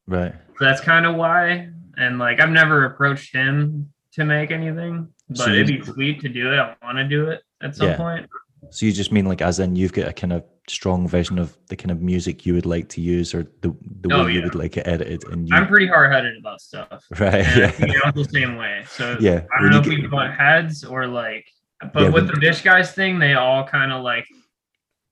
Right. 0.06 0.34
so 0.58 0.64
that's 0.64 0.80
kind 0.80 1.04
of 1.04 1.14
why 1.14 1.68
and 1.98 2.18
like 2.18 2.40
i've 2.40 2.48
never 2.48 2.86
approached 2.86 3.34
him 3.34 3.92
to 4.14 4.24
make 4.24 4.50
anything 4.50 5.08
but 5.28 5.36
So 5.36 5.50
it'd 5.50 5.66
be 5.66 5.82
sweet 5.84 6.20
to 6.22 6.30
do 6.30 6.50
it 6.54 6.56
i 6.58 6.74
want 6.82 6.96
to 6.96 7.06
do 7.06 7.26
it 7.28 7.42
at 7.62 7.74
some 7.76 7.88
Yeah. 7.88 7.96
point 7.96 8.26
So 8.70 8.86
you 8.86 8.92
just 8.92 9.12
mean 9.12 9.26
like 9.26 9.42
as 9.42 9.58
in 9.58 9.76
you've 9.76 9.92
got 9.92 10.08
a 10.08 10.12
kind 10.12 10.32
of 10.32 10.44
strong 10.68 11.08
vision 11.08 11.38
of 11.38 11.56
the 11.68 11.76
kind 11.76 11.90
of 11.90 12.00
music 12.00 12.46
you 12.46 12.54
would 12.54 12.64
like 12.66 12.88
to 12.90 13.00
use 13.00 13.34
or 13.34 13.42
the 13.62 13.74
the 14.02 14.08
way 14.08 14.14
Oh, 14.14 14.26
you 14.26 14.42
would 14.42 14.54
like 14.54 14.76
it 14.76 14.86
edited, 14.86 15.24
and 15.32 15.48
you 15.48 15.54
i'm 15.56 15.66
pretty 15.66 15.88
hard-headed 15.88 16.38
about 16.38 16.60
stuff 16.60 17.04
right. 17.18 17.44
and 17.44 17.56
Yeah. 17.58 17.86
you 17.86 18.00
know, 18.04 18.12
the 18.14 18.24
same 18.30 18.56
way 18.56 18.84
so 18.88 19.16
Yeah, 19.20 19.44
i 19.52 19.60
don't 19.60 19.70
know 19.70 19.78
if 19.78 19.84
get- 19.84 20.00
we 20.00 20.06
butt 20.06 20.32
heads 20.34 20.84
or 20.84 21.06
like 21.06 21.46
but 21.92 22.02
Yeah, 22.02 22.08
with 22.10 22.26
when- 22.26 22.34
the 22.34 22.40
dish 22.40 22.62
guys 22.62 22.92
thing 22.92 23.18
they 23.18 23.34
all 23.34 23.66
kind 23.66 23.90
of 23.92 24.02
like 24.04 24.26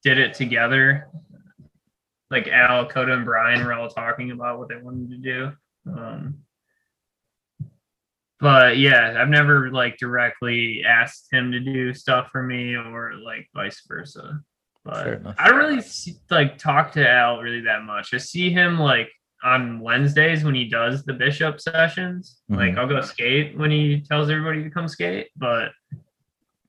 did 0.03 0.17
it 0.17 0.33
together 0.33 1.07
like 2.29 2.47
al 2.47 2.87
coda 2.87 3.13
and 3.13 3.25
brian 3.25 3.63
were 3.65 3.73
all 3.73 3.89
talking 3.89 4.31
about 4.31 4.57
what 4.59 4.69
they 4.69 4.77
wanted 4.77 5.09
to 5.09 5.17
do 5.17 5.51
um 5.97 6.37
but 8.41 8.77
yeah 8.77 9.15
i've 9.19 9.29
never 9.29 9.71
like 9.71 9.97
directly 9.97 10.83
asked 10.85 11.27
him 11.31 11.51
to 11.51 11.59
do 11.59 11.93
stuff 11.93 12.29
for 12.31 12.41
me 12.43 12.75
or 12.75 13.13
like 13.23 13.47
vice 13.55 13.81
versa. 13.87 14.41
But 14.83 15.21
i 15.37 15.47
don't 15.47 15.59
really 15.59 15.81
see, 15.81 16.15
like 16.31 16.57
talk 16.57 16.91
to 16.93 17.07
al 17.07 17.39
really 17.39 17.61
that 17.61 17.83
much. 17.83 18.13
I 18.13 18.17
see 18.17 18.49
him 18.49 18.79
like 18.79 19.09
on 19.43 19.79
wednesdays 19.79 20.43
when 20.43 20.55
he 20.55 20.65
does 20.67 21.03
the 21.03 21.13
bishop 21.13 21.61
sessions. 21.61 22.41
Like 22.49 22.73
Mhm. 22.73 22.77
i'll 22.79 22.87
go 22.87 23.01
skate 23.01 23.57
when 23.57 23.69
he 23.71 24.01
tells 24.01 24.29
everybody 24.29 24.63
to 24.63 24.69
come 24.71 24.87
skate 24.87 25.27
but 25.35 25.71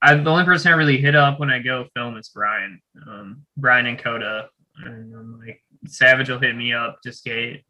I, 0.05 0.15
the 0.15 0.29
only 0.31 0.45
person 0.45 0.73
I 0.73 0.75
really 0.77 0.99
hit 0.99 1.15
up 1.15 1.39
when 1.39 1.49
I 1.49 1.61
go 1.61 1.87
film 1.95 2.17
is 2.17 2.29
Brian, 2.29 2.83
um, 3.07 3.47
Brian 3.57 3.87
and 3.87 3.97
Coda, 3.97 4.49
and 4.85 5.15
I'm 5.15 5.39
like 5.39 5.63
Savage 5.87 6.29
will 6.29 6.41
hit 6.41 6.57
me 6.57 6.73
up 6.73 6.99
to 7.05 7.13
skate, 7.13 7.63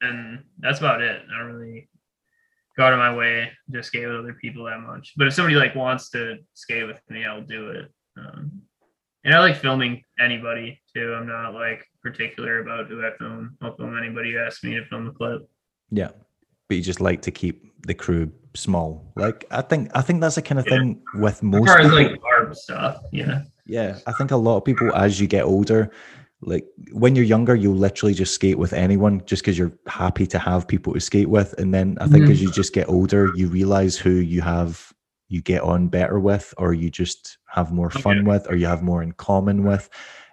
and 0.00 0.44
that's 0.60 0.78
about 0.78 1.02
it. 1.02 1.20
I 1.28 1.38
don't 1.38 1.52
really 1.52 1.88
go 2.76 2.84
out 2.84 2.92
of 2.92 2.98
my 2.98 3.14
way 3.14 3.50
to 3.72 3.82
skate 3.82 4.06
with 4.06 4.16
other 4.16 4.34
people 4.34 4.64
that 4.64 4.80
much. 4.80 5.12
But 5.16 5.26
if 5.26 5.34
somebody 5.34 5.56
like 5.56 5.74
wants 5.74 6.10
to 6.10 6.38
skate 6.54 6.86
with 6.86 7.00
me, 7.08 7.24
I'll 7.24 7.42
do 7.42 7.70
it. 7.70 7.92
Um, 8.16 8.62
and 9.24 9.34
I 9.34 9.40
like 9.40 9.56
filming 9.56 10.02
anybody 10.18 10.80
too. 10.94 11.14
I'm 11.14 11.26
not 11.26 11.52
like 11.54 11.84
particular 12.02 12.60
about 12.60 12.88
who 12.88 13.04
I 13.04 13.10
film. 13.18 13.56
I'll 13.60 13.76
film 13.76 13.96
anybody 13.98 14.32
who 14.32 14.38
asks 14.38 14.64
me 14.64 14.74
to 14.74 14.84
film 14.86 15.04
the 15.06 15.12
clip. 15.12 15.48
Yeah, 15.90 16.10
but 16.68 16.76
you 16.76 16.82
just 16.82 17.00
like 17.00 17.22
to 17.22 17.30
keep 17.30 17.66
the 17.86 17.94
crew 17.94 18.30
small. 18.54 19.12
Like 19.16 19.44
I 19.50 19.62
think 19.62 19.90
I 19.94 20.02
think 20.02 20.20
that's 20.20 20.36
the 20.36 20.42
kind 20.42 20.58
of 20.58 20.66
Yeah. 20.66 20.78
thing 20.78 21.02
with 21.14 21.34
As 21.36 21.42
most 21.42 21.68
as 21.70 21.76
people. 21.90 21.96
like 21.98 22.20
barb 22.20 22.56
stuff, 22.56 23.02
yeah. 23.12 23.42
yeah, 23.66 23.98
I 24.06 24.12
think 24.12 24.30
a 24.30 24.36
lot 24.36 24.56
of 24.56 24.64
people 24.64 24.94
as 24.94 25.20
you 25.20 25.26
get 25.26 25.44
older, 25.44 25.90
like 26.42 26.66
when 26.92 27.14
you're 27.14 27.24
younger, 27.24 27.54
you'll 27.54 27.74
literally 27.74 28.14
just 28.14 28.34
skate 28.34 28.58
with 28.58 28.72
anyone 28.72 29.22
just 29.26 29.42
because 29.42 29.58
you're 29.58 29.72
happy 29.86 30.26
to 30.26 30.38
have 30.38 30.66
people 30.66 30.94
to 30.94 31.00
skate 31.00 31.28
with. 31.28 31.52
And 31.58 31.74
then 31.74 31.98
I 32.00 32.06
think 32.06 32.26
Mhm. 32.26 32.30
as 32.30 32.42
you 32.42 32.50
just 32.50 32.72
get 32.72 32.88
older, 32.88 33.30
you 33.36 33.48
realize 33.48 33.96
who 33.96 34.10
you 34.10 34.40
have 34.40 34.92
you 35.28 35.40
get 35.40 35.62
on 35.62 35.86
better 35.86 36.18
with, 36.18 36.52
or 36.58 36.74
you 36.74 36.90
just 36.90 37.38
have 37.46 37.70
more 37.72 37.88
fun 37.90 38.18
Okay. 38.20 38.26
with, 38.28 38.50
or 38.50 38.56
you 38.56 38.66
have 38.66 38.82
more 38.82 39.00
in 39.00 39.12
common 39.12 39.62
with. 39.64 39.88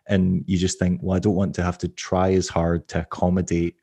And 0.07 0.43
you 0.47 0.57
just 0.57 0.79
think, 0.79 1.01
well, 1.03 1.15
I 1.15 1.19
don't 1.19 1.35
want 1.35 1.53
to 1.55 1.61
have 1.63 1.77
to 1.79 1.87
try 1.87 2.31
as 2.33 2.47
hard 2.47 2.87
to 2.89 3.01
accommodate 3.01 3.75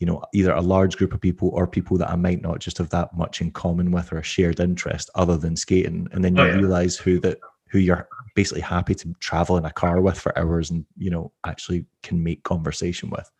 you 0.00 0.06
know 0.06 0.22
either 0.32 0.52
a 0.52 0.60
large 0.62 0.96
group 0.96 1.12
of 1.12 1.20
people 1.20 1.48
or 1.48 1.66
people 1.66 1.98
that 1.98 2.08
i 2.08 2.14
might 2.14 2.40
not 2.40 2.60
just 2.60 2.78
have 2.78 2.88
that 2.90 3.12
much 3.16 3.40
in 3.40 3.50
common 3.50 3.90
with 3.90 4.12
or 4.12 4.18
a 4.18 4.22
shared 4.22 4.60
interest 4.60 5.10
other 5.16 5.36
than 5.36 5.56
skating 5.56 6.06
and 6.12 6.24
then 6.24 6.36
you 6.36 6.42
Oh, 6.42 6.46
yeah. 6.46 6.54
realize 6.54 6.96
who 6.96 7.18
that 7.18 7.36
who 7.70 7.78
you're 7.78 8.08
basically 8.34 8.60
happy 8.60 8.94
to 8.94 9.14
travel 9.20 9.56
in 9.56 9.64
a 9.64 9.72
car 9.72 10.00
with 10.00 10.18
for 10.18 10.36
hours 10.38 10.70
and 10.70 10.84
you 10.96 11.10
know 11.10 11.32
actually 11.46 11.84
can 12.02 12.22
make 12.22 12.42
conversation 12.44 13.10
with 13.10 13.30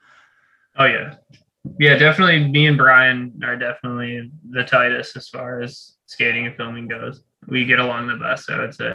Oh 0.78 0.84
yeah, 0.84 1.14
yeah, 1.80 1.96
definitely. 1.96 2.48
Me 2.48 2.66
and 2.66 2.78
Brian 2.78 3.40
are 3.44 3.56
definitely 3.56 4.30
the 4.50 4.62
tightest 4.62 5.16
as 5.16 5.28
far 5.28 5.60
as 5.60 5.96
skating 6.06 6.46
and 6.46 6.56
filming 6.56 6.86
goes. 6.86 7.22
We 7.48 7.64
get 7.64 7.80
along 7.80 8.06
the 8.06 8.16
best, 8.16 8.48
I 8.48 8.60
would 8.60 8.74
say. 8.74 8.94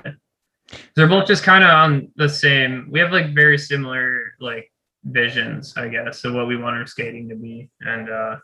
They're 0.95 1.07
both 1.07 1.27
just 1.27 1.43
kind 1.43 1.63
of 1.63 1.69
on 1.69 2.11
the 2.15 2.29
same. 2.29 2.87
We 2.89 2.99
have 2.99 3.11
like 3.11 3.35
very 3.35 3.57
similar 3.57 4.33
like 4.39 4.71
visions, 5.03 5.75
I 5.75 5.89
guess, 5.89 6.23
of 6.23 6.33
what 6.33 6.47
we 6.47 6.55
want 6.55 6.77
our 6.77 6.87
skating 6.87 7.27
to 7.29 7.35
be, 7.35 7.69
and 7.81 8.09
uh 8.09 8.37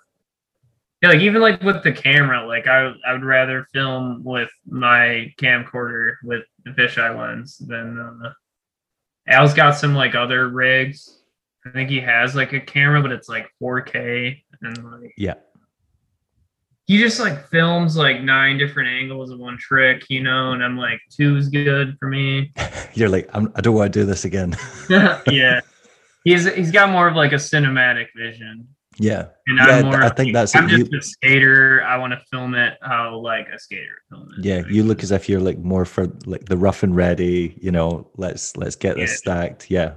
yeah, 1.02 1.10
like 1.10 1.20
even 1.20 1.42
like 1.42 1.62
with 1.64 1.84
the 1.84 1.92
camera, 1.92 2.46
like 2.46 2.68
I 2.68 2.94
I 3.08 3.14
would 3.14 3.24
rather 3.24 3.66
film 3.74 4.24
with 4.24 4.50
my 4.68 5.34
camcorder 5.40 6.16
with 6.24 6.44
the 6.66 6.72
fisheye 6.72 7.18
lens 7.18 7.58
than 7.58 8.00
uh, 8.26 8.32
Al's 9.28 9.54
got 9.54 9.78
some 9.78 9.96
like 9.96 10.16
other 10.16 10.50
rigs 10.50 11.20
I 11.66 11.72
think 11.72 11.90
he 11.90 12.00
has 12.00 12.36
like 12.36 12.54
a 12.54 12.60
camera, 12.60 13.02
but 13.02 13.12
it's 13.12 13.30
like 13.30 13.50
4K 13.62 14.42
and 14.62 15.02
like 15.02 15.14
yeah 15.18 15.36
he 16.86 16.98
just 16.98 17.20
like 17.20 17.48
films 17.50 17.96
like 17.96 18.22
nine 18.22 18.58
different 18.58 18.90
angles 18.90 19.30
of 19.30 19.38
one 19.38 19.60
trick, 19.60 20.06
you 20.10 20.24
know, 20.24 20.54
and 20.54 20.64
I'm 20.64 20.76
like, 20.76 21.00
two's 21.12 21.48
good 21.48 21.96
for 22.00 22.10
me. 22.10 22.52
You're 22.96 23.10
like, 23.10 23.30
I'm, 23.32 23.52
I 23.56 23.62
don't 23.62 23.76
want 23.76 23.94
to 23.94 24.00
do 24.00 24.08
this 24.08 24.26
again. 24.26 24.58
yeah. 24.90 25.60
He's 26.26 26.54
he's 26.54 26.72
got 26.72 26.90
more 26.90 27.08
of 27.08 27.16
like 27.16 27.32
a 27.32 27.36
cinematic 27.36 28.08
vision. 28.14 28.68
Yeah. 29.00 29.28
And 29.48 29.58
Yeah, 29.58 29.66
I'm 29.78 29.86
more 29.86 30.04
I 30.04 30.10
think 30.10 30.34
that's 30.34 30.56
I'm 30.56 30.70
it. 30.70 30.72
You- 30.72 30.84
just 30.86 30.94
a 30.94 31.02
skater. 31.02 31.84
I 31.84 31.98
want 31.98 32.14
to 32.14 32.20
film 32.32 32.54
it 32.56 32.78
how 32.82 33.18
like 33.18 33.48
a 33.50 33.58
skater 33.60 34.02
film 34.10 34.30
it. 34.38 34.46
Yeah, 34.46 34.62
you 34.70 34.84
look 34.84 35.02
as 35.04 35.12
if 35.12 35.28
you're 35.30 35.40
like 35.42 35.58
more 35.60 35.86
for 35.86 36.08
like 36.26 36.46
the 36.46 36.58
rough 36.58 36.84
and 36.84 36.96
ready, 36.96 37.58
you 37.62 37.72
know, 37.72 38.10
let's 38.18 38.56
let's 38.58 38.76
get 38.76 38.96
this 38.98 39.18
stacked. 39.18 39.72
Yeah. 39.72 39.94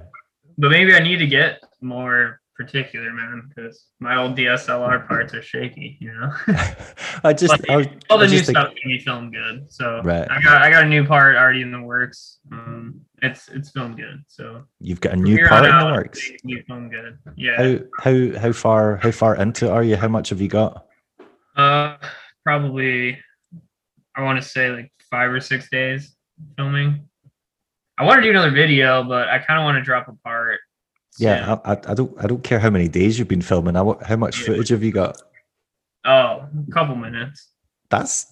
but 0.57 0.69
maybe 0.71 0.93
I 0.93 0.99
need 0.99 1.17
to 1.17 1.27
get 1.27 1.61
more 1.81 2.39
particular, 2.55 3.11
man, 3.11 3.49
because 3.49 3.85
my 3.99 4.15
old 4.15 4.37
DSLR 4.37 5.07
parts 5.07 5.33
are 5.33 5.41
shaky, 5.41 5.97
you 5.99 6.13
know. 6.13 6.31
I 7.23 7.33
just 7.33 7.53
I 7.69 7.77
was, 7.77 7.87
All 8.11 8.19
I 8.19 8.25
the 8.25 8.31
new 8.31 8.37
just 8.37 8.45
thinking- 8.45 8.61
stuff 8.61 8.75
can 8.75 8.91
be 8.91 8.99
filmed 8.99 9.33
good. 9.33 9.71
So 9.71 10.01
Right. 10.03 10.29
I 10.29 10.41
got 10.41 10.61
I 10.61 10.69
got 10.69 10.83
a 10.83 10.87
new 10.87 11.05
part 11.05 11.35
already 11.35 11.61
in 11.61 11.71
the 11.71 11.81
works. 11.81 12.37
Um, 12.51 13.01
it's 13.23 13.47
it's 13.49 13.71
filmed 13.71 13.97
good. 13.97 14.23
So 14.27 14.63
you've 14.79 15.01
got 15.01 15.13
a 15.13 15.15
new 15.15 15.47
part 15.47 15.65
in 15.65 15.77
the 15.77 15.85
works. 15.85 16.29
it 16.43 16.67
can 16.67 16.89
good. 16.89 17.17
Yeah. 17.35 17.57
How 17.57 17.79
how 17.99 18.39
how 18.39 18.51
far 18.51 18.97
how 18.97 19.11
far 19.11 19.35
into 19.37 19.71
are 19.71 19.83
you? 19.83 19.95
How 19.95 20.09
much 20.09 20.29
have 20.29 20.41
you 20.41 20.49
got? 20.49 20.85
Uh, 21.55 21.97
probably 22.43 23.17
I 24.15 24.21
want 24.21 24.41
to 24.41 24.47
say 24.47 24.69
like 24.69 24.91
five 25.09 25.31
or 25.31 25.39
six 25.39 25.69
days 25.69 26.15
filming. 26.57 27.07
I 27.97 28.03
want 28.05 28.17
to 28.17 28.23
do 28.23 28.31
another 28.31 28.51
video, 28.51 29.03
but 29.03 29.29
I 29.29 29.39
kind 29.39 29.59
of 29.59 29.63
want 29.63 29.77
to 29.77 29.83
drop 29.83 30.07
a 30.07 30.13
part. 30.23 30.59
Yeah, 31.19 31.59
I, 31.63 31.73
I, 31.73 31.77
I 31.89 31.93
don't 31.93 32.23
I 32.23 32.27
don't 32.27 32.43
care 32.43 32.59
how 32.59 32.69
many 32.71 32.87
days 32.87 33.17
you've 33.17 33.27
been 33.27 33.41
filming. 33.41 33.77
I, 33.77 33.83
how 34.05 34.15
much 34.17 34.39
Yeah. 34.39 34.47
footage 34.47 34.69
have 34.69 34.83
you 34.83 34.91
got? 34.91 35.21
Oh, 36.05 36.45
a 36.67 36.71
couple 36.73 36.95
minutes. 36.95 37.51
That's 37.89 38.25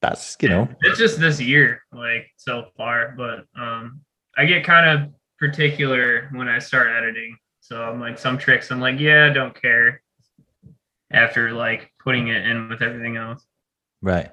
that's 0.00 0.36
you 0.40 0.48
know 0.48 0.68
it's 0.82 0.98
just 0.98 1.18
this 1.18 1.40
year, 1.40 1.82
like 1.92 2.28
so 2.36 2.66
far. 2.76 3.14
But 3.16 3.44
um, 3.60 4.02
I 4.36 4.44
get 4.44 4.64
kind 4.64 4.88
of 4.88 5.10
particular 5.38 6.28
when 6.32 6.48
I 6.48 6.58
start 6.58 6.88
editing. 6.88 7.36
So 7.60 7.82
I'm 7.82 8.00
like, 8.00 8.18
some 8.18 8.38
tricks, 8.38 8.70
I'm 8.70 8.80
like, 8.80 9.00
yeah, 9.00 9.26
I 9.26 9.32
don't 9.32 9.60
care. 9.60 10.02
After 11.10 11.52
like 11.52 11.92
putting 12.02 12.28
it 12.28 12.44
in 12.46 12.68
with 12.68 12.82
everything 12.82 13.16
else, 13.16 13.46
right. 14.02 14.30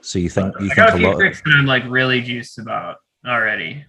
So 0.00 0.18
you 0.20 0.28
think 0.28 0.54
you 0.60 0.66
I 0.66 0.74
think 0.74 0.76
got 0.76 0.94
a 0.94 0.96
few 0.98 1.14
tricks 1.14 1.42
that 1.44 1.54
I'm 1.56 1.66
like 1.66 1.82
really 1.88 2.22
juiced 2.22 2.58
about 2.58 2.98
already. 3.26 3.84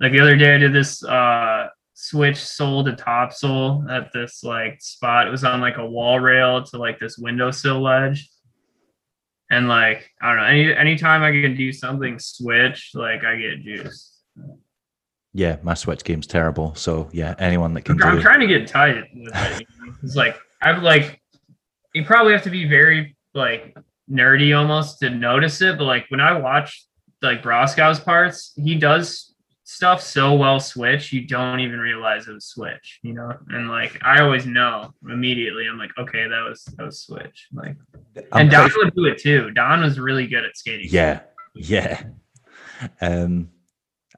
Like 0.00 0.12
the 0.12 0.20
other 0.20 0.36
day, 0.36 0.54
I 0.54 0.58
did 0.58 0.72
this 0.72 1.04
uh 1.04 1.68
switch 1.94 2.36
soul 2.36 2.84
to 2.84 2.92
topsoul 2.92 3.88
at 3.90 4.12
this 4.12 4.42
like 4.42 4.80
spot. 4.80 5.26
It 5.26 5.30
was 5.30 5.44
on 5.44 5.60
like 5.60 5.78
a 5.78 5.86
wall 5.86 6.18
rail 6.18 6.62
to 6.62 6.78
like 6.78 6.98
this 6.98 7.18
windowsill 7.18 7.80
ledge. 7.80 8.28
And 9.50 9.68
like 9.68 10.10
I 10.20 10.28
don't 10.28 10.36
know, 10.38 10.44
any 10.44 10.74
anytime 10.74 11.22
I 11.22 11.30
can 11.30 11.56
do 11.56 11.72
something 11.72 12.18
switch, 12.18 12.90
like 12.94 13.24
I 13.24 13.36
get 13.36 13.62
juiced. 13.62 14.14
Yeah, 15.32 15.56
my 15.62 15.74
switch 15.74 16.04
game's 16.04 16.26
terrible. 16.26 16.74
So 16.74 17.08
yeah, 17.12 17.34
anyone 17.38 17.74
that 17.74 17.82
can 17.82 18.02
I'm, 18.02 18.20
trying 18.20 18.40
to 18.40 18.46
get 18.46 18.66
tight 18.66 19.04
with 19.14 19.32
it. 19.34 19.66
It's 20.02 20.16
like 20.16 20.38
I've 20.60 20.82
like 20.82 21.20
you 21.94 22.04
probably 22.04 22.32
have 22.32 22.42
to 22.42 22.50
be 22.50 22.68
very 22.68 23.16
like 23.34 23.76
nerdy 24.10 24.56
almost 24.56 25.00
to 25.00 25.10
notice 25.10 25.60
it, 25.62 25.78
but 25.78 25.84
like 25.84 26.06
when 26.08 26.20
I 26.20 26.38
watch 26.38 26.86
like 27.22 27.42
Broskow's 27.42 28.00
parts, 28.00 28.52
he 28.56 28.74
does 28.74 29.27
stuff 29.68 30.00
so 30.00 30.32
well 30.32 30.58
switch, 30.58 31.12
you 31.12 31.26
don't 31.26 31.60
even 31.60 31.78
realize 31.78 32.26
it 32.26 32.32
was 32.32 32.46
switch, 32.46 33.00
you 33.02 33.12
know? 33.12 33.34
And 33.50 33.68
like 33.68 33.98
I 34.02 34.22
always 34.22 34.46
know 34.46 34.94
immediately. 35.06 35.66
I'm 35.66 35.76
like, 35.76 35.90
okay, 35.98 36.26
that 36.26 36.40
was 36.48 36.64
that 36.64 36.86
was 36.86 37.02
switch. 37.02 37.48
Like 37.52 37.76
I'm 38.32 38.42
and 38.42 38.50
Don 38.50 38.70
pretty- 38.70 38.84
would 38.84 38.94
do 38.94 39.04
it 39.04 39.18
too. 39.18 39.50
Don 39.50 39.82
was 39.82 40.00
really 40.00 40.26
good 40.26 40.44
at 40.44 40.56
skating. 40.56 40.88
Yeah, 40.90 41.20
yeah. 41.54 42.02
Um, 43.02 43.50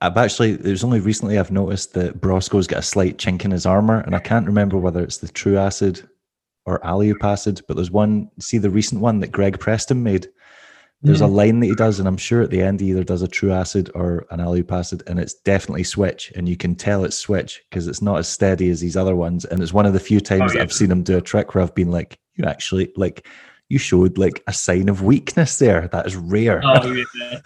I've 0.00 0.16
actually 0.16 0.52
it 0.52 0.62
was 0.62 0.84
only 0.84 1.00
recently 1.00 1.36
I've 1.36 1.50
noticed 1.50 1.94
that 1.94 2.20
Broskow's 2.20 2.68
got 2.68 2.78
a 2.78 2.82
slight 2.82 3.18
chink 3.18 3.44
in 3.44 3.50
his 3.50 3.66
armor, 3.66 4.00
and 4.00 4.14
I 4.14 4.20
can't 4.20 4.46
remember 4.46 4.78
whether 4.78 5.02
it's 5.02 5.18
the 5.18 5.28
True 5.28 5.58
Acid 5.58 6.08
or 6.64 6.84
Alley 6.86 7.12
Acid, 7.22 7.62
but 7.66 7.74
there's 7.74 7.90
one. 7.90 8.30
See 8.38 8.58
the 8.58 8.70
recent 8.70 9.00
one 9.00 9.18
that 9.18 9.32
Greg 9.32 9.58
Preston 9.58 10.02
made. 10.02 10.28
There's 11.02 11.22
a 11.22 11.26
line 11.26 11.60
that 11.60 11.66
he 11.66 11.74
does, 11.74 11.98
and 11.98 12.06
I'm 12.06 12.18
sure 12.18 12.42
at 12.42 12.50
the 12.50 12.60
end 12.60 12.80
he 12.80 12.90
either 12.90 13.04
does 13.04 13.22
a 13.22 13.28
True 13.28 13.52
Acid 13.52 13.90
or 13.94 14.26
an 14.30 14.38
Alley 14.38 14.62
Acid, 14.68 15.02
and 15.06 15.18
it's 15.18 15.32
definitely 15.32 15.84
Switch, 15.84 16.30
and 16.36 16.46
you 16.46 16.58
can 16.58 16.74
tell 16.74 17.04
it's 17.04 17.16
Switch 17.16 17.62
because 17.70 17.86
it's 17.88 18.02
not 18.02 18.18
as 18.18 18.28
steady 18.28 18.68
as 18.68 18.80
these 18.80 18.98
other 18.98 19.16
ones, 19.16 19.46
and 19.46 19.62
it's 19.62 19.72
one 19.72 19.86
of 19.86 19.94
the 19.94 20.00
few 20.00 20.20
times 20.20 20.52
that 20.52 20.58
yeah. 20.58 20.62
I've 20.62 20.72
seen 20.72 20.90
him 20.90 21.02
do 21.02 21.16
a 21.16 21.22
trick 21.22 21.54
where 21.54 21.64
I've 21.64 21.74
been 21.74 21.90
like, 21.90 22.18
you 22.36 22.44
actually 22.44 22.92
like. 22.96 23.26
You 23.72 23.78
showed 23.78 24.18
like 24.18 24.42
a 24.48 24.52
sign 24.52 24.88
of 24.88 25.04
weakness 25.04 25.60
there. 25.60 25.86
That 25.92 26.04
is 26.04 26.16
rare. 26.16 26.60
Oh 26.64 26.92
yeah. 26.92 27.40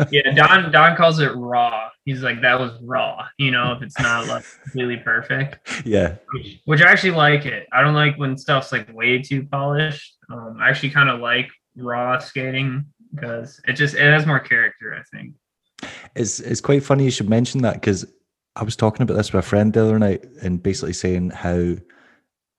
yeah, 0.10 0.32
Don 0.34 0.72
Don 0.72 0.96
calls 0.96 1.20
it 1.20 1.30
raw. 1.36 1.88
He's 2.04 2.20
like, 2.24 2.40
that 2.42 2.58
was 2.58 2.72
raw, 2.82 3.24
you 3.38 3.52
know, 3.52 3.74
if 3.74 3.82
it's 3.84 3.96
not 4.00 4.26
like 4.26 4.44
completely 4.64 4.96
perfect. 4.96 5.86
yeah, 5.86 6.16
Which, 6.32 6.60
which 6.64 6.82
I 6.82 6.90
actually 6.90 7.12
like 7.12 7.46
it. 7.46 7.68
I 7.72 7.82
don't 7.82 7.94
like 7.94 8.16
when 8.16 8.36
stuff's 8.36 8.72
like 8.72 8.92
way 8.92 9.22
too 9.22 9.46
polished. 9.46 10.16
Um, 10.32 10.56
I 10.60 10.68
actually 10.68 10.90
kind 10.90 11.08
of 11.08 11.20
like 11.20 11.48
raw 11.76 12.18
skating 12.18 12.84
because 13.14 13.60
it 13.66 13.74
just 13.74 13.94
it 13.94 14.00
has 14.00 14.26
more 14.26 14.40
character, 14.40 14.94
I 14.98 15.02
think. 15.16 15.34
it's 16.14 16.40
it's 16.40 16.60
quite 16.60 16.82
funny 16.84 17.04
you 17.04 17.10
should 17.10 17.28
mention 17.28 17.62
that 17.62 17.74
because 17.74 18.04
I 18.56 18.64
was 18.64 18.76
talking 18.76 19.02
about 19.02 19.14
this 19.14 19.32
with 19.32 19.44
a 19.44 19.48
friend 19.48 19.72
the 19.72 19.82
other 19.82 19.98
night 19.98 20.24
and 20.42 20.62
basically 20.62 20.92
saying 20.92 21.30
how 21.30 21.74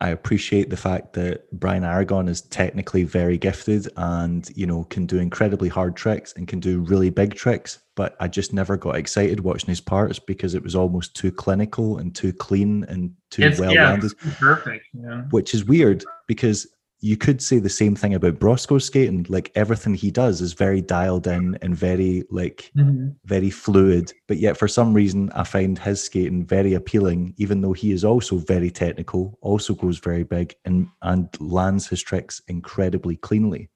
I 0.01 0.09
appreciate 0.09 0.69
the 0.69 0.77
fact 0.77 1.13
that 1.13 1.49
Brian 1.51 1.85
Aragon 1.85 2.27
is 2.27 2.41
technically 2.41 3.03
very 3.03 3.37
gifted 3.37 3.87
and 3.95 4.49
you 4.55 4.65
know 4.65 4.83
can 4.85 5.05
do 5.05 5.19
incredibly 5.19 5.69
hard 5.69 5.95
tricks 5.95 6.33
and 6.35 6.47
can 6.47 6.59
do 6.59 6.81
really 6.81 7.09
big 7.09 7.33
tricks, 7.33 7.79
but 7.95 8.15
I 8.19 8.27
just 8.27 8.53
never 8.53 8.75
got 8.75 8.97
excited 8.97 9.39
watching 9.39 9.69
his 9.69 9.79
parts 9.81 10.19
because 10.19 10.53
it 10.53 10.63
was 10.63 10.75
almost 10.75 11.15
too 11.15 11.31
clinical 11.31 11.97
and 11.97 12.13
too 12.13 12.33
clean 12.33 12.83
and 12.89 13.13
too 13.31 13.51
well 13.57 13.73
yeah, 13.73 13.97
perfect. 14.37 14.85
Yeah. 14.93 15.21
which 15.31 15.53
is 15.53 15.63
weird 15.63 16.03
because 16.27 16.67
you 17.01 17.17
could 17.17 17.41
say 17.41 17.59
the 17.59 17.69
same 17.69 17.95
thing 17.95 18.13
about 18.13 18.39
Broskow's 18.39 18.85
skating. 18.85 19.25
Like 19.29 19.51
everything 19.55 19.93
he 19.95 20.11
does 20.11 20.41
is 20.41 20.53
very 20.53 20.81
dialed 20.81 21.27
in 21.27 21.57
and 21.61 21.75
very 21.75 22.23
like 22.29 22.71
mm-hmm. 22.75 23.09
very 23.25 23.49
fluid. 23.49 24.11
But 24.27 24.37
yet 24.37 24.57
for 24.57 24.67
some 24.67 24.93
reason 24.93 25.31
I 25.35 25.43
find 25.43 25.77
his 25.77 26.03
skating 26.03 26.45
very 26.45 26.73
appealing, 26.73 27.33
even 27.37 27.61
though 27.61 27.73
he 27.73 27.91
is 27.91 28.03
also 28.03 28.37
very 28.37 28.71
technical, 28.71 29.37
also 29.41 29.73
goes 29.73 29.99
very 29.99 30.23
big 30.23 30.55
and 30.65 30.87
and 31.01 31.29
lands 31.39 31.87
his 31.87 32.01
tricks 32.01 32.41
incredibly 32.47 33.17
cleanly. 33.17 33.69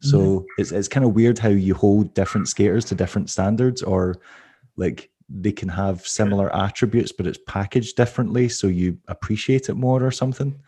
So 0.00 0.18
mm-hmm. 0.18 0.44
it's 0.56 0.72
it's 0.72 0.88
kind 0.88 1.04
of 1.04 1.14
weird 1.14 1.38
how 1.38 1.50
you 1.50 1.74
hold 1.74 2.14
different 2.14 2.48
skaters 2.48 2.84
to 2.86 2.94
different 2.94 3.30
standards 3.30 3.82
or 3.82 4.16
like 4.76 5.10
they 5.28 5.52
can 5.52 5.68
have 5.68 6.06
similar 6.06 6.54
attributes, 6.54 7.12
but 7.12 7.26
it's 7.26 7.38
packaged 7.46 7.96
differently, 7.96 8.48
so 8.48 8.66
you 8.66 8.98
appreciate 9.06 9.68
it 9.68 9.74
more 9.74 10.02
or 10.02 10.10
something. 10.10 10.58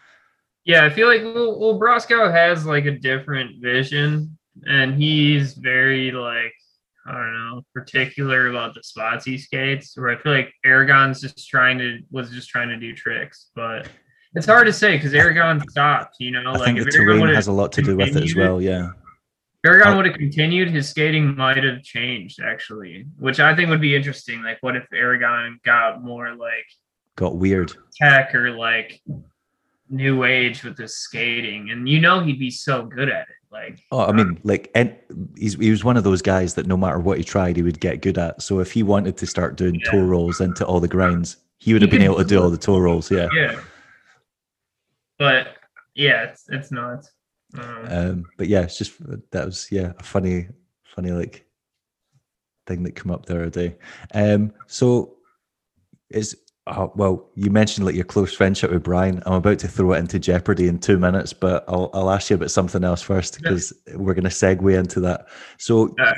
Yeah, 0.65 0.85
I 0.85 0.91
feel 0.91 1.09
like 1.09 1.23
well, 1.23 1.59
well 1.59 1.79
Broskow 1.79 2.31
has 2.31 2.65
like 2.65 2.85
a 2.87 2.93
different 2.93 3.61
vision, 3.61 4.39
and 4.67 4.95
he's 4.95 5.55
very 5.55 6.13
like 6.13 6.55
I 7.07 7.13
don't 7.13 7.33
know 7.33 7.63
particular 7.75 8.49
about 8.49 8.75
the 8.75 8.83
spots 8.83 9.25
he 9.25 9.39
skates. 9.39 9.97
Where 9.97 10.11
I 10.11 10.23
feel 10.23 10.33
like 10.33 10.53
Aragon's 10.65 11.21
just 11.21 11.49
trying 11.49 11.79
to 11.79 12.01
was 12.11 12.31
just 12.31 12.49
trying 12.49 12.69
to 12.69 12.77
do 12.77 12.95
tricks, 12.95 13.51
but 13.55 13.89
it's 14.35 14.47
hard 14.47 14.67
to 14.67 14.73
say 14.73 14.97
because 14.97 15.15
Aragon 15.15 15.61
stopped. 15.69 16.17
You 16.21 16.31
know, 16.31 16.53
I 16.53 16.57
like 16.57 16.75
think 16.75 16.79
the 16.79 16.91
terrain 16.91 17.35
has 17.35 17.49
a 17.49 17.53
lot 17.53 17.73
to 17.73 17.83
do 17.83 17.97
with 17.97 18.17
it 18.17 18.23
as 18.23 18.37
well. 18.37 18.61
Yeah. 18.61 18.91
Aragon 19.65 19.97
would 19.97 20.07
have 20.07 20.17
continued, 20.17 20.71
his 20.71 20.89
skating 20.89 21.37
might 21.37 21.63
have 21.63 21.83
changed 21.85 22.41
actually, 22.45 23.07
which 23.19 23.39
I 23.39 23.55
think 23.55 23.69
would 23.69 23.81
be 23.81 23.95
interesting. 23.95 24.43
Like, 24.43 24.59
what 24.61 24.75
if 24.75 24.85
Aragon 24.93 25.61
got 25.65 26.03
more 26.03 26.35
like 26.35 26.67
Got 27.15 27.37
weird. 27.37 27.73
tech 27.95 28.35
or 28.35 28.51
like 28.51 29.01
new 29.93 30.25
age 30.25 30.65
with 30.65 30.77
his 30.79 30.97
skating? 30.97 31.71
And 31.71 31.89
you 31.89 32.01
know, 32.01 32.21
he'd 32.25 32.39
be 32.39 32.51
so 32.51 32.85
good 32.85 33.09
at 33.09 33.29
it. 33.29 33.37
Like, 33.51 33.81
Oh, 33.93 34.07
I 34.07 34.13
mean, 34.13 34.41
like, 34.45 34.71
and 34.75 34.97
he's, 35.37 35.55
he 35.57 35.71
was 35.71 35.85
one 35.85 35.99
of 35.99 36.05
those 36.05 36.23
guys 36.23 36.55
that 36.55 36.67
no 36.67 36.77
matter 36.77 36.99
what 36.99 37.19
he 37.19 37.25
tried, 37.25 37.57
he 37.57 37.63
would 37.63 37.81
get 37.81 38.01
good 38.01 38.17
at. 38.17 38.41
So 38.41 38.61
if 38.61 38.73
he 38.73 38.83
wanted 38.83 39.19
to 39.19 39.27
start 39.27 39.57
doing 39.57 39.75
Yeah. 39.75 39.91
toe 39.91 40.01
rolls 40.03 40.41
into 40.41 40.65
all 40.65 40.81
the 40.81 40.89
grinds, 40.89 41.37
he 41.59 41.75
would 41.75 41.83
He 41.83 41.87
have 41.87 41.91
been 41.91 42.01
could 42.01 42.07
able 42.07 42.17
to 42.17 42.25
do 42.25 42.43
all 42.43 42.49
the 42.51 42.57
toe 42.57 42.79
rolls. 42.79 43.11
Yeah. 43.11 43.29
yeah. 43.35 43.61
But 45.19 45.49
yeah, 45.95 46.25
it's 46.25 46.47
it's 46.49 46.73
nuts. 46.73 47.13
Um, 47.55 47.85
Um, 47.89 48.27
but 48.39 48.49
yeah, 48.49 48.63
it's 48.63 48.79
just 48.79 48.95
that 49.31 49.45
was 49.45 49.69
yeah 49.71 49.93
a 49.99 50.03
funny, 50.03 50.49
funny 50.85 51.11
like 51.13 51.45
thing 52.67 52.83
that 52.85 52.97
come 52.97 53.11
up 53.13 53.27
the 53.27 53.35
other 53.35 53.51
day. 53.51 53.77
Um, 54.15 54.53
so 54.67 55.17
is 56.11 56.37
Oh, 56.69 56.93
well, 56.95 57.29
you 57.35 57.51
mentioned 57.51 57.85
like 57.85 57.97
your 57.97 58.05
close 58.05 58.33
friendship 58.33 58.71
with 58.71 58.85
Brian. 58.85 59.21
I'm 59.27 59.33
about 59.33 59.59
to 59.61 59.69
throw 59.69 59.95
it 59.95 59.99
into 59.99 60.21
jeopardy 60.21 60.69
in 60.69 60.79
two 60.79 60.97
minutes, 60.97 61.33
but 61.33 61.65
I'll, 61.67 61.91
I'll 61.93 62.11
ask 62.11 62.31
you 62.31 62.37
about 62.37 62.53
something 62.53 62.85
else 62.85 63.03
first 63.03 63.43
because 63.43 63.73
we're 63.95 64.15
going 64.15 64.23
to 64.23 64.31
segue 64.31 64.79
into 64.79 65.01
that. 65.01 65.27
So, 65.59 65.93
Uh, 65.99 66.15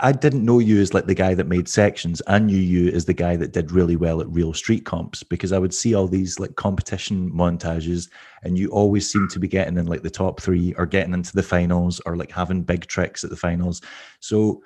I 0.00 0.12
didn't 0.12 0.46
know 0.46 0.60
you 0.60 0.80
as 0.80 0.94
like 0.94 1.06
the 1.06 1.14
guy 1.14 1.34
that 1.34 1.46
made 1.46 1.68
sections. 1.68 2.22
I 2.26 2.38
knew 2.38 2.56
you 2.56 2.90
as 2.90 3.04
the 3.04 3.12
guy 3.12 3.36
that 3.36 3.52
did 3.52 3.70
really 3.70 3.96
well 3.96 4.22
at 4.22 4.30
real 4.30 4.54
street 4.54 4.86
comps 4.86 5.22
because 5.22 5.52
I 5.52 5.58
would 5.58 5.74
see 5.74 5.94
all 5.94 6.08
these 6.08 6.40
like 6.40 6.56
competition 6.56 7.30
montages, 7.30 8.08
and 8.42 8.56
you 8.56 8.70
always 8.70 9.08
seem 9.12 9.28
to 9.28 9.38
be 9.38 9.46
getting 9.46 9.76
in 9.76 9.86
like 9.86 10.02
the 10.02 10.10
top 10.10 10.40
three 10.40 10.72
or 10.78 10.86
getting 10.86 11.12
into 11.12 11.34
the 11.34 11.42
finals 11.42 12.00
or 12.06 12.16
like 12.16 12.32
having 12.32 12.62
big 12.62 12.86
tricks 12.86 13.24
at 13.24 13.30
the 13.30 13.36
finals. 13.36 13.82
So, 14.20 14.62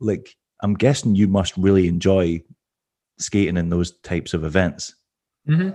like, 0.00 0.34
I'm 0.62 0.74
guessing 0.74 1.14
you 1.14 1.28
must 1.28 1.54
really 1.58 1.86
enjoy 1.86 2.42
skating 3.20 3.56
in 3.56 3.68
those 3.68 3.98
types 4.00 4.34
of 4.34 4.44
events. 4.44 4.94
hmm 5.46 5.70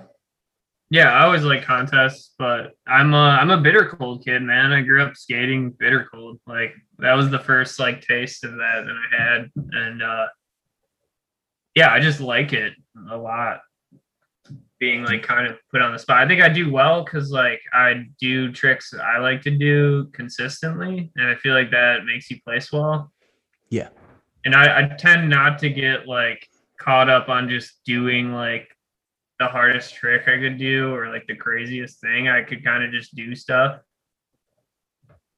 Yeah, 0.90 1.12
I 1.12 1.26
always 1.26 1.44
like 1.44 1.64
contests, 1.64 2.34
but 2.38 2.72
I'm 2.88 3.14
a 3.14 3.18
I'm 3.18 3.52
a 3.52 3.62
bitter 3.62 3.86
cold 3.86 4.26
kid, 4.26 4.42
man. 4.42 4.72
I 4.72 4.82
grew 4.82 5.04
up 5.04 5.16
skating 5.16 5.72
bitter 5.72 6.08
cold. 6.12 6.40
Like 6.48 6.74
that 7.00 7.14
was 7.14 7.30
the 7.30 7.40
first 7.40 7.80
like 7.80 8.02
taste 8.02 8.44
of 8.44 8.52
that 8.52 8.86
that 8.86 8.96
I 8.96 9.22
had, 9.22 9.52
and 9.72 10.04
uh 10.04 10.28
yeah, 11.76 11.92
I 11.92 12.00
just 12.00 12.22
like 12.22 12.54
it 12.54 12.74
a 13.12 13.18
lot. 13.18 13.60
Being 14.80 15.04
like 15.04 15.24
kind 15.24 15.48
of 15.48 15.58
put 15.72 15.82
on 15.82 15.94
the 15.94 16.00
spot. 16.00 16.18
I 16.18 16.28
think 16.28 16.42
I 16.42 16.50
do 16.50 16.72
well 16.72 17.04
because 17.04 17.32
like 17.32 17.62
I 17.74 18.06
do 18.20 18.52
tricks 18.52 18.94
I 18.94 19.20
like 19.20 19.42
to 19.44 19.52
do 19.52 20.10
consistently, 20.14 21.12
and 21.16 21.28
I 21.30 21.36
feel 21.36 21.54
like 21.54 21.72
that 21.72 22.06
makes 22.06 22.30
you 22.30 22.42
place 22.42 22.72
well. 22.72 23.12
Yeah. 23.70 23.90
And 24.44 24.54
I, 24.54 24.80
I 24.80 24.96
tend 24.96 25.30
not 25.30 25.60
to 25.60 25.70
get 25.70 26.08
like 26.08 26.48
caught 26.86 27.10
up 27.10 27.30
on 27.30 27.50
just 27.50 27.84
doing 27.86 28.32
like 28.32 28.70
the 29.40 29.48
hardest 29.48 29.96
trick 29.96 30.28
I 30.28 30.38
could 30.38 30.58
do 30.58 30.94
or 30.94 31.10
like 31.10 31.26
the 31.28 31.36
craziest 31.36 32.00
thing. 32.00 32.30
I 32.30 32.44
could 32.44 32.64
kind 32.64 32.84
of 32.84 32.92
just 32.92 33.16
do 33.16 33.36
stuff. 33.36 33.82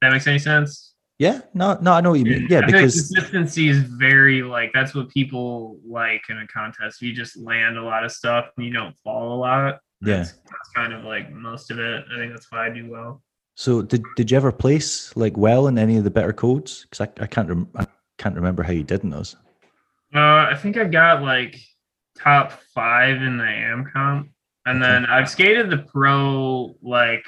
That 0.01 0.11
makes 0.11 0.27
any 0.27 0.39
sense? 0.39 0.93
Yeah, 1.17 1.41
no, 1.55 1.79
no, 1.81 1.93
I 1.93 2.01
know 2.01 2.11
what 2.11 2.19
you 2.19 2.25
mean. 2.25 2.47
Yeah, 2.47 2.59
I 2.59 2.67
because 2.67 2.93
consistency 2.93 3.69
is 3.69 3.79
very 3.79 4.43
like 4.43 4.71
that's 4.71 4.93
what 4.93 5.09
people 5.09 5.79
like 5.83 6.21
in 6.29 6.37
a 6.37 6.47
contest. 6.47 7.01
You 7.01 7.11
just 7.13 7.37
land 7.37 7.75
a 7.75 7.81
lot 7.81 8.03
of 8.03 8.11
stuff 8.11 8.49
and 8.55 8.65
you 8.67 8.71
don't 8.71 8.95
fall 9.03 9.35
a 9.35 9.39
lot. 9.39 9.79
Yeah. 10.01 10.17
That's, 10.17 10.33
that's 10.33 10.69
kind 10.75 10.93
of 10.93 11.05
like 11.05 11.31
most 11.31 11.71
of 11.71 11.79
it. 11.79 12.05
I 12.13 12.17
think 12.19 12.33
that's 12.33 12.51
why 12.51 12.67
I 12.67 12.69
do 12.69 12.87
well. 12.91 13.23
so 13.55 13.81
did 13.81 14.03
did 14.15 14.29
you 14.29 14.37
ever 14.37 14.51
place 14.51 15.15
like 15.17 15.35
well 15.35 15.65
in 15.65 15.79
any 15.79 15.97
of 15.97 16.03
the 16.03 16.11
better 16.11 16.33
codes? 16.33 16.85
Because 16.87 17.07
I, 17.07 17.23
I 17.23 17.25
can't 17.25 17.49
rem- 17.49 17.71
I 17.75 17.87
can't 18.19 18.35
remember 18.35 18.61
how 18.61 18.73
you 18.73 18.83
did 18.83 19.03
in 19.03 19.09
those. 19.09 19.35
Uh, 20.17 20.49
I 20.51 20.55
think 20.55 20.77
I 20.77 20.85
got 20.85 21.21
like 21.21 21.59
top 22.17 22.51
five 22.73 23.21
in 23.21 23.37
the 23.37 23.43
AM 23.45 23.85
comp, 23.93 24.29
and 24.65 24.81
then 24.81 25.05
I've 25.05 25.29
skated 25.29 25.69
the 25.69 25.77
pro 25.77 26.75
like 26.81 27.23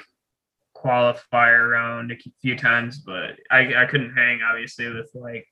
qualifier 0.76 1.70
round 1.70 2.10
a 2.10 2.16
few 2.40 2.56
times, 2.56 2.98
but 2.98 3.36
I 3.50 3.74
I 3.82 3.86
couldn't 3.86 4.14
hang 4.14 4.40
obviously 4.42 4.88
with 4.92 5.10
like 5.14 5.46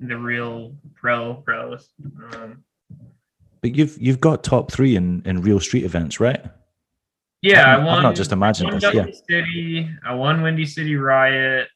the 0.00 0.16
real 0.16 0.74
pro 0.94 1.34
pros. 1.34 1.90
Um, 2.34 2.64
But 3.60 3.76
you've 3.76 3.96
you've 4.00 4.20
got 4.20 4.42
top 4.42 4.72
three 4.72 4.96
in 4.96 5.22
in 5.26 5.42
real 5.42 5.60
street 5.60 5.84
events, 5.84 6.18
right? 6.18 6.44
yeah, 7.42 7.74
I've- 7.76 7.82
I 7.82 7.84
won. 7.84 8.02
not 8.02 8.16
just 8.16 8.32
imagining 8.32 8.74
this, 8.78 8.92
yeah. 8.94 9.06
City. 9.28 9.88
I 10.04 10.12
won 10.14 10.42
Windy 10.42 10.66
City 10.66 10.96
Riot. 10.96 11.68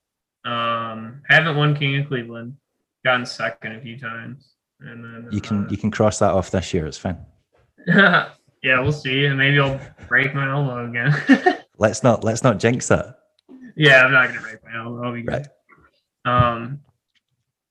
Um, 0.44 1.22
haven't 1.28 1.56
won 1.56 1.74
King 1.76 2.00
of 2.00 2.08
Cleveland. 2.08 2.56
Gotten 3.04 3.24
second 3.26 3.72
a 3.76 3.80
few 3.80 3.98
times, 3.98 4.53
and 4.80 5.04
then 5.04 5.28
You 5.30 5.40
can 5.40 5.64
uh, 5.64 5.68
you 5.70 5.76
can 5.76 5.90
cross 5.90 6.18
that 6.18 6.32
off 6.32 6.50
this 6.50 6.74
year. 6.74 6.86
It's 6.86 6.98
fine. 6.98 7.18
yeah, 7.86 8.30
we'll 8.62 8.92
see. 8.92 9.26
And 9.26 9.38
maybe 9.38 9.58
I'll 9.60 9.80
break 10.08 10.34
my 10.34 10.50
elbow 10.50 10.88
again. 10.88 11.14
Let's 11.78 12.02
not 12.02 12.22
let's 12.22 12.44
not 12.44 12.60
jinx 12.60 12.86
that. 12.88 13.18
yeah, 13.76 14.04
I'm 14.04 14.12
not 14.12 14.28
gonna 14.28 14.40
break 14.40 14.64
my 14.64 14.76
elbow. 14.78 15.04
I'll 15.04 15.12
be 15.12 15.22
good. 15.22 15.48
Right. 16.24 16.52
Um, 16.54 16.80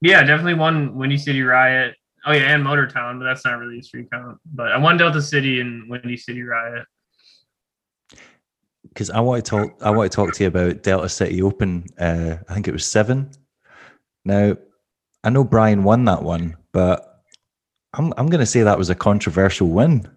yeah, 0.01 0.21
definitely 0.23 0.55
won 0.55 0.95
Windy 0.95 1.17
City 1.17 1.41
Riot. 1.41 1.95
Oh 2.25 2.33
yeah, 2.33 2.53
and 2.53 2.63
Motor 2.63 2.87
Town, 2.87 3.19
but 3.19 3.25
that's 3.25 3.45
not 3.45 3.59
really 3.59 3.79
a 3.79 3.83
street 3.83 4.09
count. 4.11 4.39
But 4.53 4.73
I 4.73 4.77
won 4.77 4.97
Delta 4.97 5.21
City 5.21 5.61
and 5.61 5.89
Windy 5.89 6.17
City 6.17 6.43
Riot. 6.43 6.85
Because 8.89 9.09
I 9.09 9.21
want 9.21 9.43
to 9.43 9.49
talk 9.49 9.77
I 9.81 9.89
want 9.89 10.11
to 10.11 10.15
talk 10.15 10.33
to 10.33 10.43
you 10.43 10.47
about 10.47 10.83
Delta 10.83 11.07
City 11.07 11.41
Open. 11.41 11.85
Uh, 11.97 12.35
I 12.49 12.53
think 12.53 12.67
it 12.67 12.73
was 12.73 12.85
seven. 12.85 13.31
Now, 14.25 14.57
I 15.23 15.29
know 15.29 15.43
Brian 15.43 15.83
won 15.83 16.05
that 16.05 16.23
one, 16.23 16.57
but 16.71 17.21
I'm 17.93 18.13
I'm 18.17 18.27
going 18.27 18.39
to 18.39 18.45
say 18.45 18.63
that 18.63 18.77
was 18.77 18.89
a 18.89 18.95
controversial 18.95 19.69
win. 19.69 20.07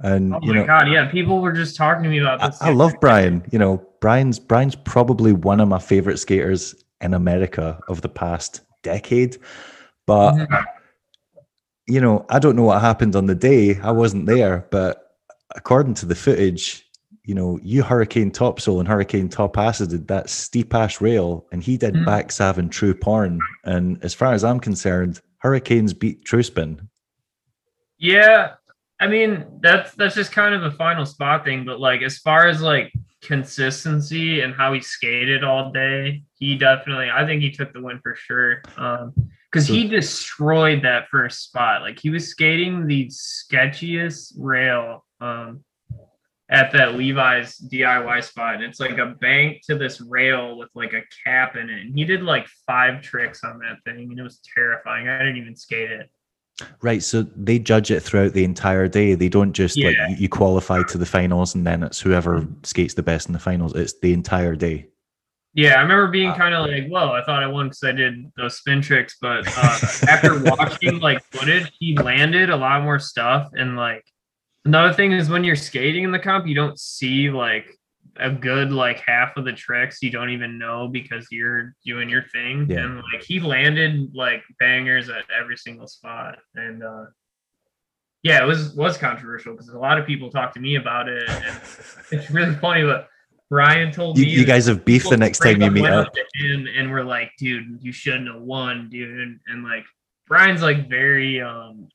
And 0.00 0.34
Oh 0.34 0.40
you 0.42 0.54
my 0.54 0.60
know, 0.60 0.66
god, 0.66 0.88
yeah, 0.88 1.10
people 1.10 1.40
were 1.40 1.52
just 1.52 1.76
talking 1.76 2.02
to 2.02 2.08
me 2.08 2.18
about 2.18 2.42
I, 2.42 2.48
this. 2.48 2.62
I 2.62 2.70
love 2.72 2.94
Brian. 3.00 3.44
You 3.52 3.58
know, 3.58 3.86
Brian's 4.00 4.38
Brian's 4.38 4.74
probably 4.74 5.32
one 5.32 5.60
of 5.60 5.68
my 5.68 5.78
favorite 5.78 6.18
skaters 6.18 6.74
in 7.00 7.14
America 7.14 7.78
of 7.88 8.02
the 8.02 8.08
past 8.08 8.62
decade. 8.82 9.38
But 10.06 10.48
you 11.86 12.00
know, 12.00 12.26
I 12.28 12.38
don't 12.38 12.56
know 12.56 12.64
what 12.64 12.80
happened 12.80 13.14
on 13.14 13.26
the 13.26 13.34
day. 13.34 13.78
I 13.80 13.92
wasn't 13.92 14.26
there, 14.26 14.66
but 14.70 15.16
according 15.54 15.94
to 15.94 16.06
the 16.06 16.14
footage, 16.14 16.83
you 17.24 17.34
know, 17.34 17.58
you 17.62 17.82
Hurricane 17.82 18.30
topsoul 18.30 18.78
and 18.80 18.88
Hurricane 18.88 19.28
Top 19.28 19.56
Acid 19.56 19.90
did 19.90 20.08
that 20.08 20.28
steep 20.28 20.74
ass 20.74 21.00
rail, 21.00 21.46
and 21.52 21.62
he 21.62 21.76
did 21.78 21.94
Mhm. 21.94 22.04
back 22.04 22.30
sav 22.30 22.58
and 22.58 22.70
true 22.70 22.94
porn. 22.94 23.40
And 23.64 24.02
as 24.04 24.12
far 24.14 24.32
as 24.34 24.44
I'm 24.44 24.60
concerned, 24.60 25.20
Hurricanes 25.38 25.94
beat 25.94 26.24
True 26.24 26.42
Spin. 26.42 26.88
Yeah, 27.98 28.54
I 29.00 29.06
mean 29.06 29.46
that's 29.60 29.94
that's 29.94 30.14
just 30.14 30.32
kind 30.32 30.54
of 30.54 30.62
a 30.64 30.70
final 30.72 31.06
spot 31.06 31.44
thing, 31.44 31.64
but 31.64 31.80
like 31.80 32.02
as 32.02 32.18
far 32.18 32.46
as 32.46 32.60
like 32.60 32.92
consistency 33.22 34.40
and 34.42 34.54
how 34.54 34.72
he 34.72 34.80
skated 34.80 35.42
all 35.44 35.70
day, 35.72 36.22
he 36.38 36.56
definitely 36.56 37.10
I 37.10 37.24
think 37.26 37.42
he 37.42 37.50
took 37.50 37.72
the 37.72 37.80
win 37.82 38.00
for 38.02 38.14
sure. 38.14 38.62
Um 38.76 39.14
because 39.50 39.66
he 39.68 39.86
destroyed 39.86 40.82
that 40.82 41.08
first 41.10 41.44
spot. 41.44 41.82
Like 41.82 42.00
he 42.00 42.10
was 42.10 42.28
skating 42.28 42.86
the 42.86 43.06
sketchiest 43.06 44.34
rail 44.36 45.04
um 45.20 45.64
at 46.50 46.72
that 46.72 46.94
Levi's 46.94 47.56
DIY 47.56 48.22
spot. 48.22 48.56
And 48.56 48.64
it's 48.64 48.80
like 48.80 48.98
a 48.98 49.06
bank 49.06 49.62
to 49.66 49.76
this 49.76 50.00
rail 50.00 50.58
with 50.58 50.68
like 50.74 50.92
a 50.92 51.02
cap 51.24 51.56
in 51.56 51.70
it. 51.70 51.80
And 51.86 51.94
he 51.96 52.04
did 52.04 52.22
like 52.22 52.46
five 52.66 53.00
tricks 53.02 53.42
on 53.44 53.58
that 53.60 53.78
thing 53.84 54.10
and 54.10 54.18
it 54.18 54.22
was 54.22 54.40
terrifying. 54.54 55.08
I 55.08 55.18
didn't 55.18 55.38
even 55.38 55.56
skate 55.56 55.90
it. 55.90 56.10
Right. 56.82 57.02
So 57.02 57.22
they 57.34 57.58
judge 57.58 57.90
it 57.90 58.00
throughout 58.00 58.32
the 58.34 58.44
entire 58.44 58.86
day. 58.88 59.14
They 59.14 59.28
don't 59.28 59.52
just 59.54 59.76
like 59.76 59.96
Yeah. 59.96 60.08
you, 60.10 60.16
you 60.16 60.28
qualify 60.28 60.82
to 60.84 60.98
the 60.98 61.06
finals 61.06 61.54
and 61.54 61.66
then 61.66 61.82
it's 61.82 62.00
whoever 62.00 62.46
skates 62.62 62.94
the 62.94 63.02
best 63.02 63.26
in 63.26 63.32
the 63.32 63.38
finals. 63.38 63.74
It's 63.74 63.98
the 64.00 64.12
entire 64.12 64.54
day. 64.54 64.88
Yeah, 65.56 65.74
I 65.74 65.82
remember 65.82 66.08
being 66.08 66.32
kind 66.32 66.52
of 66.52 66.66
like, 66.66 66.88
"Whoa!" 66.88 67.12
I 67.12 67.22
thought 67.22 67.40
I 67.44 67.46
won 67.46 67.66
because 67.66 67.84
I 67.84 67.92
did 67.92 68.28
those 68.36 68.56
spin 68.56 68.82
tricks, 68.82 69.18
but 69.20 69.44
uh, 69.56 69.78
after 70.08 70.42
watching 70.42 70.98
like 70.98 71.22
footage, 71.30 71.70
he 71.78 71.96
landed 71.96 72.50
a 72.50 72.56
lot 72.56 72.82
more 72.82 72.98
stuff. 72.98 73.50
And 73.52 73.76
like 73.76 74.04
another 74.64 74.92
thing 74.92 75.12
is 75.12 75.28
when 75.28 75.44
you're 75.44 75.56
skating 75.56 76.04
in 76.04 76.12
the 76.12 76.18
comp, 76.18 76.46
you 76.46 76.54
don't 76.54 76.78
see 76.78 77.30
like 77.30 77.78
a 78.16 78.30
good 78.30 78.72
like 78.72 79.00
half 79.00 79.36
of 79.36 79.44
the 79.44 79.52
tricks 79.52 79.98
you 80.00 80.10
don't 80.10 80.30
even 80.30 80.58
know 80.58 80.88
because 80.88 81.26
you're 81.30 81.74
doing 81.84 82.08
your 82.08 82.24
thing. 82.32 82.66
Yeah. 82.70 82.84
And 82.84 82.96
like 83.12 83.22
he 83.22 83.40
landed 83.40 84.14
like 84.14 84.42
bangers 84.58 85.08
at 85.08 85.24
every 85.36 85.56
single 85.56 85.86
spot, 85.86 86.38
and 86.54 86.82
uh, 86.82 87.06
yeah, 88.22 88.42
it 88.42 88.46
was 88.46 88.74
was 88.74 88.96
controversial 88.96 89.52
because 89.52 89.68
a 89.68 89.78
lot 89.78 89.98
of 89.98 90.06
people 90.06 90.30
talked 90.30 90.54
to 90.54 90.60
me 90.60 90.76
about 90.76 91.08
it. 91.08 91.28
And 91.28 91.60
it's 92.10 92.30
really 92.30 92.54
funny, 92.56 92.84
but 92.84 93.08
Brian 93.50 93.92
told 93.92 94.18
You, 94.18 94.24
me 94.24 94.30
you 94.32 94.44
guys 94.44 94.66
have 94.66 94.84
beef 94.84 95.08
the 95.08 95.16
next 95.16 95.38
time 95.40 95.60
you 95.60 95.70
meet 95.70 95.84
up. 95.84 96.12
him 96.34 96.66
and 96.66 96.90
we're 96.90 97.04
like, 97.04 97.30
dude, 97.38 97.78
you 97.82 97.92
shouldn't 97.92 98.32
have 98.32 98.42
won, 98.42 98.88
dude. 98.90 99.38
And 99.46 99.62
like 99.64 99.84
Brian's 100.26 100.62
like 100.62 100.88
very 100.88 101.40
um 101.40 101.88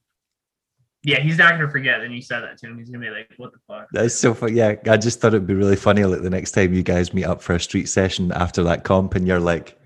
yeah, 1.03 1.19
he's 1.19 1.38
not 1.38 1.51
gonna 1.51 1.69
forget. 1.69 2.01
And 2.01 2.13
you 2.13 2.21
said 2.21 2.41
that 2.41 2.57
to 2.59 2.67
him. 2.67 2.77
He's 2.77 2.89
gonna 2.89 3.05
be 3.05 3.11
like, 3.11 3.31
what 3.38 3.51
the 3.51 3.59
fuck? 3.67 3.88
That's 3.91 4.15
so 4.15 4.34
funny. 4.34 4.53
Yeah, 4.53 4.76
I 4.88 4.97
just 4.97 5.21
thought 5.21 5.34
it'd 5.34 5.47
be 5.47 5.53
really 5.53 5.76
funny. 5.76 6.03
Like 6.03 6.21
the 6.21 6.30
next 6.30 6.51
time 6.51 6.73
you 6.73 6.84
guys 6.84 7.13
meet 7.13 7.26
up 7.26 7.41
for 7.41 7.55
a 7.55 7.59
street 7.59 7.88
session 7.88 8.31
after 8.31 8.63
that 8.63 8.84
comp, 8.84 9.15
and 9.15 9.27
you're 9.27 9.39
like, 9.39 9.80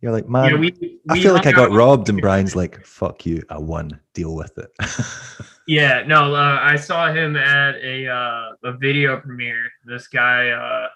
you're 0.00 0.12
like, 0.12 0.28
man, 0.28 0.50
Yeah, 0.50 0.56
we, 0.56 1.00
I 1.08 1.20
feel 1.20 1.32
like 1.32 1.46
I 1.46 1.52
got 1.52 1.72
robbed, 1.72 2.08
and 2.08 2.20
Brian's 2.20 2.54
like, 2.54 2.84
fuck 2.84 3.24
you, 3.24 3.42
I 3.48 3.58
won. 3.58 4.00
Deal 4.14 4.34
with 4.34 4.58
it. 4.58 4.70
Yeah, 5.66 6.04
no, 6.06 6.32
uh, 6.34 6.60
I 6.62 6.76
saw 6.76 7.12
him 7.12 7.34
at 7.34 7.74
a 7.76 8.06
uh, 8.06 8.52
a 8.62 8.76
video 8.76 9.18
premiere. 9.18 9.64
This 9.84 10.06
guy, 10.06 10.50
uh, 10.50 10.86
I 10.86 10.88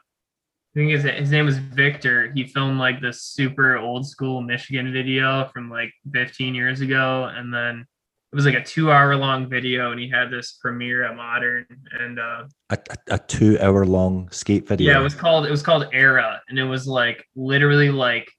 think 0.74 0.92
his, 0.92 1.02
his 1.02 1.30
name 1.32 1.46
was 1.46 1.58
Victor. 1.58 2.30
He 2.36 2.46
filmed 2.46 2.78
like 2.78 3.00
this 3.00 3.22
super 3.22 3.78
old 3.78 4.06
school 4.06 4.40
Michigan 4.40 4.92
video 4.92 5.48
from 5.52 5.70
like 5.70 5.92
15 6.12 6.54
years 6.54 6.82
ago, 6.82 7.24
and 7.34 7.52
then 7.52 7.84
it 8.32 8.36
was 8.36 8.44
like 8.44 8.54
a 8.54 8.62
two 8.62 8.92
hour 8.92 9.16
long 9.16 9.48
video, 9.48 9.90
and 9.90 10.00
he 10.00 10.08
had 10.08 10.30
this 10.30 10.52
premiere 10.52 11.02
at 11.04 11.16
Modern, 11.16 11.66
and 11.98 12.18
uh, 12.20 12.44
a, 12.70 12.78
a, 12.90 13.14
a 13.14 13.18
two-hour 13.18 13.84
long 13.84 14.30
skate 14.30 14.68
video. 14.68 14.92
yeah, 14.92 15.00
it 15.00 15.02
was 15.02 15.14
called 15.14 15.46
it 15.46 15.50
was 15.50 15.62
called 15.62 15.88
Era, 15.92 16.40
and 16.48 16.58
it 16.58 16.64
was 16.64 16.86
like 16.86 17.26
literally 17.34 17.90
like 17.90 18.30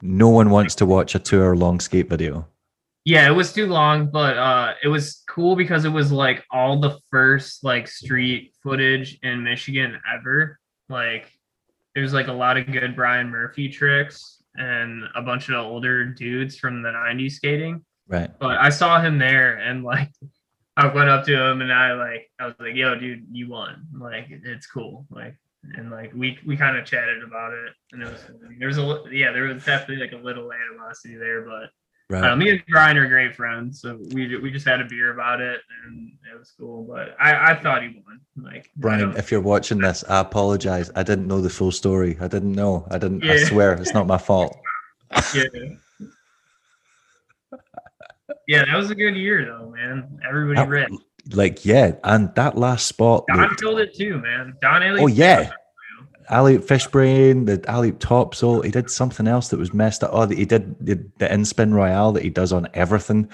no 0.00 0.30
one 0.30 0.48
wants 0.48 0.74
to 0.76 0.86
watch 0.86 1.14
a 1.14 1.18
two-hour 1.18 1.54
long 1.54 1.80
skate 1.80 2.08
video. 2.08 2.46
Yeah, 3.04 3.26
it 3.26 3.32
was 3.32 3.52
too 3.52 3.66
long, 3.66 4.10
but 4.10 4.38
uh 4.38 4.74
it 4.82 4.88
was 4.88 5.22
cool 5.28 5.54
because 5.54 5.84
it 5.84 5.90
was 5.90 6.10
like 6.10 6.44
all 6.50 6.80
the 6.80 6.98
first 7.10 7.62
like 7.62 7.88
street 7.88 8.54
footage 8.62 9.18
in 9.22 9.44
Michigan 9.44 10.00
ever. 10.10 10.58
Like 10.88 11.30
there's 11.94 12.14
like 12.14 12.28
a 12.28 12.32
lot 12.32 12.56
of 12.56 12.72
good 12.72 12.96
Brian 12.96 13.28
Murphy 13.28 13.68
tricks 13.68 14.42
and 14.54 15.04
a 15.14 15.22
bunch 15.22 15.48
of 15.48 15.56
older 15.56 16.06
dudes 16.06 16.56
from 16.56 16.82
the 16.82 16.88
90s 16.88 17.32
skating. 17.32 17.84
Right. 18.10 18.30
But 18.38 18.58
I 18.58 18.70
saw 18.70 19.00
him 19.00 19.18
there 19.18 19.56
and 19.56 19.84
like 19.84 20.10
I 20.76 20.88
went 20.88 21.08
up 21.08 21.24
to 21.26 21.32
him 21.32 21.62
and 21.62 21.72
I 21.72 21.92
like 21.92 22.28
I 22.40 22.46
was 22.46 22.56
like, 22.58 22.74
yo, 22.74 22.96
dude, 22.96 23.26
you 23.30 23.48
won. 23.48 23.86
Like 23.96 24.26
it's 24.28 24.66
cool. 24.66 25.06
Like 25.10 25.36
and 25.76 25.90
like 25.90 26.12
we 26.14 26.38
we 26.44 26.56
kind 26.56 26.76
of 26.76 26.84
chatted 26.84 27.22
about 27.22 27.52
it 27.52 27.72
and 27.92 28.02
it 28.02 28.10
was 28.10 28.24
there's 28.58 28.78
a 28.78 29.04
yeah, 29.12 29.30
there 29.30 29.44
was 29.44 29.64
definitely 29.64 30.04
like 30.04 30.12
a 30.12 30.22
little 30.22 30.50
animosity 30.52 31.16
there, 31.16 31.42
but 31.42 31.70
Right. 32.10 32.32
uh, 32.32 32.34
me 32.34 32.50
and 32.50 32.60
Brian 32.68 32.96
are 32.96 33.06
great 33.06 33.36
friends, 33.36 33.80
so 33.80 33.96
we 34.10 34.36
we 34.38 34.50
just 34.50 34.66
had 34.66 34.80
a 34.80 34.84
beer 34.84 35.12
about 35.12 35.40
it, 35.40 35.60
and 35.86 36.10
it 36.28 36.36
was 36.36 36.52
cool. 36.58 36.82
But 36.82 37.14
I, 37.20 37.52
I 37.52 37.62
thought 37.62 37.84
he 37.84 38.02
won. 38.04 38.20
Like 38.36 38.68
Brian, 38.74 39.16
if 39.16 39.30
you're 39.30 39.40
watching 39.40 39.78
this, 39.78 40.02
I 40.08 40.18
apologize. 40.18 40.90
I 40.96 41.04
didn't 41.04 41.28
know 41.28 41.40
the 41.40 41.48
full 41.48 41.70
story. 41.70 42.18
I 42.20 42.26
didn't 42.26 42.50
know. 42.50 42.84
I 42.90 42.98
didn't. 42.98 43.22
I 43.22 43.36
swear, 43.44 43.74
it's 43.74 43.94
not 43.94 44.08
my 44.08 44.18
fault. 44.18 44.58
yeah, 45.36 45.44
yeah, 48.50 48.64
that 48.64 48.76
was 48.76 48.90
a 48.90 48.94
good 48.94 49.14
year 49.16 49.44
though, 49.46 49.70
man. 49.70 50.18
Everybody 50.28 50.56
That- 50.56 50.68
read. 50.68 50.88
Like, 51.32 51.64
yeah, 51.66 51.92
and 52.02 52.34
that 52.34 52.56
last 52.56 52.86
spot. 52.86 53.24
Don 53.28 53.40
looked- 53.42 53.60
killed 53.60 53.78
it 53.80 53.94
too, 53.94 54.18
man. 54.18 54.54
Don 54.62 54.80
Ailey. 54.82 55.02
Oh, 55.02 55.06
yeah. 55.06 55.50
alley 56.30 56.58
fishbrain, 56.58 57.44
the 57.46 57.62
alley 57.70 57.92
topsoul. 57.92 58.64
He 58.64 58.70
did 58.70 58.88
something 58.90 59.26
else 59.28 59.48
that 59.48 59.58
was 59.58 59.74
messed 59.74 60.02
up. 60.02 60.10
Oh, 60.12 60.26
he 60.26 60.44
did 60.46 60.76
the, 60.84 61.04
the 61.18 61.32
in 61.32 61.44
spin 61.44 61.74
royale 61.74 62.12
that 62.12 62.22
he 62.22 62.30
does 62.30 62.52
on 62.52 62.68
everything. 62.74 63.28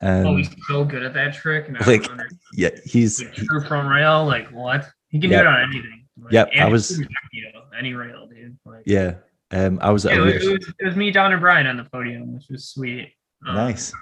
Um, 0.00 0.26
Oh, 0.26 0.36
he's 0.36 0.50
so 0.66 0.84
good 0.84 1.02
at 1.02 1.14
that 1.14 1.34
trick. 1.34 1.68
And 1.68 1.86
Like, 1.86 2.06
yeah, 2.54 2.70
he's 2.84 3.22
Like, 3.22 3.34
true 3.34 3.64
from 3.66 3.86
rail, 3.86 4.24
like 4.26 4.48
what? 4.48 4.86
He 5.08 5.20
can 5.20 5.30
do 5.30 5.36
it 5.36 5.46
on 5.46 5.62
anything. 5.70 6.06
Like, 6.20 6.32
Yep, 6.32 6.50
I 6.58 6.68
was- 6.68 6.98
you 6.98 7.04
know, 7.52 7.62
any 7.78 7.94
rail, 7.94 8.26
dude. 8.26 8.56
Like, 8.64 8.82
yeah. 8.86 9.14
Um, 9.52 9.78
I 9.80 9.90
was 9.90 10.04
Yeah, 10.04 10.16
it, 10.16 10.20
was, 10.20 10.34
it, 10.46 10.52
was, 10.58 10.74
it 10.80 10.84
was 10.86 10.96
me, 10.96 11.10
Don, 11.10 11.32
and 11.32 11.40
Brian 11.40 11.66
on 11.68 11.76
the 11.76 11.84
podium, 11.84 12.34
which 12.34 12.46
was 12.50 12.68
sweet. 12.68 13.12
Um, 13.46 13.54
nice. 13.54 13.92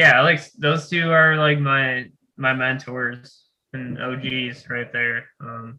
Yeah, 0.00 0.22
like 0.22 0.50
those 0.54 0.88
two 0.88 1.10
are 1.10 1.36
like 1.36 1.58
my 1.58 2.06
my 2.38 2.54
mentors 2.54 3.44
and 3.74 4.00
OGs 4.00 4.70
right 4.70 4.90
there. 4.90 5.26
Um, 5.42 5.78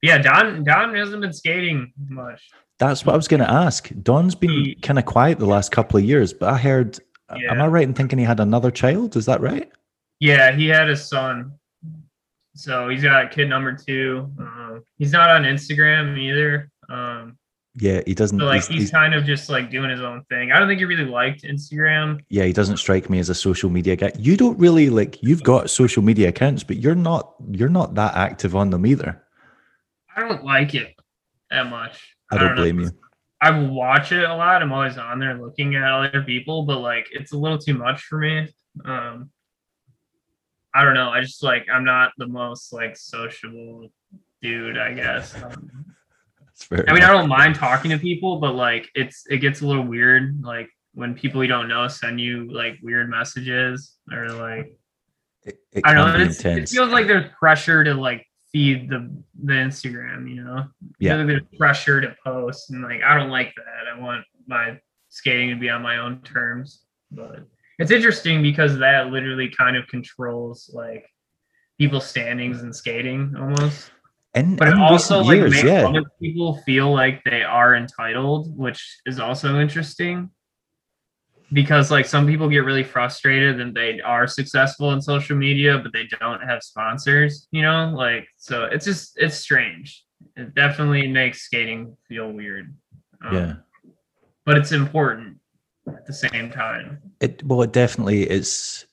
yeah, 0.00 0.18
Don 0.18 0.62
Don 0.62 0.94
hasn't 0.94 1.20
been 1.20 1.32
skating 1.32 1.92
much. 2.08 2.40
That's 2.78 3.04
what 3.04 3.14
I 3.14 3.16
was 3.16 3.26
going 3.26 3.40
to 3.40 3.50
ask. 3.50 3.90
Don's 4.04 4.36
been 4.36 4.76
kind 4.80 5.00
of 5.00 5.06
quiet 5.06 5.40
the 5.40 5.46
last 5.46 5.72
couple 5.72 5.98
of 5.98 6.04
years, 6.04 6.32
but 6.32 6.50
I 6.50 6.56
heard. 6.56 7.00
Am 7.30 7.60
I 7.60 7.66
right 7.66 7.82
in 7.82 7.94
thinking 7.94 8.20
he 8.20 8.24
had 8.24 8.38
another 8.38 8.70
child? 8.70 9.16
Is 9.16 9.26
that 9.26 9.40
right? 9.40 9.68
Yeah, 10.20 10.52
he 10.52 10.68
had 10.68 10.88
a 10.88 10.96
son, 10.96 11.54
so 12.54 12.88
he's 12.90 13.02
got 13.02 13.32
kid 13.32 13.48
number 13.48 13.72
two. 13.72 14.30
Um, 14.38 14.84
he's 14.98 15.10
not 15.10 15.30
on 15.30 15.42
Instagram 15.42 16.16
either. 16.16 16.70
Um, 16.88 17.38
Yeah, 17.76 18.02
he 18.06 18.14
doesn't. 18.14 18.38
so 18.38 18.46
like 18.46 18.54
he's- 18.56 18.68
he's, 18.68 18.78
he's- 18.78 18.90
kind 18.90 19.14
of 19.14 19.24
just 19.24 19.48
like 19.50 19.70
doing 19.70 19.90
his 19.90 20.00
own 20.00 20.22
thing. 20.28 20.52
I 20.52 20.58
don't 20.58 20.68
think 20.68 20.78
he 20.78 20.84
really 20.84 21.04
liked 21.06 21.42
Instagram. 21.42 22.20
yeah, 22.28 22.44
he 22.44 22.52
doesn't 22.52 22.76
strike 22.76 23.10
me 23.10 23.18
as 23.18 23.28
a 23.30 23.34
social 23.34 23.68
media 23.68 23.96
guy. 23.96 24.12
You 24.18 24.36
don't 24.36 24.58
really 24.58 24.90
like. 24.90 25.20
You've 25.22 25.42
got 25.42 25.70
social 25.70 26.02
media 26.02 26.28
accounts, 26.28 26.62
but 26.62 26.76
you're 26.76 26.94
not. 26.94 27.34
You're 27.50 27.68
not 27.68 27.94
that 27.96 28.14
active 28.14 28.54
on 28.54 28.70
them 28.70 28.86
either. 28.86 29.20
I 30.16 30.20
don't 30.20 30.44
like 30.44 30.74
it 30.74 30.94
that 31.50 31.68
much. 31.68 32.16
I 32.30 32.38
don't 32.38 32.54
know. 32.54 32.62
blame 32.62 32.80
you. 32.80 32.90
I 33.40 33.50
watch 33.58 34.12
it 34.12 34.22
a 34.24 34.34
lot. 34.34 34.62
I'm 34.62 34.72
always 34.72 34.96
on 34.96 35.18
there 35.18 35.34
looking 35.38 35.74
at 35.74 35.82
other 35.84 36.22
people, 36.22 36.64
but 36.64 36.78
like 36.78 37.08
it's 37.10 37.32
a 37.32 37.36
little 37.36 37.58
too 37.58 37.74
much 37.74 38.02
for 38.02 38.18
me. 38.18 38.48
Um 38.84 39.30
I 40.72 40.82
don't 40.84 40.94
know. 40.94 41.10
I 41.10 41.20
just 41.20 41.42
like 41.42 41.66
I'm 41.72 41.84
not 41.84 42.12
the 42.18 42.26
most 42.26 42.72
like 42.72 42.96
sociable 42.96 43.88
dude, 44.42 44.78
I 44.78 44.92
guess. 44.94 45.34
Um, 45.42 45.70
I 46.70 46.92
mean, 46.92 47.02
I 47.02 47.10
don't 47.10 47.28
mind 47.28 47.56
talking 47.56 47.90
to 47.90 47.98
people, 47.98 48.38
but 48.38 48.54
like 48.54 48.88
it's 48.94 49.24
it 49.28 49.38
gets 49.38 49.60
a 49.60 49.66
little 49.66 49.84
weird 49.84 50.42
like 50.42 50.68
when 50.94 51.14
people 51.14 51.42
you 51.42 51.48
don't 51.48 51.68
know 51.68 51.88
send 51.88 52.20
you 52.20 52.50
like 52.52 52.78
weird 52.82 53.10
messages 53.10 53.96
or 54.12 54.28
like 54.30 54.78
It, 55.42 55.58
it 55.72 55.82
I 55.84 55.92
don't 55.92 56.18
know. 56.18 56.24
It 56.24 56.68
feels 56.68 56.90
like 56.90 57.06
there's 57.06 57.30
pressure 57.38 57.84
to 57.84 57.94
like 57.94 58.26
feed 58.52 58.88
the 58.88 59.10
the 59.42 59.52
Instagram, 59.52 60.28
you 60.28 60.42
know. 60.42 60.64
Yeah. 60.98 61.22
There's 61.24 61.42
pressure 61.58 62.00
to 62.00 62.14
post, 62.24 62.70
and 62.70 62.82
like 62.82 63.02
I 63.02 63.16
don't 63.18 63.30
like 63.30 63.52
that. 63.56 63.92
I 63.92 63.98
want 63.98 64.24
my 64.46 64.78
skating 65.08 65.50
to 65.50 65.56
be 65.56 65.68
on 65.68 65.82
my 65.82 65.98
own 65.98 66.20
terms. 66.22 66.82
But 67.10 67.46
it's 67.78 67.90
interesting 67.90 68.42
because 68.42 68.78
that 68.78 69.08
literally 69.08 69.50
kind 69.50 69.76
of 69.76 69.86
controls 69.88 70.70
like 70.72 71.04
people's 71.78 72.06
standings 72.06 72.62
and 72.62 72.74
skating 72.74 73.34
almost. 73.36 73.90
In, 74.34 74.56
But 74.56 74.68
it 74.68 74.74
also 74.74 75.22
like 75.22 75.36
years, 75.36 75.52
makes 75.52 75.64
yeah, 75.64 75.92
people 76.20 76.56
feel 76.66 76.92
like 76.92 77.22
they 77.24 77.42
are 77.42 77.76
entitled, 77.76 78.56
which 78.56 78.98
is 79.06 79.18
also 79.18 79.60
interesting. 79.60 80.30
Because 81.52 81.90
like 81.90 82.06
some 82.06 82.26
people 82.26 82.48
get 82.48 82.64
really 82.64 82.82
frustrated 82.82 83.60
and 83.60 83.74
they 83.74 84.00
are 84.00 84.26
successful 84.26 84.92
in 84.92 85.00
social 85.00 85.36
media, 85.36 85.78
but 85.78 85.92
they 85.92 86.08
don't 86.18 86.40
have 86.40 86.62
sponsors, 86.62 87.46
you 87.52 87.62
know, 87.62 87.92
like 87.94 88.26
so 88.36 88.64
it's 88.64 88.84
just 88.84 89.12
it's 89.16 89.36
strange. 89.36 90.04
It 90.36 90.54
definitely 90.54 91.06
makes 91.06 91.42
skating 91.42 91.96
feel 92.08 92.32
weird. 92.32 92.74
Um, 93.24 93.34
yeah. 93.34 93.54
But 94.44 94.58
it's 94.58 94.72
important 94.72 95.38
at 95.86 96.06
the 96.06 96.12
same 96.12 96.50
time. 96.50 96.98
It 97.20 97.42
well, 97.44 97.62
it 97.62 97.72
definitely 97.72 98.28
is. 98.28 98.86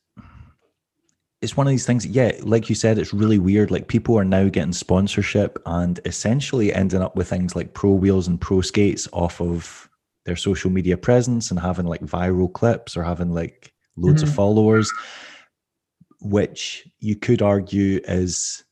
It's 1.42 1.58
one 1.58 1.66
of 1.66 1.72
these 1.72 1.86
things. 1.88 2.06
Yeah, 2.06 2.34
like 2.42 2.70
you 2.70 2.76
said, 2.76 3.00
it's 3.00 3.14
really 3.14 3.40
weird. 3.40 3.72
Like 3.72 3.88
people 3.88 4.18
are 4.18 4.26
now 4.26 4.48
getting 4.48 4.74
sponsorship 4.74 5.58
and 5.66 6.00
essentially 6.06 6.72
ending 6.74 7.02
up 7.02 7.16
with 7.16 7.30
things 7.30 7.56
like 7.56 7.74
pro 7.74 7.92
wheels 7.92 8.28
and 8.28 8.40
pro 8.40 8.62
skates 8.62 9.08
off 9.12 9.42
of 9.42 9.90
their 10.26 10.36
social 10.36 10.70
media 10.70 10.98
presence 10.98 11.50
and 11.50 11.60
having 11.60 11.88
like 11.88 12.02
viral 12.02 12.52
clips 12.52 12.96
or 12.96 13.02
having 13.04 13.32
like 13.34 13.74
loads 13.98 14.22
of 14.22 14.30
Mhm. 14.30 14.36
followers, 14.36 14.92
which 16.20 16.88
you 17.00 17.16
could 17.16 17.42
argue 17.42 18.00
is 18.08 18.64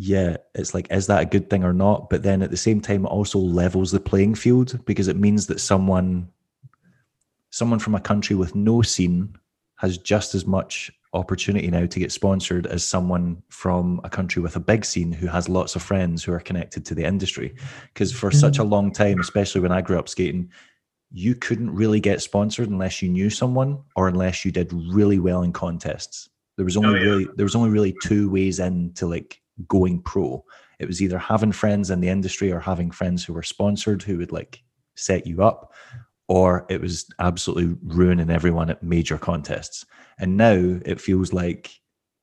yeah, 0.00 0.36
it's 0.54 0.74
like, 0.74 0.86
is 0.92 1.08
that 1.08 1.22
a 1.22 1.26
good 1.26 1.50
thing 1.50 1.64
or 1.64 1.72
not? 1.72 2.08
But 2.08 2.22
then 2.22 2.40
at 2.40 2.52
the 2.52 2.56
same 2.56 2.80
time, 2.80 3.04
it 3.04 3.08
also 3.08 3.36
levels 3.40 3.90
the 3.90 3.98
playing 3.98 4.36
field 4.36 4.78
because 4.84 5.08
it 5.08 5.16
means 5.16 5.48
that 5.48 5.58
someone 5.58 6.28
someone 7.50 7.80
from 7.80 7.94
a 7.96 8.00
country 8.00 8.36
with 8.36 8.54
no 8.54 8.80
scene 8.82 9.34
has 9.76 9.98
just 9.98 10.34
as 10.36 10.46
much 10.46 10.92
opportunity 11.14 11.68
now 11.68 11.86
to 11.86 11.98
get 11.98 12.12
sponsored 12.12 12.66
as 12.66 12.84
someone 12.84 13.42
from 13.48 14.00
a 14.04 14.10
country 14.10 14.42
with 14.42 14.56
a 14.56 14.60
big 14.60 14.84
scene 14.84 15.12
who 15.12 15.26
has 15.26 15.48
lots 15.48 15.74
of 15.74 15.82
friends 15.82 16.22
who 16.22 16.32
are 16.32 16.40
connected 16.40 16.84
to 16.84 16.94
the 16.94 17.04
industry. 17.04 17.54
Because 17.92 18.12
for 18.12 18.30
such 18.30 18.54
mm-hmm. 18.54 18.62
a 18.62 18.66
long 18.66 18.92
time, 18.92 19.20
especially 19.20 19.60
when 19.60 19.72
I 19.72 19.80
grew 19.80 19.98
up 19.98 20.08
skating, 20.08 20.50
you 21.10 21.34
couldn't 21.34 21.74
really 21.74 22.00
get 22.00 22.20
sponsored 22.20 22.68
unless 22.68 23.00
you 23.00 23.08
knew 23.08 23.30
someone 23.30 23.82
or 23.96 24.08
unless 24.08 24.44
you 24.44 24.52
did 24.52 24.72
really 24.72 25.18
well 25.18 25.42
in 25.42 25.52
contests. 25.52 26.28
There 26.56 26.64
was 26.64 26.76
only 26.76 26.90
Oh, 26.90 27.02
yeah. 27.02 27.08
really 27.08 27.26
there 27.36 27.46
was 27.46 27.54
only 27.54 27.70
really 27.70 27.96
two 28.02 28.28
ways 28.28 28.58
into 28.58 29.06
like 29.06 29.40
going 29.66 30.02
pro. 30.02 30.44
It 30.78 30.86
was 30.86 31.00
either 31.00 31.18
having 31.18 31.52
friends 31.52 31.90
in 31.90 32.00
the 32.00 32.08
industry 32.08 32.52
or 32.52 32.60
having 32.60 32.90
friends 32.90 33.24
who 33.24 33.32
were 33.32 33.42
sponsored 33.42 34.02
who 34.02 34.18
would 34.18 34.32
like 34.32 34.62
set 34.96 35.26
you 35.26 35.42
up, 35.42 35.72
or 36.28 36.66
it 36.68 36.80
was 36.80 37.06
absolutely 37.18 37.76
ruining 37.82 38.30
everyone 38.30 38.70
at 38.70 38.82
major 38.82 39.18
contests. 39.18 39.84
And 40.18 40.36
now 40.36 40.78
it 40.84 41.00
feels 41.00 41.32
like 41.32 41.70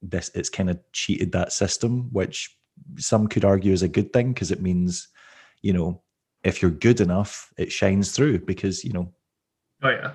this 0.02 0.30
it's 0.36 0.50
kind 0.50 0.70
of 0.70 0.80
cheated 0.94 1.32
that 1.32 1.52
system, 1.52 2.10
which 2.12 2.56
some 2.98 3.28
could 3.28 3.44
argue 3.44 3.74
is 3.74 3.82
a 3.82 3.88
good 3.88 4.14
thing 4.14 4.34
because 4.34 4.52
it 4.52 4.62
means, 4.62 5.08
you 5.62 5.74
know, 5.74 6.04
if 6.44 6.62
you're 6.62 6.72
good 6.72 7.02
enough, 7.02 7.52
it 7.58 7.72
shines 7.72 8.12
through 8.12 8.40
because, 8.40 8.84
you 8.84 8.94
know, 8.94 9.12
Oh 9.84 9.90
yeah. 9.90 10.14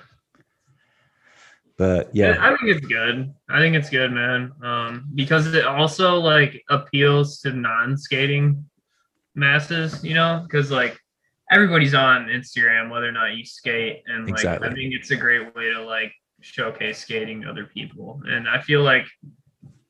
but 1.76 2.10
yeah, 2.14 2.36
I 2.40 2.56
think 2.56 2.76
it's 2.76 2.86
good. 2.86 3.34
I 3.48 3.58
think 3.58 3.74
it's 3.74 3.90
good, 3.90 4.12
man. 4.12 4.52
Um, 4.62 5.10
because 5.14 5.52
it 5.54 5.64
also 5.64 6.16
like 6.16 6.62
appeals 6.70 7.40
to 7.40 7.52
non-skating 7.52 8.64
masses, 9.34 10.02
you 10.04 10.14
know, 10.14 10.44
because 10.46 10.70
like 10.70 10.98
everybody's 11.50 11.94
on 11.94 12.26
Instagram, 12.26 12.90
whether 12.90 13.08
or 13.08 13.12
not 13.12 13.34
you 13.36 13.44
skate, 13.44 14.02
and 14.06 14.24
like 14.26 14.34
Exactly. 14.34 14.68
I 14.68 14.74
think 14.74 14.94
it's 14.94 15.10
a 15.10 15.16
great 15.16 15.54
way 15.54 15.72
to 15.72 15.82
like 15.82 16.12
showcase 16.40 16.98
skating 16.98 17.42
to 17.42 17.50
other 17.50 17.64
people. 17.66 18.20
And 18.26 18.48
I 18.48 18.60
feel 18.60 18.82
like 18.82 19.06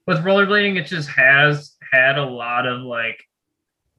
with 0.06 0.18
rollerblading, 0.24 0.76
it 0.78 0.86
just 0.86 1.08
has 1.10 1.76
had 1.92 2.18
a 2.18 2.24
lot 2.24 2.66
of 2.66 2.80
like 2.82 3.22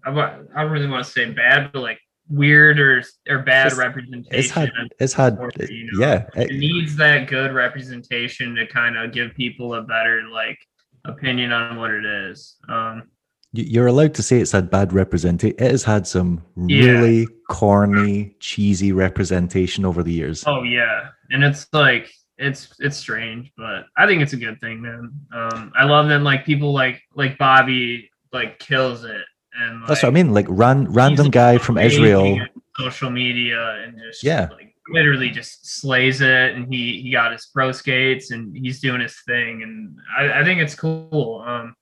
I, 0.05 0.09
I 0.09 0.63
don't 0.63 0.71
really 0.71 0.87
want 0.87 1.05
to 1.05 1.11
say 1.11 1.29
bad, 1.31 1.71
but 1.71 1.79
like 1.81 1.99
weird 2.27 2.79
or 2.79 3.03
or 3.29 3.39
bad 3.39 3.67
It's- 3.67 3.77
representation. 3.77 4.27
it's 4.39 4.49
had 4.49 4.71
it's 4.99 5.13
had 5.13 5.37
you 5.69 5.91
know? 5.91 5.99
yeah, 5.99 6.25
it 6.35 6.51
it- 6.51 6.57
needs 6.57 6.95
that 6.97 7.27
good 7.27 7.53
representation 7.53 8.55
to 8.55 8.65
kind 8.67 8.97
of 8.97 9.11
give 9.11 9.33
people 9.35 9.75
a 9.75 9.81
better 9.83 10.23
like 10.31 10.57
opinion 11.05 11.51
on 11.51 11.77
what 11.77 11.91
it 11.91 12.05
is. 12.05 12.57
Um, 12.69 13.03
You're 13.53 13.87
allowed 13.87 14.13
to 14.15 14.23
say 14.23 14.39
it's 14.39 14.53
had 14.53 14.69
bad 14.69 14.93
representation. 14.93 15.57
It 15.59 15.71
has 15.71 15.83
had 15.83 16.07
some 16.07 16.41
Yeah. 16.55 16.85
really 16.91 17.27
corny, 17.49 18.35
cheesy 18.39 18.91
representation 18.93 19.83
over 19.85 20.03
the 20.03 20.13
years. 20.13 20.43
Oh 20.47 20.63
yeah, 20.63 21.09
and 21.31 21.43
it's 21.43 21.67
like 21.73 22.09
it's 22.37 22.73
it's 22.79 22.95
strange, 22.97 23.51
but 23.57 23.85
I 23.97 24.07
think 24.07 24.21
it's 24.21 24.33
a 24.33 24.37
good 24.37 24.59
thing, 24.61 24.81
man. 24.81 25.11
Um, 25.33 25.71
I 25.77 25.83
love 25.83 26.07
them. 26.07 26.23
like 26.23 26.45
people 26.45 26.71
like 26.73 27.01
like 27.13 27.37
Bobby 27.37 28.09
like 28.31 28.57
kills 28.59 29.03
it, 29.03 29.25
and 29.59 29.83
That's 29.87 30.01
what 30.01 30.09
I 30.09 30.11
mean. 30.11 30.33
Like 30.33 30.45
ran, 30.47 30.85
random 30.91 31.29
guy 31.29 31.57
from 31.57 31.77
Israel. 31.77 32.39
social 32.77 33.09
media 33.09 33.83
and 33.83 33.99
just 33.99 34.23
Yeah. 34.23 34.47
like 34.51 34.73
literally 34.93 35.29
just 35.29 35.67
slays 35.81 36.21
it, 36.21 36.55
and 36.55 36.73
he 36.73 37.01
he 37.01 37.11
got 37.11 37.33
his 37.33 37.47
pro 37.53 37.73
skates 37.73 38.31
and 38.31 38.55
he's 38.55 38.79
doing 38.79 39.01
his 39.01 39.19
thing, 39.27 39.61
and 39.61 39.97
I, 40.17 40.39
I 40.39 40.43
think 40.45 40.61
it's 40.61 40.73
cool. 40.73 41.43
Um, 41.45 41.75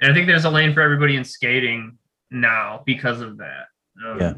and 0.00 0.10
I 0.10 0.14
think 0.14 0.26
there's 0.26 0.44
a 0.44 0.50
lane 0.50 0.74
for 0.74 0.80
everybody 0.80 1.16
in 1.16 1.24
skating 1.24 1.98
now 2.30 2.82
because 2.84 3.20
of 3.20 3.38
that. 3.38 3.66
Um, 4.04 4.20
Yeah. 4.20 4.34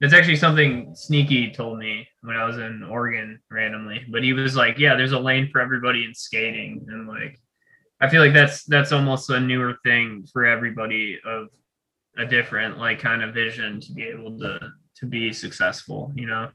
It's 0.00 0.12
actually 0.12 0.36
something 0.36 0.94
Sneaky 0.94 1.50
told 1.52 1.78
me 1.78 2.06
when 2.22 2.36
I 2.36 2.44
was 2.44 2.58
in 2.58 2.82
Oregon 2.82 3.40
randomly, 3.50 4.04
but 4.10 4.22
he 4.22 4.32
was 4.32 4.56
like, 4.56 4.78
"Yeah, 4.78 4.96
there's 4.96 5.12
a 5.12 5.18
lane 5.18 5.48
for 5.50 5.60
everybody 5.60 6.04
in 6.04 6.12
skating," 6.14 6.84
and 6.88 7.08
like, 7.08 7.40
I 8.00 8.08
feel 8.10 8.20
like 8.20 8.34
that's 8.34 8.64
that's 8.64 8.92
almost 8.92 9.30
a 9.30 9.40
newer 9.40 9.76
thing 9.84 10.26
for 10.32 10.44
everybody 10.44 11.20
of 11.24 11.48
a 12.18 12.26
different 12.26 12.78
like 12.78 12.98
kind 12.98 13.22
of 13.22 13.32
vision 13.32 13.80
to 13.80 13.92
be 13.92 14.02
able 14.02 14.36
to 14.40 14.72
to 14.96 15.06
be 15.06 15.32
successful, 15.32 16.12
you 16.14 16.26
know. 16.26 16.50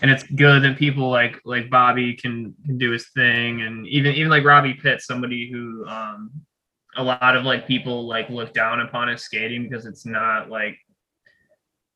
And 0.00 0.10
it's 0.10 0.24
good 0.24 0.62
that 0.64 0.78
people 0.78 1.08
like 1.10 1.40
like 1.44 1.70
Bobby 1.70 2.14
can 2.14 2.54
can 2.64 2.78
do 2.78 2.90
his 2.90 3.08
thing, 3.10 3.62
and 3.62 3.86
even 3.86 4.14
even 4.14 4.30
like 4.30 4.44
Robbie 4.44 4.74
Pitt, 4.74 5.02
somebody 5.02 5.50
who 5.52 5.86
um 5.86 6.30
a 6.96 7.02
lot 7.02 7.36
of 7.36 7.44
like 7.44 7.66
people 7.66 8.06
like 8.06 8.28
look 8.28 8.52
down 8.52 8.80
upon 8.80 9.08
his 9.08 9.22
skating 9.22 9.68
because 9.68 9.86
it's 9.86 10.04
not 10.06 10.50
like 10.50 10.78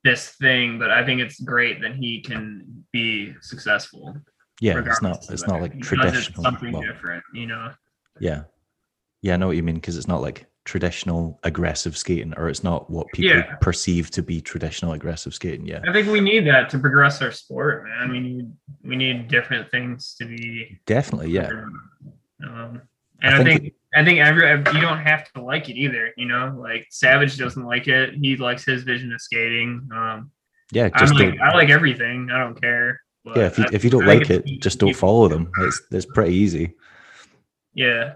this 0.05 0.31
thing, 0.41 0.79
but 0.79 0.91
I 0.91 1.05
think 1.05 1.21
it's 1.21 1.41
great 1.41 1.81
that 1.83 1.97
he 1.97 2.21
can 2.21 2.85
be 2.93 3.35
successful. 3.41 4.17
Yeah, 4.61 4.83
it's 4.85 5.03
not. 5.03 5.27
It's 5.31 5.47
not 5.47 5.61
like 5.61 5.79
traditional. 5.81 6.43
Something 6.43 6.73
well, 6.73 6.83
different, 6.83 7.23
you 7.35 7.47
know. 7.47 7.73
yeah, 8.21 8.45
yeah, 9.21 9.35
I 9.35 9.37
know 9.37 9.49
what 9.49 9.57
you 9.57 9.63
mean 9.63 9.75
because 9.75 9.99
it's 9.99 10.09
not 10.09 10.23
like 10.23 10.47
traditional 10.65 11.39
aggressive 11.45 11.97
skating, 11.97 12.33
or 12.37 12.49
it's 12.49 12.65
not 12.65 12.89
what 12.91 13.07
people 13.13 13.37
Yeah. 13.37 13.55
perceive 13.57 14.11
to 14.13 14.23
be 14.23 14.41
traditional 14.41 14.93
aggressive 14.93 15.35
skating. 15.35 15.67
Yeah, 15.67 15.81
I 15.87 15.93
think 15.93 16.09
we 16.09 16.21
need 16.21 16.47
that 16.47 16.71
to 16.71 16.79
progress 16.79 17.21
our 17.21 17.31
sport, 17.33 17.85
man. 17.85 18.11
We 18.11 18.21
need 18.21 18.53
we 18.83 18.97
need 18.97 19.29
different 19.29 19.71
things 19.71 20.15
to 20.19 20.25
be. 20.25 20.81
definitely. 20.87 21.33
Yeah, 21.33 21.51
Um, 22.43 22.81
I 23.23 23.27
and 23.27 23.35
I 23.35 23.45
think 23.45 23.63
think, 23.63 23.75
I 23.97 24.05
think 24.05 24.21
every 24.21 24.47
you 24.49 24.81
don't 24.81 24.99
have 25.01 25.33
to 25.33 25.43
like 25.43 25.69
it 25.69 25.77
either. 25.77 26.13
You 26.17 26.27
know, 26.27 26.55
like 26.59 26.87
Savage 26.91 27.37
doesn't 27.39 27.65
like 27.65 27.89
it. 27.89 28.15
He 28.15 28.37
likes 28.37 28.65
his 28.65 28.83
vision 28.83 29.13
of 29.13 29.21
skating. 29.21 29.89
Um, 29.95 30.31
yeah. 30.71 30.91
I 30.93 30.99
Just 30.99 31.15
like 31.15 31.35
I 31.41 31.55
like 31.57 31.71
everything. 31.71 32.29
I 32.31 32.39
don't 32.41 32.61
care. 32.61 33.01
but 33.25 33.37
yeah. 33.37 33.47
If 33.47 33.59
you 33.59 33.65
I- 33.65 33.69
if 33.73 33.85
you 33.85 33.91
don't 33.91 34.05
I 34.05 34.15
like 34.15 34.31
it, 34.31 34.45
just 34.61 34.79
don't 34.79 34.95
follow 34.95 35.29
them. 35.29 35.51
It's 35.61 35.83
it's 35.91 36.07
pretty 36.07 36.35
easy. 36.35 36.75
Yeah, 37.75 38.15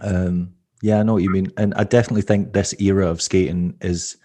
Um, 0.00 0.54
yeah, 0.82 0.98
I 0.98 1.02
know 1.04 1.12
what 1.12 1.22
you 1.22 1.30
mean, 1.30 1.52
and 1.56 1.72
I 1.74 1.84
definitely 1.84 2.22
think 2.22 2.52
this 2.52 2.74
era 2.80 3.06
of 3.06 3.20
skating 3.22 3.76
is. 3.80 4.16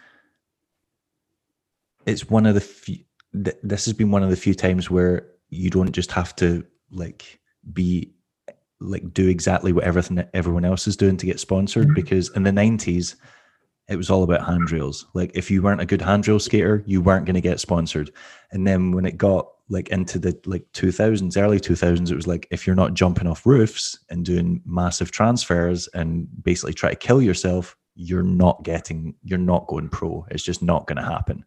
It's 2.05 2.30
one 2.30 2.45
of 2.45 2.55
the 2.55 2.61
few. 2.61 2.99
Th- 3.34 3.57
this 3.61 3.85
has 3.85 3.93
been 3.93 4.09
one 4.11 4.23
of 4.23 4.30
the 4.30 4.35
few 4.35 4.53
times 4.55 4.89
where 4.89 5.27
you 5.49 5.69
don't 5.69 5.91
just 5.91 6.11
have 6.11 6.35
to 6.38 6.65
like 6.91 7.39
be 7.73 8.14
like 8.80 9.14
do 9.14 9.27
exactly 9.27 9.72
what 9.72 9.84
everything 9.85 10.23
everyone 10.34 10.65
else 10.65 10.88
is 10.88 10.97
doing 10.97 11.18
to 11.18 11.26
get 11.26 11.39
sponsored 11.39 11.88
Mhm. 11.89 11.95
because 11.95 12.30
in 12.35 12.43
the 12.43 12.52
90s 12.52 13.15
it 13.88 13.95
was 13.95 14.10
all 14.10 14.23
about 14.23 14.45
handrails 14.45 15.06
like 15.14 15.31
if 15.35 15.49
you 15.52 15.61
weren't 15.61 15.80
a 15.81 15.85
good 15.85 16.02
handrail 16.02 16.39
skater 16.39 16.84
you 16.85 17.02
weren't 17.02 17.26
going 17.26 17.35
to 17.35 17.41
get 17.41 17.60
sponsored 17.60 18.11
and 18.52 18.65
then 18.68 18.91
when 18.91 19.06
it 19.06 19.18
got 19.18 19.47
like 19.69 19.88
into 19.89 20.19
the 20.19 20.38
like 20.45 20.65
2000s 20.73 21.38
early 21.38 21.60
2000s 21.60 22.11
it 22.11 22.15
was 22.15 22.27
like 22.27 22.47
if 22.52 22.68
you're 22.68 22.76
not 22.76 22.93
jumping 22.95 23.27
off 23.27 23.45
roofs 23.45 23.97
and 24.10 24.26
doing 24.26 24.61
massive 24.65 25.10
transfers 25.11 25.88
and 25.93 26.27
basically 26.43 26.73
try 26.73 26.89
to 26.89 26.95
kill 26.95 27.22
yourself 27.22 27.77
you're 27.95 28.23
not 28.23 28.61
getting 28.64 29.15
you're 29.23 29.39
not 29.39 29.68
going 29.68 29.88
pro 29.88 30.26
it's 30.31 30.43
just 30.43 30.61
not 30.61 30.85
going 30.88 30.97
to 30.97 31.03
happen 31.03 31.45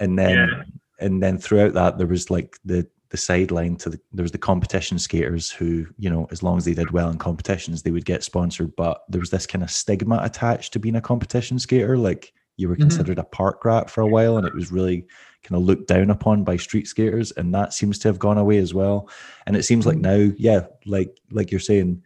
and 0.00 0.18
then 0.18 0.36
Yeah. 0.36 0.62
and 1.00 1.22
then 1.22 1.38
throughout 1.38 1.72
that 1.74 1.96
there 1.96 2.06
was 2.06 2.28
like 2.30 2.58
the 2.64 2.86
the 3.10 3.16
sideline 3.16 3.76
to 3.76 3.88
the 3.90 4.00
there 4.12 4.22
was 4.22 4.32
the 4.32 4.38
competition 4.38 4.98
skaters 4.98 5.50
who 5.50 5.86
you 5.96 6.10
know 6.10 6.26
as 6.30 6.42
long 6.42 6.58
as 6.58 6.64
they 6.64 6.74
did 6.74 6.90
well 6.90 7.08
in 7.10 7.18
competitions 7.18 7.82
they 7.82 7.90
would 7.90 8.04
get 8.04 8.22
sponsored 8.22 8.74
but 8.76 9.02
there 9.08 9.20
was 9.20 9.30
this 9.30 9.46
kind 9.46 9.62
of 9.62 9.70
stigma 9.70 10.20
attached 10.22 10.72
to 10.72 10.78
being 10.78 10.96
a 10.96 11.00
competition 11.00 11.58
skater 11.58 11.96
like 11.96 12.32
you 12.58 12.68
were 12.68 12.76
Mhm. 12.76 12.80
considered 12.80 13.18
a 13.18 13.24
park 13.24 13.64
rat 13.64 13.88
for 13.88 14.00
a 14.02 14.06
while 14.06 14.36
and 14.36 14.46
it 14.46 14.54
was 14.54 14.72
really 14.72 15.06
kind 15.42 15.58
of 15.58 15.62
looked 15.66 15.88
down 15.88 16.10
upon 16.10 16.44
by 16.44 16.56
street 16.56 16.86
skaters 16.86 17.30
and 17.32 17.54
that 17.54 17.72
seems 17.72 17.98
to 18.00 18.08
have 18.08 18.18
gone 18.18 18.36
away 18.38 18.58
as 18.58 18.74
well 18.74 19.08
and 19.46 19.56
it 19.56 19.62
seems 19.64 19.86
like 19.86 19.96
Mhm. 19.98 20.02
now 20.02 20.34
yeah 20.36 20.66
like 20.84 21.16
like 21.30 21.50
you're 21.50 21.60
saying 21.60 22.02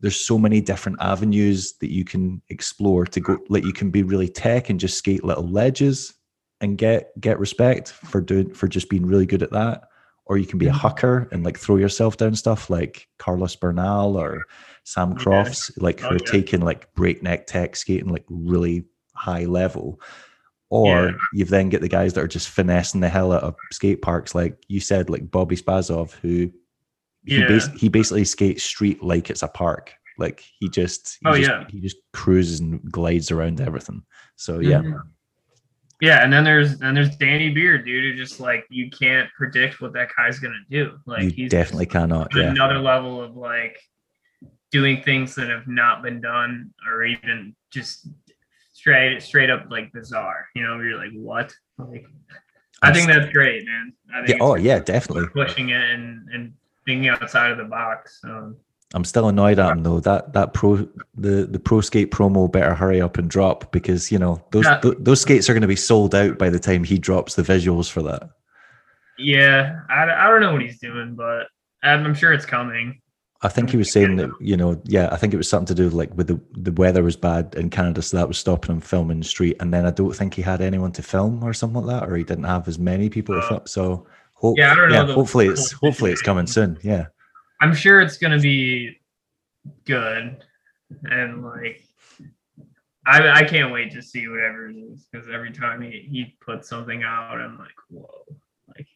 there's 0.00 0.16
so 0.26 0.36
many 0.38 0.60
different 0.60 0.98
avenues 1.00 1.74
that 1.74 1.92
you 1.92 2.04
can 2.04 2.42
explore 2.48 3.04
to 3.06 3.20
go 3.20 3.38
like 3.48 3.64
you 3.64 3.72
can 3.72 3.90
be 3.90 4.02
really 4.02 4.28
tech 4.28 4.70
and 4.70 4.80
just 4.80 4.98
skate 4.98 5.22
little 5.22 5.46
ledges 5.48 6.14
and 6.60 6.78
get 6.78 7.12
get 7.20 7.38
respect 7.38 7.90
for 7.90 8.20
doing 8.20 8.52
for 8.52 8.66
just 8.66 8.88
being 8.88 9.06
really 9.06 9.26
good 9.26 9.42
at 9.44 9.52
that 9.52 9.84
or 10.26 10.38
you 10.38 10.46
can 10.46 10.58
be 10.58 10.68
a 10.68 10.72
hucker 10.72 11.30
and 11.32 11.44
like 11.44 11.58
throw 11.58 11.76
yourself 11.76 12.16
down 12.16 12.34
stuff 12.34 12.70
like 12.70 13.08
Carlos 13.18 13.56
Bernal 13.56 14.16
or 14.16 14.44
Sam 14.84 15.12
Yeah. 15.12 15.18
Crofts 15.18 15.70
like 15.78 16.00
who 16.00 16.06
Oh, 16.06 16.10
are 16.10 16.18
yeah. 16.24 16.30
taking 16.30 16.60
like 16.60 16.92
breakneck 16.94 17.46
tech 17.46 17.76
skating 17.76 18.08
like 18.10 18.24
really 18.28 18.84
high 19.14 19.44
level 19.44 20.00
or 20.70 21.06
Yeah. 21.08 21.12
you've 21.34 21.50
then 21.50 21.68
get 21.68 21.80
the 21.82 21.88
guys 21.88 22.14
that 22.14 22.22
are 22.24 22.28
just 22.28 22.48
finessing 22.48 23.00
the 23.00 23.08
hell 23.08 23.32
out 23.32 23.42
of 23.42 23.54
skate 23.72 24.00
parks 24.02 24.34
like 24.34 24.56
you 24.68 24.80
said 24.80 25.10
like 25.10 25.30
Bobby 25.30 25.56
Spazov 25.56 26.12
who 26.22 26.50
he, 27.24 27.44
bas- 27.44 27.68
he 27.76 27.88
basically 27.88 28.24
skates 28.24 28.62
street 28.64 29.02
like 29.02 29.28
it's 29.30 29.42
a 29.42 29.48
park 29.48 29.92
like 30.18 30.44
he 30.58 30.68
just 30.68 31.18
he 31.20 31.28
Oh, 31.28 31.36
just, 31.36 31.48
yeah. 31.50 31.64
he 31.68 31.80
just 31.80 31.96
cruises 32.12 32.60
and 32.60 32.80
glides 32.90 33.30
around 33.30 33.60
everything 33.60 34.02
so 34.36 34.60
yeah 34.60 34.80
Mhm. 34.82 35.00
Yeah, 36.02 36.24
and 36.24 36.32
then 36.32 36.42
there's 36.42 36.80
and 36.80 36.96
there's 36.96 37.14
Danny 37.14 37.50
Beer, 37.50 37.78
dude, 37.78 38.02
who 38.02 38.20
just 38.20 38.40
like 38.40 38.66
you 38.70 38.90
can't 38.90 39.30
predict 39.38 39.80
what 39.80 39.92
that 39.92 40.08
guy's 40.16 40.40
gonna 40.40 40.56
do. 40.68 40.98
Like 41.06 41.22
you 41.22 41.30
he's 41.30 41.52
definitely 41.52 41.86
cannot 41.86 42.34
yeah 42.34 42.50
another 42.50 42.80
level 42.80 43.22
of 43.22 43.36
like 43.36 43.78
doing 44.72 45.00
things 45.00 45.36
that 45.36 45.48
have 45.48 45.68
not 45.68 46.02
been 46.02 46.20
done 46.20 46.74
or 46.90 47.04
even 47.04 47.54
just 47.70 48.08
straight 48.72 49.22
straight 49.22 49.48
up 49.48 49.66
like 49.70 49.92
bizarre. 49.92 50.48
You 50.56 50.64
know, 50.64 50.76
where 50.76 50.86
you're 50.88 50.98
like, 50.98 51.12
what? 51.14 51.54
Like 51.78 52.04
I 52.82 52.92
think 52.92 53.06
that's 53.06 53.32
great, 53.32 53.64
man. 53.64 53.92
I 54.12 54.26
think 54.26 54.40
yeah 54.40 54.44
oh 54.44 54.56
yeah 54.56 54.80
definitely 54.80 55.28
pushing 55.28 55.68
it 55.68 55.88
and 55.88 56.28
and 56.30 56.52
thinking 56.84 57.10
outside 57.10 57.52
of 57.52 57.58
the 57.58 57.64
box. 57.64 58.18
Um, 58.24 58.56
I'm 58.94 59.04
still 59.04 59.28
annoyed 59.28 59.58
at 59.58 59.72
him 59.72 59.82
though. 59.82 60.00
That 60.00 60.32
that 60.34 60.52
pro 60.54 60.86
the 61.14 61.46
the 61.46 61.58
pro 61.58 61.80
skate 61.80 62.10
promo 62.10 62.50
better 62.50 62.74
hurry 62.74 63.00
up 63.00 63.16
and 63.18 63.30
drop 63.30 63.72
because 63.72 64.12
you 64.12 64.18
know 64.18 64.44
those 64.52 64.64
Yeah. 64.66 64.80
th- 64.80 64.96
those 65.00 65.20
skates 65.22 65.48
are 65.48 65.54
going 65.54 65.62
to 65.62 65.68
be 65.68 65.76
sold 65.76 66.14
out 66.14 66.38
by 66.38 66.50
the 66.50 66.58
time 66.58 66.84
he 66.84 66.98
drops 66.98 67.34
the 67.34 67.42
visuals 67.42 67.90
for 67.90 68.02
that. 68.02 68.28
yeah, 69.18 69.80
I, 69.90 70.04
I 70.10 70.28
don't 70.30 70.40
know 70.40 70.52
what 70.52 70.62
he's 70.62 70.78
doing, 70.78 71.14
but 71.14 71.46
I'm, 71.82 72.04
I'm 72.04 72.14
sure 72.14 72.32
it's 72.32 72.46
coming. 72.46 73.00
I 73.44 73.48
think 73.48 73.70
he 73.70 73.76
was 73.76 73.90
saying 73.90 74.16
that 74.16 74.30
you 74.40 74.56
know 74.56 74.80
yeah 74.84 75.08
I 75.10 75.16
think 75.16 75.34
it 75.34 75.36
was 75.36 75.48
something 75.48 75.66
to 75.66 75.74
do 75.74 75.84
with 75.86 75.94
like 75.94 76.14
with 76.16 76.28
the 76.28 76.40
the 76.52 76.70
weather 76.70 77.02
was 77.02 77.16
bad 77.16 77.54
in 77.56 77.70
Canada 77.70 78.00
so 78.00 78.16
that 78.16 78.28
was 78.28 78.38
stopping 78.38 78.76
him 78.76 78.80
filming 78.80 79.18
the 79.18 79.24
street 79.26 79.56
and 79.58 79.74
then 79.74 79.84
I 79.84 79.90
don't 79.90 80.14
think 80.14 80.34
he 80.34 80.42
had 80.42 80.60
anyone 80.60 80.92
to 80.92 81.02
film 81.02 81.42
or 81.42 81.52
something 81.52 81.82
like 81.84 82.00
that 82.00 82.08
or 82.08 82.14
he 82.16 82.22
didn't 82.22 82.44
have 82.44 82.68
as 82.68 82.78
many 82.78 83.08
people 83.10 83.34
to 83.34 83.40
Oh. 83.44 83.48
film 83.48 83.60
so 83.66 84.06
hope, 84.34 84.58
Yeah, 84.58 84.70
I 84.70 84.74
don't 84.76 84.90
know 84.92 85.06
the 85.08 85.14
hopefully 85.14 85.48
it's 85.48 85.72
hopefully 85.72 86.12
it's 86.12 86.22
coming 86.22 86.46
soon 86.46 86.78
yeah 86.82 87.06
I'm 87.62 87.74
sure 87.74 88.00
it's 88.00 88.18
gonna 88.18 88.40
be 88.40 88.98
good, 89.86 90.44
and 91.04 91.44
like 91.44 91.84
I 93.06 93.40
I 93.40 93.44
can't 93.44 93.72
wait 93.72 93.92
to 93.92 94.02
see 94.02 94.26
whatever 94.26 94.68
it 94.68 94.74
is 94.76 95.06
because 95.10 95.28
every 95.32 95.52
time 95.52 95.80
he 95.80 96.06
he 96.10 96.36
puts 96.44 96.68
something 96.68 97.04
out, 97.04 97.40
I'm 97.40 97.58
like, 97.58 97.70
whoa, 97.88 98.24
like 98.76 98.88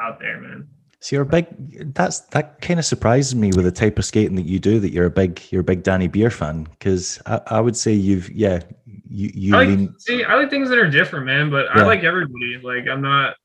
out 0.00 0.18
there, 0.18 0.40
man. 0.40 0.66
So 1.00 1.16
you're 1.16 1.24
a 1.24 1.26
big. 1.26 1.94
That's 1.94 2.20
that 2.20 2.60
kind 2.62 2.80
of 2.80 2.86
surprises 2.86 3.34
me 3.34 3.52
with 3.54 3.66
the 3.66 3.70
type 3.70 3.98
of 3.98 4.06
skating 4.06 4.34
that 4.36 4.46
you 4.46 4.58
do. 4.58 4.80
That 4.80 4.92
you're 4.92 5.06
a 5.06 5.10
big, 5.10 5.42
you're 5.50 5.60
a 5.60 5.64
big 5.64 5.82
Danny 5.82 6.08
Beer 6.08 6.30
fan. 6.30 6.64
Because 6.64 7.20
I, 7.26 7.40
I 7.46 7.60
would 7.60 7.76
say 7.76 7.92
you've, 7.92 8.30
yeah, 8.30 8.60
you 8.86 9.30
you 9.34 9.54
I 9.54 9.58
like 9.58 9.68
lean. 9.68 9.94
see 9.98 10.24
I 10.24 10.36
like 10.36 10.48
things 10.48 10.70
that 10.70 10.78
are 10.78 10.88
different, 10.90 11.26
man. 11.26 11.50
But 11.50 11.66
Yeah. 11.66 11.82
I 11.82 11.84
like 11.84 12.02
everybody. 12.02 12.58
Like 12.62 12.88
I'm 12.88 13.02
not. 13.02 13.36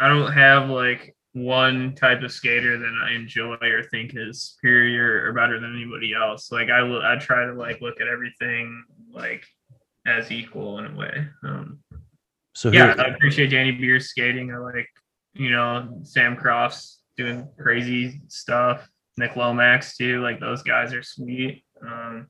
I 0.00 0.08
don't 0.08 0.32
have 0.32 0.68
like 0.68 1.13
one 1.34 1.94
type 1.96 2.22
of 2.22 2.32
skater 2.32 2.78
that 2.78 2.92
I 3.04 3.12
enjoy 3.12 3.56
or 3.60 3.82
think 3.82 4.12
is 4.14 4.54
superior 4.54 5.26
or 5.26 5.32
better 5.32 5.60
than 5.60 5.74
anybody 5.74 6.14
else. 6.14 6.50
Like 6.50 6.70
I 6.70 6.82
will, 6.82 7.02
I 7.02 7.16
try 7.16 7.44
to 7.44 7.52
like 7.52 7.80
look 7.80 8.00
at 8.00 8.06
everything 8.06 8.84
like 9.12 9.44
as 10.06 10.30
equal 10.30 10.78
in 10.78 10.86
a 10.86 10.96
way. 10.96 11.28
Um, 11.42 11.80
So 12.54 12.70
yeah, 12.70 12.94
I 12.96 13.08
appreciate 13.08 13.48
Danny 13.48 13.72
Beer's 13.72 14.10
skating. 14.10 14.52
I 14.52 14.58
like, 14.58 14.88
you 15.34 15.50
know, 15.50 16.00
Sam 16.04 16.36
Crofts 16.36 17.00
doing 17.16 17.48
crazy 17.58 18.22
stuff. 18.28 18.88
Nick 19.16 19.34
Lomax 19.36 19.96
too. 19.96 20.22
Like 20.22 20.38
those 20.38 20.62
guys 20.62 20.94
are 20.94 21.02
sweet. 21.02 21.64
Um, 21.84 22.28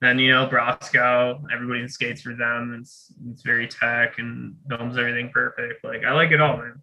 then 0.00 0.18
you 0.18 0.32
know 0.32 0.48
Broskow, 0.48 1.42
everybody 1.52 1.86
skates 1.86 2.22
for 2.22 2.34
them. 2.34 2.78
It's 2.80 3.12
it's 3.30 3.42
very 3.42 3.68
tech 3.68 4.18
and 4.18 4.56
films 4.68 4.96
everything 4.96 5.30
perfect. 5.30 5.84
Like 5.84 6.04
I 6.04 6.12
like 6.12 6.30
it 6.30 6.40
all, 6.40 6.56
man. 6.56 6.82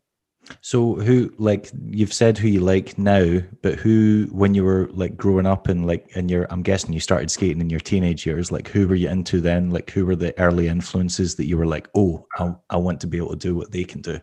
So 0.61 0.95
who 0.95 1.34
like 1.38 1.69
you've 1.90 2.14
said 2.14 2.38
who 2.38 2.48
you 2.48 2.61
like 2.61 2.98
now, 2.98 3.41
but 3.61 3.76
who 3.76 4.28
when 4.32 4.53
you 4.53 4.64
were 4.64 4.90
like 4.91 5.18
growing 5.18 5.45
up 5.45 5.68
and 5.68 5.86
like 5.86 6.15
in 6.15 6.30
your 6.30 6.48
I'm 6.49 6.61
guessing 6.61 6.94
you 6.94 6.99
started 6.99 7.32
skating 7.32 7.61
in 7.61 7.69
your 7.69 7.80
teenage 7.80 8.26
years, 8.26 8.52
like 8.52 8.68
who 8.68 8.88
were 8.88 8.95
you 8.95 9.10
into 9.10 9.41
then? 9.41 9.72
Like 9.72 9.90
who 9.91 10.06
were 10.06 10.15
the 10.15 10.38
early 10.40 10.68
influences 10.68 11.36
that 11.36 11.48
you 11.48 11.57
were 11.57 11.65
like, 11.65 11.90
oh, 11.95 12.26
I, 12.38 12.53
I 12.69 12.78
want 12.78 13.02
to 13.02 13.07
be 13.07 13.18
able 13.18 13.32
to 13.32 13.36
do 13.36 13.56
what 13.56 13.72
they 13.72 13.84
can 13.84 14.02
do? 14.02 14.19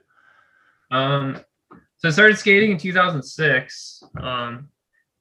Um, 0.91 1.41
so 1.99 2.09
I 2.09 2.13
started 2.13 2.39
skating 2.39 2.73
in 2.73 2.79
2006. 2.79 4.03
Um, 4.21 4.69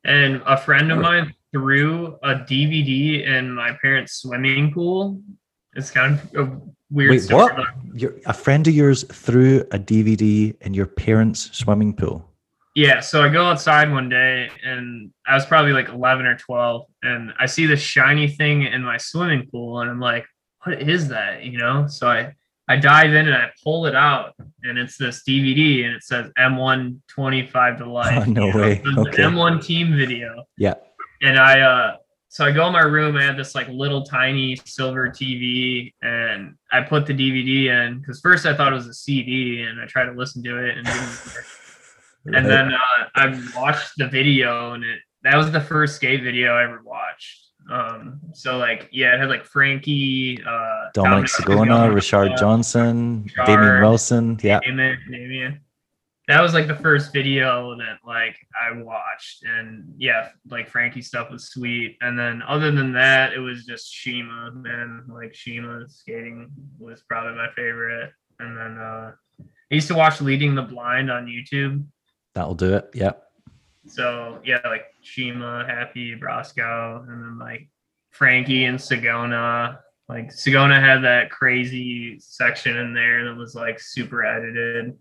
and 0.05 0.41
a 0.45 0.57
friend 0.57 0.91
of 0.91 0.99
mine 0.99 1.33
threw 1.53 2.17
a 2.23 2.35
DVD 2.35 3.25
in 3.25 3.53
my 3.53 3.71
parents' 3.81 4.15
swimming 4.15 4.73
pool. 4.73 5.21
It's 5.75 5.91
kind 5.91 6.19
of 6.35 6.47
a 6.49 6.61
weird 6.91 7.11
Wait, 7.11 7.21
story, 7.21 7.53
what? 7.53 7.67
Your, 7.93 8.13
a 8.25 8.33
friend 8.33 8.67
of 8.67 8.73
yours 8.73 9.03
threw 9.11 9.61
a 9.71 9.79
DVD 9.79 10.55
in 10.61 10.73
your 10.73 10.85
parents' 10.85 11.49
swimming 11.57 11.93
pool. 11.93 12.29
Yeah, 12.75 13.01
so 13.01 13.23
I 13.23 13.29
go 13.29 13.45
outside 13.45 13.91
one 13.91 14.09
day 14.09 14.49
and 14.63 15.11
I 15.27 15.35
was 15.35 15.45
probably 15.45 15.73
like 15.73 15.89
11 15.89 16.25
or 16.25 16.35
12 16.37 16.85
and 17.03 17.31
I 17.39 17.45
see 17.45 17.67
this 17.67 17.79
shiny 17.79 18.27
thing 18.27 18.63
in 18.63 18.83
my 18.83 18.97
swimming 18.97 19.47
pool 19.51 19.81
and 19.81 19.91
I'm 19.91 19.99
like, 19.99 20.25
what 20.63 20.81
is 20.81 21.09
that? 21.09 21.43
You 21.43 21.57
know? 21.59 21.85
So 21.87 22.07
I 22.09 22.33
I 22.67 22.77
dive 22.77 23.13
in 23.13 23.27
and 23.27 23.35
I 23.35 23.51
pull 23.63 23.85
it 23.85 23.95
out 23.95 24.33
and 24.63 24.77
it's 24.79 24.97
this 24.97 25.21
DVD 25.27 25.85
and 25.85 25.93
it 25.93 26.01
says 26.03 26.31
M1 26.39 26.97
25 27.09 27.77
to 27.79 27.91
life. 27.91 28.23
Oh, 28.27 28.31
no 28.31 28.47
you 28.47 28.53
know? 28.53 28.59
way. 28.59 28.71
It 28.77 28.85
was 28.85 28.97
an 28.97 29.07
Okay. 29.07 29.21
M1 29.23 29.63
team 29.63 29.95
video. 29.95 30.45
Yeah. 30.57 30.75
And 31.21 31.37
I 31.37 31.59
uh 31.59 31.97
so 32.33 32.43
I 32.43 32.51
go 32.51 32.65
in 32.65 32.73
my 32.73 32.81
room, 32.81 33.15
I 33.15 33.21
had 33.21 33.37
this 33.37 33.53
like 33.53 33.67
little 33.67 34.01
tiny 34.01 34.55
silver 34.65 35.07
TV 35.07 35.93
and 36.01 36.55
I 36.71 36.81
put 36.81 37.05
the 37.05 37.13
DVD 37.13 37.67
in 37.67 37.99
because 37.99 38.21
first 38.21 38.47
I 38.47 38.57
thought 38.57 38.73
it 38.73 38.75
was 38.75 38.87
a 38.87 38.93
CD 38.95 39.61
and 39.61 39.79
I 39.79 39.85
tried 39.85 40.05
to 40.05 40.13
listen 40.13 40.43
to 40.45 40.57
it 40.57 40.79
and 40.79 40.87
work 40.87 41.45
and 42.25 42.43
then 42.43 42.73
uh, 42.73 43.05
I 43.13 43.39
watched 43.55 43.91
the 43.97 44.07
video, 44.07 44.73
and 44.73 44.83
it 44.83 44.99
that 45.21 45.37
was 45.37 45.51
the 45.51 45.61
first 45.61 45.97
skate 45.97 46.23
video 46.23 46.55
I 46.55 46.63
ever 46.63 46.81
watched. 46.83 47.51
Um, 47.71 48.19
so 48.33 48.57
like, 48.57 48.89
yeah, 48.91 49.13
it 49.13 49.19
had 49.19 49.29
like 49.29 49.45
Frankie, 49.45 50.41
uh, 50.43 50.89
Dominic 50.95 51.27
Sagona, 51.27 51.93
Richard 51.93 52.35
Johnson, 52.35 53.29
Damien 53.45 53.81
Wilson. 53.81 54.39
Yeah. 54.41 54.59
Damien, 54.61 54.97
Damien. 55.11 55.61
That 56.27 56.41
was 56.41 56.53
like 56.53 56.67
the 56.67 56.75
first 56.75 57.11
video 57.11 57.75
that 57.77 57.97
like 58.05 58.37
I 58.59 58.81
watched, 58.81 59.43
and 59.43 59.93
yeah, 59.97 60.29
like 60.49 60.69
Frankie 60.69 61.01
stuff 61.01 61.29
was 61.29 61.49
sweet. 61.49 61.97
And 61.99 62.17
then 62.17 62.41
other 62.47 62.71
than 62.71 62.93
that, 62.93 63.33
it 63.33 63.39
was 63.39 63.65
just 63.65 63.93
Shima, 63.93 64.51
man. 64.53 65.03
Like 65.09 65.33
Shima 65.33 65.87
skating 65.89 66.49
was 66.79 67.01
probably 67.01 67.35
my 67.35 67.49
favorite. 67.55 68.11
And 68.39 68.57
then 68.57 68.77
uh, 68.77 69.11
I 69.41 69.75
used 69.75 69.89
to 69.89 69.95
watch 69.95 70.21
Leading 70.21 70.55
the 70.55 70.61
Blind 70.61 71.11
on 71.11 71.25
YouTube. 71.25 71.85
That'll 72.35 72.55
do 72.55 72.73
it. 72.73 72.89
Yeah. 72.93 73.13
So 73.85 74.39
yeah, 74.45 74.61
like 74.65 74.85
Shima, 75.01 75.65
Happy, 75.67 76.15
Broskow, 76.15 77.01
and 77.01 77.21
then 77.21 77.37
like 77.37 77.67
Frankie 78.11 78.65
and 78.65 78.79
Sagona. 78.79 79.79
Like 80.07 80.29
Sagona 80.29 80.79
had 80.79 81.03
that 81.03 81.31
crazy 81.31 82.19
section 82.19 82.77
in 82.77 82.93
there 82.93 83.25
that 83.25 83.35
was 83.35 83.55
like 83.55 83.79
super 83.79 84.25
edited. 84.25 84.95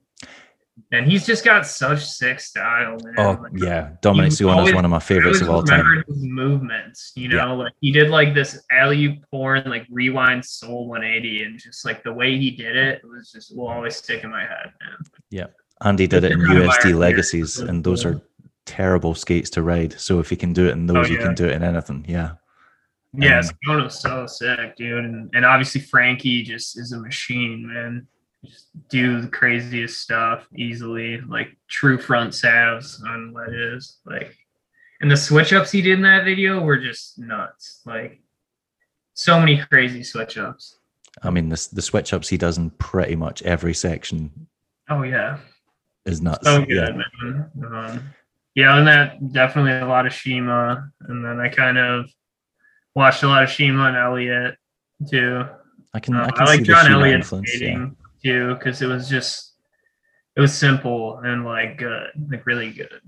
And 0.90 1.06
he's 1.06 1.26
just 1.26 1.44
got 1.44 1.66
such 1.66 2.04
sick 2.04 2.40
style, 2.40 2.96
man. 3.04 3.14
Oh 3.18 3.42
Like, 3.42 3.52
yeah. 3.56 3.90
Dominic 4.00 4.38
you 4.40 4.50
is 4.50 4.72
one 4.74 4.84
of 4.84 4.90
my 4.90 4.98
favorites 4.98 5.40
of 5.42 5.50
all 5.50 5.62
time. 5.62 6.02
his 6.08 6.22
movements, 6.22 7.12
you 7.14 7.28
know, 7.28 7.36
Yeah. 7.36 7.52
like 7.52 7.72
he 7.80 7.92
did 7.92 8.08
like 8.10 8.32
this 8.34 8.62
alley 8.70 9.22
porn, 9.30 9.64
like 9.66 9.86
rewind 9.90 10.44
soul 10.44 10.88
180, 10.88 11.44
and 11.44 11.58
just 11.58 11.84
like 11.84 12.02
the 12.02 12.12
way 12.12 12.38
he 12.38 12.50
did 12.52 12.76
it 12.76 13.02
was 13.04 13.30
just 13.32 13.54
will 13.56 13.68
always 13.68 13.96
stick 13.96 14.24
in 14.24 14.30
my 14.30 14.40
head, 14.42 14.72
man. 14.80 14.96
Yeah, 15.30 15.46
Andy 15.84 16.06
did 16.06 16.24
it 16.24 16.32
in 16.32 16.40
USD. 16.40 16.94
Legacies, 16.98 17.58
and 17.58 17.84
those 17.84 18.04
are 18.06 18.20
terrible 18.64 19.14
skates 19.14 19.50
to 19.50 19.62
ride. 19.62 19.98
So 20.00 20.20
if 20.20 20.30
you 20.30 20.36
can 20.38 20.52
do 20.54 20.68
it 20.68 20.72
in 20.72 20.86
those, 20.86 21.10
you 21.10 21.16
Oh, 21.16 21.20
yeah. 21.20 21.26
can 21.26 21.34
do 21.34 21.46
it 21.48 21.52
in 21.52 21.62
anything. 21.62 22.04
Yeah. 22.08 22.32
Yeah, 23.14 23.42
Um, 23.68 23.90
so 23.90 24.26
sick, 24.26 24.74
dude, 24.76 25.04
and, 25.04 25.28
and 25.34 25.44
obviously 25.44 25.82
Frankie 25.82 26.42
just 26.42 26.78
is 26.78 26.92
a 26.92 26.98
machine, 26.98 27.66
man. 27.70 28.06
Just 28.44 28.66
do 28.88 29.20
the 29.20 29.28
craziest 29.28 30.00
stuff 30.00 30.46
easily, 30.56 31.20
like 31.20 31.56
true 31.68 31.96
front 31.98 32.34
salves 32.34 33.00
on 33.06 33.32
ledges, 33.32 33.98
like, 34.04 34.36
and 35.00 35.08
the 35.10 35.16
switch 35.16 35.52
ups 35.52 35.70
he 35.70 35.80
did 35.80 35.92
in 35.94 36.02
that 36.02 36.24
video 36.24 36.60
were 36.60 36.76
just 36.78 37.18
nuts, 37.20 37.82
like, 37.86 38.20
so 39.14 39.38
many 39.38 39.62
crazy 39.70 40.02
switch 40.02 40.38
ups. 40.38 40.78
I 41.22 41.30
mean, 41.30 41.50
the, 41.50 41.68
the 41.72 41.82
switch 41.82 42.12
ups 42.12 42.28
he 42.28 42.36
does 42.36 42.58
in 42.58 42.70
pretty 42.70 43.14
much 43.14 43.42
every 43.42 43.74
section 43.74 44.48
Oh 44.90 45.02
yeah, 45.02 45.38
is 46.04 46.20
nuts. 46.20 46.44
so 46.44 46.58
Yeah. 46.68 46.86
good, 46.86 46.96
man. 47.22 47.50
Um, 47.64 48.10
yeah, 48.56 48.76
and 48.76 48.86
that 48.88 49.32
definitely 49.32 49.72
a 49.72 49.86
lot 49.86 50.04
of 50.06 50.12
Shima, 50.12 50.90
and 51.02 51.24
then 51.24 51.38
I 51.38 51.48
kind 51.48 51.78
of 51.78 52.06
watched 52.96 53.22
a 53.22 53.28
lot 53.28 53.44
of 53.44 53.50
Shima 53.50 53.84
and 53.84 53.96
Elliot 53.96 54.56
too. 55.08 55.44
I 55.94 56.00
can, 56.00 56.16
Uh, 56.16 56.28
I 56.36 56.42
I, 56.42 56.44
like 56.46 56.58
see 56.58 56.64
John 56.64 56.90
Elliot. 56.90 57.20
Yeah. 57.30 57.40
skating 57.44 57.96
too 58.24 58.54
because 58.54 58.82
it 58.82 58.86
was 58.86 59.08
just 59.08 59.52
it 60.36 60.40
was 60.40 60.54
simple 60.54 61.18
and 61.18 61.44
like 61.44 61.78
good, 61.78 62.08
like 62.30 62.46
really 62.46 62.70
good. 62.70 63.00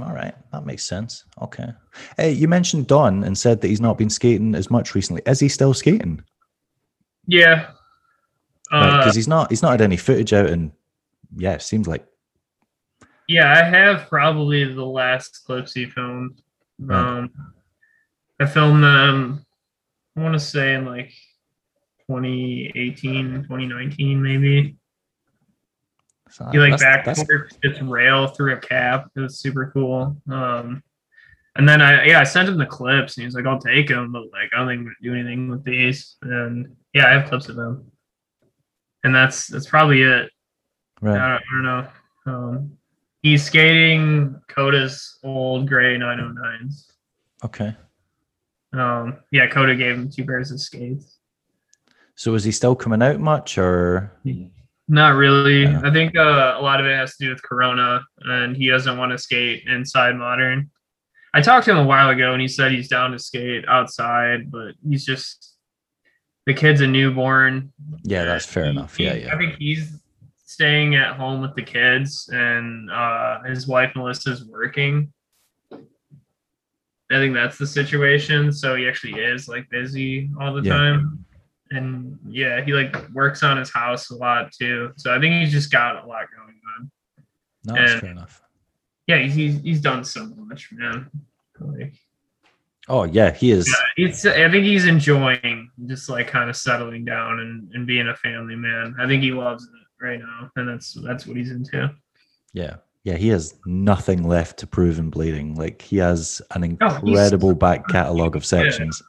All 0.00 0.12
right, 0.12 0.34
that 0.52 0.64
makes 0.64 0.84
sense. 0.84 1.24
Okay. 1.40 1.68
Hey, 2.16 2.32
you 2.32 2.48
mentioned 2.48 2.86
Don 2.86 3.24
and 3.24 3.36
said 3.36 3.60
that 3.60 3.68
he's 3.68 3.80
not 3.80 3.98
been 3.98 4.10
skating 4.10 4.54
as 4.54 4.70
much 4.70 4.94
recently. 4.94 5.22
Is 5.26 5.38
he 5.38 5.48
still 5.48 5.74
skating? 5.74 6.24
Yeah. 7.26 7.68
Uh, 8.70 8.98
Because 8.98 9.14
he's 9.14 9.28
not. 9.28 9.50
He's 9.50 9.62
not 9.62 9.72
had 9.72 9.82
any 9.82 9.98
footage 9.98 10.32
out, 10.32 10.46
and 10.46 10.72
yeah, 11.36 11.52
it 11.52 11.62
seems 11.62 11.86
like 11.86 12.06
yeah, 13.28 13.52
I 13.52 13.62
have 13.64 14.08
probably 14.08 14.64
the 14.64 14.84
last 14.84 15.44
clips 15.46 15.72
he 15.72 15.86
filmed. 15.86 16.40
Right. 16.78 17.18
Um, 17.18 17.30
I 18.40 18.46
filmed 18.46 18.82
them. 18.82 19.46
I 20.16 20.20
want 20.20 20.34
to 20.34 20.40
say 20.40 20.74
in 20.74 20.84
like 20.84 21.12
2018, 22.12 23.42
2019, 23.44 24.22
maybe. 24.22 24.76
so 26.30 26.46
He 26.52 26.58
like 26.58 26.78
back 26.78 27.04
that's- 27.04 27.24
this 27.62 27.80
rail 27.82 28.26
through 28.28 28.54
a 28.54 28.58
cap. 28.58 29.08
It 29.16 29.20
was 29.20 29.38
super 29.38 29.70
cool. 29.72 30.16
Um, 30.30 30.82
and 31.54 31.68
then 31.68 31.82
I 31.82 32.06
yeah 32.06 32.20
I 32.20 32.24
sent 32.24 32.48
him 32.48 32.56
the 32.56 32.64
clips 32.64 33.16
and 33.18 33.24
he's 33.24 33.34
like 33.34 33.44
I'll 33.46 33.58
take 33.60 33.88
them, 33.88 34.10
but 34.12 34.22
like 34.32 34.50
I 34.54 34.58
don't 34.58 34.68
think 34.68 34.78
I'm 34.80 34.84
gonna 34.84 34.94
do 35.02 35.14
anything 35.14 35.48
with 35.50 35.64
these. 35.64 36.16
And 36.22 36.74
yeah, 36.94 37.06
I 37.06 37.12
have 37.12 37.28
clips 37.28 37.48
of 37.50 37.56
them. 37.56 37.90
And 39.04 39.14
that's 39.14 39.48
that's 39.48 39.66
probably 39.66 40.00
it. 40.02 40.30
I, 41.02 41.06
right. 41.06 41.12
don't, 41.12 41.20
I 41.20 41.40
don't 41.50 41.62
know. 41.64 41.88
Um, 42.24 42.78
he's 43.20 43.44
skating 43.44 44.40
Coda's 44.48 45.18
old 45.24 45.68
gray 45.68 45.98
909s. 45.98 46.86
Okay. 47.44 47.76
Um, 48.72 49.18
yeah, 49.30 49.46
Coda 49.48 49.74
gave 49.74 49.96
him 49.96 50.08
two 50.08 50.24
pairs 50.24 50.50
of 50.52 50.60
skates. 50.60 51.18
So 52.14 52.34
is 52.34 52.44
he 52.44 52.52
still 52.52 52.74
coming 52.76 53.02
out 53.02 53.20
much, 53.20 53.58
or 53.58 54.12
Not 54.88 55.14
really. 55.14 55.62
Yeah. 55.62 55.80
I 55.84 55.90
think 55.90 56.16
uh, 56.16 56.56
a 56.58 56.62
lot 56.62 56.80
of 56.80 56.86
it 56.86 56.94
has 56.96 57.16
to 57.16 57.24
do 57.24 57.30
with 57.30 57.42
Corona, 57.42 58.02
and 58.22 58.56
he 58.56 58.68
doesn't 58.68 58.98
want 58.98 59.12
to 59.12 59.18
skate 59.18 59.64
inside 59.66 60.16
modern. 60.16 60.70
I 61.34 61.40
talked 61.40 61.64
to 61.64 61.70
him 61.72 61.78
a 61.78 61.84
while 61.86 62.10
ago, 62.10 62.32
and 62.32 62.42
he 62.42 62.48
said 62.48 62.72
he's 62.72 62.88
down 62.88 63.12
to 63.12 63.18
skate 63.18 63.64
outside, 63.66 64.50
but 64.50 64.74
he's 64.86 65.04
just 65.06 65.56
the 66.44 66.52
kid's 66.54 66.80
a 66.82 66.86
newborn. 66.86 67.72
yeah, 68.02 68.24
that's 68.24 68.44
fair 68.44 68.64
He- 68.64 68.70
enough. 68.70 68.96
he- 68.96 69.04
Yeah, 69.04 69.30
I 69.34 69.38
think 69.38 69.56
he's 69.58 69.98
staying 70.44 70.94
at 70.96 71.16
home 71.16 71.40
with 71.40 71.54
the 71.54 71.62
kids, 71.62 72.28
and 72.32 72.90
uh, 72.90 73.42
his 73.44 73.66
wife 73.66 73.92
Melissa's 73.96 74.44
working. 74.44 75.10
I 75.72 77.16
think 77.16 77.34
that's 77.34 77.58
the 77.58 77.66
situation. 77.66 78.52
So 78.52 78.74
he 78.76 78.86
actually 78.88 79.20
is 79.20 79.48
like 79.48 79.68
busy 79.70 80.30
all 80.40 80.54
the 80.54 80.62
Yeah. 80.62 80.74
time. 80.74 81.24
And 81.74 82.18
yeah, 82.28 82.62
he 82.64 82.72
like 82.72 82.94
works 83.10 83.42
on 83.42 83.56
his 83.56 83.72
house 83.72 84.10
a 84.10 84.16
lot 84.16 84.52
too. 84.52 84.92
So 84.96 85.14
I 85.14 85.18
think 85.20 85.34
he's 85.42 85.52
just 85.52 85.70
got 85.72 86.04
a 86.04 86.06
lot 86.06 86.26
going 86.36 86.60
on. 86.78 86.90
No, 87.64 87.74
that's 87.74 88.00
fair 88.00 88.10
enough. 88.10 88.42
Yeah, 89.06 89.18
he's 89.18 89.34
he's, 89.34 89.60
he's 89.60 89.80
done 89.80 90.04
so 90.04 90.26
much, 90.36 90.70
man. 90.72 91.10
Like, 91.60 91.94
Oh 92.88 93.04
yeah, 93.04 93.32
he 93.32 93.52
is. 93.52 93.68
yeah, 93.68 94.04
it's 94.06 94.26
I 94.26 94.50
think 94.50 94.64
he's 94.64 94.86
enjoying 94.86 95.70
just 95.86 96.08
like 96.08 96.26
kind 96.28 96.50
of 96.50 96.56
settling 96.56 97.04
down 97.04 97.38
and, 97.38 97.70
and 97.74 97.86
being 97.86 98.08
a 98.08 98.16
family 98.16 98.56
man. 98.56 98.96
I 98.98 99.06
think 99.06 99.22
he 99.22 99.30
loves 99.32 99.64
it 99.64 100.04
right 100.04 100.18
now, 100.18 100.50
and 100.56 100.68
that's 100.68 100.92
that's 101.04 101.26
what 101.26 101.36
he's 101.36 101.50
into. 101.52 101.94
Yeah. 102.52 102.76
Yeah, 103.04 103.16
he 103.16 103.28
has 103.28 103.56
nothing 103.66 104.22
left 104.22 104.58
to 104.60 104.66
prove 104.68 105.00
in 105.00 105.10
blading. 105.10 105.56
Like 105.56 105.82
he 105.82 105.96
has 105.96 106.40
an 106.54 106.78
Oh, 106.80 106.96
incredible 107.04 107.52
back 107.54 107.88
catalogue 107.88 108.36
of 108.36 108.44
sections. 108.46 109.02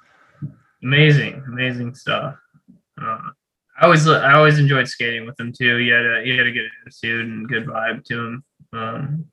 amazing, 0.83 1.43
amazing 1.47 1.93
stuff. 1.95 2.35
I 3.83 3.85
always 3.85 4.07
I 4.07 4.33
always 4.35 4.59
enjoyed 4.59 4.87
skating 4.87 5.25
with 5.25 5.37
him 5.37 5.51
too. 5.51 5.75
He 5.75 5.89
had 5.89 6.05
a 6.05 6.21
he 6.23 6.37
had 6.37 6.47
a 6.47 6.51
good 6.53 6.69
attitude 6.81 7.27
and 7.27 7.49
good 7.49 7.65
vibe 7.65 8.05
to 8.05 8.17
him. 8.17 8.43
Um, 8.71 9.25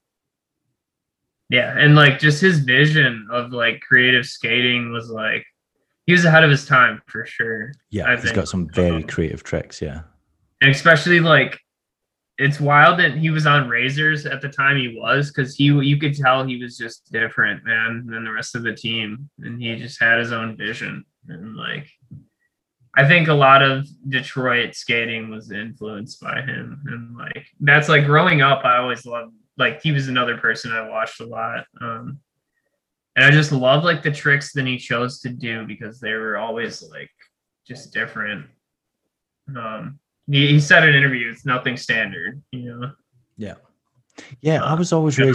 yeah, 1.50 1.78
and 1.78 1.94
like 1.94 2.18
just 2.18 2.40
his 2.40 2.58
vision 2.58 3.28
of 3.30 3.52
like 3.52 3.80
creative 3.80 4.26
skating 4.26 4.90
was 4.90 5.08
like 5.08 5.46
he 6.06 6.12
was 6.12 6.24
ahead 6.24 6.42
of 6.42 6.50
his 6.50 6.66
time 6.66 7.00
for 7.06 7.24
sure. 7.24 7.72
Yeah, 7.90 8.08
I 8.08 8.16
he's 8.16 8.24
think, 8.24 8.34
got 8.34 8.48
some 8.48 8.68
very 8.70 8.96
um, 8.96 9.02
creative 9.04 9.44
tricks. 9.44 9.80
Yeah. 9.80 10.00
and 10.60 10.72
especially 10.72 11.20
like 11.20 11.60
it's 12.36 12.58
wild 12.58 12.98
that 12.98 13.16
he 13.16 13.30
was 13.30 13.46
on 13.46 13.68
razors 13.68 14.26
at 14.26 14.40
the 14.40 14.48
time 14.48 14.76
he 14.76 14.98
was 15.00 15.30
because 15.30 15.54
he 15.54 15.66
you 15.66 15.96
could 15.96 16.16
tell 16.16 16.44
he 16.44 16.60
was 16.60 16.76
just 16.76 17.08
different 17.12 17.64
man 17.64 18.04
than 18.04 18.24
the 18.24 18.32
rest 18.32 18.56
of 18.56 18.64
the 18.64 18.74
team 18.74 19.30
and 19.38 19.62
he 19.62 19.76
just 19.76 20.00
had 20.00 20.18
his 20.18 20.32
own 20.32 20.56
vision 20.56 21.04
and 21.28 21.54
like 21.54 21.88
i 22.96 23.06
think 23.06 23.28
a 23.28 23.34
lot 23.34 23.62
of 23.62 23.86
detroit 24.08 24.74
skating 24.74 25.30
was 25.30 25.50
influenced 25.50 26.20
by 26.20 26.40
him 26.42 26.82
and 26.86 27.16
like 27.16 27.46
that's 27.60 27.88
like 27.88 28.04
growing 28.04 28.42
up 28.42 28.64
i 28.64 28.78
always 28.78 29.04
loved 29.06 29.34
like 29.58 29.80
he 29.82 29.92
was 29.92 30.08
another 30.08 30.36
person 30.38 30.72
i 30.72 30.88
watched 30.88 31.20
a 31.20 31.26
lot 31.26 31.64
um 31.80 32.18
and 33.16 33.24
i 33.24 33.30
just 33.30 33.52
love 33.52 33.84
like 33.84 34.02
the 34.02 34.10
tricks 34.10 34.52
that 34.52 34.66
he 34.66 34.76
chose 34.76 35.20
to 35.20 35.28
do 35.28 35.66
because 35.66 36.00
they 36.00 36.12
were 36.12 36.36
always 36.36 36.82
like 36.90 37.10
just 37.66 37.92
different 37.92 38.46
um 39.56 39.98
he, 40.26 40.48
he 40.48 40.60
said 40.60 40.82
in 40.82 40.90
an 40.90 40.94
interview 40.94 41.30
it's 41.30 41.44
nothing 41.44 41.76
standard 41.76 42.42
you 42.52 42.62
know 42.62 42.92
Yeah. 43.36 43.54
Yeah, 44.40 44.62
I 44.62 44.74
was 44.74 44.92
always 44.92 45.18
really. 45.18 45.34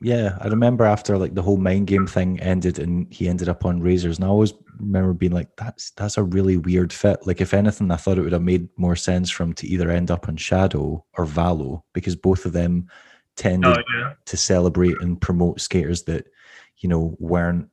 Yeah, 0.00 0.36
I 0.40 0.48
remember 0.48 0.84
after 0.84 1.16
like 1.16 1.34
the 1.34 1.42
whole 1.42 1.56
mind 1.56 1.86
game 1.86 2.06
thing 2.06 2.38
ended, 2.40 2.78
and 2.78 3.12
he 3.12 3.28
ended 3.28 3.48
up 3.48 3.64
on 3.64 3.80
razors, 3.80 4.18
and 4.18 4.26
I 4.26 4.28
always 4.28 4.52
remember 4.78 5.14
being 5.14 5.32
like, 5.32 5.48
"That's 5.56 5.90
that's 5.92 6.18
a 6.18 6.22
really 6.22 6.58
weird 6.58 6.92
fit." 6.92 7.26
Like, 7.26 7.40
if 7.40 7.54
anything, 7.54 7.90
I 7.90 7.96
thought 7.96 8.18
it 8.18 8.22
would 8.22 8.32
have 8.32 8.42
made 8.42 8.68
more 8.76 8.96
sense 8.96 9.30
for 9.30 9.44
him 9.44 9.54
to 9.54 9.66
either 9.66 9.90
end 9.90 10.10
up 10.10 10.28
on 10.28 10.36
Shadow 10.36 11.02
or 11.16 11.24
Valo, 11.24 11.82
because 11.94 12.14
both 12.14 12.44
of 12.44 12.52
them 12.52 12.88
tended 13.36 13.76
oh 13.78 13.82
yeah 13.98 14.12
to 14.24 14.36
celebrate 14.36 15.00
and 15.00 15.20
promote 15.20 15.60
skaters 15.60 16.02
that 16.04 16.26
you 16.78 16.88
know 16.88 17.16
weren't 17.18 17.68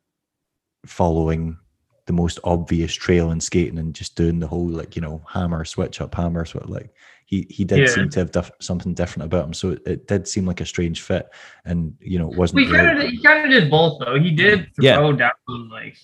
following 0.85 1.57
the 2.05 2.13
most 2.13 2.39
obvious 2.43 2.93
trail 2.93 3.31
in 3.31 3.39
skating 3.39 3.77
and 3.79 3.93
just 3.95 4.15
doing 4.15 4.39
the 4.39 4.47
whole 4.47 4.67
like 4.67 4.95
you 4.95 5.01
know 5.01 5.21
hammer 5.31 5.63
switch 5.63 6.01
up 6.01 6.13
hammer 6.15 6.45
switch 6.45 6.65
like 6.67 6.89
he 7.25 7.47
he 7.49 7.63
did 7.63 7.79
Yeah. 7.79 7.85
seem 7.87 8.09
to 8.09 8.19
have 8.19 8.31
diff- 8.31 8.51
something 8.59 8.93
different 8.93 9.25
about 9.25 9.45
him 9.45 9.53
so 9.53 9.71
it, 9.71 9.81
it 9.85 10.07
did 10.07 10.27
seem 10.27 10.45
like 10.45 10.59
a 10.61 10.65
strange 10.65 11.01
fit 11.01 11.27
and 11.65 11.95
you 12.01 12.19
know 12.19 12.29
it 12.31 12.37
wasn't 12.37 12.57
We 12.57 12.71
kind 12.71 12.99
of 13.01 13.09
he 13.09 13.21
kind 13.21 13.45
of 13.45 13.51
did 13.51 13.71
both 13.71 13.99
though. 13.99 14.19
He 14.19 14.31
did 14.31 14.69
Yeah. 14.79 14.95
throw 14.97 15.13
down 15.13 15.31
like 15.71 15.97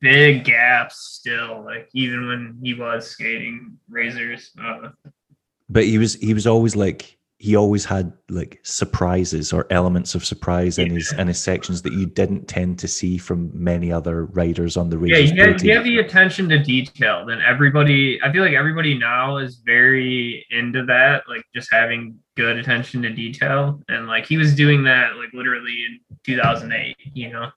big 0.00 0.44
gaps 0.44 0.96
still, 1.18 1.64
like 1.64 1.88
even 1.92 2.28
when 2.28 2.58
he 2.62 2.74
was 2.74 3.10
skating 3.10 3.76
razors. 3.88 4.52
Uh, 4.62 4.90
but 5.68 5.84
he 5.84 5.98
was 5.98 6.14
he 6.14 6.34
was 6.34 6.46
always 6.46 6.76
like 6.76 7.17
he 7.40 7.54
always 7.54 7.84
had 7.84 8.12
like 8.28 8.58
surprises 8.64 9.52
or 9.52 9.64
elements 9.70 10.16
of 10.16 10.24
surprise 10.24 10.76
in 10.76 10.90
his 10.90 11.12
in 11.12 11.28
his 11.28 11.40
sections 11.40 11.82
that 11.82 11.92
you 11.92 12.04
didn't 12.04 12.48
tend 12.48 12.80
to 12.80 12.88
see 12.88 13.16
from 13.16 13.48
many 13.54 13.92
other 13.92 14.24
riders 14.26 14.76
on 14.76 14.90
the 14.90 14.98
radio. 14.98 15.18
yeah, 15.18 15.32
he 15.32 15.38
had, 15.38 15.60
he 15.60 15.68
had 15.68 15.84
the 15.84 15.98
attention 15.98 16.48
to 16.48 16.58
detail. 16.58 17.24
Then 17.24 17.40
everybody, 17.40 18.20
I 18.24 18.32
feel 18.32 18.42
like 18.42 18.54
everybody 18.54 18.98
now 18.98 19.36
is 19.36 19.62
very 19.64 20.44
into 20.50 20.84
that, 20.86 21.28
like 21.28 21.44
just 21.54 21.68
having 21.72 22.18
good 22.36 22.56
attention 22.56 23.02
to 23.02 23.10
detail. 23.10 23.80
And 23.88 24.08
like 24.08 24.26
he 24.26 24.36
was 24.36 24.56
doing 24.56 24.82
that 24.84 25.14
like 25.14 25.32
literally 25.32 25.84
in 25.86 26.00
2008, 26.24 26.96
you 27.14 27.30
know. 27.30 27.50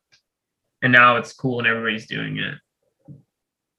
And 0.83 0.93
now 0.93 1.17
it's 1.17 1.33
cool 1.33 1.57
and 1.57 1.67
everybody's 1.67 2.05
doing 2.05 2.37
it. 2.37 2.53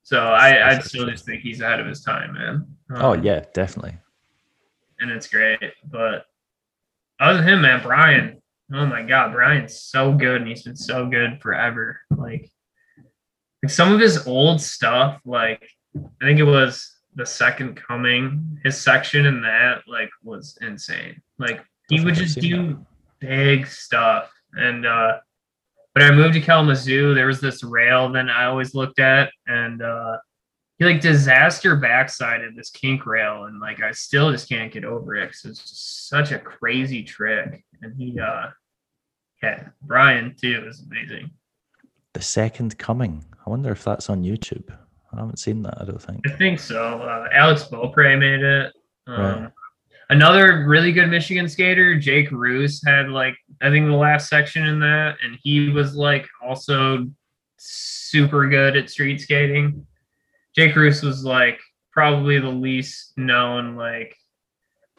So 0.02 0.18
I, 0.18 0.70
I 0.70 0.78
still 0.80 1.08
just 1.08 1.24
think 1.24 1.42
he's 1.42 1.60
ahead 1.60 1.78
of 1.78 1.86
his 1.86 2.02
time, 2.02 2.32
man. 2.34 2.66
oh 2.96 3.12
Um, 3.12 3.22
yeah 3.22 3.44
definitely 3.54 3.96
and 5.02 5.10
it's 5.10 5.26
great. 5.26 5.60
But 5.84 6.24
other 7.20 7.38
than 7.38 7.48
him, 7.48 7.62
man, 7.62 7.82
Brian, 7.82 8.40
oh 8.72 8.86
my 8.86 9.02
god, 9.02 9.32
Brian's 9.32 9.78
so 9.80 10.12
good 10.12 10.40
and 10.40 10.48
he's 10.48 10.62
been 10.62 10.76
so 10.76 11.06
good 11.06 11.40
forever. 11.42 12.00
Like, 12.10 12.50
like 13.62 13.70
some 13.70 13.92
of 13.92 14.00
his 14.00 14.26
old 14.26 14.60
stuff, 14.60 15.20
like 15.24 15.68
I 15.96 16.24
think 16.24 16.38
it 16.38 16.44
was 16.44 16.96
the 17.14 17.26
second 17.26 17.76
coming, 17.76 18.58
his 18.64 18.80
section 18.80 19.26
in 19.26 19.42
that 19.42 19.82
like 19.86 20.10
was 20.22 20.56
insane. 20.62 21.20
Like 21.38 21.64
he 21.88 22.00
would 22.00 22.14
just 22.14 22.38
do 22.38 22.84
big 23.20 23.66
stuff. 23.66 24.32
And 24.54 24.86
uh 24.86 25.18
when 25.92 26.06
I 26.06 26.14
moved 26.14 26.34
to 26.34 26.40
Kalamazoo, 26.40 27.14
there 27.14 27.26
was 27.26 27.40
this 27.40 27.62
rail 27.62 28.10
that 28.12 28.30
I 28.30 28.46
always 28.46 28.74
looked 28.74 28.98
at 28.98 29.30
and 29.46 29.82
uh 29.82 30.16
he 30.82 30.92
like 30.92 31.00
disaster 31.00 31.76
backsided 31.76 32.56
this 32.56 32.70
kink 32.70 33.06
rail 33.06 33.44
and 33.44 33.60
like 33.60 33.82
I 33.82 33.92
still 33.92 34.32
just 34.32 34.48
can't 34.48 34.72
get 34.72 34.84
over 34.84 35.14
it 35.16 35.26
because 35.26 35.44
it's 35.44 35.60
just 35.60 36.08
such 36.08 36.32
a 36.32 36.38
crazy 36.38 37.02
trick. 37.02 37.64
And 37.82 37.94
he 37.96 38.18
uh 38.18 38.48
yeah, 39.42 39.68
Brian 39.82 40.34
too 40.40 40.64
is 40.68 40.84
amazing. 40.88 41.30
the 42.12 42.22
second 42.22 42.78
coming 42.78 43.24
i 43.44 43.50
wonder 43.50 43.70
if 43.72 43.82
that's 43.82 44.08
on 44.08 44.22
youtube 44.22 44.68
i 45.12 45.18
haven't 45.18 45.38
seen 45.38 45.62
that 45.62 45.74
i 45.80 45.84
don't 45.84 46.00
think 46.00 46.20
I 46.26 46.36
think 46.36 46.60
so. 46.60 47.00
Uh, 47.02 47.28
Alex 47.32 47.64
Beaupre 47.64 48.16
made 48.16 48.42
it. 48.42 48.72
Um, 49.06 49.16
Right. 49.16 49.50
Another 50.10 50.64
really 50.68 50.92
good 50.92 51.08
Michigan 51.08 51.48
skater, 51.48 51.98
Jake 51.98 52.30
Roos, 52.30 52.82
had 52.86 53.08
like 53.08 53.34
I 53.62 53.70
think 53.70 53.86
the 53.86 53.96
last 53.96 54.28
section 54.28 54.66
in 54.66 54.78
that, 54.80 55.16
and 55.24 55.38
he 55.42 55.70
was 55.70 55.94
like 55.94 56.28
also 56.44 57.06
super 57.56 58.46
good 58.48 58.76
at 58.76 58.90
street 58.90 59.20
skating. 59.20 59.86
Jake 60.54 60.76
Roos 60.76 61.02
was 61.02 61.24
like 61.24 61.60
probably 61.92 62.38
the 62.38 62.48
least 62.48 63.12
known 63.16 63.76
like 63.76 64.16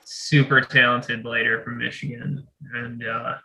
super 0.03 0.61
talented 0.61 1.23
blader 1.23 1.63
from 1.63 1.77
Michigan, 1.77 2.47
and 2.73 3.05
uh, 3.05 3.35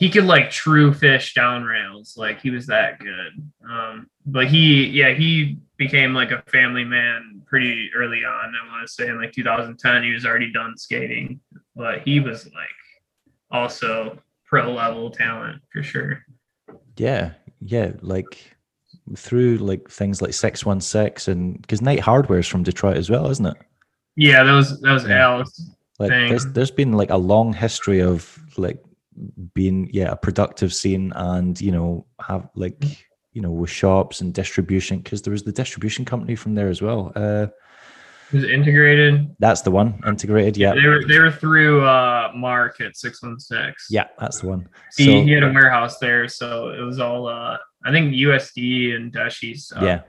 he 0.00 0.08
could 0.08 0.24
like 0.24 0.50
true 0.50 0.94
fish 0.94 1.34
down 1.34 1.62
rails. 1.64 2.14
Like 2.16 2.40
he 2.40 2.50
was 2.50 2.66
that 2.66 2.98
good. 3.00 3.50
Um, 3.68 4.08
but 4.24 4.46
he, 4.46 4.86
yeah, 4.86 5.12
he 5.12 5.58
became 5.76 6.14
like 6.14 6.30
a 6.30 6.42
family 6.50 6.84
man 6.84 7.42
pretty 7.46 7.90
early 7.94 8.24
on. 8.24 8.54
I 8.54 8.72
want 8.72 8.86
to 8.86 8.92
say 8.92 9.08
in 9.08 9.20
like 9.20 9.32
2010, 9.32 10.02
he 10.02 10.12
was 10.12 10.24
already 10.24 10.50
done 10.52 10.76
skating, 10.78 11.40
but 11.76 12.00
he 12.06 12.18
was 12.18 12.46
like 12.46 12.54
also 13.50 14.18
pro 14.46 14.72
level 14.72 15.10
talent 15.10 15.60
for 15.70 15.82
sure. 15.82 16.24
Yeah, 16.96 17.32
yeah, 17.60 17.92
like 18.00 18.56
through 19.16 19.58
like 19.58 19.88
things 19.90 20.22
like 20.22 20.32
six 20.34 20.64
one 20.64 20.80
six 20.80 21.28
and 21.28 21.60
because 21.62 21.82
Night 21.82 22.00
Hardware's 22.00 22.46
from 22.46 22.62
Detroit 22.62 22.96
as 22.96 23.10
well, 23.10 23.28
isn't 23.30 23.46
it? 23.46 23.56
Yeah, 24.16 24.42
that 24.44 24.52
was 24.52 24.80
that 24.80 24.92
was. 25.38 25.70
Like 25.98 26.10
there's 26.10 26.46
there's 26.52 26.70
been 26.70 26.92
like 26.92 27.10
a 27.10 27.16
long 27.16 27.52
history 27.52 28.00
of 28.00 28.38
like 28.56 28.82
being 29.54 29.90
yeah 29.92 30.12
a 30.12 30.16
productive 30.16 30.72
scene 30.72 31.12
and 31.14 31.60
you 31.60 31.72
know 31.72 32.06
have 32.26 32.48
like 32.54 32.82
you 33.32 33.42
know 33.42 33.50
with 33.50 33.70
shops 33.70 34.20
and 34.22 34.32
distribution 34.32 34.98
because 35.00 35.22
there 35.22 35.32
was 35.32 35.42
the 35.42 35.52
distribution 35.52 36.04
company 36.04 36.34
from 36.36 36.54
there 36.54 36.68
as 36.68 36.80
well. 36.80 37.12
Uh, 37.14 37.48
It 38.32 38.36
was 38.36 38.44
integrated. 38.44 39.34
that's 39.40 39.60
the 39.62 39.70
one 39.70 40.00
integrated. 40.06 40.56
Yeah, 40.56 40.74
They 40.74 40.86
were 40.86 41.04
they 41.06 41.18
were 41.18 41.30
through 41.32 41.84
uh 41.84 42.32
Mark 42.34 42.80
at 42.80 42.96
616. 42.96 43.74
yeah, 43.90 44.06
that's 44.18 44.40
the 44.40 44.48
one. 44.48 44.68
He, 44.96 45.04
So 45.04 45.10
he 45.22 45.32
had 45.32 45.42
a 45.42 45.52
warehouse 45.52 45.98
there, 45.98 46.28
so 46.28 46.70
it 46.70 46.80
was 46.80 46.98
all 46.98 47.26
uh 47.28 47.58
I 47.84 47.90
think 47.92 48.12
USD 48.14 48.94
and 48.94 49.12
Dashi 49.12 49.56
stuff. 49.56 49.82
yeah, 49.82 50.02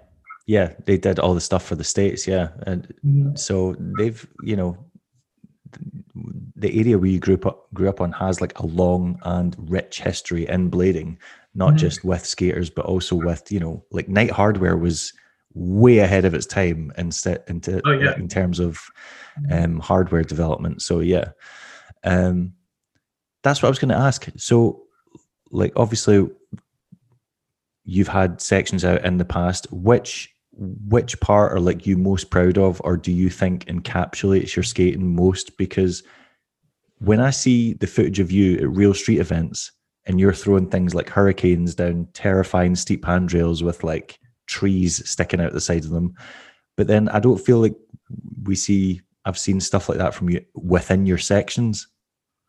yeah, 0.48 0.74
they 0.86 0.98
did 0.98 1.20
all 1.20 1.34
the 1.34 1.40
stuff 1.42 1.64
for 1.66 1.76
the 1.76 1.84
states. 1.84 2.28
Yeah, 2.28 2.50
and 2.68 2.94
Mhm. 3.06 3.38
so 3.40 3.76
they've 3.80 4.26
you 4.44 4.56
know 4.56 4.78
the 6.56 6.80
area 6.80 6.98
where 6.98 7.10
you 7.10 7.20
grew 7.20 7.36
up 7.46 7.68
grew 7.74 7.90
up 7.90 8.02
on 8.02 8.12
has 8.12 8.42
like 8.42 8.58
a 8.60 8.66
long 8.66 9.18
and 9.24 9.56
rich 9.70 10.02
history 10.02 10.48
in 10.48 10.70
blading 10.70 11.18
not 11.56 11.74
Mhm. 11.74 11.78
just 11.78 12.04
with 12.04 12.26
skaters 12.26 12.70
but 12.70 12.86
also 12.86 13.16
with 13.16 13.50
you 13.52 13.60
know 13.60 13.84
like 13.92 14.10
night 14.10 14.30
hardware 14.32 14.76
was 14.78 15.14
way 15.54 16.00
ahead 16.00 16.26
of 16.26 16.34
its 16.34 16.46
time 16.46 16.92
instead 16.98 17.42
into 17.48 17.82
Oh, 17.86 17.92
yeah. 17.92 18.16
in 18.18 18.28
terms 18.28 18.60
of 18.60 18.80
um 19.50 19.80
hardware 19.80 20.24
development 20.24 20.82
so 20.82 21.00
yeah 21.00 21.30
um 22.04 22.54
that's 23.44 23.62
what 23.62 23.68
i 23.68 23.72
was 23.72 23.80
going 23.80 23.90
to 23.90 23.96
ask 23.98 24.28
so 24.38 24.84
like 25.52 25.72
obviously 25.78 26.30
you've 27.84 28.08
had 28.08 28.42
sections 28.42 28.86
out 28.86 29.04
in 29.04 29.18
the 29.18 29.26
past 29.26 29.68
which 29.72 30.34
which 30.54 31.20
part 31.22 31.52
are 31.54 31.60
like 31.60 31.88
you 31.88 31.98
most 31.98 32.30
proud 32.30 32.58
of 32.58 32.82
or 32.84 32.98
do 32.98 33.12
you 33.12 33.30
think 33.30 33.66
encapsulates 33.66 34.56
your 34.56 34.64
skating 34.64 35.16
most 35.16 35.58
because 35.58 36.04
when 37.00 37.20
i 37.20 37.30
see 37.30 37.74
the 37.74 37.88
footage 37.88 38.20
of 38.20 38.32
you 38.32 38.58
at 38.58 38.70
real 38.70 38.94
street 38.94 39.20
events 39.20 39.72
and 40.06 40.20
you're 40.20 40.34
throwing 40.34 40.70
things 40.70 40.94
like 40.94 41.10
hurricanes 41.10 41.74
down 41.74 42.08
terrifying 42.14 42.76
steep 42.76 43.06
handrails 43.06 43.64
with 43.64 43.84
like 43.84 44.20
trees 44.46 45.08
sticking 45.10 45.40
out 45.42 45.54
the 45.54 45.62
side 45.62 45.84
of 45.86 45.92
them 45.92 46.14
but 46.76 46.88
then 46.88 47.08
i 47.10 47.20
don't 47.20 47.42
feel 47.42 47.60
like 47.60 47.76
we 48.44 48.56
see 48.56 49.02
i've 49.26 49.40
seen 49.40 49.60
stuff 49.60 49.88
like 49.88 49.98
that 49.98 50.14
from 50.14 50.30
you 50.30 50.44
within 50.54 51.06
your 51.06 51.18
sections 51.18 51.88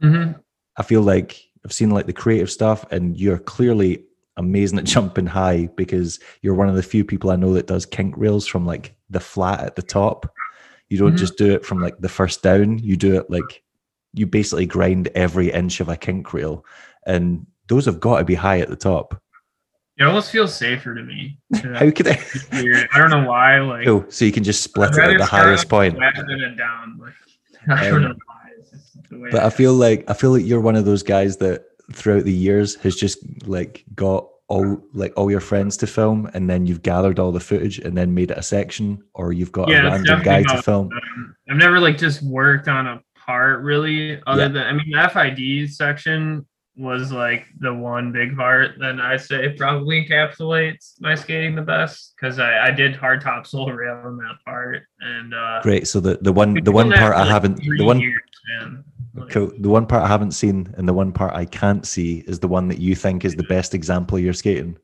Mhm. 0.02 0.40
I 0.76 0.82
feel 0.82 1.02
like 1.02 1.40
I've 1.64 1.72
seen 1.72 1.90
like 1.90 2.06
the 2.06 2.12
creative 2.12 2.50
stuff, 2.50 2.84
and 2.90 3.16
you're 3.16 3.38
clearly 3.38 4.04
amazing 4.36 4.78
at 4.78 4.84
jumping 4.84 5.26
high 5.26 5.68
because 5.76 6.18
you're 6.40 6.54
one 6.54 6.68
of 6.68 6.74
the 6.76 6.82
few 6.82 7.04
people 7.04 7.30
I 7.30 7.36
know 7.36 7.52
that 7.54 7.66
does 7.66 7.84
kink 7.86 8.14
rails 8.16 8.46
from 8.46 8.64
like 8.66 8.94
the 9.10 9.20
flat 9.20 9.60
at 9.60 9.76
the 9.76 9.82
top. 9.82 10.32
You 10.88 10.98
don't 10.98 11.14
Mhm. 11.14 11.18
just 11.18 11.36
do 11.38 11.52
it 11.52 11.64
from 11.64 11.80
like 11.80 11.98
the 11.98 12.08
first 12.08 12.42
down, 12.42 12.78
you 12.78 12.96
do 12.96 13.16
it 13.16 13.30
like 13.30 13.62
you 14.14 14.26
basically 14.26 14.66
grind 14.66 15.08
every 15.14 15.50
inch 15.50 15.80
of 15.80 15.88
a 15.88 15.96
kink 15.96 16.32
rail, 16.34 16.64
and 17.06 17.46
those 17.68 17.86
have 17.86 17.98
got 18.00 18.18
to 18.18 18.24
be 18.24 18.34
high 18.34 18.60
at 18.60 18.68
the 18.68 18.76
top. 18.76 19.18
It 19.98 20.04
almost 20.04 20.30
feels 20.30 20.54
safer 20.54 20.94
to 20.94 21.02
me. 21.02 21.38
How 21.54 21.90
could 21.90 22.08
I? 22.08 22.18
weird. 22.52 22.88
I 22.92 22.98
don't 22.98 23.10
know 23.10 23.28
why. 23.28 23.60
Like 23.60 23.86
Oh, 23.86 24.04
so 24.08 24.24
you 24.24 24.32
can 24.32 24.42
just 24.44 24.62
split 24.62 24.90
it 24.96 24.98
at 24.98 25.18
the 25.18 25.24
highest 25.24 25.68
point. 25.68 25.98
rather 25.98 26.24
than 26.26 26.56
down. 26.56 26.98
Like, 27.00 27.12
I 27.68 27.84
don't 27.88 27.96
Um, 27.96 28.02
know 28.10 28.14
why. 28.26 28.50
It's 28.58 28.70
just 28.70 29.08
the 29.10 29.18
way 29.18 29.30
But 29.30 29.44
I 29.44 29.50
feel 29.50 29.74
like 29.74 30.04
I 30.08 30.14
feel 30.14 30.30
like 30.32 30.44
you're 30.44 30.60
one 30.60 30.76
of 30.76 30.84
those 30.86 31.02
guys 31.02 31.36
that 31.38 31.64
throughout 31.92 32.24
the 32.24 32.32
years 32.32 32.74
has 32.76 32.96
just 32.96 33.18
like 33.46 33.84
got 33.94 34.28
all 34.48 34.82
like 34.92 35.12
all 35.16 35.30
your 35.30 35.40
friends 35.40 35.76
to 35.78 35.86
film, 35.86 36.28
and 36.34 36.48
then 36.50 36.66
you've 36.66 36.82
gathered 36.82 37.18
all 37.18 37.32
the 37.32 37.40
footage 37.40 37.78
and 37.78 37.96
then 37.96 38.12
made 38.12 38.30
it 38.30 38.38
a 38.38 38.42
section, 38.42 39.02
or 39.14 39.32
you've 39.32 39.52
got 39.52 39.68
Yeah, 39.68 39.86
a 39.86 39.90
random 39.90 40.22
guy 40.22 40.42
to 40.42 40.62
film. 40.62 40.90
Um, 40.92 41.36
I've 41.48 41.56
never 41.56 41.80
like 41.80 41.96
just 41.96 42.22
worked 42.22 42.68
on 42.68 42.86
a 42.86 43.02
part 43.16 43.62
really, 43.62 44.20
other 44.26 44.42
Yeah. 44.42 44.48
than 44.48 44.66
I 44.66 44.72
mean 44.72 44.90
the 44.90 45.08
FID 45.08 45.70
section 45.72 46.46
was 46.76 47.12
like 47.12 47.44
the 47.60 47.72
one 47.72 48.12
big 48.12 48.34
part 48.34 48.78
that 48.78 48.98
I 48.98 49.18
say 49.18 49.50
probably 49.50 50.06
encapsulates 50.06 50.94
my 51.00 51.14
skating 51.14 51.54
the 51.54 51.60
best 51.62 52.14
because 52.16 52.38
I, 52.38 52.68
I 52.68 52.70
did 52.70 52.96
hard 52.96 53.20
top 53.20 53.46
solo 53.46 53.72
rail 53.72 54.08
in 54.08 54.16
that 54.16 54.36
part 54.44 54.82
and 55.00 55.34
uh 55.34 55.60
Great. 55.62 55.86
So 55.86 56.00
the 56.00 56.18
the 56.22 56.32
one 56.32 56.54
the 56.64 56.72
one 56.72 56.90
part 56.90 57.14
I 57.14 57.26
haven't 57.26 57.60
the 57.62 57.84
one 57.84 58.00
years, 58.00 58.20
cool, 59.30 59.52
the 59.58 59.68
one 59.68 59.86
part 59.86 60.04
I 60.04 60.08
haven't 60.08 60.32
seen 60.32 60.72
and 60.76 60.88
the 60.88 60.94
one 60.94 61.12
part 61.12 61.34
I 61.34 61.44
can't 61.44 61.86
see 61.86 62.24
is 62.26 62.40
the 62.40 62.48
one 62.48 62.68
that 62.68 62.78
you 62.78 62.94
think 62.94 63.24
is 63.24 63.34
the 63.34 63.44
best 63.44 63.74
example 63.74 64.16
of 64.18 64.24
your 64.24 64.32
skating. 64.32 64.76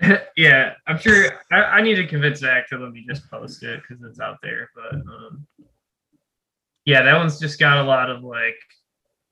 yeah, 0.36 0.74
I'm 0.86 0.98
sure 0.98 1.30
I, 1.52 1.56
I 1.56 1.82
need 1.82 1.96
to 1.96 2.06
convince 2.06 2.40
Zach 2.40 2.68
to 2.68 2.78
let 2.78 2.92
me 2.92 3.04
just 3.08 3.30
post 3.30 3.62
it 3.62 3.80
because 3.82 4.04
it's 4.04 4.20
out 4.20 4.38
there. 4.42 4.70
But 4.74 4.94
um, 4.94 5.46
yeah, 6.84 7.02
that 7.02 7.16
one's 7.16 7.38
just 7.38 7.58
got 7.58 7.78
a 7.78 7.82
lot 7.82 8.10
of 8.10 8.22
like 8.22 8.56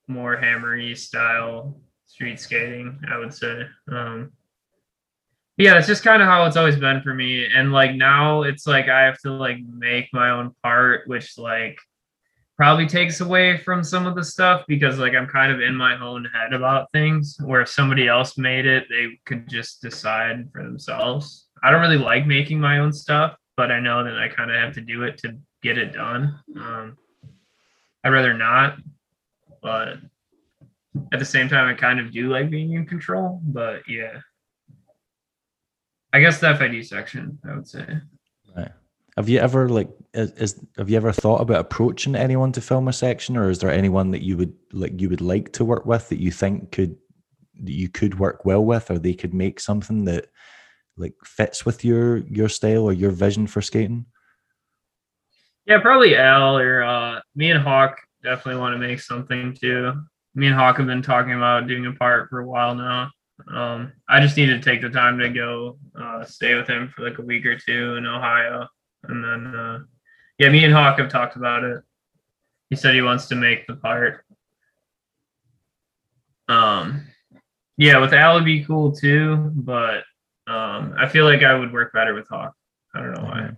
more 0.09 0.37
hammery 0.37 0.95
style 0.95 1.81
street 2.07 2.41
skating, 2.41 3.01
I 3.11 3.19
would 3.19 3.35
say. 3.35 3.67
Um, 3.91 4.33
yeah, 5.57 5.79
it's 5.79 5.87
just 5.87 6.05
kind 6.05 6.23
of 6.23 6.29
how 6.29 6.47
it's 6.47 6.57
always 6.57 6.77
been 6.77 7.03
for 7.03 7.15
me. 7.15 7.47
And 7.47 7.73
like 7.73 7.95
now 7.95 8.43
it's 8.43 8.67
like 8.67 8.89
I 8.89 9.03
have 9.03 9.19
to 9.21 9.33
like 9.33 9.59
make 9.67 10.09
my 10.13 10.31
own 10.31 10.55
part, 10.63 11.07
which 11.07 11.39
like 11.39 11.79
probably 12.57 12.87
takes 12.87 13.21
away 13.21 13.59
from 13.59 13.83
some 13.83 14.07
of 14.07 14.15
the 14.15 14.25
stuff 14.25 14.63
because 14.69 14.99
like 14.99 15.15
I'm 15.15 15.27
kind 15.27 15.51
of 15.51 15.61
in 15.61 15.75
my 15.75 15.99
own 16.01 16.27
head 16.27 16.53
about 16.53 16.91
things 16.93 17.37
where 17.45 17.63
if 17.63 17.69
somebody 17.69 18.09
else 18.09 18.37
made 18.37 18.67
it, 18.67 18.87
they 18.89 19.19
could 19.25 19.49
just 19.49 19.81
decide 19.81 20.49
for 20.53 20.63
themselves. 20.63 21.49
I 21.63 21.71
don't 21.71 21.81
really 21.81 21.99
like 21.99 22.27
making 22.27 22.61
my 22.61 22.79
own 22.79 22.93
stuff, 22.93 23.37
but 23.57 23.71
I 23.71 23.81
know 23.81 24.05
that 24.05 24.19
I 24.19 24.29
kind 24.29 24.51
of 24.51 24.57
have 24.57 24.75
to 24.75 24.81
do 24.81 25.05
it 25.05 25.19
to 25.19 25.37
get 25.63 25.79
it 25.79 25.93
done. 25.93 26.39
Um, 26.57 26.97
I'd 28.05 28.11
rather 28.11 28.35
not, 28.35 28.79
but 29.63 29.99
at 31.13 31.19
the 31.19 31.25
same 31.25 31.49
time, 31.49 31.69
I 31.69 31.75
kind 31.75 32.01
of 32.01 32.13
do 32.13 32.29
like 32.29 32.51
being 32.51 32.73
in 32.73 32.87
control. 32.87 33.41
But 33.45 33.89
yeah, 33.89 34.21
I 36.13 36.21
guess 36.21 36.39
the 36.39 36.55
FID 36.55 36.87
section, 36.87 37.39
I 37.49 37.55
would 37.55 37.69
say. 37.69 37.87
Have 39.17 39.29
you 39.29 39.39
ever 39.39 39.69
like 39.69 39.91
is, 40.15 40.31
is 40.33 40.67
have 40.79 40.89
you 40.89 40.97
ever 40.97 41.13
thought 41.13 41.41
about 41.41 41.61
approaching 41.61 42.15
anyone 42.15 42.53
to 42.53 42.61
film 42.61 42.89
a 42.89 42.93
section, 42.93 43.37
or 43.37 43.51
is 43.51 43.59
there 43.59 43.71
anyone 43.71 44.11
that 44.13 44.23
you 44.23 44.37
would 44.37 44.55
like 44.73 45.01
you 45.01 45.11
would 45.11 45.21
like 45.21 45.53
to 45.55 45.65
work 45.65 45.85
with 45.85 46.09
that 46.09 46.21
you 46.21 46.31
think 46.31 46.73
could 46.73 46.97
that 47.63 47.73
you 47.73 47.89
could 47.89 48.19
work 48.19 48.45
well 48.45 48.65
with, 48.65 48.91
or 48.91 48.99
they 48.99 49.15
could 49.15 49.35
make 49.35 49.61
something 49.61 50.05
that 50.07 50.29
like 50.97 51.15
fits 51.25 51.67
with 51.67 51.85
your 51.85 52.19
your 52.19 52.49
style 52.49 52.85
or 52.85 52.93
your 52.93 53.11
vision 53.11 53.47
for 53.47 53.61
skating? 53.61 54.07
Yeah, 55.67 55.81
probably 55.81 56.17
Al 56.17 56.59
or 56.59 56.83
uh, 56.83 57.21
me 57.37 57.51
and 57.51 57.63
Hawk 57.63 58.01
definitely 58.23 58.61
want 58.61 58.75
to 58.75 58.87
make 58.87 59.01
something 59.01 59.55
too. 59.55 59.93
Me 60.35 60.47
and 60.47 60.57
Hawk 60.57 60.79
have 60.79 60.87
been 60.87 61.03
talking 61.03 61.35
about 61.35 61.67
doing 61.67 61.87
a 61.87 61.93
part 61.93 62.31
for 62.31 62.41
a 62.41 62.47
while 62.47 62.75
now. 62.75 63.11
Um, 63.53 63.93
I 64.09 64.21
just 64.21 64.37
need 64.37 64.47
to 64.47 64.61
take 64.61 64.81
the 64.81 64.89
time 64.89 65.19
to 65.19 65.29
go 65.29 65.79
uh, 66.01 66.25
stay 66.25 66.55
with 66.55 66.69
him 66.69 66.89
for 66.89 67.03
like 67.03 67.19
a 67.19 67.23
week 67.23 67.45
or 67.45 67.57
two 67.57 67.97
in 67.97 68.07
Ohio, 68.07 68.67
and 69.05 69.25
then 69.25 69.55
uh, 69.55 69.79
yeah, 70.39 70.49
me 70.49 70.65
and 70.65 70.73
Hawk 70.73 70.99
have 70.99 71.09
talked 71.09 71.37
about 71.37 71.65
it. 71.65 71.83
He 72.71 72.77
said 72.77 72.95
he 72.95 73.03
wants 73.03 73.27
to 73.29 73.35
make 73.35 73.67
the 73.67 73.77
part. 73.77 74.25
Um, 76.49 77.07
yeah, 77.77 77.99
with 77.99 78.13
Al 78.13 78.35
would 78.35 78.45
be 78.45 78.65
cool 78.65 78.93
too, 78.93 79.51
but 79.55 80.05
um, 80.47 80.95
I 80.99 81.09
feel 81.09 81.25
like 81.25 81.43
I 81.43 81.55
would 81.55 81.73
work 81.73 81.93
better 81.93 82.15
with 82.15 82.29
Hawk. 82.29 82.55
I 82.95 83.01
don't 83.01 83.15
know 83.15 83.25
why 83.25 83.51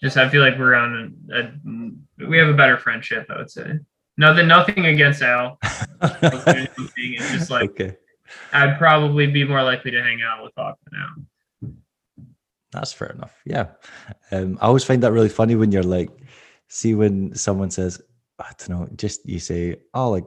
just 0.00 0.16
I 0.16 0.28
feel 0.28 0.42
like 0.42 0.58
we're 0.58 0.74
on 0.74 1.16
a, 1.30 1.40
a 1.40 2.28
we 2.28 2.38
have 2.38 2.48
a 2.48 2.54
better 2.54 2.78
friendship. 2.78 3.26
I 3.28 3.38
would 3.38 3.50
say. 3.50 3.78
Nothing, 4.16 4.48
nothing 4.48 4.86
against 4.86 5.22
Al. 5.22 5.58
It's 6.00 7.32
just 7.32 7.50
like 7.50 7.70
okay, 7.70 7.96
I'd 8.52 8.78
probably 8.78 9.26
be 9.26 9.44
more 9.44 9.62
likely 9.62 9.90
to 9.92 10.02
hang 10.02 10.22
out 10.22 10.42
with 10.44 10.52
Hawk 10.56 10.78
than 10.84 11.00
Al. 11.00 11.24
That's 12.72 12.92
fair 12.92 13.10
enough. 13.10 13.34
Yeah, 13.44 13.68
um, 14.30 14.58
I 14.60 14.66
always 14.66 14.84
find 14.84 15.02
that 15.02 15.12
really 15.12 15.28
funny 15.28 15.54
when 15.56 15.72
you're 15.72 15.82
like, 15.82 16.10
see 16.68 16.94
when 16.94 17.34
someone 17.34 17.70
says, 17.70 18.00
I 18.38 18.52
don't 18.58 18.68
know, 18.70 18.88
just 18.96 19.26
you 19.26 19.38
say, 19.38 19.76
oh, 19.94 20.10
like 20.10 20.24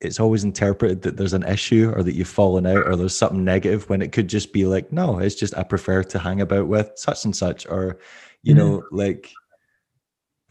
it's 0.00 0.20
always 0.20 0.44
interpreted 0.44 1.02
that 1.02 1.16
there's 1.16 1.32
an 1.32 1.42
issue 1.42 1.92
or 1.96 2.02
that 2.04 2.14
you've 2.14 2.28
fallen 2.28 2.64
out 2.64 2.86
or 2.86 2.94
there's 2.94 3.16
something 3.16 3.44
negative 3.44 3.88
when 3.88 4.02
it 4.02 4.12
could 4.12 4.28
just 4.28 4.52
be 4.52 4.66
like, 4.66 4.92
no, 4.92 5.18
it's 5.18 5.34
just 5.34 5.56
I 5.56 5.64
prefer 5.64 6.04
to 6.04 6.18
hang 6.18 6.40
about 6.40 6.68
with 6.68 6.92
such 6.96 7.24
and 7.24 7.34
such, 7.34 7.66
or 7.66 7.98
you 8.42 8.54
Mhm. 8.54 8.58
know, 8.58 8.84
like 8.92 9.30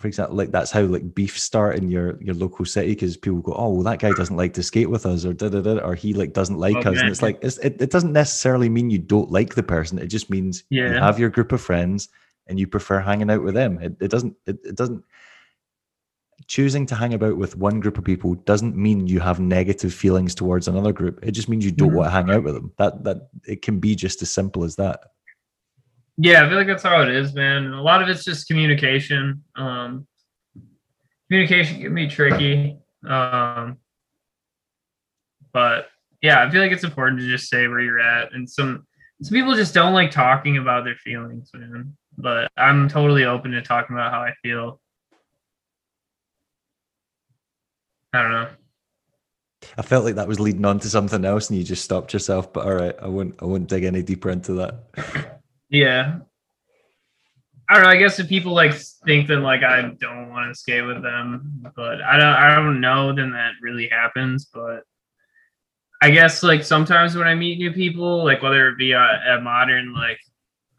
for 0.04 0.08
example, 0.10 0.36
like 0.36 0.52
that's 0.52 0.70
how 0.70 0.82
like 0.82 1.16
beef 1.16 1.40
start 1.40 1.78
in 1.78 1.90
your 1.90 2.22
your 2.22 2.36
local 2.36 2.66
city 2.66 2.90
because 2.90 3.16
people 3.16 3.40
go, 3.40 3.54
oh, 3.54 3.70
well, 3.70 3.84
that 3.84 4.00
guy 4.02 4.12
doesn't 4.12 4.36
like 4.36 4.52
to 4.56 4.62
skate 4.62 4.90
with 4.90 5.06
us, 5.06 5.24
or 5.24 5.32
da 5.32 5.48
da 5.48 5.62
da, 5.62 5.78
or 5.78 5.96
he 5.96 6.14
like 6.14 6.34
doesn't 6.34 6.60
like 6.60 6.76
us, 6.86 7.00
and 7.00 7.10
it's 7.10 7.22
like 7.22 7.40
it's, 7.42 7.58
it 7.60 7.82
it 7.82 7.90
doesn't 7.90 8.12
necessarily 8.12 8.68
mean 8.68 8.90
you 8.90 8.98
don't 8.98 9.32
like 9.32 9.56
the 9.56 9.64
person. 9.64 9.98
It 9.98 10.08
just 10.08 10.30
means 10.30 10.66
you 10.90 11.00
have 11.00 11.20
your 11.20 11.30
group 11.30 11.54
of 11.54 11.62
friends 11.62 12.10
and 12.48 12.60
you 12.60 12.68
prefer 12.68 13.00
hanging 13.00 13.32
out 13.32 13.44
with 13.44 13.54
them. 13.54 13.80
It, 13.80 13.96
it 14.02 14.12
doesn't 14.12 14.36
it, 14.46 14.58
it 14.66 14.76
doesn't 14.76 15.06
choosing 16.48 16.86
to 16.88 16.96
hang 16.96 17.14
about 17.14 17.38
with 17.38 17.56
one 17.56 17.80
group 17.80 17.98
of 17.98 18.04
people 18.04 18.36
doesn't 18.36 18.76
mean 18.76 19.08
you 19.08 19.22
have 19.22 19.40
negative 19.40 19.94
feelings 19.94 20.36
towards 20.36 20.68
another 20.68 20.92
group. 20.92 21.18
It 21.24 21.32
just 21.32 21.48
means 21.48 21.64
you 21.64 21.72
don't 21.72 21.92
Mhm. 21.92 21.94
want 21.94 22.08
to 22.08 22.12
hang 22.12 22.30
out 22.30 22.44
with 22.44 22.56
them. 22.56 22.74
That 22.78 23.06
that 23.06 23.30
it 23.48 23.62
can 23.62 23.80
be 23.80 23.96
just 23.96 24.22
as 24.22 24.32
simple 24.32 24.66
as 24.66 24.76
that. 24.76 25.13
Yeah, 26.18 26.46
I 26.46 26.50
feel 26.50 26.58
like 26.58 26.68
that's 26.68 26.84
how 26.84 27.02
it 27.02 27.10
is, 27.10 27.34
man. 27.34 27.68
A 27.68 27.82
lot 27.82 28.02
of 28.02 28.10
it's 28.10 28.24
just 28.24 28.48
communication. 28.48 29.44
Um, 29.56 30.08
communication 31.28 31.82
can 31.82 31.96
be 31.96 32.08
tricky. 32.08 32.78
Um, 33.08 33.78
but 35.52 35.88
yeah, 36.22 36.44
I 36.44 36.50
feel 36.50 36.62
like 36.62 36.72
it's 36.72 36.84
important 36.84 37.20
to 37.22 37.28
just 37.28 37.50
say 37.50 37.68
where 37.68 37.80
you're 37.80 38.00
at. 38.00 38.34
And 38.34 38.50
some 38.50 38.86
some 39.22 39.34
people 39.34 39.56
just 39.56 39.74
don't 39.74 39.94
like 39.94 40.12
talking 40.12 40.58
about 40.58 40.84
their 40.84 40.96
feelings, 40.96 41.50
man. 41.54 41.96
But 42.18 42.52
I'm 42.58 42.88
totally 42.90 43.26
open 43.26 43.52
to 43.52 43.62
talking 43.62 43.96
about 43.96 44.12
how 44.12 44.22
I 44.22 44.34
feel. 44.44 44.80
I 48.14 48.22
don't 48.22 48.32
know. 48.32 48.50
I 49.78 49.82
felt 49.82 50.06
like 50.06 50.16
that 50.16 50.28
was 50.28 50.40
leading 50.40 50.66
on 50.66 50.80
to 50.80 50.90
something 50.90 51.26
else, 51.26 51.50
and 51.50 51.58
you 51.58 51.64
just 51.64 51.84
stopped 51.84 52.14
yourself. 52.14 52.54
But 52.54 52.66
all 52.66 52.76
right, 52.76 52.96
I 53.02 53.08
won't. 53.08 53.36
I 53.42 53.46
won't 53.46 53.68
dig 53.68 53.84
any 53.84 54.04
deeper 54.04 54.30
into 54.30 54.54
that. 54.54 55.33
Yeah. 55.74 56.20
I 57.68 57.74
don't 57.74 57.84
know. 57.84 57.90
I 57.90 57.98
guess 57.98 58.20
if 58.20 58.30
people 58.30 58.54
like 58.54 58.76
think 59.06 59.28
that 59.28 59.40
like 59.40 59.64
I 59.64 59.82
don't 59.82 60.30
want 60.30 60.54
to 60.54 60.60
skate 60.60 60.86
with 60.86 61.02
them, 61.02 61.66
but 61.76 62.02
I 62.02 62.18
don't. 62.18 62.28
I 62.28 62.56
don't 62.56 62.80
know. 62.80 63.16
Then 63.16 63.32
that 63.32 63.54
really 63.62 63.88
happens. 63.88 64.46
But 64.54 64.84
I 66.02 66.12
guess 66.12 66.44
like 66.44 66.64
sometimes 66.64 67.16
when 67.16 67.28
I 67.28 67.34
meet 67.34 67.58
new 67.58 67.72
people, 67.72 68.24
like 68.24 68.44
whether 68.44 68.70
it 68.70 68.78
be 68.78 68.94
at 68.94 69.42
modern, 69.42 69.94
like 69.94 70.20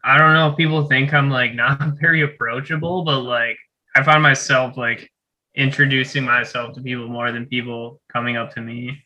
I 0.01 0.17
don't 0.17 0.33
know, 0.33 0.53
people 0.53 0.87
think 0.87 1.13
I'm 1.13 1.29
like 1.29 1.53
not 1.55 1.99
very 1.99 2.21
approachable, 2.21 3.03
but 3.03 3.21
like 3.21 3.57
I 3.97 4.03
find 4.03 4.23
myself 4.23 4.77
like 4.77 5.11
introducing 5.55 6.23
myself 6.23 6.73
to 6.75 6.81
people 6.81 7.09
more 7.09 7.33
than 7.33 7.47
people 7.47 7.99
coming 8.13 8.37
up 8.37 8.53
to 8.53 8.61
me. 8.61 9.04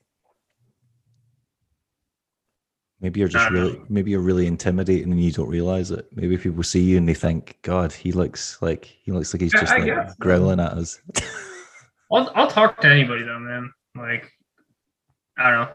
Maybe 3.02 3.22
you're 3.22 3.30
just 3.30 3.50
really. 3.50 3.82
Maybe 3.88 4.12
you're 4.12 4.20
really 4.20 4.46
intimidating, 4.46 5.12
and 5.12 5.24
you 5.24 5.32
don't 5.32 5.48
realize 5.48 5.90
it. 5.92 6.08
Maybe 6.14 6.38
people 6.38 6.64
see 6.64 6.82
you 6.82 6.98
and 6.98 7.08
they 7.08 7.14
think, 7.14 7.58
"God, 7.62 7.94
he 7.94 8.12
looks 8.12 8.62
like 8.62 8.86
he 8.86 9.12
looks 9.12 9.34
like 9.34 9.42
he's 9.42 9.54
Yeah, 9.54 9.62
just 9.62 9.74
I 9.74 9.78
like 9.78 9.86
guess 9.86 10.16
growling 10.20 10.60
at 10.60 10.74
us." 10.74 11.00
I'll 12.12 12.30
I'll 12.36 12.50
talk 12.50 12.82
to 12.82 12.88
anybody 12.88 13.24
though, 13.24 13.40
man. 13.40 13.72
Like 13.96 14.30
I 15.38 15.50
don't 15.50 15.60
know. 15.62 15.74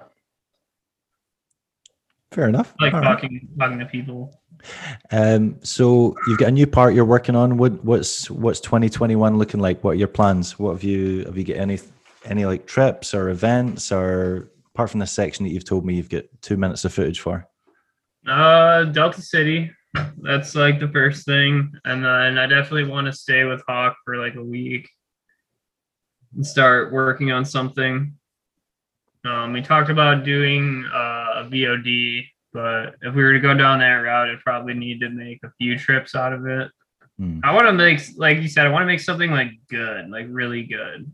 Fair 2.33 2.49
enough. 2.49 2.75
I 2.81 2.85
like 2.85 2.95
All 2.95 3.01
right. 3.01 3.07
talking 3.15 3.49
talking 3.59 3.79
to 3.79 3.87
people. 3.87 4.41
Um, 5.11 5.57
so 5.63 6.17
you've 6.29 6.39
got 6.39 6.49
a 6.49 6.53
new 6.53 6.67
part 6.67 6.95
you're 6.95 7.05
working 7.05 7.37
on. 7.37 7.57
What 7.57 7.83
what's 7.85 8.31
what's 8.31 8.61
2021 8.61 9.39
looking 9.39 9.61
like? 9.61 9.83
What 9.83 9.93
are 9.93 9.95
your 9.95 10.09
plans? 10.09 10.59
What 10.59 10.73
have 10.73 10.83
you 10.85 11.25
have 11.25 11.39
you 11.39 11.45
got 11.45 11.57
any 11.57 11.79
any 12.25 12.45
like 12.45 12.67
trips 12.67 13.15
or 13.15 13.31
events 13.31 13.93
or 13.93 14.51
apart 14.75 14.91
from 14.91 15.01
this 15.01 15.13
section 15.13 15.45
that 15.45 15.53
you've 15.53 15.65
told 15.65 15.85
me 15.85 15.95
you've 15.95 16.09
got 16.09 16.25
two 16.43 16.57
minutes 16.57 16.85
of 16.85 16.93
footage 16.93 17.21
for? 17.21 17.47
Uh, 18.27 18.85
Delta 18.85 19.23
City. 19.23 19.71
That's 20.19 20.57
like 20.57 20.81
the 20.81 20.89
first 20.89 21.25
thing, 21.25 21.73
and 21.85 22.05
then 22.05 22.37
I 22.37 22.47
definitely 22.47 22.91
want 22.91 23.07
to 23.07 23.13
stay 23.13 23.45
with 23.45 23.63
Hawk 23.69 23.97
for 24.05 24.17
like 24.17 24.35
a 24.35 24.43
week 24.43 24.89
and 26.35 26.45
start 26.45 26.93
working 26.93 27.31
on 27.31 27.45
something. 27.45 28.13
Um, 29.25 29.53
we 29.53 29.63
talked 29.63 29.91
about 29.91 30.25
doing 30.25 30.85
uh, 30.93 31.45
a 31.45 31.49
VOD 31.49 32.27
But 32.53 32.97
if 33.03 33.15
we 33.15 33.23
were 33.23 33.33
to 33.33 33.41
go 33.41 33.55
down 33.55 33.79
that 33.79 33.93
route, 33.93 34.31
I'd 34.31 34.41
probably 34.41 34.75
need 34.75 35.01
to 35.01 35.11
make 35.11 35.41
a 35.45 35.53
few 35.59 35.79
trips 35.79 36.15
out 36.15 36.33
of 36.33 36.47
it. 36.47 36.71
Hmm. 37.19 37.39
I 37.45 37.55
want 37.55 37.67
to 37.67 37.73
make, 37.73 38.01
like 38.17 38.39
you 38.39 38.49
said, 38.49 38.67
I 38.67 38.71
want 38.71 38.83
to 38.83 38.87
make 38.87 39.01
something 39.01 39.31
like 39.31 39.53
good, 39.71 40.11
like 40.11 40.27
really 40.29 40.65
good. 40.65 41.11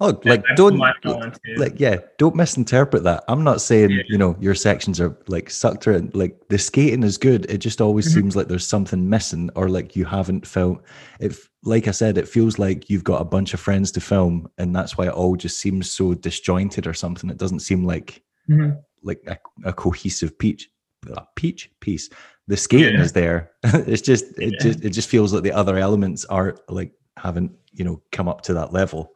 Oh, 0.00 0.18
like 0.24 0.44
don't 0.56 0.76
my 0.76 0.92
all 1.04 1.22
into. 1.22 1.38
like 1.56 1.78
yeah, 1.80 1.96
don't 2.18 2.36
misinterpret 2.36 3.02
that. 3.04 3.24
I'm 3.28 3.44
not 3.44 3.60
saying 3.60 3.90
Yeah. 3.90 4.02
you 4.08 4.18
know 4.18 4.36
your 4.40 4.54
sections 4.54 5.00
are 5.00 5.16
like 5.28 5.50
sucked 5.50 5.86
or 5.86 5.98
like 6.14 6.36
the 6.48 6.58
skating 6.58 7.02
is 7.02 7.18
good. 7.18 7.46
It 7.48 7.58
just 7.58 7.80
always 7.80 8.08
Mhm. 8.08 8.14
seems 8.14 8.36
like 8.36 8.48
there's 8.48 8.66
something 8.66 9.08
missing 9.08 9.50
or 9.56 9.68
like 9.68 9.96
you 9.96 10.04
haven't 10.04 10.46
felt. 10.46 10.82
If 11.20 11.48
like 11.64 11.88
I 11.88 11.92
said, 11.92 12.18
it 12.18 12.28
feels 12.28 12.58
like 12.58 12.90
you've 12.90 13.04
got 13.04 13.20
a 13.20 13.24
bunch 13.24 13.54
of 13.54 13.60
friends 13.60 13.92
to 13.92 14.00
film, 14.00 14.48
and 14.58 14.74
that's 14.74 14.98
why 14.98 15.06
it 15.06 15.12
all 15.12 15.36
just 15.36 15.60
seems 15.60 15.90
so 15.90 16.14
disjointed 16.14 16.86
or 16.86 16.94
something. 16.94 17.30
It 17.30 17.38
doesn't 17.38 17.60
seem 17.60 17.84
like 17.84 18.22
Mhm. 18.50 18.78
like 19.02 19.20
a, 19.26 19.36
a 19.64 19.72
cohesive 19.72 20.36
peach 20.38 20.68
a 21.16 21.22
peach 21.36 21.70
piece. 21.80 22.08
The 22.46 22.56
skating 22.56 22.94
Yeah. 22.94 23.02
is 23.02 23.12
there. 23.12 23.50
it's 23.64 24.02
just 24.02 24.24
it 24.38 24.58
just 24.60 24.84
it 24.84 24.90
just 24.90 25.08
feels 25.08 25.32
like 25.32 25.42
the 25.42 25.52
other 25.52 25.76
elements 25.78 26.24
are 26.26 26.56
like 26.68 26.92
haven't 27.16 27.52
you 27.72 27.84
know 27.84 28.02
come 28.12 28.28
up 28.28 28.42
to 28.42 28.54
that 28.54 28.72
level. 28.72 29.11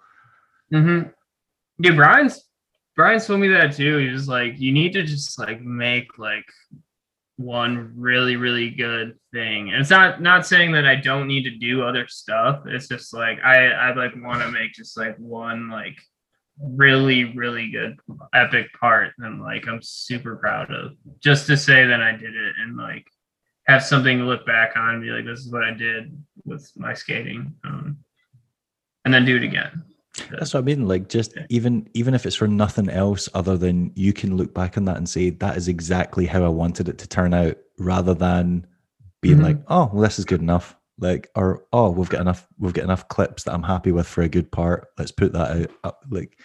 Mm-hmm. 0.73 1.09
Dude, 1.81 1.97
Brian's 1.97 2.47
Brian 2.97 3.21
told 3.21 3.41
me 3.41 3.49
that 3.49 3.75
too. 3.75 3.99
He 3.99 4.09
was 4.09 4.27
like, 4.27 4.59
you 4.59 4.73
need 4.73 4.95
to 4.95 5.03
just 5.03 5.39
like 5.39 5.61
make 5.61 6.19
like 6.19 6.47
one 7.37 7.93
really, 7.95 8.37
really 8.37 8.71
good 8.71 9.19
thing. 9.33 9.71
And 9.71 9.81
it's 9.81 9.91
not 9.91 10.23
not 10.23 10.47
saying 10.47 10.73
that 10.73 10.87
I 10.87 10.97
don't 10.97 11.29
need 11.29 11.43
to 11.45 11.59
do 11.59 11.83
other 11.83 12.09
stuff. 12.09 12.63
It's 12.67 12.89
just 12.89 13.13
like 13.13 13.39
I 13.45 13.67
I 13.69 13.95
like 13.95 14.13
want 14.17 14.41
to 14.41 14.51
make 14.51 14.73
just 14.73 14.97
like 14.97 15.17
one 15.19 15.69
like 15.69 15.99
really, 16.59 17.25
really 17.37 17.71
good 17.71 17.99
epic 18.33 18.69
part 18.81 19.13
and 19.19 19.43
like 19.43 19.69
I'm 19.69 19.83
super 19.83 20.37
proud 20.37 20.73
of. 20.73 20.93
Just 21.21 21.47
to 21.49 21.57
say 21.59 21.87
that 21.87 22.03
I 22.03 22.13
did 22.13 22.35
it 22.35 22.55
and 22.59 22.79
like 22.79 23.07
have 23.67 23.85
something 23.85 24.19
to 24.19 24.25
look 24.25 24.47
back 24.47 24.75
on 24.77 24.95
and 24.95 25.03
be 25.03 25.11
like, 25.11 25.27
this 25.27 25.41
is 25.41 25.53
what 25.53 25.65
I 25.65 25.73
did 25.73 26.17
with 26.47 26.71
my 26.77 26.95
skating. 26.95 27.55
Um, 27.63 27.99
and 29.05 29.13
then 29.13 29.27
do 29.27 29.37
it 29.37 29.43
again. 29.43 29.83
That's 30.31 30.55
what 30.55 30.61
I 30.61 30.63
mean. 30.63 30.89
Like 30.89 31.09
just 31.09 31.35
even 31.49 31.89
even 31.95 32.15
if 32.15 32.25
it's 32.27 32.37
for 32.37 32.49
nothing 32.49 32.89
else 32.89 33.29
other 33.35 33.57
than 33.57 33.93
you 33.95 34.13
can 34.13 34.37
look 34.37 34.55
back 34.55 34.77
on 34.79 34.85
that 34.87 34.97
and 34.97 35.09
say 35.09 35.31
that 35.31 35.57
is 35.57 35.69
exactly 35.69 36.27
how 36.27 36.45
I 36.45 36.49
wanted 36.49 36.89
it 36.89 36.99
to 36.99 37.09
turn 37.09 37.35
out, 37.35 37.57
rather 37.79 38.15
than 38.15 38.67
being 39.21 39.39
Mhm. 39.39 39.43
like, 39.43 39.59
oh, 39.69 39.91
well, 39.93 40.03
this 40.03 40.19
is 40.19 40.25
good 40.25 40.41
enough. 40.41 40.77
Like, 40.99 41.29
or 41.35 41.65
oh, 41.73 41.91
we've 41.91 42.09
got 42.09 42.21
enough, 42.23 42.47
we've 42.59 42.73
got 42.73 42.85
enough 42.85 43.09
clips 43.09 43.43
that 43.45 43.53
I'm 43.55 43.63
happy 43.63 43.93
with 43.93 44.07
for 44.07 44.23
a 44.23 44.29
good 44.29 44.51
part. 44.51 44.89
Let's 44.99 45.11
put 45.13 45.33
that 45.35 45.51
out. 45.57 45.71
Up. 45.85 46.05
Like, 46.11 46.39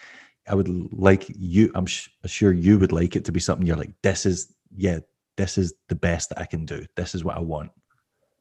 I 0.48 0.54
would 0.54 0.68
like 0.92 1.26
you. 1.28 1.70
I'm 1.74 1.86
sh- 1.86 2.08
sure 2.26 2.52
you 2.52 2.78
would 2.78 2.92
like 2.92 3.16
it 3.16 3.24
to 3.26 3.32
be 3.32 3.40
something 3.40 3.66
you're 3.66 3.76
like, 3.76 3.94
this 4.02 4.26
is 4.26 4.52
yeah, 4.76 4.98
this 5.36 5.56
is 5.56 5.72
the 5.88 5.94
best 5.94 6.28
that 6.30 6.40
I 6.40 6.44
can 6.46 6.66
do. 6.66 6.84
This 6.96 7.14
is 7.14 7.24
what 7.24 7.36
I 7.36 7.40
want. 7.40 7.70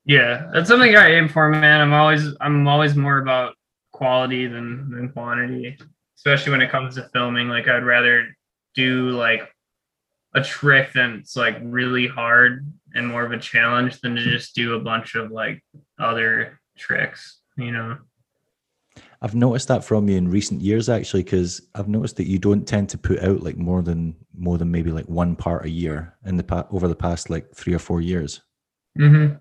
Yeah, 0.05 0.49
that's 0.53 0.67
something 0.67 0.95
I 0.95 1.11
aim 1.11 1.27
for, 1.29 1.47
man. 1.49 1.79
I'm 1.79 1.93
always 1.93 2.33
I'm 2.41 2.67
always 2.67 2.95
more 2.95 3.19
about 3.19 3.53
quality 3.91 4.47
than 4.47 4.89
than 4.91 5.09
quantity, 5.09 5.77
especially 6.17 6.51
when 6.51 6.61
it 6.61 6.71
comes 6.71 6.95
to 6.95 7.09
filming. 7.13 7.49
Like 7.49 7.67
I'd 7.67 7.85
rather 7.85 8.35
do 8.73 9.09
like 9.09 9.49
a 10.33 10.41
trick 10.41 10.91
that's 10.93 11.35
like 11.35 11.57
really 11.61 12.07
hard 12.07 12.65
and 12.93 13.07
more 13.07 13.23
of 13.23 13.31
a 13.31 13.37
challenge 13.37 13.99
than 14.01 14.15
to 14.15 14.23
just 14.23 14.55
do 14.55 14.75
a 14.75 14.79
bunch 14.79 15.15
of 15.15 15.31
like 15.31 15.63
other 15.99 16.59
tricks, 16.77 17.39
you 17.57 17.71
know. 17.71 17.97
I've 19.21 19.35
noticed 19.35 19.67
that 19.67 19.83
from 19.83 20.09
you 20.09 20.17
in 20.17 20.29
recent 20.29 20.61
years, 20.61 20.89
actually, 20.89 21.23
because 21.23 21.61
I've 21.75 21.87
noticed 21.87 22.17
that 22.17 22.27
you 22.27 22.39
don't 22.39 22.67
tend 22.67 22.89
to 22.89 22.97
put 22.97 23.19
out 23.19 23.43
like 23.43 23.57
more 23.57 23.81
than 23.81 24.15
more 24.35 24.57
than 24.57 24.71
maybe 24.71 24.91
like 24.91 25.07
one 25.07 25.35
part 25.35 25.65
a 25.65 25.69
year 25.69 26.15
in 26.25 26.37
the 26.37 26.43
past 26.43 26.67
over 26.71 26.87
the 26.87 26.95
past 26.95 27.29
like 27.29 27.53
three 27.53 27.73
or 27.73 27.79
four 27.79 28.01
years. 28.01 28.41
Mm-hmm. 28.97 29.35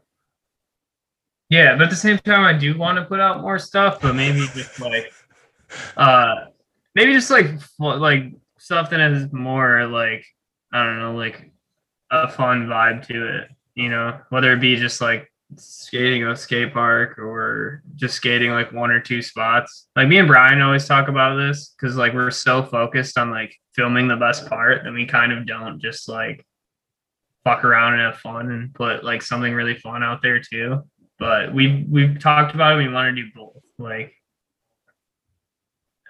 Yeah, 1.50 1.74
but 1.74 1.84
at 1.84 1.90
the 1.90 1.96
same 1.96 2.16
time, 2.18 2.44
I 2.44 2.56
do 2.56 2.78
want 2.78 2.96
to 2.98 3.04
put 3.04 3.20
out 3.20 3.40
more 3.40 3.58
stuff, 3.58 4.00
but 4.00 4.14
maybe 4.14 4.46
just 4.54 4.80
like, 4.80 5.12
uh, 5.96 6.46
maybe 6.94 7.12
just 7.12 7.30
like 7.30 7.50
like 7.78 8.32
stuff 8.58 8.90
that 8.90 9.00
has 9.00 9.32
more 9.32 9.86
like 9.86 10.24
I 10.72 10.84
don't 10.84 11.00
know, 11.00 11.14
like 11.14 11.50
a 12.10 12.28
fun 12.28 12.68
vibe 12.68 13.06
to 13.08 13.38
it. 13.38 13.48
You 13.74 13.88
know, 13.88 14.20
whether 14.30 14.52
it 14.52 14.60
be 14.60 14.76
just 14.76 15.00
like 15.00 15.30
skating 15.56 16.24
a 16.24 16.36
skate 16.36 16.72
park 16.72 17.18
or 17.18 17.82
just 17.96 18.14
skating 18.14 18.52
like 18.52 18.72
one 18.72 18.92
or 18.92 19.00
two 19.00 19.20
spots. 19.20 19.88
Like 19.96 20.06
me 20.06 20.18
and 20.18 20.28
Brian 20.28 20.62
always 20.62 20.86
talk 20.86 21.08
about 21.08 21.36
this 21.36 21.74
because 21.74 21.96
like 21.96 22.14
we're 22.14 22.30
so 22.30 22.62
focused 22.62 23.18
on 23.18 23.30
like 23.30 23.54
filming 23.74 24.06
the 24.06 24.16
best 24.16 24.46
part 24.48 24.84
that 24.84 24.92
we 24.92 25.06
kind 25.06 25.32
of 25.32 25.46
don't 25.46 25.80
just 25.80 26.08
like 26.08 26.46
fuck 27.42 27.64
around 27.64 27.94
and 27.94 28.02
have 28.02 28.18
fun 28.18 28.50
and 28.50 28.72
put 28.74 29.02
like 29.02 29.22
something 29.22 29.52
really 29.52 29.76
fun 29.76 30.04
out 30.04 30.22
there 30.22 30.40
too. 30.40 30.84
But 31.20 31.54
we've 31.54 31.86
we've 31.86 32.18
talked 32.18 32.54
about 32.54 32.72
it. 32.72 32.76
We 32.78 32.92
want 32.92 33.14
to 33.14 33.22
do 33.22 33.28
both. 33.36 33.62
Like 33.78 34.14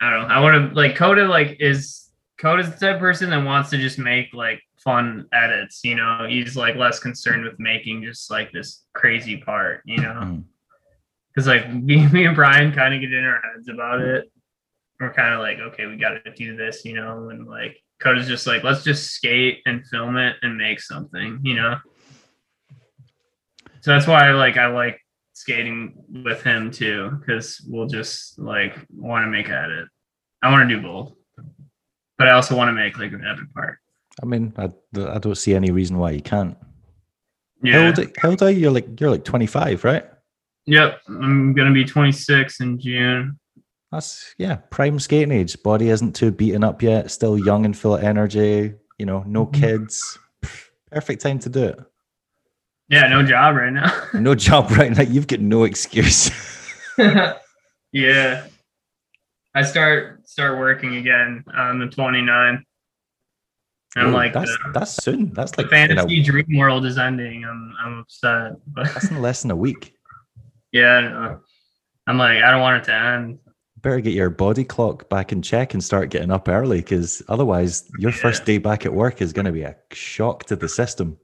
I 0.01 0.11
don't 0.11 0.29
know. 0.29 0.35
I 0.35 0.41
want 0.41 0.71
to 0.71 0.75
like 0.75 0.95
Coda 0.95 1.27
like 1.27 1.57
is 1.59 2.09
Coda's 2.39 2.71
the 2.71 2.77
type 2.77 2.95
of 2.95 3.01
person 3.01 3.29
that 3.31 3.45
wants 3.45 3.71
to 3.71 3.77
just 3.77 3.99
make 3.99 4.33
like 4.33 4.63
fun 4.79 5.27
edits. 5.33 5.81
You 5.83 5.97
know, 5.97 6.27
he's 6.29 6.57
like 6.57 6.77
less 6.77 7.01
concerned 7.01 7.43
with 7.43 7.59
making 7.59 8.05
just 8.05 8.31
like 8.31 8.53
this 8.53 8.85
crazy 8.95 9.39
part. 9.39 9.83
You 9.85 9.99
know, 9.99 10.13
mm-hmm. 10.13 10.41
because 11.35 11.49
like 11.49 11.71
me, 11.75 12.07
me 12.07 12.25
and 12.25 12.37
Brian 12.37 12.73
kind 12.73 12.95
of 12.95 13.01
get 13.01 13.13
in 13.13 13.25
our 13.25 13.43
heads 13.43 13.69
about 13.69 14.01
it. 14.01 14.31
We're 15.01 15.13
kind 15.13 15.35
of 15.35 15.41
like, 15.41 15.59
okay, 15.59 15.87
we 15.87 15.97
got 15.97 16.23
to 16.25 16.35
do 16.35 16.57
this, 16.57 16.85
you 16.85 16.95
know, 16.95 17.31
and 17.31 17.49
like 17.49 17.83
Coda's 18.01 18.29
just 18.29 18.47
like, 18.47 18.63
let's 18.63 18.85
just 18.85 19.11
skate 19.11 19.61
and 19.67 19.85
film 19.87 20.17
it 20.19 20.37
and 20.43 20.57
make 20.57 20.79
something, 20.79 21.41
you 21.43 21.55
know. 21.55 21.79
So 23.81 23.93
that's 23.93 24.07
why 24.07 24.31
like 24.33 24.57
I 24.57 24.67
like 24.67 25.01
skating 25.33 25.95
with 26.25 26.43
him 26.43 26.71
too, 26.71 27.11
because 27.19 27.65
we'll 27.69 27.87
just 27.87 28.39
like 28.39 28.77
want 28.95 29.25
to 29.25 29.31
make 29.31 29.49
an 29.49 29.55
edit. 29.55 29.89
I 30.43 30.51
want 30.51 30.69
to 30.69 30.77
do 30.77 30.83
both, 30.83 31.15
but 32.19 32.29
I 32.29 32.33
also 32.33 32.57
want 32.57 32.69
to 32.69 32.73
make 32.73 32.99
like 32.99 33.13
an 33.13 33.25
epic 33.27 33.53
part. 33.55 33.79
I 34.23 34.27
mean, 34.27 34.53
I, 34.59 34.71
I 34.99 35.19
don't 35.19 35.35
see 35.37 35.55
any 35.55 35.71
reason 35.71 35.97
why 35.99 36.11
you 36.11 36.21
can't. 36.23 36.57
How 37.65 37.69
Yeah. 37.69 37.87
old, 37.97 38.17
how 38.19 38.31
old 38.31 38.43
are 38.43 38.51
you? 38.51 38.59
You're 38.61 38.71
like 38.73 39.01
you're 39.01 39.11
like 39.11 39.25
25, 39.25 39.85
right? 39.85 40.05
Yep. 40.67 41.01
I'm 41.09 41.55
gonna 41.55 41.73
be 41.73 41.85
26 41.85 42.61
in 42.61 42.79
June. 42.79 43.39
That's 43.93 44.35
yeah, 44.39 44.57
prime 44.71 44.99
skating 45.01 45.33
age. 45.33 45.61
Body 45.63 45.89
isn't 45.89 46.15
too 46.15 46.31
beaten 46.31 46.63
up 46.65 46.83
yet. 46.83 47.11
Still 47.11 47.39
young 47.39 47.65
and 47.65 47.77
full 47.77 47.97
of 47.97 48.03
energy. 48.05 48.75
You 48.99 49.07
know, 49.07 49.25
no 49.27 49.47
Mhm. 49.47 49.55
kids. 49.55 50.19
Perfect 50.91 51.23
time 51.23 51.39
to 51.41 51.49
do 51.49 51.65
it. 51.65 51.81
Yeah, 52.91 53.07
no 53.07 53.23
job 53.23 53.55
right 53.57 53.73
now. 53.73 53.91
No 54.15 54.35
job 54.35 54.71
right 54.73 54.91
now. 54.95 55.03
You've 55.03 55.29
got 55.29 55.41
no 55.41 55.63
excuse. 55.65 56.31
yeah. 57.93 58.47
I 59.55 59.63
start 59.63 60.27
start 60.29 60.59
working 60.59 60.97
again 60.97 61.45
on 61.55 61.79
the 61.79 61.87
29th. 61.87 62.63
I'm 63.97 64.07
Oh, 64.07 64.11
like 64.11 64.33
that's 64.33 64.51
the, 64.51 64.71
that's 64.73 65.03
soon. 65.03 65.33
That's 65.33 65.57
like 65.59 65.69
fantasy 65.69 66.23
dream 66.23 66.57
world 66.57 66.85
is 66.87 66.99
ending. 66.99 67.45
I'm 67.45 67.75
I'm 67.83 67.99
upset. 68.01 68.53
But 68.67 68.87
that's 68.87 69.11
in 69.11 69.21
less 69.23 69.43
than 69.43 69.51
a 69.51 69.57
week. 69.57 69.95
yeah, 70.73 71.01
know. 71.01 71.41
I'm 72.07 72.19
like, 72.19 72.43
I 72.43 72.51
don't 72.51 72.61
want 72.61 72.83
it 72.83 72.85
to 72.87 72.95
end. 72.95 73.39
Better 73.79 74.01
get 74.01 74.15
your 74.15 74.31
body 74.31 74.65
clock 74.65 75.09
back 75.09 75.33
in 75.33 75.43
check 75.43 75.75
and 75.75 75.83
start 75.83 76.11
getting 76.11 76.31
up 76.31 76.49
early 76.49 76.79
because 76.81 77.23
otherwise 77.29 77.89
your 77.99 78.13
first 78.13 78.45
day 78.45 78.59
back 78.59 78.85
at 78.85 78.93
work 78.93 79.23
is 79.23 79.33
going 79.33 79.47
to 79.47 79.53
be 79.53 79.63
a 79.63 79.75
shock 79.93 80.45
to 80.47 80.57
the 80.57 80.69
system. 80.69 81.17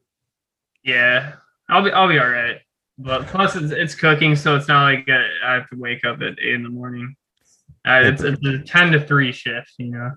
Yeah. 0.83 1.35
I'll 1.69 1.83
be 1.83 1.91
I'll 1.91 2.09
be 2.09 2.19
all 2.19 2.29
right. 2.29 2.57
But 2.99 3.27
plus 3.27 3.57
it's, 3.57 3.73
it's 3.73 3.95
cooking, 3.95 4.37
so 4.37 4.57
it's 4.57 4.69
not 4.69 4.85
like 4.85 5.07
I 5.09 5.55
have 5.55 5.69
to 5.71 5.77
wake 5.77 6.05
up 6.05 6.23
at 6.23 6.39
eight 6.39 6.55
in 6.55 6.63
the 6.63 6.71
morning. 6.71 7.15
Uh, 7.87 8.01
it's, 8.05 8.23
it's 8.23 8.45
a 8.45 8.59
ten 8.61 8.93
to 8.93 9.01
three 9.01 9.33
shift, 9.33 9.73
you 9.79 9.91
know. 9.91 10.11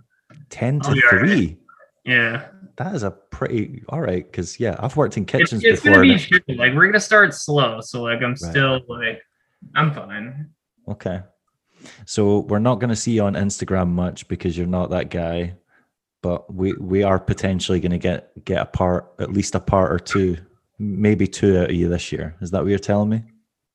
10 0.49 0.81
to 0.81 0.89
all 0.89 0.93
right. 0.93 1.27
3. 1.27 1.57
Yeah. 2.05 2.47
That 2.77 2.95
is 2.95 3.03
a 3.03 3.11
pretty 3.11 3.83
all 3.89 3.99
right 3.99 4.25
because 4.29 4.59
yeah, 4.59 4.75
I've 4.79 4.95
worked 4.95 5.17
in 5.17 5.23
It's, 5.23 5.31
kitchens 5.31 5.63
it's 5.63 5.81
before. 5.81 6.03
gonna 6.05 6.17
be. 6.47 6.53
Like 6.55 6.73
we're 6.73 6.85
gonna 6.85 6.99
start 6.99 7.33
slow, 7.33 7.81
so 7.81 8.03
like 8.03 8.21
I'm 8.21 8.35
still 8.35 8.79
like 8.87 9.21
I'm 9.75 9.93
fine. 9.93 10.49
Okay. 10.87 11.21
So 12.05 12.39
we're 12.39 12.59
not 12.59 12.75
going 12.75 12.89
to 12.89 12.95
see 12.95 13.13
you 13.13 13.23
on 13.23 13.33
Instagram 13.35 13.89
much 13.89 14.27
because 14.27 14.57
you're 14.57 14.67
not 14.67 14.89
that 14.89 15.09
guy, 15.09 15.53
but 16.21 16.53
we 16.53 16.73
we 16.73 17.03
are 17.03 17.19
potentially 17.19 17.79
going 17.79 17.91
to 17.91 17.97
get 17.97 18.43
get 18.45 18.61
a 18.61 18.65
part, 18.65 19.13
at 19.19 19.31
least 19.31 19.55
a 19.55 19.59
part 19.59 19.91
or 19.91 19.99
two, 19.99 20.37
maybe 20.79 21.27
two 21.27 21.59
out 21.59 21.69
of 21.69 21.75
you 21.75 21.89
this 21.89 22.11
year. 22.11 22.35
Is 22.41 22.51
that 22.51 22.61
what 22.61 22.69
you're 22.69 22.79
telling 22.79 23.09
me? 23.09 23.23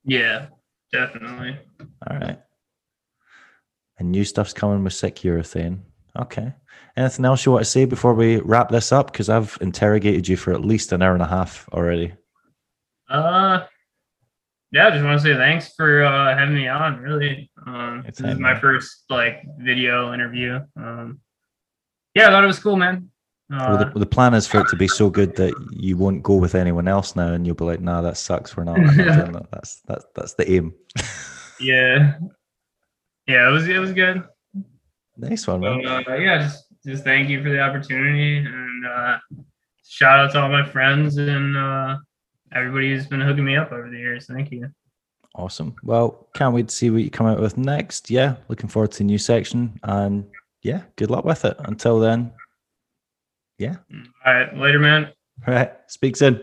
Yeah, 0.05 0.47
definitely. 0.91 1.57
All 2.09 2.17
right. 2.19 2.41
And 3.99 4.11
new 4.11 4.25
stuff's 4.25 4.53
coming 4.53 4.83
with 4.83 4.95
sick 4.95 5.17
urethane. 5.17 5.81
Okay. 6.19 6.53
Anything 6.97 7.25
else 7.25 7.45
you 7.45 7.53
want 7.53 7.65
to 7.65 7.71
say 7.71 7.85
before 7.85 8.15
we 8.15 8.37
wrap 8.41 8.69
this 8.69 8.93
up? 8.93 9.13
Because 9.13 9.29
I've 9.29 9.57
interrogated 9.61 10.27
you 10.27 10.37
for 10.37 10.53
at 10.53 10.65
least 10.65 10.93
an 10.93 11.03
hour 11.03 11.13
and 11.13 11.23
a 11.23 11.27
half 11.27 11.69
already. 11.73 12.15
Uh, 13.09 13.65
yeah, 14.73 14.89
I 14.89 14.91
just 14.91 15.05
want 15.05 15.21
to 15.21 15.25
say 15.25 15.35
thanks 15.37 15.73
for 15.75 16.05
uh, 16.05 16.37
having 16.37 16.55
me 16.55 16.69
on. 16.69 16.99
Really, 16.99 17.51
um, 17.67 18.03
this 18.07 18.21
is 18.21 18.39
my 18.39 18.59
first 18.59 19.05
like 19.09 19.45
video 19.59 20.13
interview. 20.13 20.61
Um, 20.77 21.21
yeah, 22.15 22.29
I 22.29 22.31
thought 22.31 22.45
it 22.45 22.49
was 22.49 22.59
cool, 22.59 22.77
man. 22.77 23.11
Well, 23.51 23.77
the, 23.79 23.87
Uh, 23.87 23.99
the 23.99 24.07
plan 24.07 24.33
is 24.35 24.47
for 24.47 24.61
it 24.61 24.69
to 24.69 24.77
be 24.77 24.89
so 24.89 25.11
good 25.11 25.37
that 25.37 25.53
you 25.71 25.97
won't 25.97 26.23
go 26.23 26.37
with 26.37 26.55
anyone 26.55 26.89
else 26.89 27.15
now, 27.15 27.33
and 27.35 27.47
you'll 27.47 27.55
be 27.57 27.65
like, 27.65 27.81
"Nah, 27.81 28.01
that 28.01 28.17
sucks. 28.17 28.57
We're 28.57 28.65
not." 28.65 28.77
Doing 28.97 29.33
that." 29.33 29.47
That's 29.51 29.81
that's 29.87 30.07
that's 30.15 30.35
the 30.35 30.51
aim. 30.51 30.73
yeah, 31.61 32.15
yeah, 33.27 33.49
it 33.49 33.53
was 33.53 33.69
it 33.69 33.79
was 33.79 33.93
good. 33.93 34.23
nice 35.17 35.47
one, 35.47 35.61
So, 35.63 35.77
man. 35.77 36.05
uh, 36.09 36.15
yeah, 36.15 36.39
just 36.43 36.65
just 36.85 37.05
thank 37.05 37.29
you 37.29 37.43
for 37.43 37.51
the 37.51 37.61
opportunity 37.61 38.39
and 38.39 38.87
uh, 38.87 39.19
shout 39.87 40.19
out 40.21 40.33
to 40.33 40.41
all 40.41 40.49
my 40.49 40.65
friends 40.65 41.17
and 41.17 41.57
uh, 41.57 41.97
everybody 42.53 42.91
who's 42.95 43.07
been 43.07 43.21
hooking 43.21 43.45
me 43.45 43.57
up 43.57 43.73
over 43.73 43.89
the 43.91 43.99
years. 43.99 44.27
Thank 44.27 44.53
you. 44.53 44.71
Awesome. 45.35 45.75
Well, 45.83 46.29
can't 46.35 46.55
wait 46.55 46.69
to 46.69 46.75
see 46.75 46.91
what 46.91 47.03
you 47.03 47.11
come 47.11 47.27
out 47.27 47.41
with 47.41 47.57
next. 47.59 48.11
Yeah, 48.11 48.37
looking 48.49 48.69
forward 48.69 48.93
to 48.93 48.99
the 48.99 49.05
new 49.05 49.19
section, 49.19 49.79
and 49.83 50.25
yeah, 50.63 50.83
good 50.97 51.11
luck 51.11 51.25
with 51.25 51.45
it. 51.45 51.57
Until 51.61 51.99
then, 52.01 52.33
yeah. 53.59 53.77
All 54.25 54.35
right, 54.35 54.57
later, 54.57 54.79
man. 54.79 55.09
All 55.47 55.55
right. 55.55 55.73
Speak 55.89 56.17
soon. 56.17 56.43